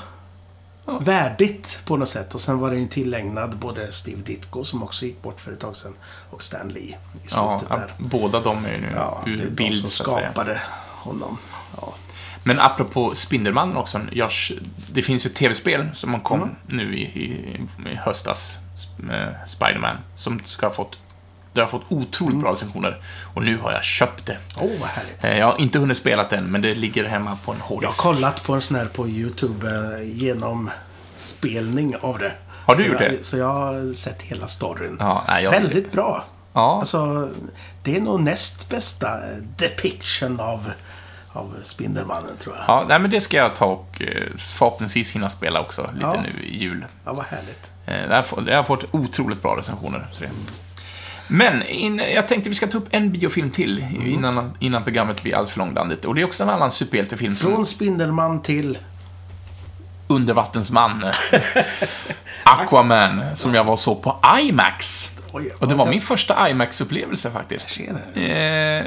värdigt 1.02 1.82
på 1.86 1.98
något 1.98 2.10
sätt. 2.10 2.34
Och 2.36 2.42
sen 2.42 2.60
var 2.60 2.72
det 2.72 2.78
ju 2.78 2.88
tillägnad 2.88 3.58
både 3.58 3.92
Steve 3.92 4.22
Ditko, 4.22 4.64
som 4.64 4.84
också 4.84 5.06
gick 5.06 5.22
bort 5.22 5.40
för 5.40 5.52
ett 5.52 5.60
tag 5.60 5.76
sedan, 5.76 5.94
och 6.30 6.44
Stan 6.44 6.70
Lee 6.70 6.82
i 6.84 6.96
ja, 7.36 7.60
slutet 7.60 7.68
ja, 7.70 7.76
där. 7.86 7.94
båda 8.10 8.40
de 8.40 8.66
är 8.66 8.72
ju 8.72 8.82
nu 8.82 8.92
Ja, 8.96 9.24
ur 9.26 9.50
bild, 9.50 9.78
så 9.78 9.86
att 9.88 9.92
säga. 9.94 10.30
skapade 10.32 10.62
honom. 10.90 11.38
Men 12.44 12.60
apropå 12.60 13.16
Spindelmannen 13.16 13.78
också, 13.78 14.02
görs, 14.12 14.52
det 14.92 15.02
finns 15.02 15.26
ju 15.26 15.30
ett 15.30 15.36
tv-spel 15.36 15.90
som 15.94 16.20
kom 16.20 16.42
Mm. 16.42 16.56
nu 16.68 16.96
i, 16.98 17.02
i, 17.02 17.62
i 17.92 17.96
höstas, 17.96 18.60
med 18.98 19.36
Spiderman, 19.48 19.98
som 20.16 20.40
ska 20.44 20.66
ha 20.66 20.74
fått 20.74 20.98
det 21.54 21.62
har 21.62 21.68
fått 21.68 21.84
otroligt 21.90 22.32
Mm. 22.34 22.42
bra 22.42 22.52
recensioner. 22.52 23.02
Och 23.34 23.44
nu 23.44 23.58
har 23.58 23.72
jag 23.72 23.84
köpt 23.84 24.26
det. 24.26 24.38
Åh, 24.58 24.70
vad 24.80 24.90
härligt. 24.90 25.24
Eh, 25.24 25.38
Jag 25.38 25.46
har 25.46 25.62
inte 25.62 25.80
hunnit 25.80 25.98
spela 25.98 26.24
det 26.28 26.36
än, 26.38 26.44
men 26.52 26.62
det 26.62 26.76
ligger 26.76 27.06
hemma 27.06 27.38
på 27.46 27.52
en 27.52 27.58
Jag 27.58 27.66
hårddisk. 27.66 28.04
har 28.04 28.14
kollat 28.14 28.44
på 28.44 28.54
en 28.54 28.62
sån 28.62 28.76
här 28.76 28.86
på 28.86 29.08
YouTube 29.08 29.68
eh, 29.68 30.04
genom 30.18 30.70
spelning 31.16 31.96
av 32.02 32.18
det. 32.20 32.32
Har 32.66 32.76
du 32.76 32.82
så 32.84 32.88
gjort 32.90 33.02
jag, 33.02 33.12
det? 33.12 33.24
Så 33.24 33.38
jag 33.38 33.54
har 33.54 33.94
sett 33.94 34.22
hela 34.22 34.48
storyn. 34.48 34.98
Ja, 35.00 35.24
nej, 35.28 35.44
jag- 35.44 35.52
Väldigt 35.52 35.92
bra. 35.92 36.26
Ja. 36.54 36.78
Alltså, 36.80 37.30
det 37.84 37.98
är 37.98 38.02
nog 38.02 38.20
näst 38.22 38.70
bästa 38.70 39.08
eh, 39.08 39.38
depiction 39.58 40.40
av, 40.40 40.72
av 41.34 41.56
Spindelmannen, 41.62 42.38
tror 42.40 42.56
jag. 42.56 42.66
Ja, 42.68 42.86
nej, 42.90 43.00
men 43.00 43.12
det 43.12 43.22
ska 43.22 43.38
jag 43.38 43.56
ta 43.56 43.66
och 43.66 44.02
eh, 44.02 44.24
förhoppningsvis 44.38 45.12
hinna 45.16 45.30
spela 45.30 45.60
också 45.62 45.90
lite 45.94 46.06
Ja. 46.06 46.24
nu 46.40 46.46
i 46.48 46.58
jul. 46.58 46.86
Ja, 47.06 47.14
vad 47.14 47.26
härligt. 47.26 47.72
Eh, 47.86 48.44
Det 48.46 48.56
har, 48.56 48.64
fått, 48.64 48.84
otroligt 48.92 49.42
bra 49.42 49.58
recensioner. 49.58 50.08
Så 50.12 50.24
det. 50.24 50.30
Men 51.28 51.64
in, 51.64 52.02
jag 52.16 52.28
tänkte 52.28 52.50
vi 52.50 52.56
ska 52.56 52.68
ta 52.68 52.78
upp 52.78 52.88
en 52.92 53.12
biofilm 53.12 53.52
till 53.52 53.84
Mm. 53.84 54.08
innan, 54.08 54.52
innan 54.60 54.84
programmet 54.84 55.24
blir 55.24 55.36
alltför 55.36 55.60
långrandigt. 55.60 56.06
Och 56.06 56.16
det 56.16 56.22
är 56.22 56.26
också 56.26 56.44
en 56.44 56.50
annan 56.50 56.72
superhjältefilm 56.72 57.36
som 57.36 57.52
Från 57.52 57.66
Spindelman 57.66 58.42
till... 58.42 58.78
Undervattensman. 60.08 61.06
Aquaman, 62.44 63.22
som 63.36 63.54
jag 63.56 63.64
var 63.64 63.78
så 63.78 63.96
på 63.96 64.20
IMAX. 64.42 65.10
Oj, 65.34 65.52
Och 65.60 65.68
det 65.68 65.76
var 65.76 65.86
min 65.90 66.02
första 66.02 66.50
IMAX-upplevelse 66.50 67.32
faktiskt. 67.32 67.78
Jag 67.80 67.88
ser 67.88 68.02
det. 68.14 68.80
Eh, 68.80 68.86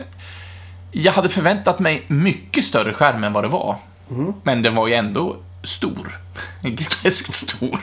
jag 0.97 1.12
hade 1.12 1.28
förväntat 1.28 1.78
mig 1.78 2.03
mycket 2.07 2.64
större 2.64 2.92
skärm 2.92 3.24
än 3.24 3.32
vad 3.32 3.45
det 3.45 3.49
var. 3.49 3.76
Mm. 4.11 4.32
Men 4.42 4.62
den 4.62 4.74
var 4.74 4.88
ju 4.88 4.95
ändå 4.95 5.36
stor. 5.62 6.18
Groteskt 6.62 7.34
stor. 7.34 7.80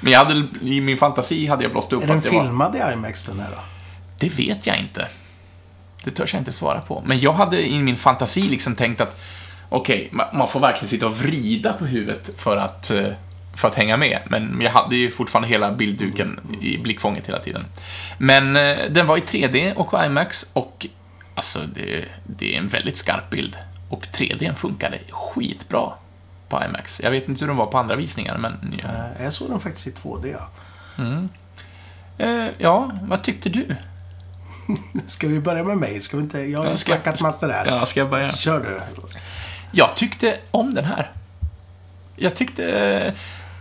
Men 0.00 0.12
jag 0.12 0.24
hade, 0.24 0.46
i 0.62 0.80
min 0.80 0.98
fantasi 0.98 1.46
hade 1.46 1.62
jag 1.62 1.72
blåst 1.72 1.92
upp 1.92 2.02
Är 2.02 2.06
den 2.06 2.18
att 2.18 2.24
det 2.24 2.30
var... 2.30 2.42
filmad 2.42 2.76
i 2.76 2.92
IMAX 2.92 3.24
den 3.24 3.40
här 3.40 3.50
då? 3.50 3.62
Det 4.18 4.28
vet 4.28 4.66
jag 4.66 4.78
inte. 4.78 5.08
Det 6.04 6.10
törs 6.10 6.32
jag 6.32 6.40
inte 6.40 6.52
svara 6.52 6.80
på. 6.80 7.02
Men 7.06 7.20
jag 7.20 7.32
hade 7.32 7.66
i 7.68 7.78
min 7.78 7.96
fantasi 7.96 8.42
liksom 8.42 8.74
tänkt 8.74 9.00
att 9.00 9.20
okej, 9.68 10.10
ma- 10.12 10.34
man 10.36 10.48
får 10.48 10.60
verkligen 10.60 10.88
sitta 10.88 11.06
och 11.06 11.18
vrida 11.18 11.72
på 11.72 11.84
huvudet 11.86 12.30
för 12.36 12.56
att, 12.56 12.90
eh, 12.90 13.06
för 13.54 13.68
att 13.68 13.74
hänga 13.74 13.96
med. 13.96 14.20
Men 14.26 14.60
jag 14.60 14.70
hade 14.70 14.96
ju 14.96 15.10
fortfarande 15.10 15.48
hela 15.48 15.72
bildduken 15.72 16.40
i 16.60 16.78
blickfånget 16.78 17.26
hela 17.28 17.40
tiden. 17.40 17.64
Men 18.18 18.56
eh, 18.56 18.78
den 18.90 19.06
var 19.06 19.16
i 19.16 19.20
3D 19.20 19.74
och 19.74 20.04
IMAX 20.06 20.46
och 20.52 20.86
Alltså, 21.40 21.60
det, 21.74 22.04
det 22.26 22.54
är 22.54 22.58
en 22.58 22.68
väldigt 22.68 22.96
skarp 22.96 23.30
bild. 23.30 23.58
Och 23.88 24.02
3D 24.06 24.54
funkade 24.54 24.98
skitbra 25.10 25.92
på 26.48 26.62
IMAX. 26.64 27.00
Jag 27.04 27.10
vet 27.10 27.28
inte 27.28 27.40
hur 27.40 27.48
de 27.48 27.56
var 27.56 27.66
på 27.66 27.78
andra 27.78 27.96
visningar, 27.96 28.38
men... 28.38 28.74
Ja, 28.82 28.88
Eh, 28.88 29.24
Jag 29.24 29.32
såg 29.32 29.50
den 29.50 29.60
faktiskt 29.60 29.86
i 29.86 29.90
2D. 29.90 30.34
Ja. 30.38 30.48
eh, 32.26 32.46
ja 32.58 32.90
vad 33.02 33.22
tyckte 33.22 33.48
du? 33.48 33.66
Ska 35.06 35.28
vi 35.28 35.40
börja 35.40 35.64
med 35.64 35.76
mig? 35.78 36.00
Ska 36.00 36.16
vi 36.16 36.22
inte? 36.22 36.40
Jag 36.40 36.58
har 36.64 36.70
ju 36.70 36.76
ska- 36.76 36.92
snackat 36.92 37.20
massor 37.20 37.48
här. 37.48 37.66
Ja, 37.66 37.86
ska 37.86 38.00
jag 38.00 38.10
börja? 38.10 38.32
Kör 38.32 38.60
du. 38.60 38.80
Jag 39.72 39.96
tyckte 39.96 40.36
om 40.50 40.74
den 40.74 40.84
här. 40.84 41.10
Jag 42.16 42.34
tyckte... 42.36 42.64
eh, 42.80 43.12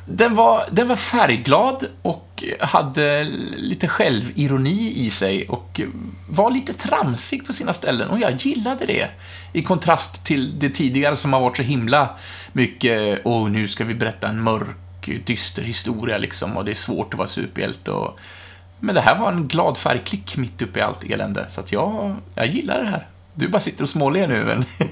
Den 0.06 0.36
var, 0.36 0.64
den 0.72 0.88
var 0.88 0.96
färgglad 0.96 1.86
och 2.02 2.29
hade 2.60 3.24
lite 3.58 3.88
självironi 3.88 4.94
i 4.96 5.10
sig 5.10 5.48
och 5.48 5.82
var 6.30 6.52
lite 6.52 6.74
tramsig 6.74 7.48
på 7.48 7.54
sina 7.54 7.74
ställen 7.74 8.10
och 8.10 8.20
jag 8.20 8.36
gillade 8.36 8.86
det. 8.86 9.08
I 9.54 9.62
kontrast 9.62 10.26
till 10.26 10.60
det 10.60 10.70
tidigare 10.70 11.18
som 11.18 11.34
har 11.34 11.40
varit 11.40 11.58
så 11.58 11.64
himla 11.64 12.10
mycket 12.54 13.26
och 13.26 13.52
nu 13.52 13.68
ska 13.68 13.86
vi 13.86 13.94
berätta 13.94 14.28
en 14.28 14.44
mörk, 14.44 15.26
dyster 15.26 15.62
historia 15.62 16.18
liksom 16.18 16.58
och 16.58 16.66
det 16.66 16.72
är 16.72 16.76
svårt 16.76 17.14
att 17.14 17.18
vara 17.18 17.28
superhjälte 17.28 17.92
och... 17.92 18.20
Men 18.80 18.96
det 18.96 19.02
här 19.02 19.18
var 19.18 19.32
en 19.32 19.48
glad 19.48 19.78
färgklick 19.78 20.38
mitt 20.38 20.62
uppe 20.62 20.80
i 20.80 20.82
allt 20.82 21.04
elände, 21.04 21.50
så 21.50 21.62
att 21.62 21.72
jag, 21.72 22.16
jag 22.36 22.48
gillar 22.48 22.84
det 22.84 22.90
här. 22.90 23.08
Du 23.34 23.48
bara 23.48 23.60
sitter 23.60 23.84
och 23.84 23.90
småler 23.90 24.28
nu, 24.28 24.44
men... 24.46 24.66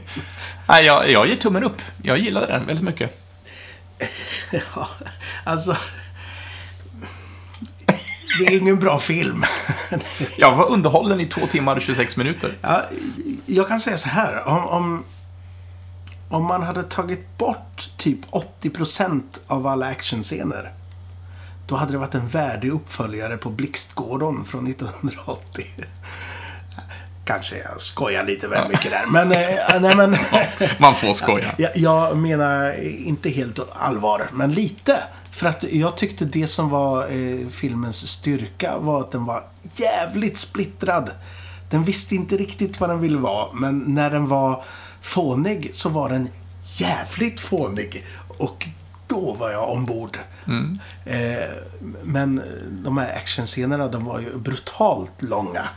Nej, 0.67 0.85
jag, 0.85 1.11
jag 1.11 1.27
ger 1.27 1.35
tummen 1.35 1.63
upp. 1.63 1.81
Jag 2.03 2.17
gillade 2.17 2.47
den 2.47 2.65
väldigt 2.65 2.85
mycket. 2.85 3.23
Ja, 4.51 4.89
alltså... 5.43 5.77
Det 8.39 8.45
är 8.45 8.57
ingen 8.57 8.79
bra 8.79 8.99
film. 8.99 9.43
Jag 10.37 10.55
var 10.55 10.69
underhållen 10.71 11.19
i 11.19 11.25
två 11.25 11.47
timmar 11.47 11.75
och 11.75 11.81
26 11.81 12.17
minuter. 12.17 12.57
Ja, 12.61 12.81
jag 13.45 13.67
kan 13.67 13.79
säga 13.79 13.97
så 13.97 14.09
här. 14.09 14.47
Om, 14.47 14.67
om, 14.67 15.03
om 16.29 16.43
man 16.43 16.63
hade 16.63 16.83
tagit 16.83 17.37
bort 17.37 17.89
typ 17.97 18.19
80% 18.61 19.21
av 19.47 19.67
alla 19.67 19.85
actionscener. 19.85 20.71
Då 21.67 21.75
hade 21.75 21.91
det 21.91 21.97
varit 21.97 22.15
en 22.15 22.27
värdig 22.27 22.71
uppföljare 22.71 23.37
på 23.37 23.49
Blixtgården 23.49 24.45
från 24.45 24.67
1980. 24.67 25.65
Kanske 27.25 27.57
jag 27.57 27.81
skojar 27.81 28.23
lite 28.25 28.47
väl 28.47 28.69
mycket 28.69 28.91
där. 28.91 29.05
Men, 29.05 29.31
eh, 29.31 29.81
nej, 29.81 29.95
men 29.95 30.17
Man 30.79 30.95
får 30.95 31.13
skoja. 31.13 31.55
jag, 31.57 31.71
jag 31.75 32.17
menar 32.17 32.83
inte 32.83 33.29
helt 33.29 33.59
allvar, 33.73 34.27
men 34.33 34.53
lite. 34.53 35.03
För 35.37 35.47
att 35.47 35.63
jag 35.71 35.97
tyckte 35.97 36.25
det 36.25 36.47
som 36.47 36.69
var 36.69 37.03
eh, 37.03 37.47
filmens 37.47 38.07
styrka 38.07 38.77
var 38.77 38.99
att 39.01 39.11
den 39.11 39.25
var 39.25 39.43
jävligt 39.75 40.37
splittrad. 40.37 41.11
Den 41.69 41.83
visste 41.83 42.15
inte 42.15 42.37
riktigt 42.37 42.79
vad 42.79 42.89
den 42.89 42.99
ville 42.99 43.17
vara, 43.17 43.53
men 43.53 43.79
när 43.79 44.09
den 44.09 44.27
var 44.27 44.63
fånig 45.01 45.69
så 45.73 45.89
var 45.89 46.09
den 46.09 46.29
jävligt 46.75 47.39
fånig. 47.39 48.05
Och 48.27 48.67
då 49.07 49.33
var 49.33 49.51
jag 49.51 49.71
ombord. 49.71 50.19
Eh, 51.05 51.49
men 52.03 52.41
de 52.83 52.97
här 52.97 53.15
actionscenerna, 53.15 53.87
de 53.87 54.05
var 54.05 54.19
ju 54.19 54.37
brutalt 54.37 55.21
långa. 55.21 55.67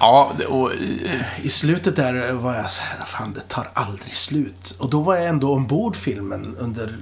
Ja, 0.00 0.32
och... 0.48 0.72
eh, 0.72 1.46
I 1.46 1.48
slutet 1.48 1.96
där 1.96 2.32
var 2.32 2.54
jag 2.54 2.70
så 2.70 2.82
här, 2.82 3.04
fan 3.04 3.32
det 3.32 3.48
tar 3.48 3.70
aldrig 3.72 4.14
slut. 4.14 4.74
Och 4.78 4.90
då 4.90 5.00
var 5.00 5.16
jag 5.16 5.28
ändå 5.28 5.54
ombord 5.54 5.96
filmen 5.96 6.56
under 6.58 6.98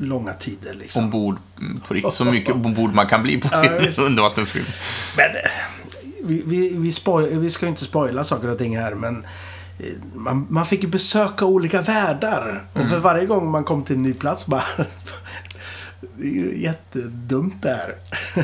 långa 0.00 0.32
tider 0.32 0.74
liksom. 0.74 1.04
Ombord 1.04 1.36
mm, 1.60 1.80
på 1.80 1.94
riktigt. 1.94 2.14
Så 2.14 2.24
mycket 2.38 2.54
ombord 2.54 2.94
man 2.94 3.06
kan 3.06 3.22
bli 3.22 3.38
på 3.38 3.48
Ja, 3.52 3.64
en 3.64 4.04
undervattensfilm. 4.04 4.64
Men 5.16 5.26
eh, 5.26 5.50
vi, 6.24 6.42
vi, 6.46 6.72
vi, 6.76 6.92
spoil, 6.92 7.38
vi 7.38 7.50
ska 7.50 7.66
ju 7.66 7.70
inte 7.70 7.84
spoila 7.84 8.24
saker 8.24 8.48
och 8.48 8.58
ting 8.58 8.78
här, 8.78 8.94
men 8.94 9.24
eh, 9.78 9.86
man, 10.14 10.46
man 10.50 10.66
fick 10.66 10.82
ju 10.82 10.88
besöka 10.88 11.44
olika 11.44 11.82
världar. 11.82 12.64
Och 12.72 12.76
Mm. 12.78 12.90
för 12.90 12.98
varje 12.98 13.26
gång 13.26 13.50
man 13.50 13.64
kom 13.64 13.82
till 13.82 13.96
en 13.96 14.02
ny 14.02 14.12
plats 14.14 14.46
bara... 14.46 14.62
det 16.16 16.26
är 16.26 16.32
ju 16.32 16.62
jättedumt 16.62 17.62
det 17.62 17.68
här. 17.68 17.94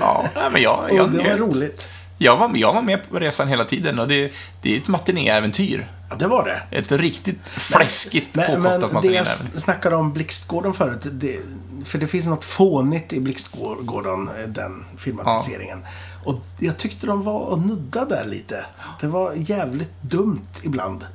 Ja, 0.01 0.29
men 0.53 0.63
jag, 0.63 0.79
och 0.91 0.97
jag, 0.97 1.13
det 1.13 1.19
var 1.19 1.37
roligt. 1.37 1.89
Jag 2.19 2.37
var, 2.37 2.51
jag 2.55 2.73
var 2.73 2.83
med 2.83 3.11
på 3.11 3.19
resan 3.19 3.49
hela 3.49 3.65
tiden 3.65 3.99
och 3.99 4.09
det, 4.09 4.33
det 4.63 4.75
är 4.77 4.81
ett 4.81 4.89
matinéäventyr. 4.89 5.87
Ja, 6.11 6.17
det 6.17 6.27
var 6.27 6.45
det. 6.45 6.77
Ett 6.79 6.93
riktigt 6.93 7.49
fläskigt 7.49 8.37
Men, 8.37 8.47
påkostat 8.47 8.93
men 8.93 9.03
det 9.03 9.13
jag 9.13 9.27
snackade 9.27 9.97
om 9.97 10.13
Blixtgården 10.13 10.75
förut. 10.75 11.07
Det, 11.13 11.39
för 11.85 11.99
det 11.99 12.07
finns 12.07 12.27
något 12.27 12.45
fånigt 12.45 13.13
i 13.13 13.21
Blixtgården, 13.21 14.29
eh, 14.29 14.49
den 14.49 14.85
filmatiseringen. 14.99 15.85
Och 16.25 16.35
jag 16.61 16.77
tyckte 16.77 17.07
de 17.07 17.23
var 17.23 17.39
och 17.39 17.59
nudda 17.59 18.05
där 18.05 18.25
lite. 18.25 18.65
Det 19.01 19.07
var 19.07 19.33
jävligt 19.37 20.03
dumt 20.03 20.47
ibland. 20.63 21.07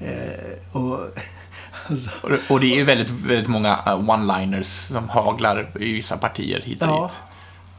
Eh, 0.00 0.76
och, 0.82 0.98
alltså, 1.88 2.10
Och 2.22 2.30
det- 2.30 2.40
Och 2.48 2.60
det 2.60 2.66
är 2.72 2.76
ju 2.76 2.84
väldigt, 2.84 3.10
väldigt 3.10 3.48
många 3.48 3.78
eh, 3.86 3.92
one-liners 3.92 4.92
som 4.92 5.08
haglar 5.08 5.72
i 5.80 5.92
vissa 5.92 6.16
partier 6.16 6.60
hit 6.60 6.82
och 6.82 6.88
Ja. 6.88 7.02
dit. 7.12 7.31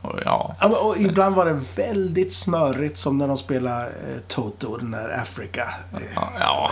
Och, 0.04 0.20
ja. 0.26 0.56
Och 0.82 0.98
ibland 0.98 1.36
var 1.36 1.46
det 1.46 1.60
väldigt 1.76 2.34
smörigt 2.34 2.98
som 2.98 3.18
när 3.18 3.28
de 3.28 3.38
spelade 3.38 3.86
eh, 3.86 4.20
Toto, 4.28 4.78
den 4.78 4.92
där 4.92 5.20
Africa. 5.22 5.74
Eh, 5.94 6.00
Ja, 6.16 6.30
ja. 6.40 6.72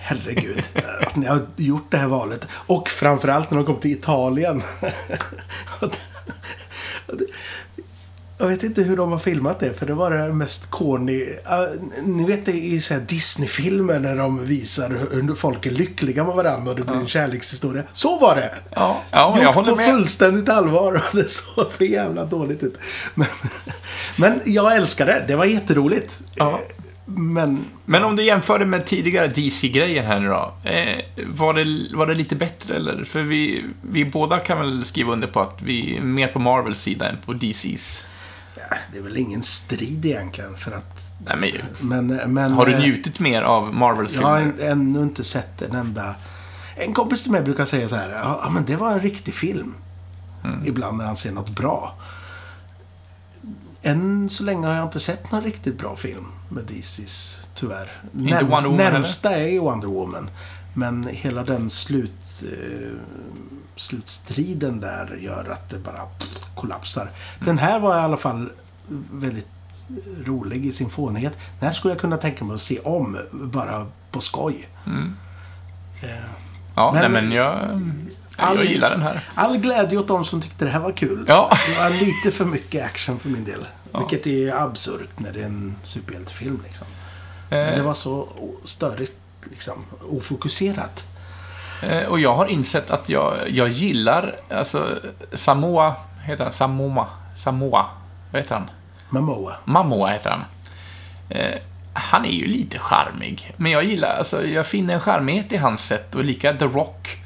Herregud, 0.00 0.64
att 1.06 1.16
ni 1.16 1.26
har 1.26 1.40
gjort 1.56 1.90
det 1.90 1.96
här 1.96 2.08
valet. 2.08 2.48
Och 2.66 2.88
framförallt 2.88 3.50
när 3.50 3.58
de 3.58 3.66
kom 3.66 3.76
till 3.76 3.90
Italien. 3.92 4.62
Och 5.80 5.88
det- 5.88 5.98
och 7.06 7.16
det- 7.16 7.26
Jag 8.40 8.48
vet 8.48 8.62
inte 8.62 8.82
hur 8.82 8.96
de 8.96 9.12
har 9.12 9.18
filmat 9.18 9.60
det, 9.60 9.74
för 9.78 9.86
det 9.86 9.94
var 9.94 10.10
det 10.10 10.32
mest 10.32 10.70
corny. 10.70 11.22
Uh, 11.22 11.82
ni 12.02 12.24
vet 12.24 12.46
det 12.46 12.52
i 12.52 12.80
så 12.80 12.94
här 12.94 13.00
Disney-filmer 13.00 13.98
när 13.98 14.16
de 14.16 14.46
visar 14.46 15.08
hur 15.10 15.34
folk 15.34 15.66
är 15.66 15.70
lyckliga 15.70 16.24
med 16.24 16.34
varandra 16.34 16.70
och 16.70 16.76
det 16.76 16.84
blir 16.84 16.96
en 16.96 17.08
kärlekshistoria. 17.08 17.82
Så 17.92 18.18
var 18.18 18.36
det! 18.36 18.54
Ja, 18.74 19.02
ja, 19.10 19.34
jag 19.36 19.44
Gjort 19.44 19.54
håller 19.54 19.70
på 19.70 19.76
med. 19.76 19.90
fullständigt 19.90 20.48
allvar 20.48 20.92
och 20.94 21.16
det 21.16 21.30
såg 21.30 21.72
för 21.72 21.84
jävla 21.84 22.24
dåligt 22.24 22.62
ut. 22.62 22.78
Men, 23.14 23.26
men 24.16 24.40
jag 24.44 24.76
älskar 24.76 25.06
det. 25.06 25.24
Det 25.28 25.36
var 25.36 25.44
jätteroligt. 25.44 26.20
Ja. 26.36 26.60
Men 27.04 27.64
Men 27.84 28.04
om 28.04 28.16
du 28.16 28.22
jämför 28.22 28.58
det 28.58 28.66
med 28.66 28.86
tidigare 28.86 29.28
DC-grejen 29.28 30.06
här 30.06 30.20
nu 30.20 30.28
då. 30.28 30.52
Eh, 30.64 31.04
var, 31.26 31.54
det, 31.54 31.96
var 31.96 32.06
det 32.06 32.14
lite 32.14 32.36
bättre 32.36 32.74
eller? 32.74 33.04
För 33.04 33.22
vi, 33.22 33.64
vi 33.82 34.04
båda 34.04 34.38
kan 34.38 34.58
väl 34.58 34.84
skriva 34.84 35.12
under 35.12 35.28
på 35.28 35.40
att 35.40 35.62
vi 35.62 35.96
är 35.96 36.00
mer 36.00 36.26
på 36.26 36.38
Marvels 36.38 36.80
sida 36.80 37.08
än 37.08 37.16
på 37.26 37.32
DCs. 37.32 38.04
Det 38.92 38.98
är 38.98 39.02
väl 39.02 39.16
ingen 39.16 39.42
strid 39.42 40.06
egentligen 40.06 40.56
för 40.56 40.72
att... 40.72 41.12
Nej, 41.26 41.62
men, 41.80 42.06
Men, 42.06 42.32
men, 42.34 42.52
har 42.52 42.66
du 42.66 42.72
eh, 42.72 42.80
njutit 42.80 43.20
mer 43.20 43.42
av 43.42 43.74
Marvels 43.74 44.14
Jag 44.14 44.22
har 44.22 44.40
filmer? 44.40 44.70
ännu 44.70 45.02
inte 45.02 45.24
sett 45.24 45.62
en 45.62 45.74
enda... 45.74 46.14
En 46.76 46.92
kompis 46.92 47.22
till 47.22 47.32
mig 47.32 47.42
brukar 47.42 47.64
säga 47.64 47.88
så 47.88 47.96
här. 47.96 48.10
Ja, 48.10 48.50
men 48.54 48.64
det 48.64 48.76
var 48.76 48.92
en 48.92 49.00
riktig 49.00 49.34
film. 49.34 49.74
Mm. 50.44 50.66
Ibland 50.66 50.98
när 50.98 51.04
han 51.04 51.16
ser 51.16 51.32
något 51.32 51.50
bra. 51.50 51.94
Än 53.82 54.28
så 54.28 54.44
länge 54.44 54.66
har 54.66 54.74
jag 54.74 54.86
inte 54.86 55.00
sett 55.00 55.32
någon 55.32 55.42
riktigt 55.42 55.78
bra 55.78 55.96
film 55.96 56.26
med 56.48 56.64
DC's, 56.64 57.46
tyvärr. 57.54 58.02
Inte 58.18 58.44
Wonder 58.44 58.68
Woman, 58.68 58.76
närmsta 58.76 59.30
är 59.30 59.48
ju 59.48 59.58
Wonder 59.58 59.88
Woman. 59.88 60.30
Men 60.74 61.06
hela 61.06 61.42
den 61.42 61.70
slut, 61.70 62.44
eh, 62.52 62.88
slutstriden 63.78 64.80
där 64.80 65.16
gör 65.20 65.48
att 65.52 65.68
det 65.70 65.78
bara 65.78 66.00
kollapsar. 66.54 67.10
Den 67.40 67.58
här 67.58 67.80
var 67.80 67.96
i 67.96 68.00
alla 68.00 68.16
fall 68.16 68.50
väldigt 69.12 69.48
rolig 70.24 70.66
i 70.66 70.72
sin 70.72 70.90
fånighet. 70.90 71.32
Den 71.60 71.66
här 71.66 71.70
skulle 71.70 71.94
jag 71.94 72.00
kunna 72.00 72.16
tänka 72.16 72.44
mig 72.44 72.54
att 72.54 72.60
se 72.60 72.78
om, 72.80 73.18
bara 73.32 73.86
på 74.10 74.20
skoj. 74.20 74.68
Eh, 76.02 76.08
Ja, 76.74 76.92
men- 76.92 77.12
nej 77.12 77.22
men 77.22 77.32
jag, 77.32 77.54
jag 78.38 78.46
All- 78.48 78.64
gillar 78.68 78.90
den 78.90 79.02
här. 79.02 79.28
All 79.34 79.56
glädje 79.58 79.98
åt 79.98 80.08
de 80.08 80.24
som 80.24 80.40
tyckte 80.40 80.64
det 80.64 80.70
här 80.70 80.80
var 80.80 80.92
kul. 80.92 81.24
Ja. 81.28 81.50
Det 81.68 81.78
var 81.82 81.90
lite 81.90 82.30
för 82.36 82.44
mycket 82.44 82.84
action 82.86 83.18
för 83.18 83.28
min 83.28 83.44
del. 83.44 83.66
Vilket 83.98 84.26
är 84.26 84.62
absurt 84.62 85.08
när 85.16 85.32
det 85.32 85.40
är 85.40 85.46
en 85.46 85.74
superhjältefilm. 85.82 86.60
Liksom. 86.64 86.86
Men 87.50 87.58
det 87.72 87.76
Eh, 87.78 87.82
var 87.84 87.94
så 87.94 88.28
störigt, 88.64 89.12
liksom, 89.50 89.84
ofokuserat. 90.10 91.04
Eh, 91.82 92.02
och 92.02 92.20
jag 92.20 92.34
har 92.34 92.46
insett 92.46 92.90
att 92.90 93.08
jag, 93.08 93.34
jag 93.50 93.68
gillar, 93.68 94.34
alltså, 94.50 94.98
Samoa, 95.32 95.94
heter 96.22 96.44
han? 96.44 96.52
Samoa? 96.52 97.06
Samoa? 97.36 97.86
Vad 98.32 98.42
heter 98.42 98.54
han? 98.54 98.70
Momoa. 99.08 99.56
Mamoa 99.64 100.08
heter 100.08 100.30
han. 100.30 100.44
Eh, 101.28 101.54
han 101.92 102.24
är 102.24 102.30
ju 102.30 102.46
lite 102.46 102.78
charmig, 102.78 103.54
men 103.56 103.72
jag 103.72 103.84
gillar, 103.84 104.16
alltså, 104.16 104.46
jag 104.46 104.66
finner 104.66 104.94
en 104.94 105.00
charmighet 105.00 105.52
i 105.52 105.56
hans 105.56 105.86
sätt 105.86 106.14
och 106.14 106.24
lika 106.24 106.52
The 106.52 106.64
Rock. 106.64 107.22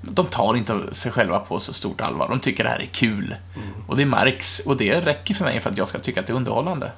De 0.00 0.26
tar 0.26 0.56
inte 0.56 0.94
sig 0.94 1.12
själva 1.12 1.38
på 1.38 1.60
så 1.60 1.72
stort 1.72 2.00
allvar. 2.00 2.28
De 2.28 2.40
tycker 2.40 2.64
det 2.64 2.70
här 2.70 2.78
är 2.78 2.86
kul. 2.86 3.34
Och 3.86 3.96
det 3.96 4.06
märks. 4.06 4.58
Och 4.58 4.76
det 4.76 5.00
räcker 5.00 5.34
för 5.34 5.44
mig 5.44 5.60
för 5.60 5.70
att 5.70 5.78
jag 5.78 5.88
ska 5.88 5.98
tycka 5.98 6.20
att 6.20 6.26
det 6.26 6.32
är 6.32 6.36
underhållande. 6.36 6.92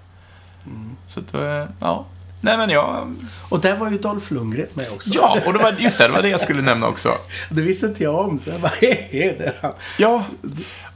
Så 1.06 1.20
att, 1.20 1.34
eh, 1.34 1.64
ja. 1.80 2.04
Nej 2.40 2.56
men 2.56 2.70
jag... 2.70 3.14
Och 3.48 3.60
där 3.60 3.76
var 3.76 3.90
ju 3.90 3.98
Dolph 3.98 4.32
Lundgren 4.32 4.66
med 4.74 4.86
också. 4.90 5.10
Ja, 5.14 5.38
och 5.46 5.52
det 5.52 5.58
var, 5.58 5.72
just 5.72 5.98
det, 5.98 6.06
det 6.06 6.12
var 6.12 6.22
det 6.22 6.28
jag 6.28 6.40
skulle 6.40 6.62
nämna 6.62 6.86
också. 6.86 7.14
Det 7.50 7.62
visste 7.62 7.86
inte 7.86 8.02
jag 8.02 8.18
om, 8.28 8.38
så 8.38 8.50
jag 8.50 8.60
bara, 8.60 8.72
hehe, 8.80 9.34
det 9.38 9.44
är 9.44 9.58
han. 9.62 9.72
Ja, 9.98 10.24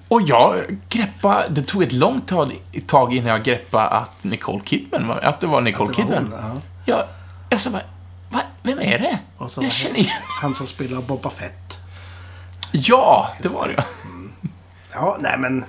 och 0.08 0.22
jag 0.22 0.78
greppa 0.88 1.48
det 1.48 1.62
tog 1.62 1.82
ett 1.82 1.92
långt 1.92 2.28
tag, 2.28 2.62
tag 2.86 3.14
innan 3.14 3.28
jag 3.30 3.42
greppade 3.42 3.88
att 3.88 4.24
Nicole 4.24 4.60
Kidman 4.64 5.08
var, 5.08 5.16
att 5.18 5.40
det 5.40 5.46
var 5.46 5.60
Nicole 5.60 5.90
Att 5.90 5.96
det 5.96 6.02
var 6.02 6.10
Kidman. 6.10 6.32
hon, 6.42 6.60
ja. 6.84 6.96
Jag 6.96 7.04
Jag 7.50 7.60
sa 7.60 7.70
bara, 7.70 7.82
Va? 8.30 8.40
Vem 8.62 8.78
är 8.78 8.98
det? 8.98 9.18
Och 9.36 9.50
så 9.50 9.62
jag 9.62 9.72
känner 9.72 9.96
igen... 9.98 10.10
Han 10.42 10.54
som 10.54 10.66
spelar 10.66 11.02
Boba 11.02 11.30
Fett. 11.30 11.78
Ja, 12.72 13.28
det 13.42 13.48
var 13.48 13.66
det 13.68 13.72
ju. 13.72 13.78
Ja, 14.92 15.16
nej 15.20 15.38
men... 15.38 15.64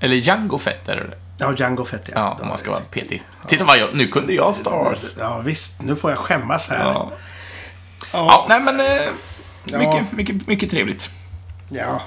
Eller 0.00 0.16
Django 0.16 0.58
Fett 0.58 0.88
är 0.88 0.96
det. 0.96 1.16
Ja, 1.40 1.54
Django 1.56 1.84
Fett 1.84 2.08
ja. 2.08 2.12
Ja, 2.14 2.38
om 2.42 2.48
man 2.48 2.58
ska 2.58 2.70
vara 2.70 2.80
petig. 2.80 3.22
Titta 3.46 3.64
vad 3.64 3.78
jag... 3.78 3.94
Nu 3.94 4.08
kunde 4.08 4.32
jag 4.32 4.54
Star 4.54 4.70
Wars. 4.70 5.06
Ja, 5.18 5.38
visst. 5.38 5.82
Nu 5.82 5.96
får 5.96 6.10
jag 6.10 6.18
skämmas 6.18 6.68
här. 6.68 6.84
Ja. 6.84 7.12
Ja. 8.12 8.46
Nej 8.48 8.60
men... 8.60 8.80
Eh, 8.80 9.12
mycket, 9.78 10.12
mycket, 10.12 10.46
mycket 10.46 10.70
trevligt. 10.70 11.10
Ja, 11.68 12.02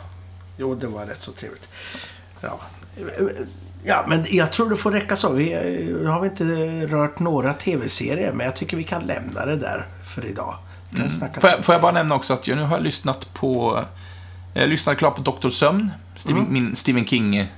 jo 0.57 0.75
det 0.75 0.87
var 0.87 1.05
rätt 1.05 1.21
så 1.21 1.31
trevligt. 1.31 1.69
Ja, 2.41 2.59
ja 3.83 4.05
men 4.07 4.25
jag 4.29 4.51
tror 4.51 4.69
det 4.69 4.75
får 4.75 4.91
räcka 4.91 5.15
så. 5.15 5.31
Vi 5.31 5.53
eh, 5.53 6.11
har 6.11 6.21
vi 6.21 6.27
inte 6.27 6.43
rört 6.95 7.19
några 7.19 7.53
tv-serier, 7.53 8.33
men 8.33 8.45
jag 8.45 8.55
tycker 8.55 8.77
vi 8.77 8.83
kan 8.83 9.01
lämna 9.03 9.45
det 9.45 9.55
där 9.55 9.87
för 10.15 10.25
idag. 10.25 10.55
Vi 10.89 10.99
kan 10.99 11.09
snacka 11.09 11.31
Mm. 11.31 11.41
Får 11.41 11.49
jag, 11.49 11.65
får 11.65 11.75
jag 11.75 11.81
bara 11.81 11.91
nämna 11.91 12.15
också 12.15 12.33
att 12.33 12.47
jag 12.47 12.57
nu 12.57 12.63
har 12.63 12.79
lyssnat 12.79 13.33
på... 13.33 13.83
Jag 14.53 14.69
lyssnade 14.69 14.95
klart 14.95 15.15
på 15.15 15.21
Dr. 15.21 15.49
Sömn, 15.49 15.91
Stephen, 16.15 16.47
min 16.49 16.75
Stephen 16.75 17.05
King... 17.05 17.51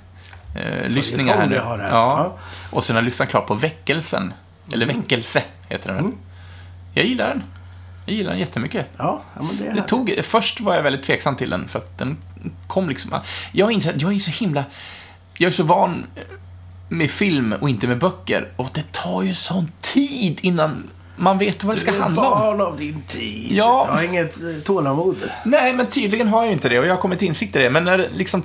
Eh, 0.55 0.89
lyssningar 0.89 1.33
här 1.37 1.43
Mm. 1.45 1.49
nu. 1.57 1.59
har 1.63 1.77
här. 1.79 1.89
Ja. 1.89 2.37
Och 2.71 2.83
sen 2.83 2.95
har 2.95 3.01
jag 3.01 3.05
lyssnat 3.05 3.29
klart 3.29 3.47
på 3.47 3.53
Väckelsen. 3.53 4.33
Eller 4.73 4.85
Väckelse, 4.85 5.43
heter 5.69 5.89
den. 5.89 5.99
Mm. 5.99 6.15
Jag 6.93 7.05
gillar 7.05 7.27
den. 7.27 7.43
Jag 8.05 8.15
gillar 8.15 8.29
den 8.31 8.39
jättemycket. 8.39 8.89
Ja, 8.97 9.21
men 9.35 9.57
det 9.57 9.67
är 9.67 9.75
Det 9.75 9.81
tog, 9.81 10.19
först 10.23 10.59
var 10.61 10.75
jag 10.75 10.83
väldigt 10.83 11.03
tveksam 11.03 11.35
till 11.35 11.49
den, 11.49 11.67
för 11.67 11.79
att 11.79 11.97
den 11.97 12.17
kom 12.67 12.89
liksom... 12.89 13.21
Jag 13.51 13.71
inser 13.71 13.95
att 13.95 14.01
jag 14.01 14.13
är 14.13 14.19
så 14.19 14.31
himla... 14.31 14.63
Jag 15.37 15.47
är 15.47 15.51
så 15.51 15.63
van 15.63 16.03
med 16.89 17.11
film 17.11 17.53
och 17.61 17.69
inte 17.69 17.87
med 17.87 17.99
böcker. 17.99 18.47
Och 18.55 18.69
det 18.73 18.91
tar 18.91 19.21
ju 19.21 19.33
sån 19.33 19.71
tid 19.81 20.39
innan 20.41 20.83
man 21.15 21.37
vet 21.37 21.63
vad 21.63 21.75
det 21.75 21.79
ska 21.79 21.91
Du 21.91 21.97
är 21.97 22.01
handla 22.01 22.21
om. 22.29 22.39
barn 22.39 22.61
av 22.61 22.77
din 22.77 23.01
tid. 23.01 23.47
Ja. 23.51 23.85
Du 23.91 23.95
har 23.97 24.03
inget 24.03 24.65
tålamod. 24.65 25.17
Nej, 25.45 25.73
men 25.73 25.85
tydligen 25.87 26.27
har 26.27 26.37
jag 26.39 26.45
ju 26.47 26.53
inte 26.53 26.69
det 26.69 26.79
och 26.79 26.85
jag 26.87 26.93
har 26.95 27.01
kommit 27.01 27.19
till 27.19 27.27
insikt 27.27 27.55
i 27.55 27.59
det. 27.59 27.69
Men 27.69 27.83
när, 27.83 28.09
liksom, 28.13 28.43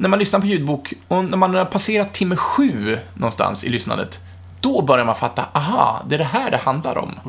när 0.00 0.08
man 0.08 0.18
lyssnar 0.18 0.40
på 0.40 0.46
ljudbok 0.46 0.94
och 1.08 1.24
när 1.24 1.36
man 1.36 1.54
har 1.54 1.64
passerat 1.64 2.14
timme 2.14 2.36
sju 2.36 2.98
någonstans 3.14 3.64
i 3.64 3.68
lyssnandet, 3.68 4.18
då 4.60 4.82
börjar 4.82 5.04
man 5.04 5.16
fatta, 5.16 5.46
aha, 5.52 6.04
det 6.08 6.14
är 6.14 6.18
det 6.18 6.24
här 6.24 6.50
det 6.50 6.56
handlar 6.56 6.98
om. 6.98 7.20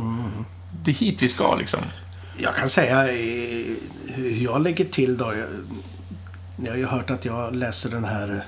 Det 0.84 0.92
är 0.92 0.96
hit 0.96 1.22
vi 1.22 1.28
ska 1.28 1.56
liksom. 1.56 1.80
Jag 2.38 2.56
kan 2.56 2.70
säga 2.70 3.04
eh, 3.04 3.66
hur 4.06 4.44
jag 4.44 4.62
lägger 4.62 4.86
till 4.86 5.18
då. 5.18 5.26
Jag, 5.26 5.48
ni 6.56 6.70
har 6.70 6.78
ju 6.78 6.86
hört 6.86 7.10
att 7.10 7.26
jag 7.26 7.56
läser 7.56 7.90
den 7.90 8.04
här 8.04 8.46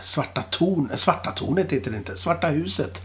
Svarta, 0.00 0.42
torn, 0.42 0.90
svarta 0.94 1.30
tornet 1.30 1.72
heter 1.72 1.90
det 1.90 1.96
inte. 1.96 2.16
Svarta 2.16 2.48
huset. 2.48 3.02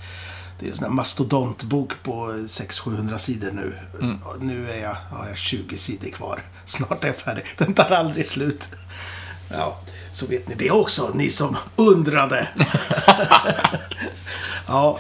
Det 0.60 0.66
är 0.66 0.70
en 0.70 0.76
sån 0.76 0.84
här 0.84 0.92
mastodontbok 0.92 1.94
på 2.04 2.28
600-700 2.32 3.18
sidor 3.18 3.52
nu. 3.52 3.78
Och 4.24 4.42
Nu 4.42 4.70
är 4.70 4.82
jag, 4.82 4.96
har 5.18 5.28
jag 5.28 5.38
20 5.38 5.78
sidor 5.78 6.10
kvar. 6.10 6.40
Snart 6.66 7.04
är 7.04 7.08
jag 7.08 7.18
färdig. 7.18 7.44
Den 7.58 7.74
tar 7.74 7.92
aldrig 7.92 8.26
slut. 8.26 8.70
Ja, 9.52 9.80
så 10.14 10.26
vet 10.28 10.48
ni 10.50 10.56
det 10.56 10.72
också, 10.72 11.12
ni 11.14 11.30
som 11.30 11.58
undrade. 11.76 12.48
ja, 14.68 15.00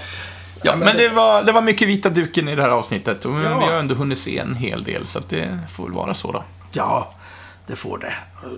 Ja, 0.66 0.76
men 0.76 0.97
det 0.97 1.09
var, 1.09 1.43
det 1.43 1.51
var 1.51 1.61
mycket 1.61 1.88
vita 1.88 2.09
duken 2.09 2.49
i 2.49 2.55
det 2.55 2.61
här 2.61 2.70
avsnittet 2.70 3.26
och 3.26 3.32
Ja. 3.32 3.59
vi 3.59 3.66
har 3.66 3.80
ändå 3.80 3.95
hunnit 3.95 4.20
se 4.20 4.38
en 4.38 4.55
hel 4.55 4.84
del, 4.84 5.07
så 5.07 5.20
att 5.20 5.30
det 5.30 5.59
får 5.76 5.84
väl 5.84 5.93
vara 5.93 6.14
så 6.14 6.32
då. 6.32 6.43
Ja, 6.72 7.14
det 7.68 7.76
får 7.76 7.97
det. 7.97 8.14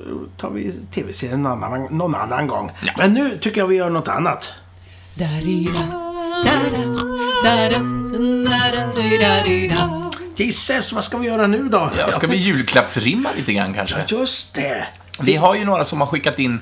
Då 0.09 0.25
tar 0.37 0.49
vi 0.49 0.71
tv-serien 0.91 1.43
någon 1.43 1.63
annan, 1.63 1.87
någon 1.91 2.15
annan 2.15 2.47
gång. 2.47 2.71
Men 2.97 3.13
nu 3.13 3.37
tycker 3.37 3.61
jag 3.61 3.67
vi 3.67 3.75
gör 3.75 3.89
något 3.89 4.07
annat. 4.07 4.53
Jesus, 10.35 10.93
vad 10.93 11.03
ska 11.03 11.17
vi 11.17 11.27
göra 11.27 11.47
nu 11.47 11.69
då? 11.69 11.89
Ja, 11.97 12.11
ska 12.11 12.27
vi 12.27 12.37
julklappsrimma 12.37 13.29
lite 13.37 13.53
grann 13.53 13.73
kanske? 13.73 13.95
Ja, 14.07 14.17
just 14.19 14.55
det. 14.55 14.87
Vi 15.21 15.35
har 15.35 15.55
ju 15.55 15.65
några 15.65 15.85
som 15.85 15.99
har 15.99 16.07
skickat 16.07 16.39
in 16.39 16.59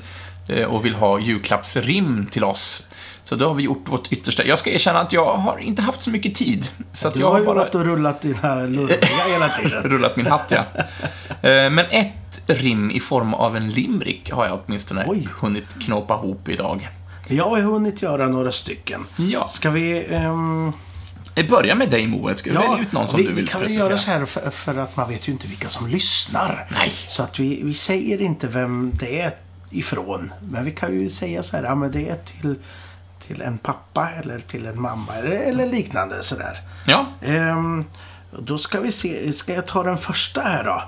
eh, 0.49 0.65
och 0.65 0.85
vill 0.85 0.95
ha 0.95 1.19
julklappsrim 1.19 2.27
till 2.31 2.43
oss. 2.43 2.83
Så 3.23 3.35
då 3.35 3.47
har 3.47 3.53
vi 3.53 3.63
gjort 3.63 3.89
vårt 3.89 4.11
yttersta. 4.11 4.45
Jag 4.45 4.59
ska 4.59 4.69
erkänna 4.71 4.99
att 4.99 5.13
jag 5.13 5.33
har 5.35 5.57
inte 5.57 5.81
haft 5.81 6.03
så 6.03 6.09
mycket 6.09 6.35
tid. 6.35 6.67
Så 6.93 7.07
att 7.07 7.13
Du 7.13 7.19
jag 7.19 7.31
har 7.31 7.39
ju 7.39 7.45
bara 7.45 7.55
varit 7.55 7.75
och 7.75 7.85
rullat 7.85 8.21
dina 8.21 8.55
lurviga 8.55 8.97
hela 9.33 9.49
tiden. 9.49 9.83
rullat 9.89 10.15
min 10.15 10.25
hatt, 10.27 10.51
ja. 10.51 10.65
Eh, 11.49 11.69
Men 11.69 11.79
ett 11.89 12.41
rim 12.47 12.91
i 12.91 12.99
form 12.99 13.33
av 13.33 13.57
en 13.57 13.69
limerick 13.69 14.31
har 14.31 14.45
jag 14.45 14.59
åtminstone 14.65 15.05
Oj. 15.07 15.27
hunnit 15.39 15.65
knåpa 15.85 16.13
ihop 16.13 16.49
idag. 16.49 16.89
Jag 17.27 17.45
har 17.49 17.61
hunnit 17.61 18.01
göra 18.01 18.27
några 18.27 18.51
stycken. 18.51 19.05
Ja. 19.15 19.47
Ska 19.47 19.69
vi... 19.69 20.05
ehm, 20.09 20.73
Jag 21.35 21.47
börjar 21.47 21.75
med 21.75 21.89
dig, 21.89 22.07
Moe. 22.07 22.35
Ska 22.35 22.49
du 22.49 22.55
välja 22.57 22.79
ut 22.79 22.91
någon 22.91 23.07
som 23.07 23.17
vi, 23.17 23.23
du 23.23 23.33
vill 23.33 23.45
vi 23.45 23.51
kan 23.51 23.61
presentera? 23.61 23.87
göra 23.87 23.97
så 23.97 24.11
här 24.11 24.25
för, 24.25 24.49
för 24.49 24.77
att 24.77 24.97
man 24.97 25.09
vet 25.09 25.27
ju 25.27 25.31
inte 25.31 25.47
vilka 25.47 25.69
som 25.69 25.87
lyssnar. 25.87 26.67
Nej. 26.71 26.93
Så 27.05 27.23
att 27.23 27.39
vi, 27.39 27.63
vi 27.63 27.73
säger 27.73 28.21
inte 28.21 28.47
vem 28.47 28.91
det 28.99 29.21
är 29.21 29.31
ifrån. 29.69 30.33
Men 30.49 30.65
vi 30.65 30.71
kan 30.71 30.93
ju 30.93 31.09
säga 31.09 31.43
så 31.43 31.57
här, 31.57 31.63
ja 31.63 31.75
men 31.75 31.91
det 31.91 32.09
är 32.09 32.15
till, 32.15 32.55
till 33.19 33.41
en 33.41 33.57
pappa 33.57 34.09
eller 34.23 34.39
till 34.39 34.65
en 34.65 34.81
mamma 34.81 35.13
eller, 35.15 35.31
eller 35.31 35.65
liknande 35.67 36.23
sådär. 36.23 36.61
Ja, 36.87 37.07
Ehm, 37.21 37.85
då 38.39 38.57
ska 38.57 38.79
vi 38.79 38.91
se, 38.91 39.33
ska 39.33 39.53
jag 39.53 39.67
ta 39.67 39.83
den 39.83 39.97
första 39.97 40.41
här 40.41 40.63
då? 40.63 40.83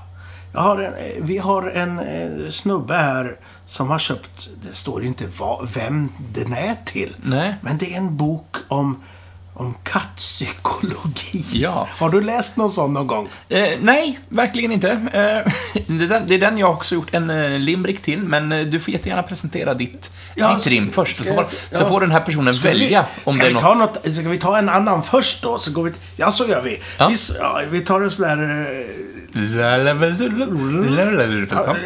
Har 0.60 0.78
en, 0.80 0.94
eh, 0.94 1.24
vi 1.24 1.38
har 1.38 1.68
en 1.70 2.00
eh, 2.00 2.50
snubbe 2.50 2.94
här 2.94 3.40
som 3.66 3.90
har 3.90 4.00
köpt, 4.00 4.50
det 4.62 4.74
står 4.74 5.02
ju 5.02 5.08
inte 5.08 5.24
vad, 5.40 5.70
vem 5.74 6.10
den 6.34 6.54
är 6.54 6.76
till. 6.86 7.16
Nej. 7.24 7.56
Men 7.62 7.78
det 7.78 7.94
är 7.94 7.98
en 7.98 8.18
bok 8.18 8.56
om, 8.68 9.04
om 9.56 9.76
kattpsykologi. 9.84 11.44
Ja. 11.54 11.88
Har 11.98 12.10
du 12.10 12.22
läst 12.22 12.58
någon 12.58 12.70
sån 12.70 12.94
någon 12.94 13.08
gång? 13.08 13.30
Eh, 13.50 13.70
nej, 13.82 14.20
verkligen 14.30 14.72
inte. 14.72 14.90
Eh, 14.92 15.52
det, 15.88 16.04
är 16.04 16.08
den, 16.08 16.28
det 16.28 16.36
är 16.36 16.40
den 16.40 16.58
jag 16.58 16.72
också 16.72 16.96
gjort 16.96 17.14
en 17.14 17.30
eh, 17.30 17.60
limerick 17.60 18.02
till, 18.02 18.20
men 18.20 18.52
eh, 18.52 18.66
du 18.66 18.80
får 18.80 18.94
jättegärna 18.94 19.24
presentera 19.24 19.74
ditt, 19.74 20.12
Ja, 20.36 20.54
ditt 20.54 20.68
rim 20.68 20.92
först. 20.92 21.16
Så, 21.16 21.24
får, 21.24 21.44
så 21.72 21.84
ja. 21.84 21.90
får 21.90 22.02
den 22.02 22.12
här 22.12 22.22
personen 22.22 22.56
Ska 22.56 22.68
välja 22.68 23.06
vi, 23.16 23.22
om 23.24 23.34
ska 23.34 23.44
det 23.44 23.50
är 23.50 23.54
vi 23.54 23.60
ta 23.60 23.74
något, 23.74 24.14
Ska 24.14 24.30
vi 24.30 24.38
ta 24.38 24.58
en 24.58 24.70
annan 24.70 25.04
först 25.04 25.44
då? 25.44 25.58
Så 25.58 25.72
går 25.72 25.84
vi, 25.84 25.92
ja, 26.16 26.32
så 26.32 26.48
gör 26.48 26.62
vi. 26.62 26.82
Ja. 26.98 27.08
Vi, 27.08 27.16
ja, 27.40 27.62
vi 27.70 27.82
tar 27.82 28.02
en 28.02 28.12
sån 28.12 28.28
där... 28.28 28.62
eh, 28.62 28.78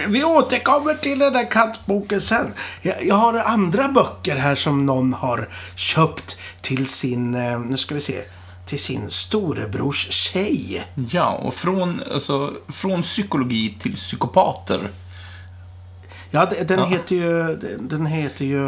vi 0.07 0.23
återkommer 0.23 0.93
till 0.93 1.19
den 1.19 1.33
där 1.33 1.51
kattboken 1.51 2.21
sen. 2.21 2.53
Jag, 2.81 2.95
jag 3.01 3.15
har 3.15 3.33
andra 3.33 3.87
böcker 3.87 4.35
här 4.35 4.55
som 4.55 4.85
någon 4.85 5.13
har 5.13 5.49
köpt 5.75 6.37
till 6.69 6.85
sin, 6.85 7.35
eh, 7.35 7.59
nu 7.59 7.77
ska 7.77 7.95
vi 7.95 8.01
se, 8.01 8.21
till 8.65 8.79
sin 8.79 9.09
storebrors 9.09 10.07
tjej. 10.11 10.83
Ja, 11.11 11.29
och 11.31 11.53
från, 11.53 12.03
alltså, 12.13 12.53
från 12.67 13.01
psykologi 13.01 13.75
till 13.79 13.95
psykopater. 13.95 14.89
Ja, 16.31 16.45
de- 16.45 16.63
den 16.63 16.85
heter 16.91 17.15
ju, 17.15 17.55
den- 17.79 18.05
heter 18.05 18.45
ju, 18.45 18.67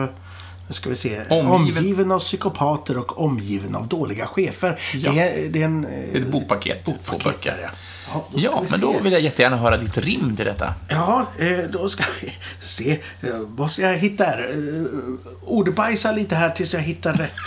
nu 0.68 0.74
ska 0.74 0.90
vi 0.90 0.96
se, 0.96 1.22
Omgiven- 1.30 1.52
omgiven, 1.52 2.12
av 2.12 2.20
psykopater 2.20 2.98
och 2.98 3.22
omgiven 3.24 3.76
av 3.76 3.88
dåliga 3.88 4.28
chefer. 4.28 4.80
Ja. 4.94 5.12
Det, 5.12 5.20
är, 5.20 5.50
det 5.50 5.62
är 5.62 5.66
en... 5.66 5.86
eh, 5.86 6.22
Ett 6.22 6.28
bokpaket, 6.28 6.86
två 6.86 6.92
bokpaket 6.92 7.24
böcker. 7.24 7.52
där, 7.52 7.64
ja. 7.64 7.70
Ja, 8.14 8.26
då 8.32 8.40
Ja, 8.40 8.64
men 8.70 8.80
då 8.80 9.00
vill 9.00 9.14
jag 9.14 9.22
jättegärna 9.22 9.58
höra 9.58 9.78
ditt 9.78 9.98
rim 9.98 10.36
till 10.36 10.46
detta. 10.46 10.74
Ja, 10.90 11.26
eh, 11.40 11.58
då 11.70 11.90
ska 11.90 12.04
vi 12.22 12.34
se. 12.60 12.92
Eh, 12.92 13.30
Vad 13.48 13.72
ska 13.72 13.82
jag 13.82 13.98
hitta 13.98 14.24
här? 14.24 14.50
Eh, 14.50 15.50
Ordbajsa 15.50 16.12
lite 16.12 16.36
här 16.36 16.50
tills 16.50 16.74
jag 16.74 16.82
hittar 16.82 17.14
rätt. 17.14 17.40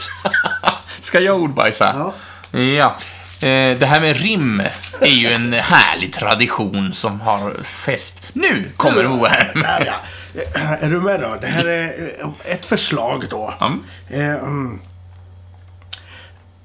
Ska 1.01 1.21
jag 1.21 1.41
ordbajsa? 1.41 2.12
Ja. 2.53 2.59
Ja. 2.59 2.97
Det 3.79 3.87
här 3.87 4.01
med 4.01 4.17
rim 4.17 4.62
är 5.01 5.07
ju 5.07 5.33
en 5.33 5.53
härlig 5.53 6.12
tradition 6.12 6.93
som 6.95 7.21
har 7.21 7.62
fäst. 7.62 8.23
Nu 8.33 8.71
kommer 8.77 9.05
Moe 9.05 9.29
här. 9.29 9.53
Ja. 9.87 9.95
Är 10.81 10.91
du 10.91 11.01
med 11.01 11.21
då? 11.21 11.37
Det 11.41 11.47
här 11.47 11.65
är 11.65 11.93
ett 12.45 12.67
förslag 12.67 13.25
då. 13.31 13.55
Mm. 14.11 14.81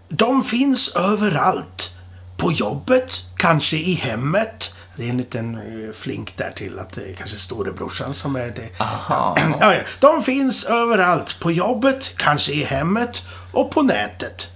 De 0.10 0.43
finns 0.43 0.95
överallt. 0.95 1.91
På 2.39 2.51
jobbet, 2.51 3.23
kanske 3.37 3.77
i 3.77 3.93
hemmet. 3.93 4.73
Det 4.95 5.05
är 5.05 5.09
en 5.09 5.17
liten 5.17 5.55
eh, 5.55 5.93
flink 5.93 6.37
där 6.37 6.51
till 6.51 6.79
att 6.79 6.93
det 6.93 7.09
är 7.09 7.13
kanske 7.13 7.37
storebrorsan 7.37 8.13
som 8.13 8.35
är 8.35 8.47
det. 8.47 8.81
Aha. 8.81 9.37
Ja, 9.59 9.73
ja. 9.73 9.81
De 9.99 10.23
finns 10.23 10.65
överallt. 10.65 11.39
På 11.39 11.51
jobbet, 11.51 12.13
kanske 12.17 12.51
i 12.51 12.63
hemmet 12.63 13.23
och 13.51 13.71
på 13.71 13.81
nätet. 13.81 14.47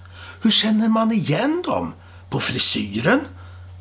Hur 0.41 0.51
känner 0.51 0.87
man 0.87 1.11
igen 1.11 1.63
dem? 1.65 1.93
På 2.29 2.39
frisyren? 2.39 3.19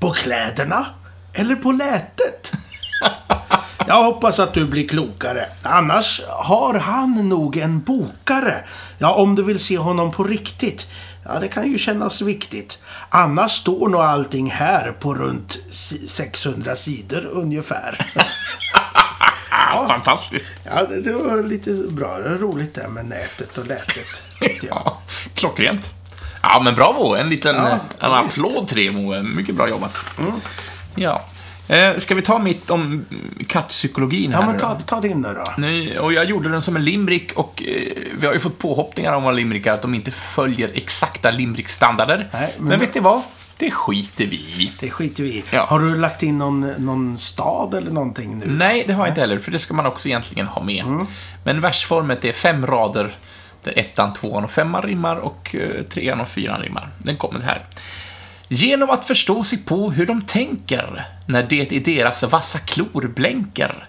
På 0.01 0.11
kläderna? 0.11 0.87
Eller 1.33 1.57
på 1.57 1.73
lätet? 1.73 2.53
Jag 3.87 4.03
hoppas 4.03 4.39
att 4.39 4.55
du 4.55 4.67
blir 4.67 4.89
klokare. 4.89 5.49
Annars 5.63 6.23
har 6.29 6.75
han 6.79 7.29
nog 7.29 7.57
en 7.57 7.81
bokare. 7.81 8.65
Ja, 8.99 9.15
om 9.15 9.35
du 9.35 9.43
vill 9.43 9.59
se 9.59 9.79
honom 9.79 10.13
på 10.13 10.25
riktigt. 10.25 10.89
Ja, 11.25 11.39
det 11.41 11.49
kan 11.49 11.73
ju 11.73 11.79
kännas 11.79 12.21
viktigt. 12.21 12.79
Annars 13.15 13.51
står 13.53 13.89
nog 13.89 14.01
allting 14.01 14.51
här 14.51 14.93
på 14.93 15.15
runt 15.15 15.59
si- 15.71 16.09
600 16.09 16.77
sidor 16.77 17.27
ungefär. 17.27 18.07
Ja, 19.75 19.85
fantastiskt. 19.89 20.45
Ja, 20.65 20.83
det, 20.85 21.01
det 21.01 21.13
var 21.13 21.43
lite 21.43 21.71
bra. 21.71 22.19
Det 22.19 22.29
var 22.29 22.37
roligt 22.39 22.75
där 22.75 22.89
med 22.89 23.07
nätet 23.07 23.59
och 23.59 23.67
lätet. 23.67 24.23
Ja, 24.69 24.99
klockrent. 25.35 25.91
Ja, 26.43 26.61
men 26.65 26.75
bravo. 26.75 27.15
En 27.15 27.29
liten 27.29 27.57
Ja, 27.57 27.69
en 27.71 28.25
visst. 28.25 28.37
Mm. 28.39 28.47
applåd 28.47 28.69
till 28.69 28.77
dig, 28.77 28.91
Moe. 28.91 29.23
Mycket 29.23 29.55
bra 29.55 29.69
jobbat. 29.69 29.97
Ja. 30.95 31.25
Eh, 31.73 31.97
ska 31.99 32.15
vi 32.15 32.23
ta 32.23 32.39
mitt 32.39 32.71
om 32.71 33.05
kattpsykologin 33.49 34.31
Ja, 34.31 34.37
här 34.39 34.45
men 34.47 34.55
nu 34.55 34.61
ta, 34.61 34.81
ta 34.87 35.01
din 35.01 35.21
nu 35.21 35.29
då. 35.35 35.45
Nej, 35.57 35.99
och 35.99 36.13
jag 36.13 36.25
gjorde 36.25 36.49
den 36.49 36.63
som 36.63 36.77
en 36.77 36.85
limerick 36.85 37.33
och 37.33 37.63
eh, 37.67 38.03
vi 38.19 38.27
har 38.27 38.33
ju 38.35 38.41
fått 38.41 38.59
påhoppningar 38.59 39.13
om 39.13 39.23
våra 39.23 39.33
limerickar 39.33 39.75
att 39.75 39.83
de 39.83 39.95
inte 39.95 40.11
följer 40.11 40.71
exakta 40.75 41.31
limerickstandarder. 41.31 42.29
Nej, 42.33 42.55
men- 42.59 42.69
men, 42.69 42.81
vet 42.81 42.95
ni 42.95 43.01
vad? 43.01 43.23
Det 43.59 43.71
skiter 43.71 44.27
vi 44.27 44.37
i. 44.37 44.73
Det 44.81 44.91
skiter 44.91 45.23
vi 45.23 45.29
i. 45.31 45.45
Ja. 45.51 45.67
Har 45.69 45.81
du 45.81 45.97
lagt 45.97 46.23
in 46.23 46.39
någon, 46.39 46.61
någon 46.61 47.17
stad 47.17 47.75
eller 47.75 47.91
någonting 47.91 48.39
nu? 48.39 48.45
Nej, 48.47 48.85
det 48.87 48.93
har 48.93 49.07
jag 49.07 49.11
inte 49.11 49.21
heller, 49.21 49.39
för 49.39 49.51
det 49.51 49.59
ska 49.59 49.75
man 49.75 49.87
också 49.87 50.09
egentligen 50.09 50.47
ha 50.47 50.63
med. 50.63 50.85
Mm. 50.85 51.07
Men 51.45 51.61
versformet 51.61 52.25
är 52.25 52.33
fem 52.33 52.67
rader 52.67 53.11
där 53.65 53.79
ettan, 53.79 54.13
tvåan 54.13 54.45
och 54.45 54.51
femman 54.51 54.83
rimmar 54.83 55.17
och 55.17 55.55
eh, 55.55 55.83
trean 55.83 56.21
och 56.21 56.29
fyran 56.29 56.61
rimmar. 56.61 56.89
Den 56.99 57.17
kommer 57.17 57.41
här. 57.41 57.67
Genom 58.55 58.91
att 58.91 59.07
förstå 59.07 59.45
sig 59.45 59.59
på 59.59 59.91
hur 59.91 60.07
de 60.07 60.23
tänker 60.23 61.07
när 61.27 61.43
det 61.43 61.73
i 61.73 61.79
deras 61.79 62.23
vassa 62.23 62.59
klor 62.59 63.09
blänker. 63.09 63.89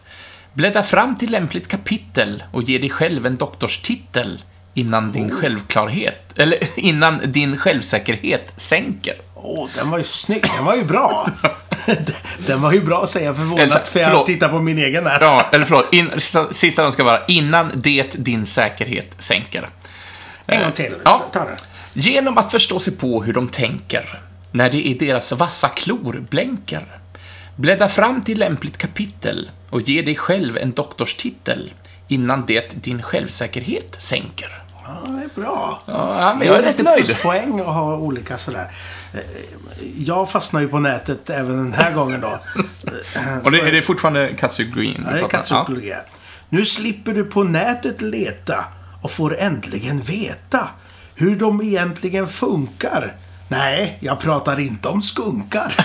Bläddra 0.54 0.84
fram 0.84 1.16
till 1.16 1.32
lämpligt 1.32 1.68
kapitel 1.68 2.44
och 2.52 2.64
ge 2.64 2.78
dig 2.78 2.90
själv 2.90 3.26
en 3.26 3.38
doktorstitel 3.38 4.42
innan 4.74 5.12
din 5.12 5.32
Oh. 5.32 5.40
självklarhet, 5.40 6.34
eller 6.40 6.60
innan 6.80 7.32
din 7.32 7.58
självsäkerhet 7.58 8.54
sänker. 8.58 9.14
Åh, 9.36 9.70
den 9.76 9.90
var 9.90 9.98
ju 9.98 10.04
snygg. 10.04 10.44
Den 10.56 10.66
var 10.66 10.76
ju 10.76 10.84
bra. 10.84 11.30
den 12.48 12.62
var 12.62 12.72
ju 12.72 12.82
bra 12.82 13.08
säger 13.08 13.26
jag 13.26 13.36
förvånat, 13.36 13.60
Eller, 13.60 13.80
för 13.80 14.00
jag 14.00 14.10
förlåt. 14.10 14.26
tittar 14.26 14.50
på 14.50 14.60
min 14.60 14.78
egen 14.78 15.08
här. 15.08 15.22
Ja, 15.22 15.50
eller 15.54 15.66
förlåt, 15.66 15.94
in, 15.94 16.12
sista, 16.14 16.54
sista 16.54 16.92
ska 16.92 17.04
vara 17.04 17.26
innan 17.26 17.72
det 17.76 18.16
din 18.26 18.46
säkerhet 18.46 19.16
sänker. 19.18 19.70
En 20.46 20.62
gång 20.64 20.72
till. 20.72 20.96
Ja. 21.06 21.26
Ta 21.32 21.40
den. 21.40 21.56
Genom 21.94 22.38
att 22.38 22.52
förstå 22.52 22.80
sig 22.80 22.96
på 22.96 23.24
hur 23.24 23.34
de 23.34 23.48
tänker, 23.48 24.20
när 24.54 24.70
det 24.70 24.82
i 24.88 24.94
deras 24.94 25.32
vassa 25.32 25.70
klor 25.70 26.24
blänker. 26.30 26.86
Bläddra 27.56 27.88
fram 27.90 28.22
till 28.22 28.40
lämpligt 28.40 28.78
kapitel 28.78 29.50
och 29.70 29.82
ge 29.82 30.02
dig 30.02 30.16
själv 30.16 30.58
en 30.58 30.72
doktorstitel 30.72 31.74
innan 32.08 32.46
det 32.46 32.84
din 32.84 33.02
självsäkerhet 33.02 33.96
sänker. 34.00 34.64
Ja, 34.86 35.04
det 35.08 35.24
är 35.24 35.42
bra. 35.42 35.82
Ja, 35.86 36.36
men 36.40 36.48
jag 36.48 36.58
är 36.58 36.62
rätt 36.62 36.72
lite 36.78 36.84
nöjd. 36.92 37.06
pluspoäng 37.06 37.60
att 37.60 37.66
ha 37.66 37.96
olika 37.96 38.38
sådär. 38.38 38.72
Eh, 39.14 39.20
Jag 39.98 40.30
fastnar 40.32 40.62
ju 40.62 40.68
på 40.68 40.80
nätet 40.80 41.30
även 41.30 41.58
den 41.58 41.74
här 41.74 41.94
gången 41.94 42.22
då. 42.22 42.40
Och 43.44 43.52
det, 43.52 43.72
det 43.72 43.78
är 43.78 43.82
fortfarande 43.82 44.30
kattpsykologin 44.40 44.96
vi 44.98 45.04
Ja, 45.06 45.16
det 45.16 45.20
är 45.22 45.28
kattpsykologi. 45.30 45.90
här. 45.92 46.04
Nu 46.50 46.66
slipper 46.66 47.14
du 47.14 47.24
på 47.26 47.44
nätet 47.44 48.02
leta 48.02 48.66
och 49.02 49.12
får 49.12 49.38
äntligen 49.40 50.02
veta 50.02 50.70
hur 51.16 51.36
de 51.36 51.62
egentligen 51.62 52.28
funkar. 52.28 53.16
Nej, 53.58 53.98
jag 54.00 54.20
pratar 54.20 54.60
inte 54.60 54.88
om 54.90 55.02
skunkar. 55.02 55.76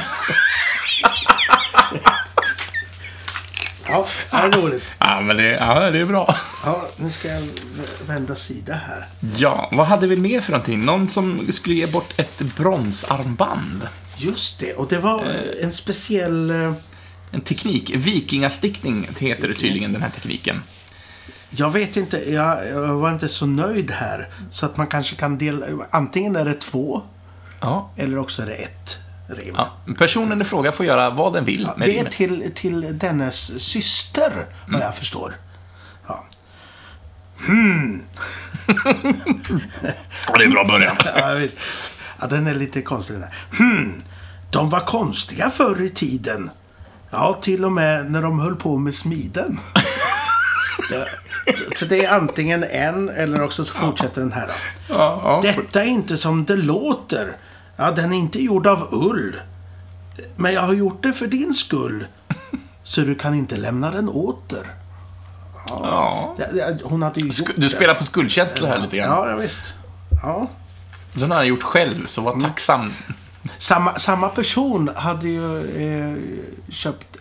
ja, 3.89 4.07
det 4.31 4.37
är 4.37 4.51
roligt. 4.53 4.95
Ja, 4.99 5.21
men 5.21 5.37
det, 5.37 5.43
ja, 5.43 5.91
det 5.91 5.99
är 6.01 6.05
bra. 6.05 6.37
Ja, 6.65 6.89
nu 6.97 7.11
ska 7.11 7.29
jag 7.29 7.43
vända 8.07 8.35
sida 8.35 8.75
här. 8.75 9.07
Ja, 9.37 9.69
vad 9.73 9.87
hade 9.87 10.07
vi 10.07 10.17
mer 10.17 10.41
för 10.41 10.53
någonting? 10.53 10.85
Någon 10.85 11.09
som 11.09 11.53
skulle 11.53 11.75
ge 11.75 11.87
bort 11.87 12.13
ett 12.19 12.39
bronsarmband. 12.57 13.89
Just 14.17 14.61
det, 14.61 14.73
och 14.75 14.89
det 14.89 14.99
var 14.99 15.19
eh, 15.25 15.65
en 15.65 15.73
speciell... 15.73 16.51
eh, 16.51 16.73
En 17.31 17.41
teknik. 17.41 17.91
Vikingastickning 17.95 19.09
heter 19.19 19.49
det 19.49 19.55
tydligen, 19.55 19.93
den 19.93 20.03
här 20.03 20.11
tekniken. 20.11 20.63
Jag 21.51 21.71
vet 21.71 21.97
inte, 21.97 22.33
jag, 22.33 22.69
jag 22.69 22.95
var 22.95 23.11
inte 23.11 23.29
så 23.29 23.47
nöjd 23.47 23.91
här. 23.91 24.29
Så 24.51 24.67
att 24.67 24.77
man 24.77 24.87
kanske 24.87 25.17
kan 25.17 25.39
dela... 25.39 25.67
Antingen 25.91 26.37
är 26.37 26.45
det 26.45 26.55
två, 26.55 27.03
Ja. 27.61 27.91
eller 27.97 28.19
också 28.19 28.43
är 28.43 28.47
det 28.47 28.55
ett 28.55 28.99
rim. 29.29 29.55
ja. 29.57 29.77
Personen 29.99 30.41
i 30.43 30.45
fråga 30.45 30.73
får 30.73 30.87
göra 30.87 31.11
vad 31.11 31.33
den 31.33 31.45
vill 31.45 31.69
med 31.77 31.89
Det 31.89 31.99
är 31.99 32.05
till, 32.05 32.51
till 32.55 32.99
dennes 32.99 33.63
syster, 33.63 34.47
vad 34.69 34.81
jag 34.81 34.95
förstår. 34.97 35.35
Ja. 36.09 36.25
Ja, 40.29 40.37
det 40.37 40.43
är 40.43 40.47
en 40.47 40.53
bra 40.53 40.65
början. 40.65 40.97
Ja, 41.17 41.35
visst. 41.35 41.59
Ja, 42.21 42.27
den 42.27 42.47
är 42.47 42.55
lite 42.55 42.83
konstig 42.83 43.17
den 43.17 43.23
här. 43.23 43.35
Hmm. 43.59 43.95
De 44.51 44.71
var 44.71 44.81
konstiga 44.81 45.51
förr 45.51 45.83
i 45.83 45.89
tiden. 45.89 46.51
Ja, 47.11 47.39
till 47.41 47.65
och 47.65 47.73
med 47.73 48.11
när 48.11 48.23
de 48.23 48.41
höll 48.41 48.57
på 48.57 48.77
med 48.77 48.95
smiden. 48.95 49.59
Ja, 50.91 51.05
så 51.77 51.85
det 51.85 52.05
är 52.05 52.13
antingen 52.15 52.65
en 52.65 53.09
eller 53.09 53.43
också 53.43 53.65
så 53.65 53.75
fortsätter 53.75 54.21
den 54.21 54.33
här. 54.33 54.47
Då. 54.47 54.53
Ja, 54.89 55.21
ja. 55.25 55.41
Detta 55.43 55.83
är 55.83 55.87
inte 55.87 56.17
som 56.17 56.45
det 56.45 56.57
låter. 56.57 57.37
Ja, 57.81 57.91
den 57.91 58.13
är 58.13 58.17
inte 58.17 58.43
gjord 58.43 58.67
av 58.67 58.89
ull. 58.95 59.41
Men 60.37 60.53
jag 60.55 60.61
har 60.63 60.75
gjort 60.75 61.03
det 61.03 61.13
för 61.13 61.27
din 61.27 61.55
skull. 61.55 62.07
Så 62.85 63.01
du 63.01 63.15
kan 63.15 63.35
inte 63.35 63.57
lämna 63.57 63.91
den 63.91 64.09
åter. 64.09 64.67
ja. 65.69 66.35
Ja, 66.39 66.45
ja, 66.55 66.67
Hon 66.85 67.03
hade 67.03 67.21
ju 67.21 67.27
gjort 67.27 67.35
Sk- 67.37 67.53
Du 67.57 67.69
spelar 67.69 67.95
på 67.95 68.05
skuldkänslor 68.05 68.69
här 68.69 68.79
lite 68.79 68.97
grann. 68.97 69.09
Ja, 69.11 69.31
ja 69.31 69.37
visst. 69.37 69.75
Ja. 70.23 70.51
Den 71.13 71.31
har 71.31 71.39
jag 71.39 71.47
gjort 71.47 71.63
själv, 71.63 72.07
så 72.07 72.21
var 72.21 72.41
tacksam. 72.41 72.93
Samma, 73.59 73.95
samma 73.95 74.29
person 74.29 74.91
hade 74.97 75.29
ju 75.29 75.59
eh, 75.83 76.17
köpt 76.73 77.17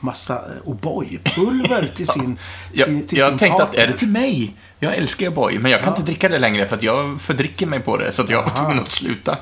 massa 0.00 0.34
eh, 0.34 0.40
O'boy-pulver 0.70 1.88
till 1.94 2.06
sin, 2.08 2.38
Jag, 2.72 2.86
sin, 2.86 3.06
till 3.06 3.18
jag 3.18 3.28
sin 3.28 3.38
tänkte 3.38 3.62
att, 3.62 3.68
partner. 3.68 3.82
är 3.84 3.86
det 3.86 3.98
till 3.98 4.08
mig? 4.08 4.56
Jag 4.78 4.94
älskar 4.94 5.26
ju 5.26 5.32
boy, 5.32 5.58
men 5.58 5.70
jag 5.70 5.80
kan 5.80 5.88
inte 5.92 6.02
dricka 6.02 6.28
det 6.28 6.38
längre 6.38 6.66
för 6.66 6.76
att 6.76 6.82
jag 6.82 7.20
fördricker 7.20 7.66
mig 7.66 7.80
på 7.80 7.96
det, 7.96 8.12
så 8.12 8.22
att 8.22 8.30
jag 8.30 8.42
var 8.42 8.50
tvungen 8.50 8.80
att 8.80 8.90
sluta. 8.90 9.38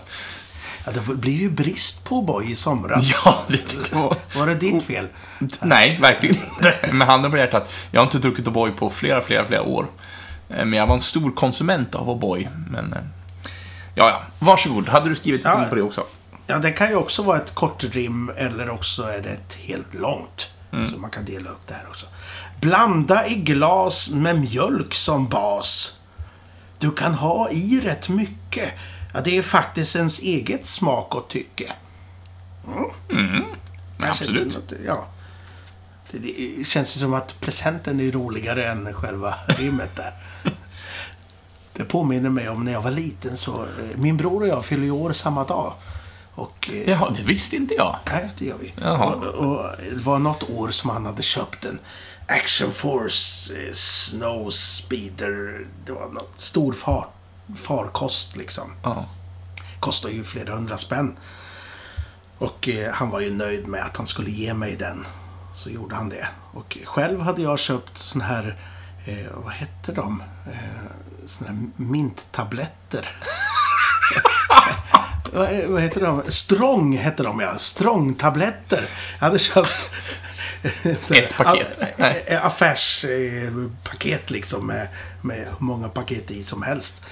Ja, 0.86 0.92
det 0.92 1.14
blir 1.14 1.34
ju 1.36 1.50
brist 1.50 2.04
på 2.04 2.22
O'boy 2.22 2.50
i 2.50 2.54
somras. 2.56 3.10
Ja, 3.24 3.42
det, 3.48 3.92
var... 3.92 4.16
Var 4.36 4.46
det 4.46 4.54
ditt 4.54 4.82
fel? 4.82 5.06
Nej, 5.60 5.98
verkligen 6.00 6.36
inte. 6.36 6.74
Med 6.92 7.06
handen 7.06 7.30
på 7.30 7.36
hjärtat. 7.36 7.72
Jag 7.90 8.00
har 8.00 8.06
inte 8.06 8.18
druckit 8.18 8.46
O'boy 8.46 8.76
på 8.76 8.90
flera, 8.90 9.20
flera, 9.22 9.44
flera 9.44 9.62
år. 9.62 9.86
Eh, 10.50 10.64
Men 10.64 10.72
jag 10.72 10.86
var 10.86 10.94
en 10.94 11.00
stor 11.00 11.30
konsument 11.32 11.94
av 11.94 12.08
O'boy. 12.08 12.48
Men, 12.70 12.92
eh, 12.92 12.98
ja, 13.94 14.08
ja. 14.10 14.22
Varsågod. 14.38 14.88
Hade 14.88 15.08
du 15.08 15.14
skrivit 15.14 15.40
Ja. 15.44 15.62
in 15.62 15.68
på 15.68 15.74
det 15.74 15.82
också? 15.82 16.04
Ja, 16.46 16.58
det 16.58 16.70
kan 16.72 16.88
ju 16.88 16.96
också 16.96 17.22
vara 17.22 17.36
ett 17.38 17.54
kort 17.54 17.84
rim 17.84 18.30
eller 18.36 18.70
också 18.70 19.02
är 19.02 19.20
det 19.20 19.30
ett 19.30 19.54
helt 19.54 19.94
långt. 19.94 20.48
Mm. 20.72 20.90
Så 20.90 20.98
man 20.98 21.10
kan 21.10 21.24
dela 21.24 21.50
upp 21.50 21.66
det 21.66 21.74
här 21.74 21.84
också. 21.88 22.06
Blanda 22.60 23.26
i 23.26 23.34
glas 23.34 24.10
med 24.10 24.40
mjölk 24.40 24.94
som 24.94 25.28
bas. 25.28 25.92
Du 26.78 26.90
kan 26.90 27.14
ha 27.14 27.50
i 27.50 27.80
rätt 27.84 28.08
mycket. 28.08 28.72
Ja, 29.12 29.20
det 29.20 29.38
är 29.38 29.42
faktiskt 29.42 29.96
ens 29.96 30.18
eget 30.20 30.66
smak 30.66 31.14
och 31.14 31.28
tycke. 31.28 31.72
Kanske 34.00 34.24
Absolut. 34.24 34.42
inte 34.56 34.74
något- 34.74 34.84
ja. 34.86 35.06
Det, 36.10 36.18
det 36.18 36.64
känns 36.68 36.96
ju 36.96 37.00
som 37.00 37.14
att 37.14 37.40
presenten 37.40 38.00
är 38.00 38.12
roligare 38.12 38.70
än 38.70 38.92
själva 38.94 39.34
rimmet 39.46 39.96
där. 39.96 40.12
Det 41.74 41.84
påminner 41.84 42.30
mig 42.30 42.48
om 42.48 42.64
när 42.64 42.72
jag 42.72 42.82
var 42.82 42.90
liten 42.90 43.36
så... 43.36 43.62
eh, 43.62 43.96
Min 43.96 44.16
bror 44.16 44.42
och 44.42 44.48
jag 44.48 44.64
fyller 44.64 44.84
ju 44.84 44.90
år 44.90 45.12
samma 45.12 45.44
dag. 45.44 45.74
Och... 46.34 46.70
eh, 46.72 46.90
Jaha, 46.90 47.10
det 47.16 47.22
visste 47.22 47.56
inte 47.56 47.74
jag. 47.74 47.96
Nej, 48.06 48.30
det 48.38 48.44
gör 48.44 48.56
vi. 48.60 48.72
Och, 48.84 49.24
och 49.34 49.64
det 49.94 50.02
var 50.02 50.18
något 50.18 50.50
år 50.50 50.70
som 50.70 50.90
han 50.90 51.06
hade 51.06 51.22
köpt 51.22 51.64
en 51.64 51.78
Action 52.28 52.72
Force 52.72 53.54
eh, 53.54 53.72
Snow 53.72 54.50
Speeder. 54.50 55.66
Det 55.86 55.92
var 55.92 56.08
något 56.08 56.40
stor 56.40 56.72
far, 56.72 57.06
farkost 57.56 58.36
liksom. 58.36 58.72
Ja. 58.82 59.06
Kostar 59.80 60.08
ju 60.08 60.24
flera 60.24 60.54
hundra 60.54 60.76
spänn. 60.76 61.16
Och 62.38 62.68
eh, 62.68 62.92
han 62.92 63.10
var 63.10 63.20
ju 63.20 63.34
nöjd 63.34 63.66
med 63.68 63.84
att 63.84 63.96
han 63.96 64.06
skulle 64.06 64.30
ge 64.30 64.54
mig 64.54 64.76
den. 64.76 65.06
Så 65.54 65.70
gjorde 65.70 65.94
han 65.94 66.08
det. 66.08 66.26
Och 66.52 66.78
själv 66.84 67.20
hade 67.20 67.42
jag 67.42 67.58
köpt 67.58 67.98
sån 67.98 68.20
här, 68.20 68.56
eh, 69.04 69.26
vad 69.34 69.52
hette 69.52 69.92
de? 69.92 70.22
Eh, 70.46 70.58
såna 71.26 71.50
här 71.50 71.58
minttabletter. 71.76 73.16
vad, 75.68 75.82
heter 75.82 76.00
de? 76.00 76.22
Strong 76.28 76.96
hette 76.96 77.22
de 77.22 77.40
ja. 77.40 77.58
Strong-tabletter. 77.58 78.88
Jag 79.18 79.26
hade 79.26 79.38
köpt... 79.38 79.90
Ett 81.12 81.36
paket. 81.36 81.78
Nej. 81.96 82.24
eh, 82.26 82.46
Affärspaket 82.46 84.30
liksom 84.30 84.66
med, 84.66 84.88
med 85.20 85.36
hur 85.36 85.66
många 85.66 85.88
paket 85.88 86.30
i 86.30 86.42
som 86.42 86.62
helst. 86.62 87.02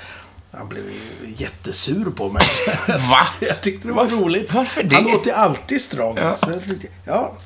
Han 0.52 0.68
blev 0.68 0.84
jättesur 1.36 2.04
på 2.10 2.28
mig. 2.28 2.42
Va? 2.88 3.26
Jag 3.40 3.60
tyckte 3.62 3.88
det 3.88 3.94
var 3.94 4.02
Varför- 4.04 4.16
roligt. 4.16 4.54
varför 4.54 4.82
det? 4.82 4.94
Han 4.94 5.04
låter 5.04 5.30
ju 5.30 5.36
alltid 5.36 5.80
strong. 5.80 6.16
Ja. 6.16 6.36
Så 6.36 6.50
jag 6.50 6.64
tyckte, 6.64 6.86
ja. 7.04 7.36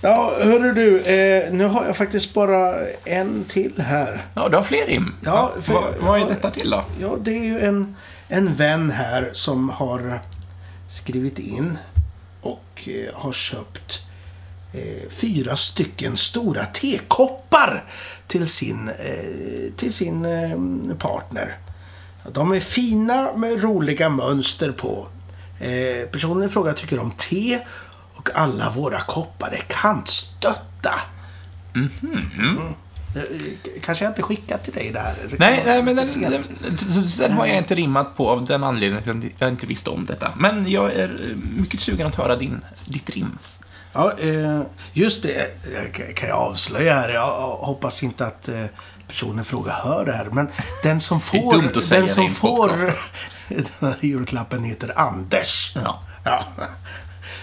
ja, 0.00 0.32
hörru 0.42 0.72
du. 0.72 1.00
Eh, 1.00 1.52
nu 1.52 1.64
har 1.64 1.84
jag 1.86 1.96
faktiskt 1.96 2.34
bara 2.34 2.74
en 3.04 3.44
till 3.48 3.72
här. 3.80 4.26
Ja, 4.34 4.48
du 4.48 4.56
har 4.56 4.62
fler 4.62 4.86
rim. 4.86 5.14
Ja, 5.24 5.52
för- 5.62 5.72
vad, 5.72 5.94
vad 6.00 6.20
är 6.22 6.28
detta 6.28 6.50
till 6.50 6.70
då? 6.70 6.84
Ja, 7.00 7.16
det 7.20 7.30
är 7.38 7.44
ju 7.44 7.60
en, 7.60 7.96
en 8.28 8.54
vän 8.54 8.90
här 8.90 9.30
som 9.32 9.68
har 9.68 10.20
skrivit 10.88 11.38
in 11.38 11.78
och 12.42 12.88
eh, 12.88 13.14
har 13.14 13.32
köpt 13.32 14.02
eh, 14.74 15.10
fyra 15.10 15.56
stycken 15.56 16.16
stora 16.16 16.64
tekoppar 16.64 17.84
till 18.26 18.46
sin, 18.46 18.88
eh, 18.88 19.72
till 19.76 19.92
sin 19.92 20.24
eh, 20.24 20.96
partner. 20.98 21.56
De 22.32 22.52
är 22.52 22.60
fina 22.60 23.32
med 23.36 23.62
roliga 23.62 24.08
mönster 24.08 24.72
på. 24.72 25.08
Eh, 25.60 26.08
personen 26.10 26.48
i 26.48 26.48
fråga 26.48 26.72
tycker 26.72 26.98
om 26.98 27.10
te 27.10 27.58
och 28.14 28.30
alla 28.34 28.70
våra 28.70 29.00
koppar 29.00 29.48
är 29.48 29.64
kantstötta. 29.68 31.00
Mm. 31.74 32.58
Eh, 33.14 33.22
Kanske 33.82 34.04
jag 34.04 34.10
inte 34.10 34.22
skickat 34.22 34.64
till 34.64 34.72
dig 34.72 34.90
det 34.92 35.00
här. 35.00 35.14
Det 35.30 35.38
Nej, 35.38 35.62
nej 35.66 35.82
men 35.82 35.96
den, 35.96 36.06
den, 36.20 36.42
den 37.18 37.32
har 37.32 37.46
jag 37.46 37.58
inte 37.58 37.74
rimmat 37.74 38.16
på 38.16 38.30
av 38.30 38.44
den 38.44 38.64
anledningen 38.64 39.18
att 39.18 39.40
jag 39.40 39.50
inte 39.50 39.66
visste 39.66 39.90
om 39.90 40.06
detta. 40.06 40.32
Men 40.36 40.70
jag 40.70 40.92
är 40.92 41.28
eh, 41.30 41.36
mycket 41.60 41.80
sugen 41.80 42.06
att 42.06 42.14
höra 42.14 42.36
din, 42.36 42.60
ditt 42.84 43.10
rim. 43.10 43.38
Ja, 43.92 44.12
just 44.92 45.22
det 45.22 45.64
kan 46.14 46.28
jag 46.28 46.38
avslöja 46.38 46.94
här. 46.94 47.08
Jag 47.08 47.26
hoppas 47.46 48.02
inte 48.02 48.26
att 48.26 48.48
personen 49.08 49.44
fråga 49.44 49.72
hör 49.72 50.04
det 50.04 50.12
här. 50.12 50.24
Men 50.32 50.48
den 50.82 51.00
som 51.00 51.20
får, 51.20 51.90
den 51.90 52.08
som 52.08 52.30
får 52.30 52.68
den 53.48 53.66
här 53.80 53.98
julklappen 54.00 54.64
heter 54.64 54.98
Anders. 54.98 55.72
Ja. 55.74 56.02
Ja. 56.24 56.44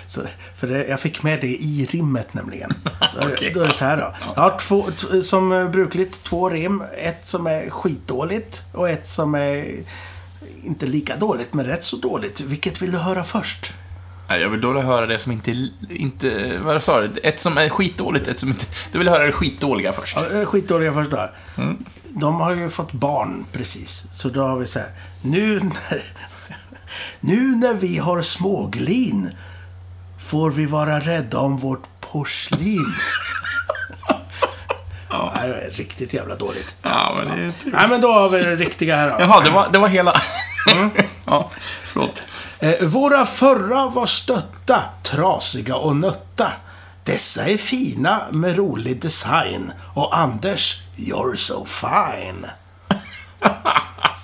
Så, 0.07 0.21
för 0.55 0.67
det, 0.67 0.87
jag 0.87 0.99
fick 0.99 1.23
med 1.23 1.41
det 1.41 1.47
i 1.47 1.87
rimmet 1.91 2.33
nämligen. 2.33 2.73
Då 3.13 3.19
då 3.53 3.61
är 3.61 3.67
det 3.67 3.73
så 3.73 3.85
här 3.85 3.97
då. 3.97 4.13
Jag 4.35 4.41
har 4.41 4.59
två, 4.59 4.85
som 5.21 5.71
brukligt 5.71 6.23
två 6.23 6.49
rim. 6.49 6.83
Ett 6.97 7.27
som 7.27 7.47
är 7.47 7.69
skitdåligt 7.69 8.63
och 8.71 8.89
ett 8.89 9.07
som 9.07 9.35
är 9.35 9.65
inte 10.63 10.85
lika 10.85 11.15
dåligt 11.15 11.53
men 11.53 11.65
rätt 11.65 11.83
så 11.83 11.97
dåligt. 11.97 12.41
Vilket 12.41 12.81
vill 12.81 12.91
du 12.91 12.97
höra 12.97 13.23
först? 13.23 13.73
Jag 14.37 14.49
vill 14.49 14.61
då 14.61 14.81
höra 14.81 15.05
det 15.05 15.19
som 15.19 15.31
inte, 15.31 15.69
inte... 15.89 16.57
Vad 16.63 16.83
sa 16.83 17.01
du? 17.01 17.19
Ett 17.23 17.39
som 17.39 17.57
är 17.57 17.69
skitdåligt, 17.69 18.27
ett 18.27 18.39
som 18.39 18.49
inte... 18.49 18.65
Du 18.91 18.97
vill 18.97 19.09
höra 19.09 19.25
det 19.25 19.31
skitdåliga 19.31 19.93
först. 19.93 20.17
Ja, 20.33 20.45
skitdåliga 20.45 20.93
först 20.93 21.11
då. 21.11 21.29
De 22.15 22.41
har 22.41 22.55
ju 22.55 22.69
fått 22.69 22.91
barn 22.91 23.45
precis. 23.51 24.05
Så 24.13 24.29
då 24.29 24.41
har 24.41 24.57
vi 24.57 24.65
så 24.65 24.79
här. 24.79 24.89
Nu 25.21 25.59
när, 25.59 26.03
nu 27.19 27.55
när 27.55 27.73
vi 27.73 27.97
har 27.97 28.21
småglin 28.21 29.31
får 30.19 30.51
vi 30.51 30.65
vara 30.65 30.99
rädda 30.99 31.39
om 31.39 31.57
vårt 31.57 31.83
porslin. 32.01 32.93
ja. 35.09 35.31
Det 35.35 35.39
är 35.39 35.71
riktigt 35.71 36.13
jävla 36.13 36.35
dåligt. 36.35 36.75
Ja, 36.81 37.13
men 37.17 37.37
det... 37.37 37.53
Nej, 37.63 37.87
men 37.89 38.01
då 38.01 38.11
har 38.11 38.29
vi 38.29 38.43
det 38.43 38.55
riktiga 38.55 38.95
här 38.95 39.09
då. 39.09 39.15
Jaha, 39.19 39.43
det 39.43 39.49
var, 39.49 39.69
det 39.71 39.79
var 39.79 39.87
hela... 39.87 40.13
ja, 41.25 41.49
förlåt. 41.83 42.23
Eh, 42.63 42.87
våra 42.87 43.25
förra 43.25 43.87
var 43.87 44.05
stötta, 44.05 44.83
trasiga 45.03 45.75
och 45.75 45.95
nötta. 45.95 46.51
Dessa 47.03 47.45
är 47.45 47.57
fina 47.57 48.21
med 48.31 48.57
rolig 48.57 49.01
design. 49.01 49.71
Och 49.93 50.17
Anders, 50.17 50.81
you're 50.95 51.35
so 51.35 51.65
fine. 51.65 52.45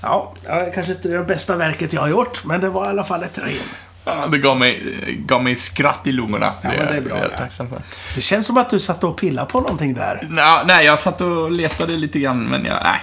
ja, 0.02 0.34
ja, 0.46 0.66
kanske 0.74 0.92
inte 0.94 1.08
det 1.08 1.24
bästa 1.24 1.56
verket 1.56 1.94
jag 1.94 2.02
har 2.02 2.08
gjort, 2.08 2.46
men 2.46 2.62
det 2.62 2.70
var 2.70 2.86
i 2.86 2.90
alla 2.90 3.04
fall 3.04 3.24
ett 3.24 3.38
rim. 3.38 3.62
Ja, 4.06 4.28
det 4.28 4.38
gav 4.38 4.58
mig, 4.58 4.96
gav 5.18 5.44
mig 5.44 5.56
skratt 5.56 6.08
i 6.08 6.12
lungorna. 6.12 6.54
Ja, 6.62 6.70
men 6.70 6.86
det 6.86 6.98
är 6.98 7.02
bra, 7.02 7.16
Det 7.16 7.22
är 7.22 7.30
jag 7.30 7.38
tacksam 7.38 7.70
för. 7.70 7.82
Det 8.16 8.22
känns 8.22 8.46
som 8.46 8.58
att 8.58 8.70
du 8.70 8.80
satt 8.80 9.04
och 9.04 9.18
pillade 9.18 9.52
på 9.52 9.62
någonting 9.62 9.94
där. 9.94 10.28
Nej, 10.66 10.86
jag 10.86 11.00
satt 11.00 11.22
och 11.22 11.52
letade 11.52 11.98
lite 11.98 12.20
grann, 12.20 12.44
men 12.46 12.66
jag, 12.66 12.84
nej. 12.84 13.00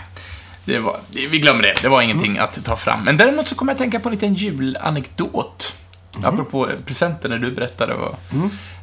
Det 0.67 0.79
var, 0.79 1.01
vi 1.09 1.39
glömmer 1.39 1.63
det. 1.63 1.75
Det 1.83 1.89
var 1.89 2.03
ingenting 2.03 2.39
att 2.39 2.65
ta 2.65 2.77
fram. 2.77 3.05
Men 3.05 3.17
däremot 3.17 3.49
så 3.49 3.55
kommer 3.55 3.73
jag 3.73 3.75
att 3.75 3.81
tänka 3.81 4.01
på 4.01 4.09
en 4.09 4.15
liten 4.15 4.35
julanekdot. 4.35 5.73
Apropå 6.23 6.69
presenter 6.87 7.29
när 7.29 7.39
du 7.39 7.51
berättade. 7.53 7.95
Vad, 7.95 8.17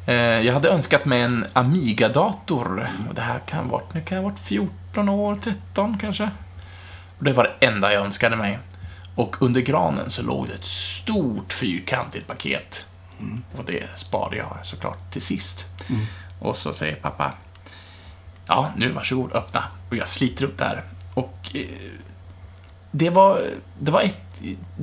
eh, 0.06 0.14
jag 0.16 0.52
hade 0.54 0.68
önskat 0.68 1.04
mig 1.04 1.22
en 1.22 1.46
Amiga-dator. 1.52 2.90
Och 3.08 3.14
det 3.14 3.20
här 3.22 3.38
kan 3.38 3.64
ha 3.64 3.72
varit, 3.72 3.94
nu 3.94 4.00
kan 4.02 4.18
ha 4.18 4.24
varit 4.24 4.40
14 4.40 5.08
år, 5.08 5.36
13 5.36 5.98
kanske. 6.00 6.30
Och 7.18 7.24
det 7.24 7.32
var 7.32 7.44
det 7.44 7.66
enda 7.66 7.92
jag 7.92 8.04
önskade 8.04 8.36
mig. 8.36 8.58
Och 9.14 9.42
under 9.42 9.60
granen 9.60 10.10
så 10.10 10.22
låg 10.22 10.48
det 10.48 10.54
ett 10.54 10.64
stort 10.64 11.52
fyrkantigt 11.52 12.26
paket. 12.26 12.86
Och 13.56 13.64
det 13.66 13.98
sparade 13.98 14.36
jag 14.36 14.58
såklart 14.62 15.12
till 15.12 15.22
sist. 15.22 15.66
Och 16.40 16.56
så 16.56 16.74
säger 16.74 16.96
pappa, 16.96 17.32
ja, 18.46 18.70
nu 18.76 18.90
varsågod, 18.90 19.32
öppna. 19.32 19.64
Och 19.90 19.96
jag 19.96 20.08
sliter 20.08 20.44
upp 20.44 20.58
det 20.58 20.64
här. 20.64 20.82
Och 21.14 21.50
eh, 21.54 21.66
det 22.90 23.10
var, 23.10 23.40
det 23.78 23.90
var 23.90 24.00
ett, 24.00 24.42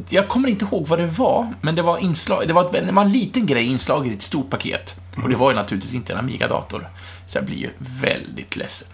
jag 0.10 0.28
kommer 0.28 0.50
inte 0.50 0.66
ihåg 0.66 0.88
vad 0.88 1.00
det 1.00 1.08
var, 1.08 1.54
men 1.62 1.76
det 1.76 1.82
var 1.82 1.98
inslag, 1.98 2.48
det 2.48 2.54
var, 2.54 2.66
ett, 2.66 2.88
det 2.88 2.92
var 2.92 3.04
en 3.04 3.12
liten 3.12 3.46
grej 3.46 3.66
inslaget 3.66 4.12
i 4.12 4.16
ett 4.16 4.22
stort 4.22 4.50
paket. 4.50 4.96
Och 5.24 5.30
det 5.30 5.36
var 5.36 5.52
ju 5.52 5.56
naturligtvis 5.56 5.94
inte 5.94 6.14
en 6.14 6.20
Amiga-dator. 6.20 6.90
Så 7.28 7.38
jag 7.38 7.46
blir 7.46 7.58
ju 7.58 7.70
väldigt 7.78 8.56
ledsen. 8.56 8.88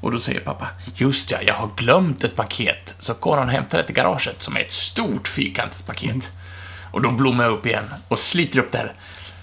Och 0.00 0.12
då 0.12 0.18
säger 0.18 0.40
pappa, 0.40 0.68
just 0.94 1.30
ja, 1.30 1.38
jag 1.46 1.54
har 1.54 1.70
glömt 1.76 2.24
ett 2.24 2.36
paket. 2.36 2.94
Så 2.98 3.14
går 3.14 3.36
han 3.36 3.46
och 3.46 3.52
hämtar 3.52 3.78
det 3.78 3.84
till 3.84 3.94
garaget 3.94 4.42
som 4.42 4.56
är 4.56 4.60
ett 4.60 4.72
stort 4.72 5.28
fyrkantigt 5.28 5.86
paket. 5.86 6.30
Och 6.92 7.02
då 7.02 7.10
blommar 7.10 7.44
jag 7.44 7.52
upp 7.52 7.66
igen 7.66 7.84
och 8.08 8.18
sliter 8.18 8.58
upp 8.58 8.72
det 8.72 8.78
här. 8.78 8.92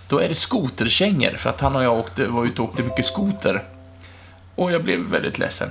Då 0.07 0.19
är 0.19 0.29
det 0.29 0.35
skoterkängor, 0.35 1.35
för 1.37 1.49
att 1.49 1.61
han 1.61 1.75
och 1.75 1.83
jag 1.83 1.99
åkte, 1.99 2.27
var 2.27 2.45
ute 2.45 2.61
och 2.61 2.69
åkte 2.69 2.83
mycket 2.83 3.05
skoter. 3.05 3.63
Och 4.55 4.71
jag 4.71 4.83
blev 4.83 4.99
väldigt 4.99 5.39
ledsen. 5.39 5.69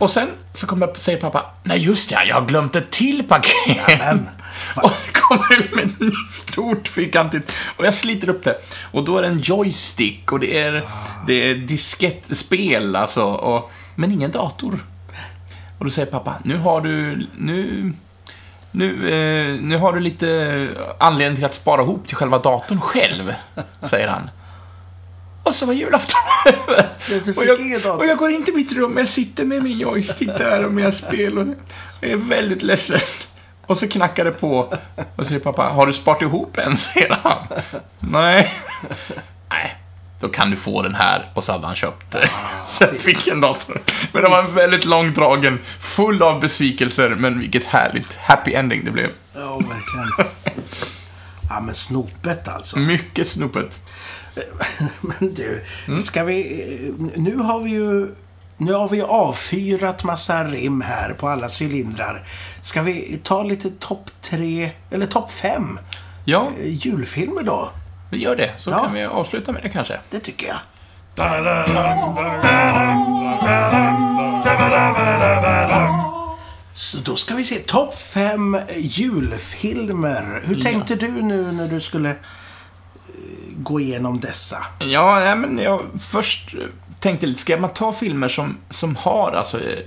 Och 0.00 0.10
sen 0.10 0.28
så 0.52 0.66
kommer 0.66 0.86
jag, 0.86 0.96
säger 0.96 1.20
pappa, 1.20 1.50
nej 1.62 1.78
just 1.78 2.10
ja, 2.10 2.24
jag 2.24 2.34
har 2.34 2.46
glömt 2.46 2.76
ett 2.76 2.90
till 2.90 3.24
paket. 3.28 3.98
Men, 3.98 4.28
Och 4.76 4.92
det 5.06 5.12
kommer 5.12 5.58
ut 5.58 5.74
med 5.74 5.84
ett 5.84 6.50
stort 6.50 6.88
fyrkantigt. 6.88 7.52
Och 7.76 7.86
jag 7.86 7.94
sliter 7.94 8.28
upp 8.28 8.44
det. 8.44 8.56
Och 8.90 9.04
då 9.04 9.18
är 9.18 9.22
det 9.22 9.28
en 9.28 9.40
joystick 9.40 10.32
och 10.32 10.40
det 10.40 10.58
är, 10.58 10.84
det 11.26 11.34
är 11.34 11.54
diskettspel 11.54 12.96
alltså. 12.96 13.24
Och, 13.24 13.70
men 13.94 14.12
ingen 14.12 14.30
dator. 14.30 14.78
Och 15.78 15.84
då 15.84 15.90
säger 15.90 16.10
pappa, 16.10 16.34
nu 16.44 16.56
har 16.56 16.80
du, 16.80 17.26
nu, 17.36 17.92
nu, 18.70 18.92
eh, 18.92 19.60
nu 19.62 19.76
har 19.76 19.92
du 19.92 20.00
lite 20.00 20.68
anledning 21.00 21.36
till 21.36 21.44
att 21.44 21.54
spara 21.54 21.82
ihop 21.82 22.06
till 22.06 22.16
själva 22.16 22.38
datorn 22.38 22.80
själv, 22.80 23.34
säger 23.82 24.08
han. 24.08 24.30
Och 25.50 25.56
så 25.56 25.66
var 25.66 25.74
julafton 25.74 26.20
över. 26.46 26.88
Och 27.36 27.44
jag, 27.44 27.98
och 27.98 28.06
jag 28.06 28.18
går 28.18 28.30
in 28.30 28.44
till 28.44 28.54
mitt 28.54 28.72
rum, 28.72 28.96
jag 28.96 29.08
sitter 29.08 29.44
med 29.44 29.62
min 29.62 29.78
joystick 29.78 30.28
där 30.28 30.64
och 30.64 30.72
mina 30.72 30.92
spel 30.92 31.38
och 31.38 31.46
jag 32.00 32.10
är 32.10 32.16
väldigt 32.16 32.62
ledsen. 32.62 33.00
Och 33.66 33.78
så 33.78 33.88
knackar 33.88 34.24
det 34.24 34.30
på 34.30 34.74
och 35.16 35.26
säger 35.26 35.40
pappa, 35.40 35.62
har 35.62 35.86
du 35.86 35.92
sparat 35.92 36.22
ihop 36.22 36.58
en? 36.58 36.76
säger 36.76 37.18
han. 37.22 37.38
Nej. 37.98 38.52
Nej, 39.50 39.76
då 40.20 40.28
kan 40.28 40.50
du 40.50 40.56
få 40.56 40.82
den 40.82 40.94
här. 40.94 41.32
Och 41.34 41.44
så 41.44 41.52
hade 41.52 41.66
han 41.66 41.76
köpt 41.76 42.10
det. 42.12 42.30
Så 42.66 42.84
jag 42.84 42.96
fick 42.96 43.28
en 43.28 43.40
dator. 43.40 43.80
Men 44.12 44.22
det 44.22 44.28
var 44.28 44.42
en 44.42 44.54
väldigt 44.54 44.84
långdragen, 44.84 45.58
full 45.80 46.22
av 46.22 46.40
besvikelser, 46.40 47.10
men 47.18 47.38
vilket 47.38 47.64
härligt 47.64 48.14
happy 48.14 48.52
ending 48.54 48.84
det 48.84 48.90
blev. 48.90 49.10
ja, 49.34 49.56
verkligen. 49.56 50.30
Ja, 51.50 51.60
men 51.60 51.74
snopet 51.74 52.48
alltså. 52.48 52.78
Mycket 52.78 53.28
snopet. 53.28 53.80
Men 55.00 55.34
du, 55.34 55.64
Mm. 55.88 56.04
ska 56.04 56.24
vi... 56.24 56.94
Nu 57.16 57.36
har 57.36 57.60
vi 57.60 57.70
ju... 57.70 58.08
Nu 58.56 58.72
har 58.72 58.88
vi 58.88 59.02
avfyrat 59.02 60.04
massa 60.04 60.44
rim 60.44 60.80
här 60.80 61.12
på 61.12 61.28
alla 61.28 61.48
cylindrar. 61.60 62.26
Ska 62.62 62.82
vi 62.82 63.20
ta 63.22 63.42
lite 63.42 63.70
topp 63.70 64.10
tre, 64.20 64.70
eller 64.90 65.06
topp 65.06 65.30
fem 65.30 65.78
Ja, 66.24 66.48
eh, 66.60 66.66
julfilmer 66.68 67.42
då? 67.42 67.70
vi 68.10 68.18
gör 68.22 68.36
det. 68.36 68.54
Så 68.58 68.70
Ja. 68.70 68.78
kan 68.84 68.94
vi 68.94 69.04
avsluta 69.04 69.52
med 69.52 69.62
det 69.62 69.68
kanske. 69.68 70.00
Det 70.10 70.18
tycker 70.18 70.46
jag. 70.46 70.56
Så 76.74 76.98
då 76.98 77.16
ska 77.16 77.34
vi 77.34 77.44
se 77.44 77.54
topp 77.58 77.94
fem 77.98 78.58
julfilmer. 78.76 80.42
Hur 80.44 80.60
tänkte 80.60 80.94
du 80.94 81.08
nu 81.22 81.52
när 81.52 81.68
du 81.68 81.80
skulle 81.80 82.10
eh, 82.10 82.16
gå 83.62 83.80
igenom 83.80 84.20
dessa? 84.20 84.56
Ja, 84.78 85.20
nej, 85.20 85.36
men 85.36 85.58
jag 85.58 85.82
först 86.10 86.54
tänkte 87.00 87.26
lite, 87.26 87.40
ska 87.40 87.56
man 87.56 87.70
ta 87.70 87.92
filmer 87.92 88.28
som, 88.28 88.56
som 88.70 88.96
har, 88.96 89.32
alltså, 89.32 89.60
eh, 89.60 89.78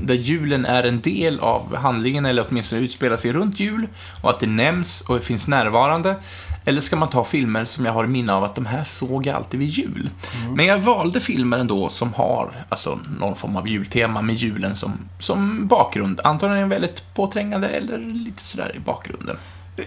där 0.00 0.14
julen 0.14 0.64
är 0.64 0.84
en 0.84 1.00
del 1.00 1.40
av 1.40 1.76
handlingen, 1.76 2.26
eller 2.26 2.46
åtminstone 2.48 2.82
utspelar 2.82 3.16
sig 3.16 3.32
runt 3.32 3.60
jul, 3.60 3.86
och 4.22 4.30
att 4.30 4.40
det 4.40 4.46
nämns 4.46 5.00
och 5.00 5.22
finns 5.22 5.48
närvarande, 5.48 6.16
eller 6.64 6.80
ska 6.80 6.96
man 6.96 7.08
ta 7.08 7.24
filmer 7.24 7.64
som 7.64 7.84
jag 7.84 7.92
har 7.92 8.04
i 8.04 8.08
minne 8.08 8.32
av 8.32 8.44
att 8.44 8.54
de 8.54 8.66
här 8.66 8.84
såg 8.84 9.26
jag 9.26 9.36
alltid 9.36 9.60
vid 9.60 9.68
jul? 9.68 10.10
Men 10.54 10.66
jag 10.66 10.78
valde 10.78 11.20
filmer 11.20 11.58
ändå 11.58 11.88
som 11.88 12.14
har, 12.14 12.64
alltså, 12.68 12.98
någon 13.20 13.36
form 13.36 13.56
av 13.56 13.68
jultema 13.68 14.22
med 14.22 14.34
julen 14.34 14.76
som, 14.76 14.92
som 15.18 15.66
bakgrund. 15.66 16.20
Antagligen 16.24 16.68
väldigt 16.68 17.14
påträngande, 17.14 17.68
eller 17.68 17.98
lite 17.98 18.44
sådär 18.44 18.72
i 18.76 18.80
bakgrunden. 18.80 19.36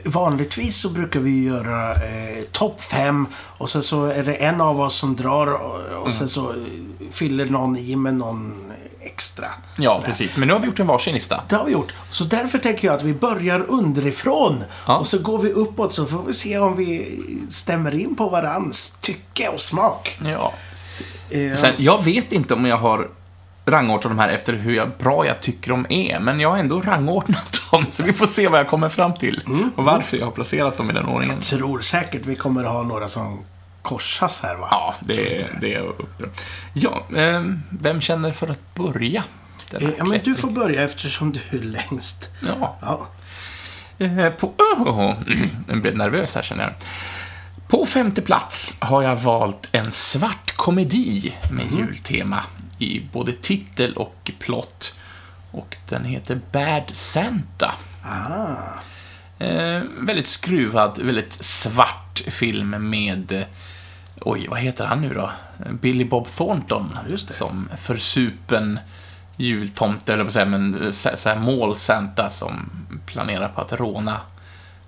Vanligtvis 0.05 0.77
så 0.77 0.89
brukar 0.89 1.19
vi 1.19 1.43
göra 1.45 1.91
eh, 1.93 2.43
topp 2.51 2.81
fem 2.81 3.27
och 3.35 3.69
sen 3.69 3.83
så 3.83 4.05
är 4.05 4.23
det 4.23 4.33
en 4.33 4.61
av 4.61 4.79
oss 4.81 4.95
som 4.95 5.15
drar 5.15 5.47
och, 5.47 6.03
och 6.03 6.11
sen 6.11 6.27
så 6.29 6.49
eh, 6.49 6.55
fyller 7.11 7.45
någon 7.45 7.77
i 7.77 7.95
med 7.95 8.15
någon 8.15 8.53
extra. 9.01 9.45
Ja, 9.77 9.91
Sådär. 9.93 10.05
precis. 10.07 10.37
Men 10.37 10.47
nu 10.47 10.53
har 10.53 10.59
vi 10.59 10.65
gjort 10.67 10.79
en 10.79 10.87
varsin 10.87 11.13
lista. 11.13 11.43
Det 11.49 11.55
har 11.55 11.65
vi 11.65 11.71
gjort. 11.71 11.93
Så 12.09 12.23
därför 12.23 12.57
tänker 12.57 12.87
jag 12.87 12.95
att 12.97 13.03
vi 13.03 13.13
börjar 13.13 13.65
underifrån. 13.67 14.63
Ja. 14.87 14.97
Och 14.97 15.07
så 15.07 15.19
går 15.19 15.37
vi 15.39 15.51
uppåt 15.51 15.93
så 15.93 16.05
får 16.05 16.23
vi 16.23 16.33
se 16.33 16.57
om 16.57 16.75
vi 16.77 17.19
stämmer 17.49 17.99
in 17.99 18.15
på 18.15 18.29
varans 18.29 18.97
tycke 19.01 19.47
och 19.49 19.59
smak. 19.59 20.17
Ja. 20.25 20.53
Eh, 21.29 21.55
Sen, 21.57 21.73
jag 21.77 22.03
vet 22.03 22.31
inte 22.31 22.53
om 22.53 22.65
jag 22.65 22.77
har 22.77 23.09
rangordna 23.65 24.09
de 24.09 24.19
här 24.19 24.29
efter 24.29 24.53
hur 24.53 24.73
jag, 24.75 24.91
bra 24.99 25.25
jag 25.25 25.41
tycker 25.41 25.69
de 25.71 25.85
är, 25.89 26.19
men 26.19 26.39
jag 26.39 26.49
har 26.49 26.57
ändå 26.57 26.81
rangordnat 26.81 27.61
dem, 27.71 27.85
så 27.89 28.03
vi 28.03 28.13
får 28.13 28.25
se 28.25 28.47
vad 28.47 28.59
jag 28.59 28.67
kommer 28.67 28.89
fram 28.89 29.13
till. 29.13 29.43
Och 29.75 29.83
varför 29.83 30.17
jag 30.17 30.25
har 30.25 30.31
placerat 30.31 30.77
dem 30.77 30.89
i 30.89 30.93
den 30.93 31.05
ordningen. 31.05 31.39
Tror 31.39 31.79
säkert 31.79 32.25
vi 32.25 32.35
kommer 32.35 32.63
ha 32.63 32.83
några 32.83 33.07
som 33.07 33.39
korsas 33.81 34.41
här 34.43 34.55
va? 34.57 34.67
Ja, 34.71 34.95
det, 34.99 35.47
det 35.61 35.73
är 35.73 35.81
uppe. 35.81 36.23
Ja, 36.73 37.03
eh, 37.15 37.43
vem 37.69 38.01
känner 38.01 38.31
för 38.31 38.47
att 38.47 38.75
börja? 38.75 39.23
Eh, 39.79 39.89
Ja, 39.97 40.03
men 40.05 40.19
du 40.23 40.35
får 40.35 40.49
börja 40.51 40.81
eftersom 40.83 41.31
du 41.31 41.57
är 41.57 41.61
längst. 41.63 42.29
Ja. 42.47 42.77
Ja. 42.81 43.07
Eh, 44.05 44.29
På... 44.29 44.53
Oh, 44.57 45.13
jag 45.67 45.81
blev 45.81 45.95
nervös 45.95 46.35
här 46.35 46.41
känner 46.41 46.63
jag. 46.63 46.73
På 47.67 47.85
femte 47.85 48.21
plats 48.21 48.75
har 48.79 49.01
jag 49.03 49.15
valt 49.15 49.69
en 49.71 49.91
svart 49.91 50.51
komedi 50.55 51.33
med 51.51 51.65
jultema 51.77 52.43
i 52.81 53.09
både 53.11 53.33
titel 53.33 53.93
och 53.97 54.31
plott. 54.39 54.95
Och 55.51 55.77
den 55.89 56.05
heter 56.05 56.39
Bad 56.51 56.83
Santa. 56.93 57.75
Ah. 58.03 58.55
Eh, 59.43 59.81
väldigt 59.97 60.27
skruvad, 60.27 60.99
väldigt 60.99 61.43
svart 61.43 62.21
film 62.27 62.69
med... 62.89 63.31
eh, 63.31 63.43
Oj, 64.21 64.47
vad 64.49 64.59
heter 64.59 64.85
han 64.85 65.01
nu 65.01 65.13
då? 65.13 65.31
Billy 65.69 66.05
Bob 66.05 66.27
Thornton. 66.27 66.97
det. 67.27 67.33
Som 67.33 67.69
försupen 67.77 68.79
jultomte, 69.37 70.13
eller 70.13 70.23
på 70.23 70.31
säga, 70.31 70.45
men 70.45 70.83
eh, 70.83 70.91
så 70.91 71.29
här 71.29 71.35
mål-Santa 71.35 72.29
som 72.29 72.69
planerar 73.05 73.49
på 73.49 73.61
att 73.61 73.73
råna 73.73 74.21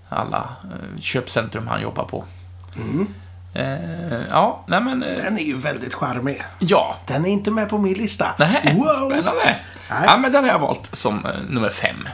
alla 0.09 0.49
eh, 0.63 0.99
köpcentrum 1.01 1.67
han 1.67 1.81
jobbar 1.81 2.03
på. 2.03 2.25
Eh, 3.53 4.21
ja, 4.29 4.63
nej 4.67 4.81
men... 4.81 5.03
Eh, 5.03 5.15
Den 5.23 5.37
är 5.37 5.43
ju 5.43 5.57
väldigt 5.57 5.93
charmig. 5.95 6.43
ja. 6.59 6.95
Den 7.07 7.25
är 7.25 7.29
inte 7.29 7.51
med 7.51 7.69
på 7.69 7.77
min 7.77 7.93
lista. 7.93 8.27
Nej, 8.39 8.73
Wow. 8.77 9.09
spännande. 9.09 9.41
Nej. 9.89 10.03
Ja, 10.05 10.17
men 10.17 10.31
den 10.31 10.43
har 10.43 10.51
jag 10.51 10.59
valt 10.59 10.89
som 10.95 11.25
eh, 11.25 11.31
nummer 11.49 11.69
fem. 11.69 12.07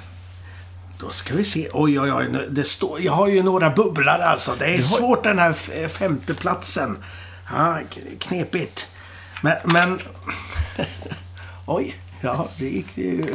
Då 0.99 1.09
ska 1.09 1.33
vi 1.35 1.43
se. 1.43 1.67
Oj, 1.73 1.99
oj, 1.99 2.13
oj. 2.13 2.27
Det 2.49 2.63
står, 2.63 3.01
jag 3.01 3.11
har 3.13 3.27
ju 3.27 3.43
några 3.43 3.69
bubblare 3.69 4.25
alltså. 4.25 4.55
Det 4.59 4.65
är 4.65 4.75
har- 4.75 4.81
svårt 4.81 5.23
den 5.23 5.39
här 5.39 5.49
f- 5.49 5.91
femteplatsen. 5.91 6.97
Ja, 7.57 7.77
knepigt. 8.19 8.87
Men, 9.41 9.53
men... 9.73 9.99
oj. 11.65 11.95
Ja, 12.21 12.47
det 12.57 12.65
gick 12.65 12.97
ju... 12.97 13.25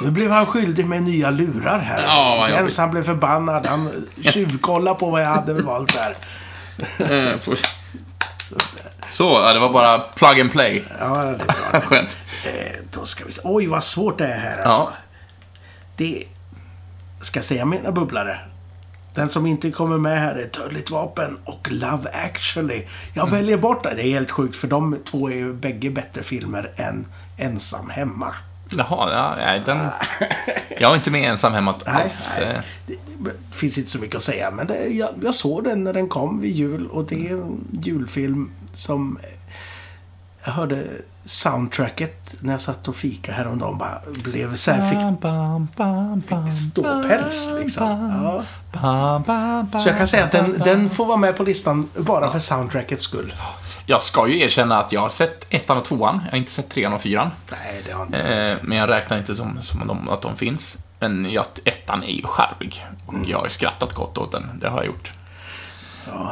Nu 0.00 0.10
blev 0.10 0.30
han 0.30 0.46
skyldig 0.46 0.86
med 0.86 1.02
nya 1.02 1.30
lurar 1.30 1.78
här. 1.78 2.02
Ja, 2.02 2.48
Jens, 2.50 2.78
han 2.78 2.90
blev 2.90 3.02
förbannad. 3.04 3.66
Han 3.66 3.90
tjuvkollade 4.20 4.98
på 4.98 5.10
vad 5.10 5.22
jag 5.22 5.26
hade 5.28 5.62
valt 5.62 5.94
där. 5.94 6.14
Eh, 6.98 7.32
Så, 9.08 9.24
ja, 9.24 9.52
det 9.52 9.58
var 9.58 9.72
bara 9.72 9.98
plug 9.98 10.40
and 10.40 10.52
play. 10.52 10.84
Ja, 11.00 11.24
det 11.24 11.30
är 11.30 11.70
bra. 11.70 11.80
Skönt. 11.86 12.16
Eh, 12.46 12.76
då 12.92 13.04
ska 13.04 13.24
vi 13.24 13.32
se. 13.32 13.40
Oj, 13.44 13.66
vad 13.66 13.84
svårt 13.84 14.18
det 14.18 14.26
är 14.26 14.38
här 14.38 14.56
alltså. 14.56 14.70
Ja. 14.70 14.92
Det... 15.96 16.24
Ska 17.20 17.38
jag 17.38 17.44
säga 17.44 17.64
mina 17.64 17.92
bubblare? 17.92 18.40
Den 19.14 19.28
som 19.28 19.46
inte 19.46 19.70
kommer 19.70 19.98
med 19.98 20.20
här 20.20 20.34
är 20.34 20.48
Dödligt 20.60 20.90
vapen 20.90 21.38
och 21.44 21.68
Love 21.70 22.10
actually. 22.12 22.86
Jag 23.14 23.30
väljer 23.30 23.56
bort 23.56 23.84
det. 23.84 23.94
Det 23.96 24.02
är 24.02 24.10
helt 24.10 24.30
sjukt 24.30 24.56
för 24.56 24.68
de 24.68 24.98
två 25.04 25.30
är 25.30 25.34
ju 25.34 25.52
bägge 25.54 25.90
bättre 25.90 26.22
filmer 26.22 26.72
än 26.76 27.06
Ensam 27.38 27.90
hemma. 27.90 28.34
Jaha, 28.70 29.12
ja, 29.12 29.34
nej, 29.36 29.62
den... 29.66 29.78
Jag 30.80 30.90
är 30.92 30.96
inte 30.96 31.10
med 31.10 31.30
ensam 31.30 31.52
hemma 31.52 31.74
Nej, 31.86 32.02
alls. 32.04 32.32
nej. 32.40 32.48
Eh, 32.48 32.60
Det, 32.86 32.94
det 33.18 33.30
finns 33.56 33.78
inte 33.78 33.90
så 33.90 33.98
mycket 33.98 34.16
att 34.16 34.22
säga. 34.22 34.50
Men 34.50 34.66
det, 34.66 34.86
jag, 34.86 35.08
jag 35.22 35.34
såg 35.34 35.64
den 35.64 35.84
när 35.84 35.92
den 35.92 36.08
kom 36.08 36.40
vid 36.40 36.52
jul 36.52 36.86
och 36.86 37.04
det 37.04 37.28
är 37.28 37.32
en 37.32 37.64
julfilm 37.82 38.50
som... 38.72 39.18
Jag 40.44 40.52
hörde 40.52 40.82
soundtracket 41.24 42.36
när 42.40 42.52
jag 42.52 42.60
satt 42.60 42.88
och 42.88 42.96
fika 42.96 43.32
häromdagen. 43.32 43.78
Bara 43.78 44.00
blev 44.24 44.54
så 44.54 44.70
här, 44.70 44.90
fick 44.90 45.20
bam, 45.20 46.52
ståpäls 46.52 47.50
liksom. 47.58 48.12
Ja. 48.82 49.22
Så 49.78 49.88
jag 49.88 49.98
kan 49.98 50.06
säga 50.06 50.24
att 50.24 50.32
den, 50.32 50.58
den 50.64 50.90
får 50.90 51.06
vara 51.06 51.16
med 51.16 51.36
på 51.36 51.42
listan 51.42 51.88
bara 51.98 52.30
för 52.30 52.38
soundtrackets 52.38 53.02
skull. 53.02 53.32
Jag 53.88 54.02
ska 54.02 54.28
ju 54.28 54.40
erkänna 54.40 54.78
att 54.78 54.92
jag 54.92 55.00
har 55.00 55.08
sett 55.08 55.46
ettan 55.50 55.78
och 55.78 55.84
tvåan. 55.84 56.20
Jag 56.24 56.30
har 56.30 56.38
inte 56.38 56.50
sett 56.50 56.68
trean 56.70 56.92
och 56.92 57.02
fyran. 57.02 57.30
Nej, 57.50 57.82
det 57.86 57.92
har 57.92 58.02
inte. 58.06 58.20
Eh, 58.20 58.58
men 58.62 58.78
jag 58.78 58.88
räknar 58.88 59.18
inte 59.18 59.34
som, 59.34 59.62
som 59.62 59.86
de, 59.86 60.08
att 60.08 60.22
de 60.22 60.36
finns. 60.36 60.78
Men 60.98 61.30
jag, 61.30 61.46
ettan 61.64 62.02
är 62.02 62.12
ju 62.12 62.22
charmig. 62.24 62.86
Och 63.06 63.14
jag 63.26 63.38
har 63.38 63.48
skrattat 63.48 63.92
gott 63.92 64.18
åt 64.18 64.32
den. 64.32 64.58
Det 64.60 64.68
har 64.68 64.76
jag 64.76 64.86
gjort. 64.86 65.12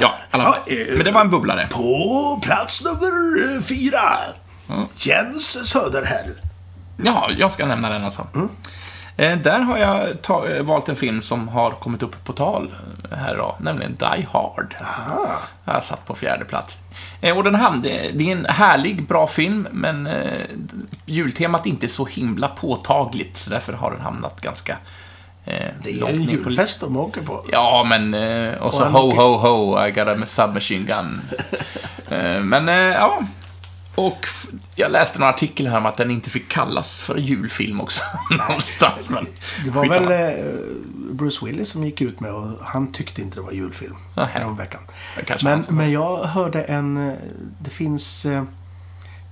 Ja, 0.00 0.14
alla 0.30 0.44
fall. 0.44 0.54
Ja, 0.66 0.72
eh, 0.72 0.96
Men 0.96 1.04
det 1.04 1.10
var 1.10 1.20
en 1.20 1.30
bubblare. 1.30 1.68
På 1.72 2.40
plats 2.42 2.84
nummer 2.84 3.60
fyra. 3.60 4.00
Jens 4.96 5.68
Söderhäll. 5.68 6.30
Ja, 6.96 7.30
jag 7.38 7.52
ska 7.52 7.66
nämna 7.66 7.90
den 7.90 8.04
alltså. 8.04 8.26
Eh, 8.34 8.42
där 9.16 9.60
har 9.60 9.78
jag 9.78 10.08
eh, 10.56 10.62
valt 10.62 10.88
en 10.88 10.96
film 10.96 11.22
som 11.22 11.48
har 11.48 11.70
kommit 11.70 12.02
upp 12.02 12.24
på 12.24 12.32
tal 12.32 12.74
eh, 13.10 13.18
här 13.18 13.34
idag, 13.34 13.56
nämligen 13.60 13.94
Die 13.94 14.26
Hard. 14.32 14.76
Jag 15.64 15.72
har 15.72 15.80
satt 15.80 16.06
på 16.06 16.14
fjärde 16.14 16.44
plats. 16.44 16.78
Eh, 17.20 17.36
och 17.36 17.44
den 17.44 17.54
ham- 17.54 17.82
det, 17.82 18.30
är 18.30 18.32
en 18.32 18.46
härlig, 18.48 19.06
bra 19.06 19.26
film, 19.26 19.68
men 19.70 20.06
eh, 20.06 20.46
jultemat 21.06 21.66
är 21.66 21.70
inte 21.70 21.88
så 21.88 22.04
himla 22.04 22.48
påtagligt, 22.48 23.36
så 23.36 23.50
därför 23.50 23.72
har 23.72 23.90
den 23.90 24.00
hamnat 24.00 24.40
ganska 24.40 24.76
eh, 25.44 25.66
Det 25.82 26.00
är 26.00 26.08
en 26.08 26.22
julfest 26.22 26.80
de 26.80 26.96
åker 26.96 27.22
på. 27.22 27.44
Ja, 27.52 27.86
men... 27.88 28.14
Eh, 28.14 28.54
och 28.54 28.74
så 28.74 28.84
ho, 28.84 29.14
ho, 29.14 29.36
ho, 29.36 29.86
I 29.86 29.90
got 29.90 30.08
a 30.08 30.26
submachine 30.26 30.84
gun. 30.86 31.20
eh, 32.08 32.40
men, 32.40 32.68
eh, 32.68 32.74
ja. 32.74 33.22
Och 33.94 34.26
jag 34.76 34.90
läste 34.92 35.18
en 35.18 35.22
artikel 35.22 35.66
här 35.66 35.78
om 35.78 35.86
att 35.86 35.96
den 35.96 36.10
inte 36.10 36.30
fick 36.30 36.48
kallas 36.48 37.02
för 37.02 37.16
julfilm 37.16 37.80
också. 37.80 38.02
Någonstans, 38.48 39.08
men 39.08 39.26
Det 39.64 39.70
var 39.70 39.82
skitsamma. 39.82 40.08
väl 40.08 40.38
eh, 40.38 40.44
Bruce 41.12 41.46
Willis 41.46 41.68
som 41.70 41.84
gick 41.84 42.00
ut 42.00 42.20
med 42.20 42.32
och 42.32 42.48
han 42.64 42.92
tyckte 42.92 43.22
inte 43.22 43.36
det 43.36 43.40
var 43.42 43.52
julfilm. 43.52 43.96
Häromveckan. 44.16 44.80
Det 45.26 45.42
Men, 45.42 45.64
men 45.68 45.92
jag 45.92 46.24
hörde 46.24 46.62
en... 46.62 47.08
eh, 47.08 47.14
Det 47.58 47.70
finns... 47.70 48.26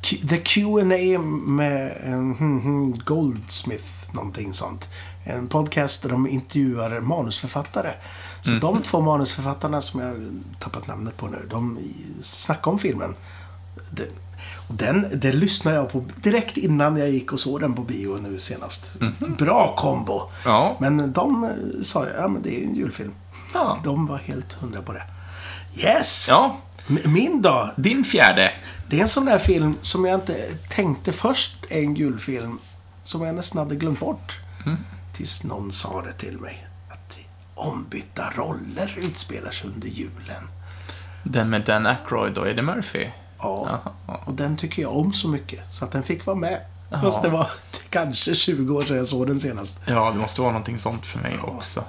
Q- 0.03 0.17
The 0.29 0.37
Q&A 0.37 1.19
med 1.47 1.97
en 2.05 2.35
hmm, 2.35 2.93
Goldsmith, 2.93 3.85
någonting 4.15 4.55
sånt. 4.55 4.89
En 5.25 5.49
podcast 5.49 6.03
där 6.03 6.09
de 6.11 6.29
intervjuar 6.29 7.01
manusförfattare. 7.01 7.93
Så 8.41 8.51
Mhm. 8.51 8.61
de 8.61 8.83
två 8.83 9.01
manusförfattarna 9.01 9.81
som 9.81 10.01
jag 10.01 10.41
tappat 10.61 10.87
namnet 10.87 11.17
på 11.17 11.27
nu, 11.27 11.47
de 11.51 11.79
snackar 12.21 12.71
om 12.71 12.79
filmen. 12.79 13.15
Och 13.77 14.32
den, 14.77 15.07
den 15.21 15.39
lyssnade 15.39 15.77
jag 15.77 15.93
på 15.93 16.05
direkt 16.17 16.57
innan 16.57 16.97
jag 16.97 17.11
gick 17.11 17.33
och 17.33 17.41
såg 17.41 17.61
den 17.61 17.75
på 17.75 17.83
bio 17.83 18.19
nu 18.23 18.39
senast. 18.39 18.93
Bra 19.39 19.75
kombo! 19.77 20.31
Ja. 20.45 20.77
Men 20.81 21.13
de 21.13 21.45
eh, 21.45 21.51
sa, 21.83 22.07
ja 22.17 22.29
men 22.29 22.43
det 22.43 22.61
är 22.61 22.65
en 22.65 22.75
julfilm. 22.75 23.15
Ja. 23.55 23.79
De 23.85 24.07
var 24.07 24.19
helt 24.19 24.53
hundra 24.53 24.83
på 24.83 24.93
det. 24.93 25.03
Yes! 25.77 26.27
ja, 26.29 26.57
Min 27.05 27.43
då? 27.43 27.71
din 27.77 28.05
fjärde. 28.05 28.51
Det 28.89 28.97
är 28.97 29.03
en 29.03 29.09
sån 29.09 29.25
där 29.25 29.39
film 29.39 29.75
som 29.81 30.05
jag 30.05 30.21
inte 30.21 30.35
tänkte 30.71 31.13
först 31.13 31.57
är 31.71 31.83
en 31.83 31.95
julfilm. 31.95 32.59
Som 33.03 33.23
jag 33.23 33.35
nästan 33.35 33.59
hade 33.59 33.77
glömt 33.77 34.01
bort. 34.01 34.41
Mm. 34.67 34.79
Tills 35.13 35.45
någon 35.45 35.73
sa 35.73 36.03
det 36.03 36.13
till 36.13 36.39
mig. 36.39 36.67
Att 36.91 37.19
ombytta 37.55 38.31
roller 38.37 38.99
utspelar 38.99 39.51
sig 39.51 39.71
under 39.71 39.89
julen. 39.89 40.49
Den 41.25 41.51
med 41.51 41.65
Dan 41.65 41.87
Aykroyd 41.87 42.39
och 42.39 42.49
Eddie 42.49 42.63
Murphy. 42.63 43.07
Ja, 43.43 43.81
Jaha. 44.07 44.19
och 44.25 44.35
den 44.35 44.57
tycker 44.57 44.83
jag 44.83 44.97
om 44.97 45.13
så 45.13 45.29
mycket. 45.29 45.61
Så 45.73 45.85
att 45.85 45.93
den 45.93 46.03
fick 46.03 46.27
vara 46.27 46.37
med. 46.37 46.61
Jaha. 46.91 47.01
Fast 47.01 47.23
det 47.23 47.29
var 47.29 47.51
kanske 47.91 48.35
20 48.35 48.77
år 48.77 48.83
sedan 48.85 48.97
jag 48.97 49.07
såg 49.07 49.27
den 49.27 49.41
senast. 49.41 49.79
Ja, 49.87 50.11
det 50.11 50.19
måste 50.19 50.41
vara 50.41 50.53
någonting 50.53 50.79
sånt 50.79 51.07
för 51.07 51.19
mig 51.19 51.39
också. 51.43 51.85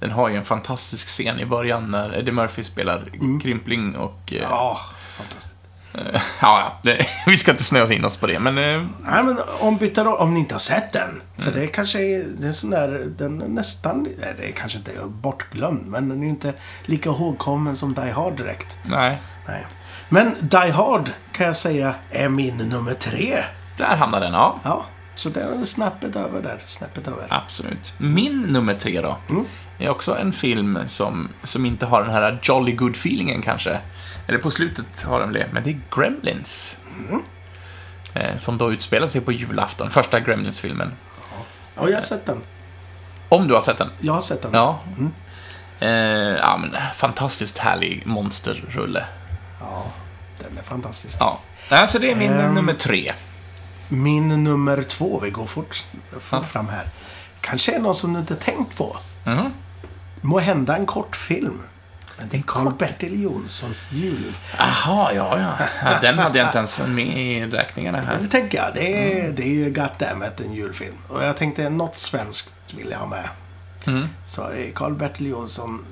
Den 0.00 0.10
har 0.10 0.28
ju 0.28 0.36
en 0.36 0.44
fantastisk 0.44 1.08
scen 1.08 1.40
i 1.40 1.46
början 1.46 1.90
när 1.90 2.18
Eddie 2.18 2.32
Murphy 2.32 2.64
spelar 2.64 3.04
Krympling 3.42 3.96
och... 3.96 4.32
eh, 4.32 4.38
Ja, 4.50 4.78
fantastiskt. 5.16 5.56
Eh, 5.94 6.00
Ja, 6.40 6.60
ja 6.60 6.72
det, 6.82 7.06
vi 7.26 7.36
ska 7.36 7.50
inte 7.50 7.64
snöa 7.64 7.92
in 7.92 8.04
oss 8.04 8.16
på 8.16 8.26
det, 8.26 8.38
men... 8.38 8.58
eh, 8.58 8.86
Nej, 9.04 9.24
men 9.24 9.38
ombytta 9.60 10.04
roll, 10.04 10.18
om 10.18 10.34
ni 10.34 10.40
inte 10.40 10.54
har 10.54 10.58
sett 10.60 10.92
den. 10.92 11.22
För 11.36 11.48
Mm. 11.50 11.60
det 11.60 11.66
kanske 11.66 11.98
är, 11.98 12.24
det 12.38 12.44
är 12.44 12.48
en 12.48 12.54
sån 12.54 12.70
där, 12.70 13.12
den 13.18 13.42
är 13.42 13.48
nästan, 13.48 14.02
nej, 14.02 14.34
det 14.38 14.48
är 14.48 14.52
kanske 14.52 14.78
inte 14.78 14.92
är 14.92 15.06
bortglömd, 15.06 15.86
men 15.86 16.08
den 16.08 16.18
är 16.18 16.22
ju 16.24 16.28
inte 16.30 16.54
lika 16.84 17.10
ihågkommen 17.10 17.76
som 17.76 17.94
Die 17.94 18.10
Hard 18.10 18.36
direkt. 18.36 18.78
Nej, 18.84 19.18
Nej. 19.48 19.66
Men 20.12 20.34
Die 20.40 20.70
Hard 20.70 21.10
kan 21.32 21.46
jag 21.46 21.56
säga 21.56 21.94
är 22.10 22.28
min 22.28 22.56
nummer 22.56 22.94
tre. 22.94 23.44
där 23.76 23.96
hamnar 23.96 24.20
den, 24.20 24.32
ja. 24.32 24.60
Ja, 24.64 24.84
så 25.14 25.28
det 25.28 25.40
är 25.40 25.64
snäppet 25.64 26.16
över 26.16 26.42
där, 26.42 26.62
snäppet 26.64 27.08
över. 27.08 27.26
Absolut. 27.28 27.94
Min 27.98 28.40
nummer 28.40 28.74
tre 28.74 29.00
då, 29.00 29.16
är 29.78 29.88
också 29.88 30.18
en 30.18 30.32
film 30.32 30.78
som, 30.86 31.28
som 31.42 31.66
inte 31.66 31.86
har 31.86 32.02
den 32.02 32.10
här 32.10 32.38
jolly 32.42 32.72
good 32.72 32.96
feelingen 32.96 33.42
kanske. 33.42 33.80
Eller 34.28 34.38
på 34.38 34.50
slutet 34.50 35.02
har 35.02 35.20
den 35.20 35.32
det, 35.32 35.46
men 35.52 35.62
det 35.64 35.70
är 35.70 35.80
Gremlins. 35.96 36.76
Eh, 38.14 38.38
som 38.38 38.58
då 38.58 38.72
utspelar 38.72 39.06
sig 39.06 39.20
på 39.20 39.32
julafton, 39.32 39.90
första 39.90 40.20
Gremlins-filmen. 40.20 40.92
Ja, 41.76 41.88
jag 41.88 41.96
har 41.96 42.02
sett 42.02 42.26
den. 42.26 42.40
Om 43.28 43.48
du 43.48 43.54
har 43.54 43.60
sett 43.60 43.78
den? 43.78 43.90
Jag 44.00 44.12
har 44.12 44.20
sett 44.20 44.42
den. 44.42 44.50
Ja. 44.54 44.80
Eh, 45.80 45.88
ja, 46.36 46.56
men 46.56 46.76
fantastiskt 46.94 47.58
härlig 47.58 48.02
monsterrulle. 48.06 49.04
Ja, 49.60 49.84
den 50.42 50.58
är 50.58 50.62
fantastisk. 50.62 51.16
Ja. 51.20 51.38
Alltså 51.68 51.98
det 51.98 52.10
är 52.10 52.16
min 52.16 52.32
Ehm. 52.32 52.54
nummer 52.54 52.72
tre. 52.74 53.12
Min 53.88 54.28
nummer 54.44 54.82
två, 54.82 55.20
vi 55.20 55.30
går 55.30 55.46
fort, 55.46 55.84
fort 56.20 56.22
Ja. 56.30 56.42
fram 56.42 56.68
här. 56.68 56.88
Kanske 57.40 57.74
är 57.74 57.80
någon 57.80 57.94
som 57.94 58.12
du 58.12 58.20
inte 58.20 58.36
tänkt 58.36 58.76
på. 58.76 58.96
Mhm. 59.24 59.52
Må 60.20 60.38
hända 60.38 60.76
en 60.76 60.86
kortfilm. 60.86 61.60
Men 62.18 62.28
det 62.28 62.36
är 62.36 62.42
Karl-Bertil 62.42 63.22
Jonssons 63.22 63.88
jul. 63.92 64.32
Jaha, 64.58 65.12
ja, 65.12 65.38
ja, 65.38 65.54
ja. 65.84 65.98
Den 66.00 66.18
hade 66.18 66.38
jag 66.38 66.48
inte 66.48 66.58
ens 66.58 66.80
med 66.86 67.18
i 67.18 67.44
räkningarna 67.44 67.98
Men 67.98 68.06
här. 68.06 68.18
det 68.20 68.28
tänker 68.28 68.58
jag, 68.58 68.74
det 68.74 69.20
är, 69.26 69.32
det 69.32 69.42
är 69.42 69.54
ju 69.54 69.64
goddammit 69.70 70.40
en 70.40 70.52
julfilm. 70.54 70.94
Och 71.08 71.24
jag 71.24 71.36
tänkte 71.36 71.70
något 71.70 71.96
svenskt 71.96 72.54
vill 72.76 72.90
jag 72.90 72.98
ha 72.98 73.06
med. 73.06 73.28
Mm. 73.86 74.08
Så 74.26 74.50
Karl-Bertil 74.74 75.26
Jonsson 75.26 75.84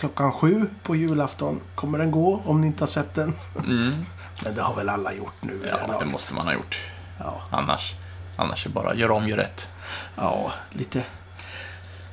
klockan 0.00 0.32
sju 0.32 0.70
på 0.82 0.96
julafton 0.96 1.60
kommer 1.74 1.98
den 1.98 2.10
gå 2.10 2.42
om 2.44 2.60
ni 2.60 2.66
inte 2.66 2.82
har 2.82 2.86
sett 2.88 3.14
den. 3.14 3.34
Mm. 3.58 4.04
Men 4.44 4.54
det 4.54 4.62
har 4.62 4.76
väl 4.76 4.88
alla 4.88 5.12
gjort 5.14 5.34
nu 5.40 5.58
det 5.62 5.68
Ja, 5.88 5.98
det 5.98 6.04
måste 6.06 6.34
man 6.34 6.46
ha 6.46 6.52
gjort. 6.54 6.78
Ja, 7.18 7.42
Annars, 7.50 7.94
annars 8.36 8.64
är 8.66 8.68
det 8.70 8.74
bara 8.74 8.94
gör 8.94 9.10
om, 9.10 9.28
gör 9.28 9.36
rätt. 9.36 9.68
ja, 10.16 10.52
lite, 10.70 11.04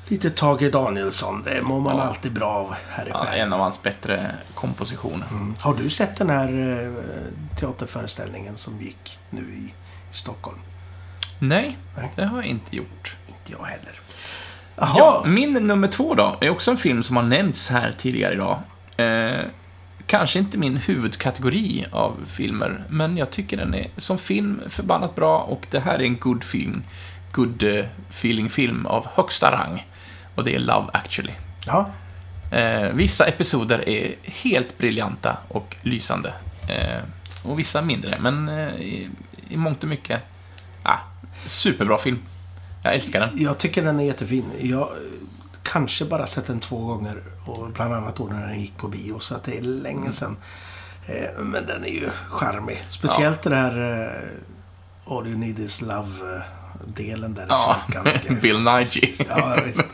lite 0.08 0.30
Tage 0.30 0.72
Danielsson. 0.72 1.44
Det 1.44 1.62
mår 1.62 1.80
man 1.82 1.98
Ja. 1.98 2.04
alltid 2.04 2.34
bra 2.34 2.50
av 2.50 2.76
här 2.90 3.06
i 3.06 3.10
Ja, 3.10 3.26
en 3.28 3.54
av 3.54 3.60
hans 3.60 3.82
bättre 3.84 4.36
kompositioner. 4.54 5.28
Mm. 5.32 5.56
Har 5.60 5.74
du 5.74 5.90
sett 5.90 6.16
den 6.16 6.30
här 6.30 6.48
eh, 6.84 7.58
teaterföreställningen 7.60 8.58
som 8.58 8.82
gick 8.82 9.20
nu 9.30 9.42
i, 9.42 9.74
i 10.12 10.14
Stockholm? 10.14 10.58
Nej, 11.40 11.78
Nej. 11.98 12.12
det 12.16 12.26
har 12.26 12.38
jag 12.38 12.46
inte 12.46 12.76
gjort. 12.76 13.16
Inte 13.28 13.52
jag 13.52 13.66
heller. 13.66 14.00
Ja, 14.78 15.24
min 15.26 15.54
nummer 15.54 15.88
två 15.88 16.16
då, 16.16 16.38
är 16.42 16.50
också 16.50 16.72
en 16.72 16.78
film 16.78 17.04
som 17.04 17.16
har 17.16 17.24
nämnts 17.24 17.70
här 17.70 17.92
tidigare 17.98 18.34
idag. 18.34 18.60
Eh, 18.98 19.46
kanske 20.08 20.40
inte 20.40 20.58
min 20.58 20.78
huvudkategori 20.78 21.86
av 21.92 22.16
filmer, 22.28 22.84
men 22.90 23.18
jag 23.18 23.32
tycker 23.32 23.58
den 23.58 23.74
är 23.74 23.88
som 23.98 24.18
film 24.18 24.62
förbannat 24.68 25.16
bra 25.16 25.40
och 25.40 25.66
det 25.70 25.80
här 25.80 25.96
är 25.96 26.04
en 26.04 26.18
good 26.18 26.44
film, 26.44 26.84
good 27.32 27.64
eh, 27.64 27.86
feeling-film 28.10 28.86
av 28.86 29.08
högsta 29.14 29.52
rang. 29.52 29.88
Och 30.36 30.44
det 30.44 30.56
är 30.56 30.60
Love 30.60 30.88
actually. 30.94 31.34
ja. 31.68 31.90
Eh, 32.52 32.90
vissa 32.94 33.26
episoder 33.26 33.90
är 33.90 34.16
helt 34.24 34.78
briljanta 34.78 35.38
och 35.48 35.76
lysande. 35.82 36.34
Eh, 36.70 37.02
och 37.44 37.60
vissa 37.60 37.82
mindre, 37.82 38.18
men 38.20 38.50
eh, 38.50 38.76
i, 38.76 39.10
i 39.50 39.58
mångt 39.58 39.84
och 39.84 39.90
mycket, 39.90 40.22
ah, 40.84 40.98
superbra 41.46 41.98
film. 41.98 42.20
Jag 42.84 42.96
älskar 42.96 43.20
den. 43.20 43.30
Jag 43.36 43.58
tycker 43.58 43.84
den 43.84 44.00
är 44.00 44.04
jättefin. 44.04 44.46
Jag 44.62 44.82
eh, 44.82 44.88
kanske 45.64 46.06
bara 46.06 46.26
sett 46.28 46.48
den 46.48 46.60
två 46.60 46.86
gånger. 46.86 47.24
Och 47.46 47.70
bland 47.72 47.94
annat 47.94 48.16
då 48.16 48.24
när 48.26 48.48
den 48.48 48.60
gick 48.62 48.78
på 48.78 48.88
bio. 48.88 49.20
Så 49.20 49.36
att 49.36 49.44
det 49.44 49.58
är 49.58 49.62
länge 49.62 50.12
sedan. 50.12 50.38
Eh, 51.08 51.40
Men 51.44 51.66
den 51.66 51.84
är 51.86 51.90
ju 51.90 52.10
charmig. 52.30 52.84
Speciellt 52.88 53.42
det 53.42 53.56
här 53.56 54.02
eh, 55.06 55.14
All 55.16 55.28
You 55.28 55.38
Need 55.38 55.60
Is 55.60 55.82
Love-delen 55.82 57.34
där 57.34 57.44
i 57.44 57.46
Ja, 57.50 57.78
kyrkan. 57.88 58.38
Bill 58.42 58.60
Nighy. 58.60 59.14
Ja, 59.30 59.58
visst. 59.66 59.86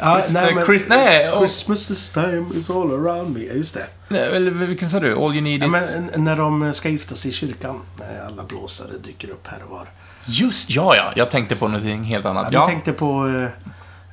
Ja, 0.00 0.16
Chris- 0.20 0.32
nej, 0.34 0.54
men, 0.54 0.64
Chris- 0.66 0.84
nej, 0.88 1.30
och- 1.30 1.38
Christmas 1.38 1.86
this 1.88 2.10
time 2.10 2.46
is 2.54 2.70
all 2.70 2.90
around 2.92 3.34
me. 3.36 3.40
Ja, 3.44 3.52
Just 3.54 3.74
det. 3.74 3.86
Nej, 4.08 4.20
Eller 4.36 4.50
vilken 4.50 4.90
sa 4.90 5.00
du? 5.00 5.14
All 5.16 5.32
you 5.34 5.40
need 5.40 5.62
Ja, 5.62 5.66
is... 5.66 5.72
men 5.72 6.08
n- 6.14 6.24
när 6.24 6.36
de 6.36 6.74
ska 6.74 6.88
gifta 6.88 7.14
sig 7.14 7.30
i 7.30 7.34
kyrkan. 7.34 7.80
När 7.98 8.26
alla 8.26 8.44
blåsare 8.44 8.98
dyker 9.04 9.28
upp 9.30 9.46
här 9.46 9.62
och 9.62 9.70
var. 9.70 9.88
Just 10.26 10.70
ja, 10.70 10.96
ja. 10.96 11.12
Jag 11.16 11.30
tänkte 11.30 11.56
på 11.56 11.68
någonting 11.68 12.02
helt 12.04 12.26
annat. 12.26 12.48
Ja, 12.52 12.60
du 12.60 12.66
tänkte 12.66 12.92
på... 12.92 13.28
eh, 13.28 13.48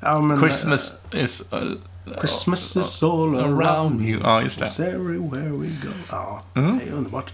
Ja, 0.01 0.20
men, 0.20 0.39
Christmas 0.39 0.91
is... 1.12 1.43
uh, 1.53 1.60
Christmas 2.20 2.76
is 2.78 3.03
all 3.03 3.36
around 3.39 4.01
you. 4.01 4.20
Ja, 4.24 4.41
just 4.41 4.62
It's 4.62 4.78
det. 4.78 4.88
everywhere 4.91 5.49
we 5.49 5.68
go. 5.68 5.89
Ja, 6.10 6.41
Mm. 6.55 6.78
det 6.80 6.89
är 6.89 6.93
underbart. 6.93 7.34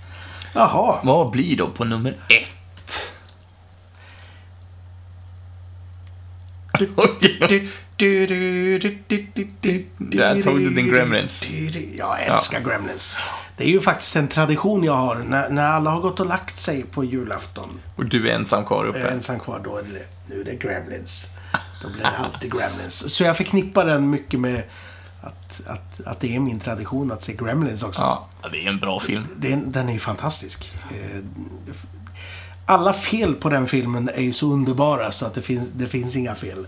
Jaha. 0.53 0.95
Vad 1.03 1.31
blir 1.31 1.57
då 1.57 1.69
på 1.69 1.83
nummer 1.85 2.09
ett? 2.11 2.47
Där 9.97 10.41
tog 10.41 10.59
du 10.59 10.69
din 10.69 10.87
Gremlins. 10.87 11.47
Jag 11.97 12.21
älskar 12.23 12.61
Gremlins. 12.61 13.15
Det 13.57 13.63
är 13.63 13.67
ju 13.69 13.81
faktiskt 13.81 14.15
en 14.15 14.27
tradition 14.27 14.83
jag 14.83 14.93
har. 14.93 15.15
När, 15.15 15.49
när 15.49 15.67
alla 15.67 15.89
har 15.89 16.01
gått 16.01 16.19
och 16.19 16.25
lagt 16.25 16.57
sig 16.57 16.83
på 16.83 17.03
julafton. 17.03 17.79
Och 17.95 18.05
du 18.05 18.29
är 18.29 18.35
ensam 18.35 18.65
kvar 18.65 18.85
Jag 18.85 18.95
är 18.95 18.99
uppe. 18.99 19.13
ensam 19.13 19.39
kvar. 19.39 19.61
Då 19.63 19.77
är 19.77 19.83
det, 19.83 20.05
nu 20.35 20.41
är 20.41 20.45
det 20.45 20.55
Gremlins. 20.55 21.29
Då 21.81 21.89
blir 21.89 22.01
det 22.01 22.07
alltid 22.17 22.53
Gremlins. 22.53 23.13
Så 23.13 23.23
jag 23.23 23.37
förknippar 23.37 23.85
den 23.85 24.09
mycket 24.09 24.39
med 24.39 24.63
att, 25.21 25.61
att, 25.67 26.01
att 26.07 26.19
det 26.19 26.35
är 26.35 26.39
min 26.39 26.59
tradition 26.59 27.11
att 27.11 27.23
se 27.23 27.33
Gremlins 27.33 27.83
också. 27.83 28.01
Ja, 28.01 28.29
det 28.51 28.65
är 28.65 28.69
en 28.69 28.79
bra 28.79 28.99
film. 28.99 29.27
Den, 29.37 29.71
den 29.71 29.89
är 29.89 29.93
ju 29.93 29.99
fantastisk. 29.99 30.77
Alla 32.65 32.93
fel 32.93 33.35
på 33.35 33.49
den 33.49 33.67
filmen 33.67 34.09
är 34.09 34.21
ju 34.21 34.33
så 34.33 34.53
underbara 34.53 35.11
så 35.11 35.25
att 35.25 35.33
det 35.33 35.41
finns, 35.41 35.71
det 35.71 35.87
finns 35.87 36.15
inga 36.15 36.35
fel. 36.35 36.67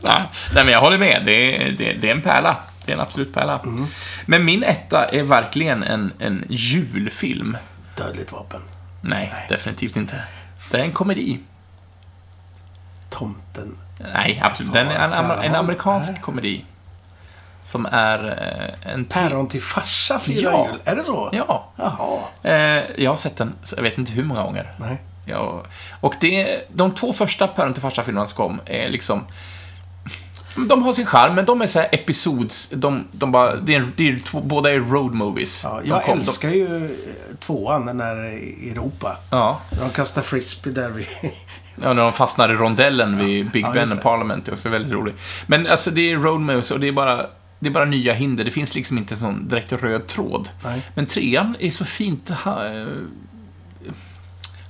Nej, 0.00 0.28
nej, 0.54 0.64
men 0.64 0.68
jag 0.68 0.80
håller 0.80 0.98
med. 0.98 1.22
Det 1.26 1.56
är, 1.56 1.72
det, 1.72 1.92
det 1.92 2.08
är 2.08 2.14
en 2.14 2.22
pärla. 2.22 2.56
Det 2.84 2.92
är 2.92 2.96
en 2.96 3.02
absolut 3.02 3.34
pärla. 3.34 3.60
Mm. 3.64 3.86
Men 4.26 4.44
min 4.44 4.62
etta 4.62 5.04
är 5.04 5.22
verkligen 5.22 5.82
en, 5.82 6.12
en 6.18 6.44
julfilm. 6.48 7.56
Dödligt 7.96 8.32
vapen. 8.32 8.60
Nej, 9.00 9.32
definitivt 9.48 9.96
inte. 9.96 10.22
Det 10.70 10.78
är 10.78 10.84
en 10.84 10.92
komedi. 10.92 11.40
Tomten. 13.10 13.76
Nej, 14.14 14.40
absolut. 14.42 14.72
Den 14.72 14.88
är 14.88 15.08
en, 15.08 15.44
en 15.44 15.54
amerikansk 15.54 16.12
Nej. 16.12 16.20
komedi. 16.20 16.64
Som 17.64 17.86
är 17.86 18.24
eh, 18.84 18.92
en... 18.92 19.04
Päron 19.04 19.48
till 19.48 19.62
farsa 19.62 20.18
firar 20.18 20.52
Ja. 20.52 20.68
jul. 20.70 20.80
Är 20.84 20.96
det 20.96 21.04
så? 21.04 21.28
Ja. 21.32 21.68
Jaha. 21.76 22.18
Eh, 22.42 22.84
jag 22.96 23.10
har 23.10 23.16
sett 23.16 23.36
den, 23.36 23.54
jag 23.76 23.82
vet 23.82 23.98
inte 23.98 24.12
hur 24.12 24.24
många 24.24 24.42
gånger. 24.42 24.72
Nej. 24.76 24.96
Ja, 25.26 25.62
och 26.00 26.14
det, 26.20 26.60
de 26.72 26.94
två 26.94 27.12
första 27.12 27.48
Päron 27.48 27.72
till 27.72 27.82
farsa-filmerna 27.82 28.26
som 28.26 28.36
kom 28.36 28.60
är 28.66 28.88
liksom... 28.88 29.24
De 30.68 30.82
har 30.82 30.92
sin 30.92 31.06
charm, 31.06 31.34
men 31.34 31.44
de 31.44 31.62
är 31.62 31.66
så 31.66 31.78
här 31.80 31.88
episods... 31.92 32.68
De, 32.74 33.04
de 33.12 33.32
bara, 33.32 33.56
det 33.56 33.74
är, 33.74 33.86
det 33.96 34.08
är 34.08 34.18
två, 34.18 34.40
båda 34.40 34.70
är 34.72 34.78
road 34.80 35.14
movies. 35.14 35.60
Ja, 35.64 35.80
De 35.82 35.88
jag 35.88 36.02
kom- 36.04 36.18
älskar 36.18 36.50
ju 36.50 36.84
eh, 36.84 36.90
tvåan, 37.40 37.86
den 37.86 37.98
där 37.98 38.24
i 38.26 38.70
Europa. 38.70 39.16
De, 39.30 39.36
ja, 39.36 39.60
De 39.70 39.90
kastar 39.90 40.22
frisbee 40.22 40.72
där 40.72 40.90
vid... 40.90 41.06
ja, 41.82 41.92
när 41.92 42.02
de 42.02 42.12
fastnar 42.12 42.48
i 42.52 42.54
rondellen 42.54 43.18
vid 43.18 43.50
Big 43.50 43.64
Ja, 43.64 43.72
Ben 43.72 43.92
och. 43.92 44.02
Parliament. 44.02 44.44
Det 44.44 44.50
är 44.50 44.52
också 44.52 44.68
väldigt 44.68 44.92
roligt. 44.92 45.14
Men 45.46 45.66
alltså, 45.66 45.90
det 45.90 46.12
är 46.12 46.16
road 46.16 46.40
movies 46.40 46.70
och 46.70 46.80
det 46.80 46.88
är 46.88 46.92
bara... 46.92 47.26
Det 47.64 47.68
är 47.70 47.72
bara 47.74 47.84
nya 47.84 48.12
hinder. 48.14 48.44
Det 48.44 48.50
finns 48.50 48.74
liksom 48.74 48.98
inte 48.98 49.14
en 49.14 49.18
sån 49.18 49.48
direkt 49.48 49.72
röd 49.72 50.06
tråd. 50.06 50.48
Nej. 50.64 50.82
Men 50.94 51.06
trean 51.06 51.56
är 51.60 51.70
så 51.70 51.84
fint 51.84 52.30
ha, 52.30 52.66
eh, 52.66 52.86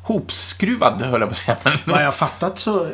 hopskruvad, 0.03 1.03
höll 1.03 1.21
jag 1.21 1.29
på 1.29 1.33
att 1.33 1.37
säga. 1.37 1.79
Vad 1.85 2.01
jag 2.01 2.05
har 2.05 2.13
fattat 2.13 2.59
så, 2.59 2.85
eh, 2.85 2.91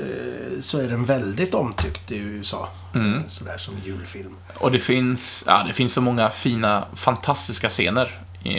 så 0.61 0.78
är 0.78 0.88
den 0.88 1.05
väldigt 1.05 1.55
omtyckt 1.55 2.12
i 2.12 2.16
USA. 2.18 2.68
Mm. 2.94 3.22
Sådär 3.28 3.59
som 3.59 3.74
julfilm. 3.84 4.34
Och 4.55 4.72
det 4.72 4.78
finns, 4.78 5.44
ja, 5.46 5.64
det 5.68 5.72
finns 5.72 5.92
så 5.92 6.01
många 6.01 6.30
fina, 6.30 6.84
fantastiska 6.95 7.68
scener. 7.68 8.11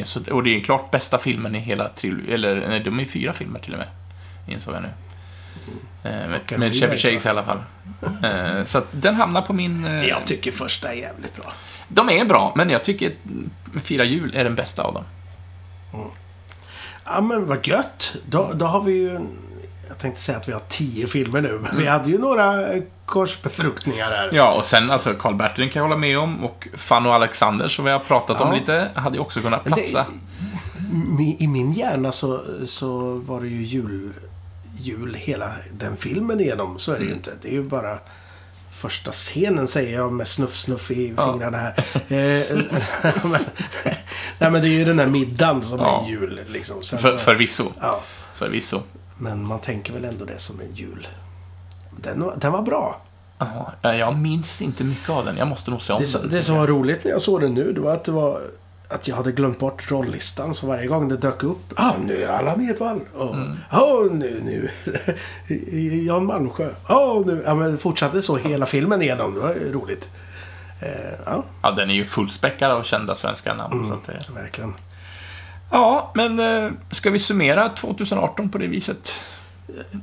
så- 0.03 0.31
Och 0.31 0.43
det 0.43 0.55
är 0.55 0.59
klart 0.59 0.91
bästa 0.91 1.17
filmen 1.17 1.55
i 1.55 1.59
hela 1.59 1.89
trilogin. 1.89 2.29
Eller 2.33 2.67
nej, 2.69 2.79
de 2.79 2.99
är 2.99 3.05
fyra 3.05 3.33
filmer 3.33 3.59
till 3.59 3.73
och 3.73 3.79
med. 3.79 3.87
Insåg 4.47 4.75
jag 4.75 4.81
nu. 4.81 4.89
Eh, 6.03 6.11
med, 6.11 6.59
med 6.59 6.75
Chevy 6.75 6.97
Chase 6.97 7.29
i 7.29 7.31
alla 7.31 7.43
fall. 7.43 7.59
Eh, 8.23 8.63
så 8.65 8.77
att 8.77 8.87
den 8.91 9.15
hamnar 9.15 9.41
på 9.41 9.53
min... 9.53 9.85
eh, 9.85 10.05
Jag 10.07 10.25
tycker 10.25 10.51
första 10.51 10.93
är 10.93 10.97
jävligt 10.97 11.35
bra. 11.35 11.53
De 11.87 12.09
är 12.09 12.25
bra, 12.25 12.53
men 12.55 12.69
jag 12.69 12.83
tycker 12.83 13.13
Fyra 13.83 14.03
jul 14.03 14.35
är 14.35 14.43
den 14.43 14.55
bästa 14.55 14.83
av 14.83 14.93
dem. 14.93 15.03
Ja 17.05 17.21
men 17.21 17.47
vad 17.47 17.67
gött. 17.67 18.15
Då, 18.25 18.51
då 18.55 18.65
har 18.65 18.81
vi 18.81 18.91
ju... 18.93 19.19
Jag 19.87 19.97
tänkte 19.97 20.21
säga 20.21 20.37
att 20.37 20.47
vi 20.47 20.51
har 20.53 20.61
tio 20.67 21.07
filmer 21.07 21.41
nu, 21.41 21.59
men 21.63 21.77
vi 21.77 21.87
hade 21.87 22.09
ju 22.09 22.17
några 22.17 22.73
eh, 22.73 22.83
korsbefruktningar 23.05 24.05
här. 24.11 24.29
Ja, 24.33 24.51
och 24.53 24.65
sen 24.65 24.91
alltså 24.91 25.13
Karl-Bertil 25.13 25.71
kan 25.71 25.79
jag 25.79 25.87
hålla 25.87 25.97
med 25.99 26.19
om. 26.19 26.43
Och 26.45 26.67
Fanny 26.77 27.09
och 27.09 27.13
Alexander, 27.15 27.67
som 27.67 27.85
vi 27.85 27.91
har 27.91 27.99
pratat 27.99 28.41
om 28.41 28.47
Ja. 28.47 28.55
lite, 28.59 28.89
hade 28.95 29.15
ju 29.15 29.21
också 29.21 29.41
kunnat 29.41 29.63
det- 29.65 29.71
platsa. 29.71 30.05
Mi- 30.93 31.35
I 31.39 31.47
min 31.47 31.71
hjärna 31.71 32.11
så, 32.11 32.41
så 32.65 33.13
var 33.15 33.41
det 33.41 33.47
ju 33.47 33.63
jul, 33.63 34.13
jul 34.77 35.15
hela 35.15 35.51
den 35.73 35.97
filmen 35.97 36.39
igenom. 36.39 36.79
Så 36.79 36.91
är 36.91 36.99
det 36.99 37.05
ju 37.05 37.13
inte. 37.13 37.31
Det 37.41 37.47
är 37.47 37.51
ju 37.53 37.63
bara 37.63 37.97
första 38.71 39.11
scenen 39.11 39.67
säger 39.67 39.97
jag 39.97 40.13
med 40.13 40.27
snuff-snuff 40.27 40.91
i 40.91 40.95
fingrarna 40.95 41.57
här. 41.57 41.73
Eh, 41.93 42.57
nej 44.39 44.51
men 44.51 44.53
det 44.61 44.67
är 44.67 44.77
ju 44.79 44.85
den 44.85 44.97
där 44.97 45.07
middagen 45.07 45.61
som 45.61 45.79
Ja. 45.79 46.03
är 46.05 46.09
jul 46.09 46.39
liksom. 46.47 46.83
Sen 46.83 46.99
För, 46.99 47.17
förvisso. 47.17 47.71
ja, 47.79 48.01
Förvisso. 48.35 48.81
men 49.17 49.47
man 49.47 49.59
tänker 49.59 49.93
väl 49.93 50.05
ändå 50.05 50.25
det 50.25 50.39
som 50.39 50.59
en 50.61 50.75
jul. 50.75 51.07
Den, 51.97 52.21
var- 52.23 52.35
den 52.37 52.51
var 52.51 52.61
bra. 52.61 53.01
Ja, 53.81 53.95
jag 53.95 54.15
minns 54.17 54.61
inte 54.61 54.83
mycket 54.83 55.09
av 55.09 55.25
den. 55.25 55.37
Jag 55.37 55.47
måste 55.47 55.71
nog 55.71 55.81
se 55.81 55.93
om 55.93 56.01
Det, 56.01 56.13
den. 56.21 56.29
det 56.29 56.41
som 56.41 56.55
var 56.57 56.67
roligt 56.67 57.03
när 57.03 57.11
jag 57.11 57.21
såg 57.21 57.41
den 57.41 57.53
nu, 57.53 57.73
det 57.73 57.81
var 57.81 57.93
att 57.93 58.03
det 58.03 58.11
var 58.11 58.41
att 58.93 59.07
jag 59.07 59.15
hade 59.15 59.31
glömt 59.31 59.59
bort 59.59 59.91
rolllistan. 59.91 60.53
Så 60.53 60.67
varje 60.67 60.87
gång 60.87 61.07
det 61.07 61.17
dök 61.17 61.43
upp, 61.43 61.73
ah, 61.75 61.93
nu 62.05 62.23
är 62.23 62.27
Allan 62.27 62.69
Edwall. 62.69 62.99
Och, 63.13 63.35
Mm. 63.35 63.57
ah, 63.69 64.01
nu, 64.11 64.41
nu. 64.45 64.69
Jan 66.07 66.25
Malmsjö. 66.25 66.69
Ah, 66.85 67.21
nu. 67.25 67.43
Ja, 67.45 67.55
men 67.55 67.71
det 67.71 67.77
fortsatte 67.77 68.21
så 68.21 68.37
hela 68.37 68.65
filmen 68.65 69.01
igenom. 69.01 69.33
Det 69.33 69.39
var 69.39 69.53
roligt. 69.71 70.09
Eh, 70.79 70.89
ja, 71.25 71.43
Ja, 71.63 71.71
den 71.71 71.89
är 71.89 71.93
ju 71.93 72.05
fullspäckad 72.05 72.71
av 72.71 72.83
kända 72.83 73.15
svenska 73.15 73.53
namn. 73.53 73.85
Så 73.87 73.93
att 73.93 74.03
det... 74.05 74.33
verkligen. 74.41 74.73
Ja, 75.71 76.11
men 76.15 76.39
eh, 76.39 76.71
ska 76.91 77.09
vi 77.09 77.19
summera 77.19 77.69
2018 77.69 78.49
på 78.49 78.57
det 78.57 78.67
viset? 78.67 79.13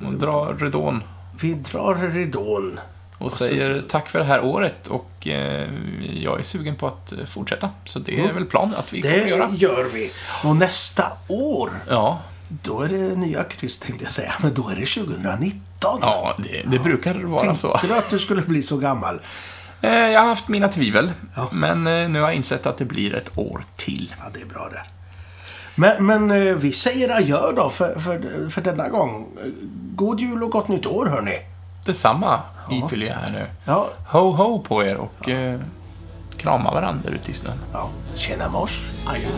Och 0.06 0.14
dra 0.14 0.52
ridån 0.58 1.02
Vi 1.40 1.54
drar 1.54 1.94
ridån. 1.94 2.80
Och 3.18 3.32
säger 3.32 3.82
tack 3.88 4.08
för 4.08 4.18
det 4.18 4.24
här 4.24 4.40
året 4.44 4.86
och 4.86 5.26
eh, 5.28 5.68
jag 6.22 6.38
är 6.38 6.42
sugen 6.42 6.76
på 6.76 6.86
att 6.86 7.12
eh, 7.12 7.24
fortsätta. 7.26 7.70
Så 7.84 7.98
det 7.98 8.20
är 8.20 8.32
väl 8.32 8.44
planen 8.44 8.74
att 8.74 8.92
vi 8.92 9.02
kommer 9.02 9.14
att 9.18 9.22
Det 9.24 9.28
göra. 9.30 9.50
gör 9.56 9.84
vi. 9.94 10.10
Och 10.44 10.56
nästa 10.56 11.04
år, 11.28 11.70
Ja, 11.88 12.22
då 12.48 12.80
är 12.82 12.88
det 12.88 12.96
nya 13.16 13.44
kryss 13.44 13.78
tänkte 13.78 14.04
jag 14.04 14.12
säga. 14.12 14.32
Men 14.42 14.54
då 14.54 14.68
är 14.68 14.76
det 14.76 14.86
2019. 14.86 15.98
ja 16.00 16.34
det, 16.38 16.62
det 16.70 16.78
brukar 16.78 17.14
vara 17.14 17.40
Tänkte 17.40 17.60
så. 17.60 17.78
du 17.82 17.94
att 17.94 18.10
du 18.10 18.18
skulle 18.18 18.42
bli 18.42 18.62
så 18.62 18.76
gammal? 18.76 19.20
Eh, 19.80 19.90
jag 19.92 20.20
har 20.20 20.28
haft 20.28 20.48
mina 20.48 20.68
tvivel, 20.68 21.12
Ja. 21.36 21.48
men 21.52 21.86
eh, 21.86 22.08
nu 22.08 22.20
har 22.20 22.28
jag 22.28 22.34
insett 22.36 22.66
att 22.66 22.78
det 22.78 22.84
blir 22.84 23.14
ett 23.14 23.38
år 23.38 23.64
till. 23.76 24.14
Ja, 24.18 24.24
det 24.34 24.40
är 24.40 24.46
bra 24.46 24.68
det. 24.72 24.82
Men, 25.74 26.06
men 26.06 26.58
vi 26.58 26.72
säger 26.72 27.08
adjö 27.16 27.52
då 27.52 27.70
för, 27.70 27.98
för, 28.00 28.48
för 28.50 28.60
denna 28.60 28.88
gång. 28.88 29.26
God 29.94 30.20
jul 30.20 30.42
och 30.42 30.50
gott 30.50 30.68
nytt 30.68 30.86
år 30.86 31.06
hörni. 31.06 31.38
Detsamma 31.88 32.40
ifyller 32.70 33.06
jag 33.06 33.14
här 33.14 33.30
nu. 33.30 33.46
Ja, 33.64 33.88
Ho 34.08 34.30
ho 34.32 34.58
på 34.62 34.84
er 34.84 34.96
och 34.96 35.28
eh, 35.28 35.60
krama 36.36 36.70
varandra 36.70 37.10
ute 37.10 37.30
i 37.30 37.34
snön. 37.34 37.58
ja. 37.72 37.88
Tjena 38.16 38.48
mors. 38.48 38.82
Adjö. 39.06 39.28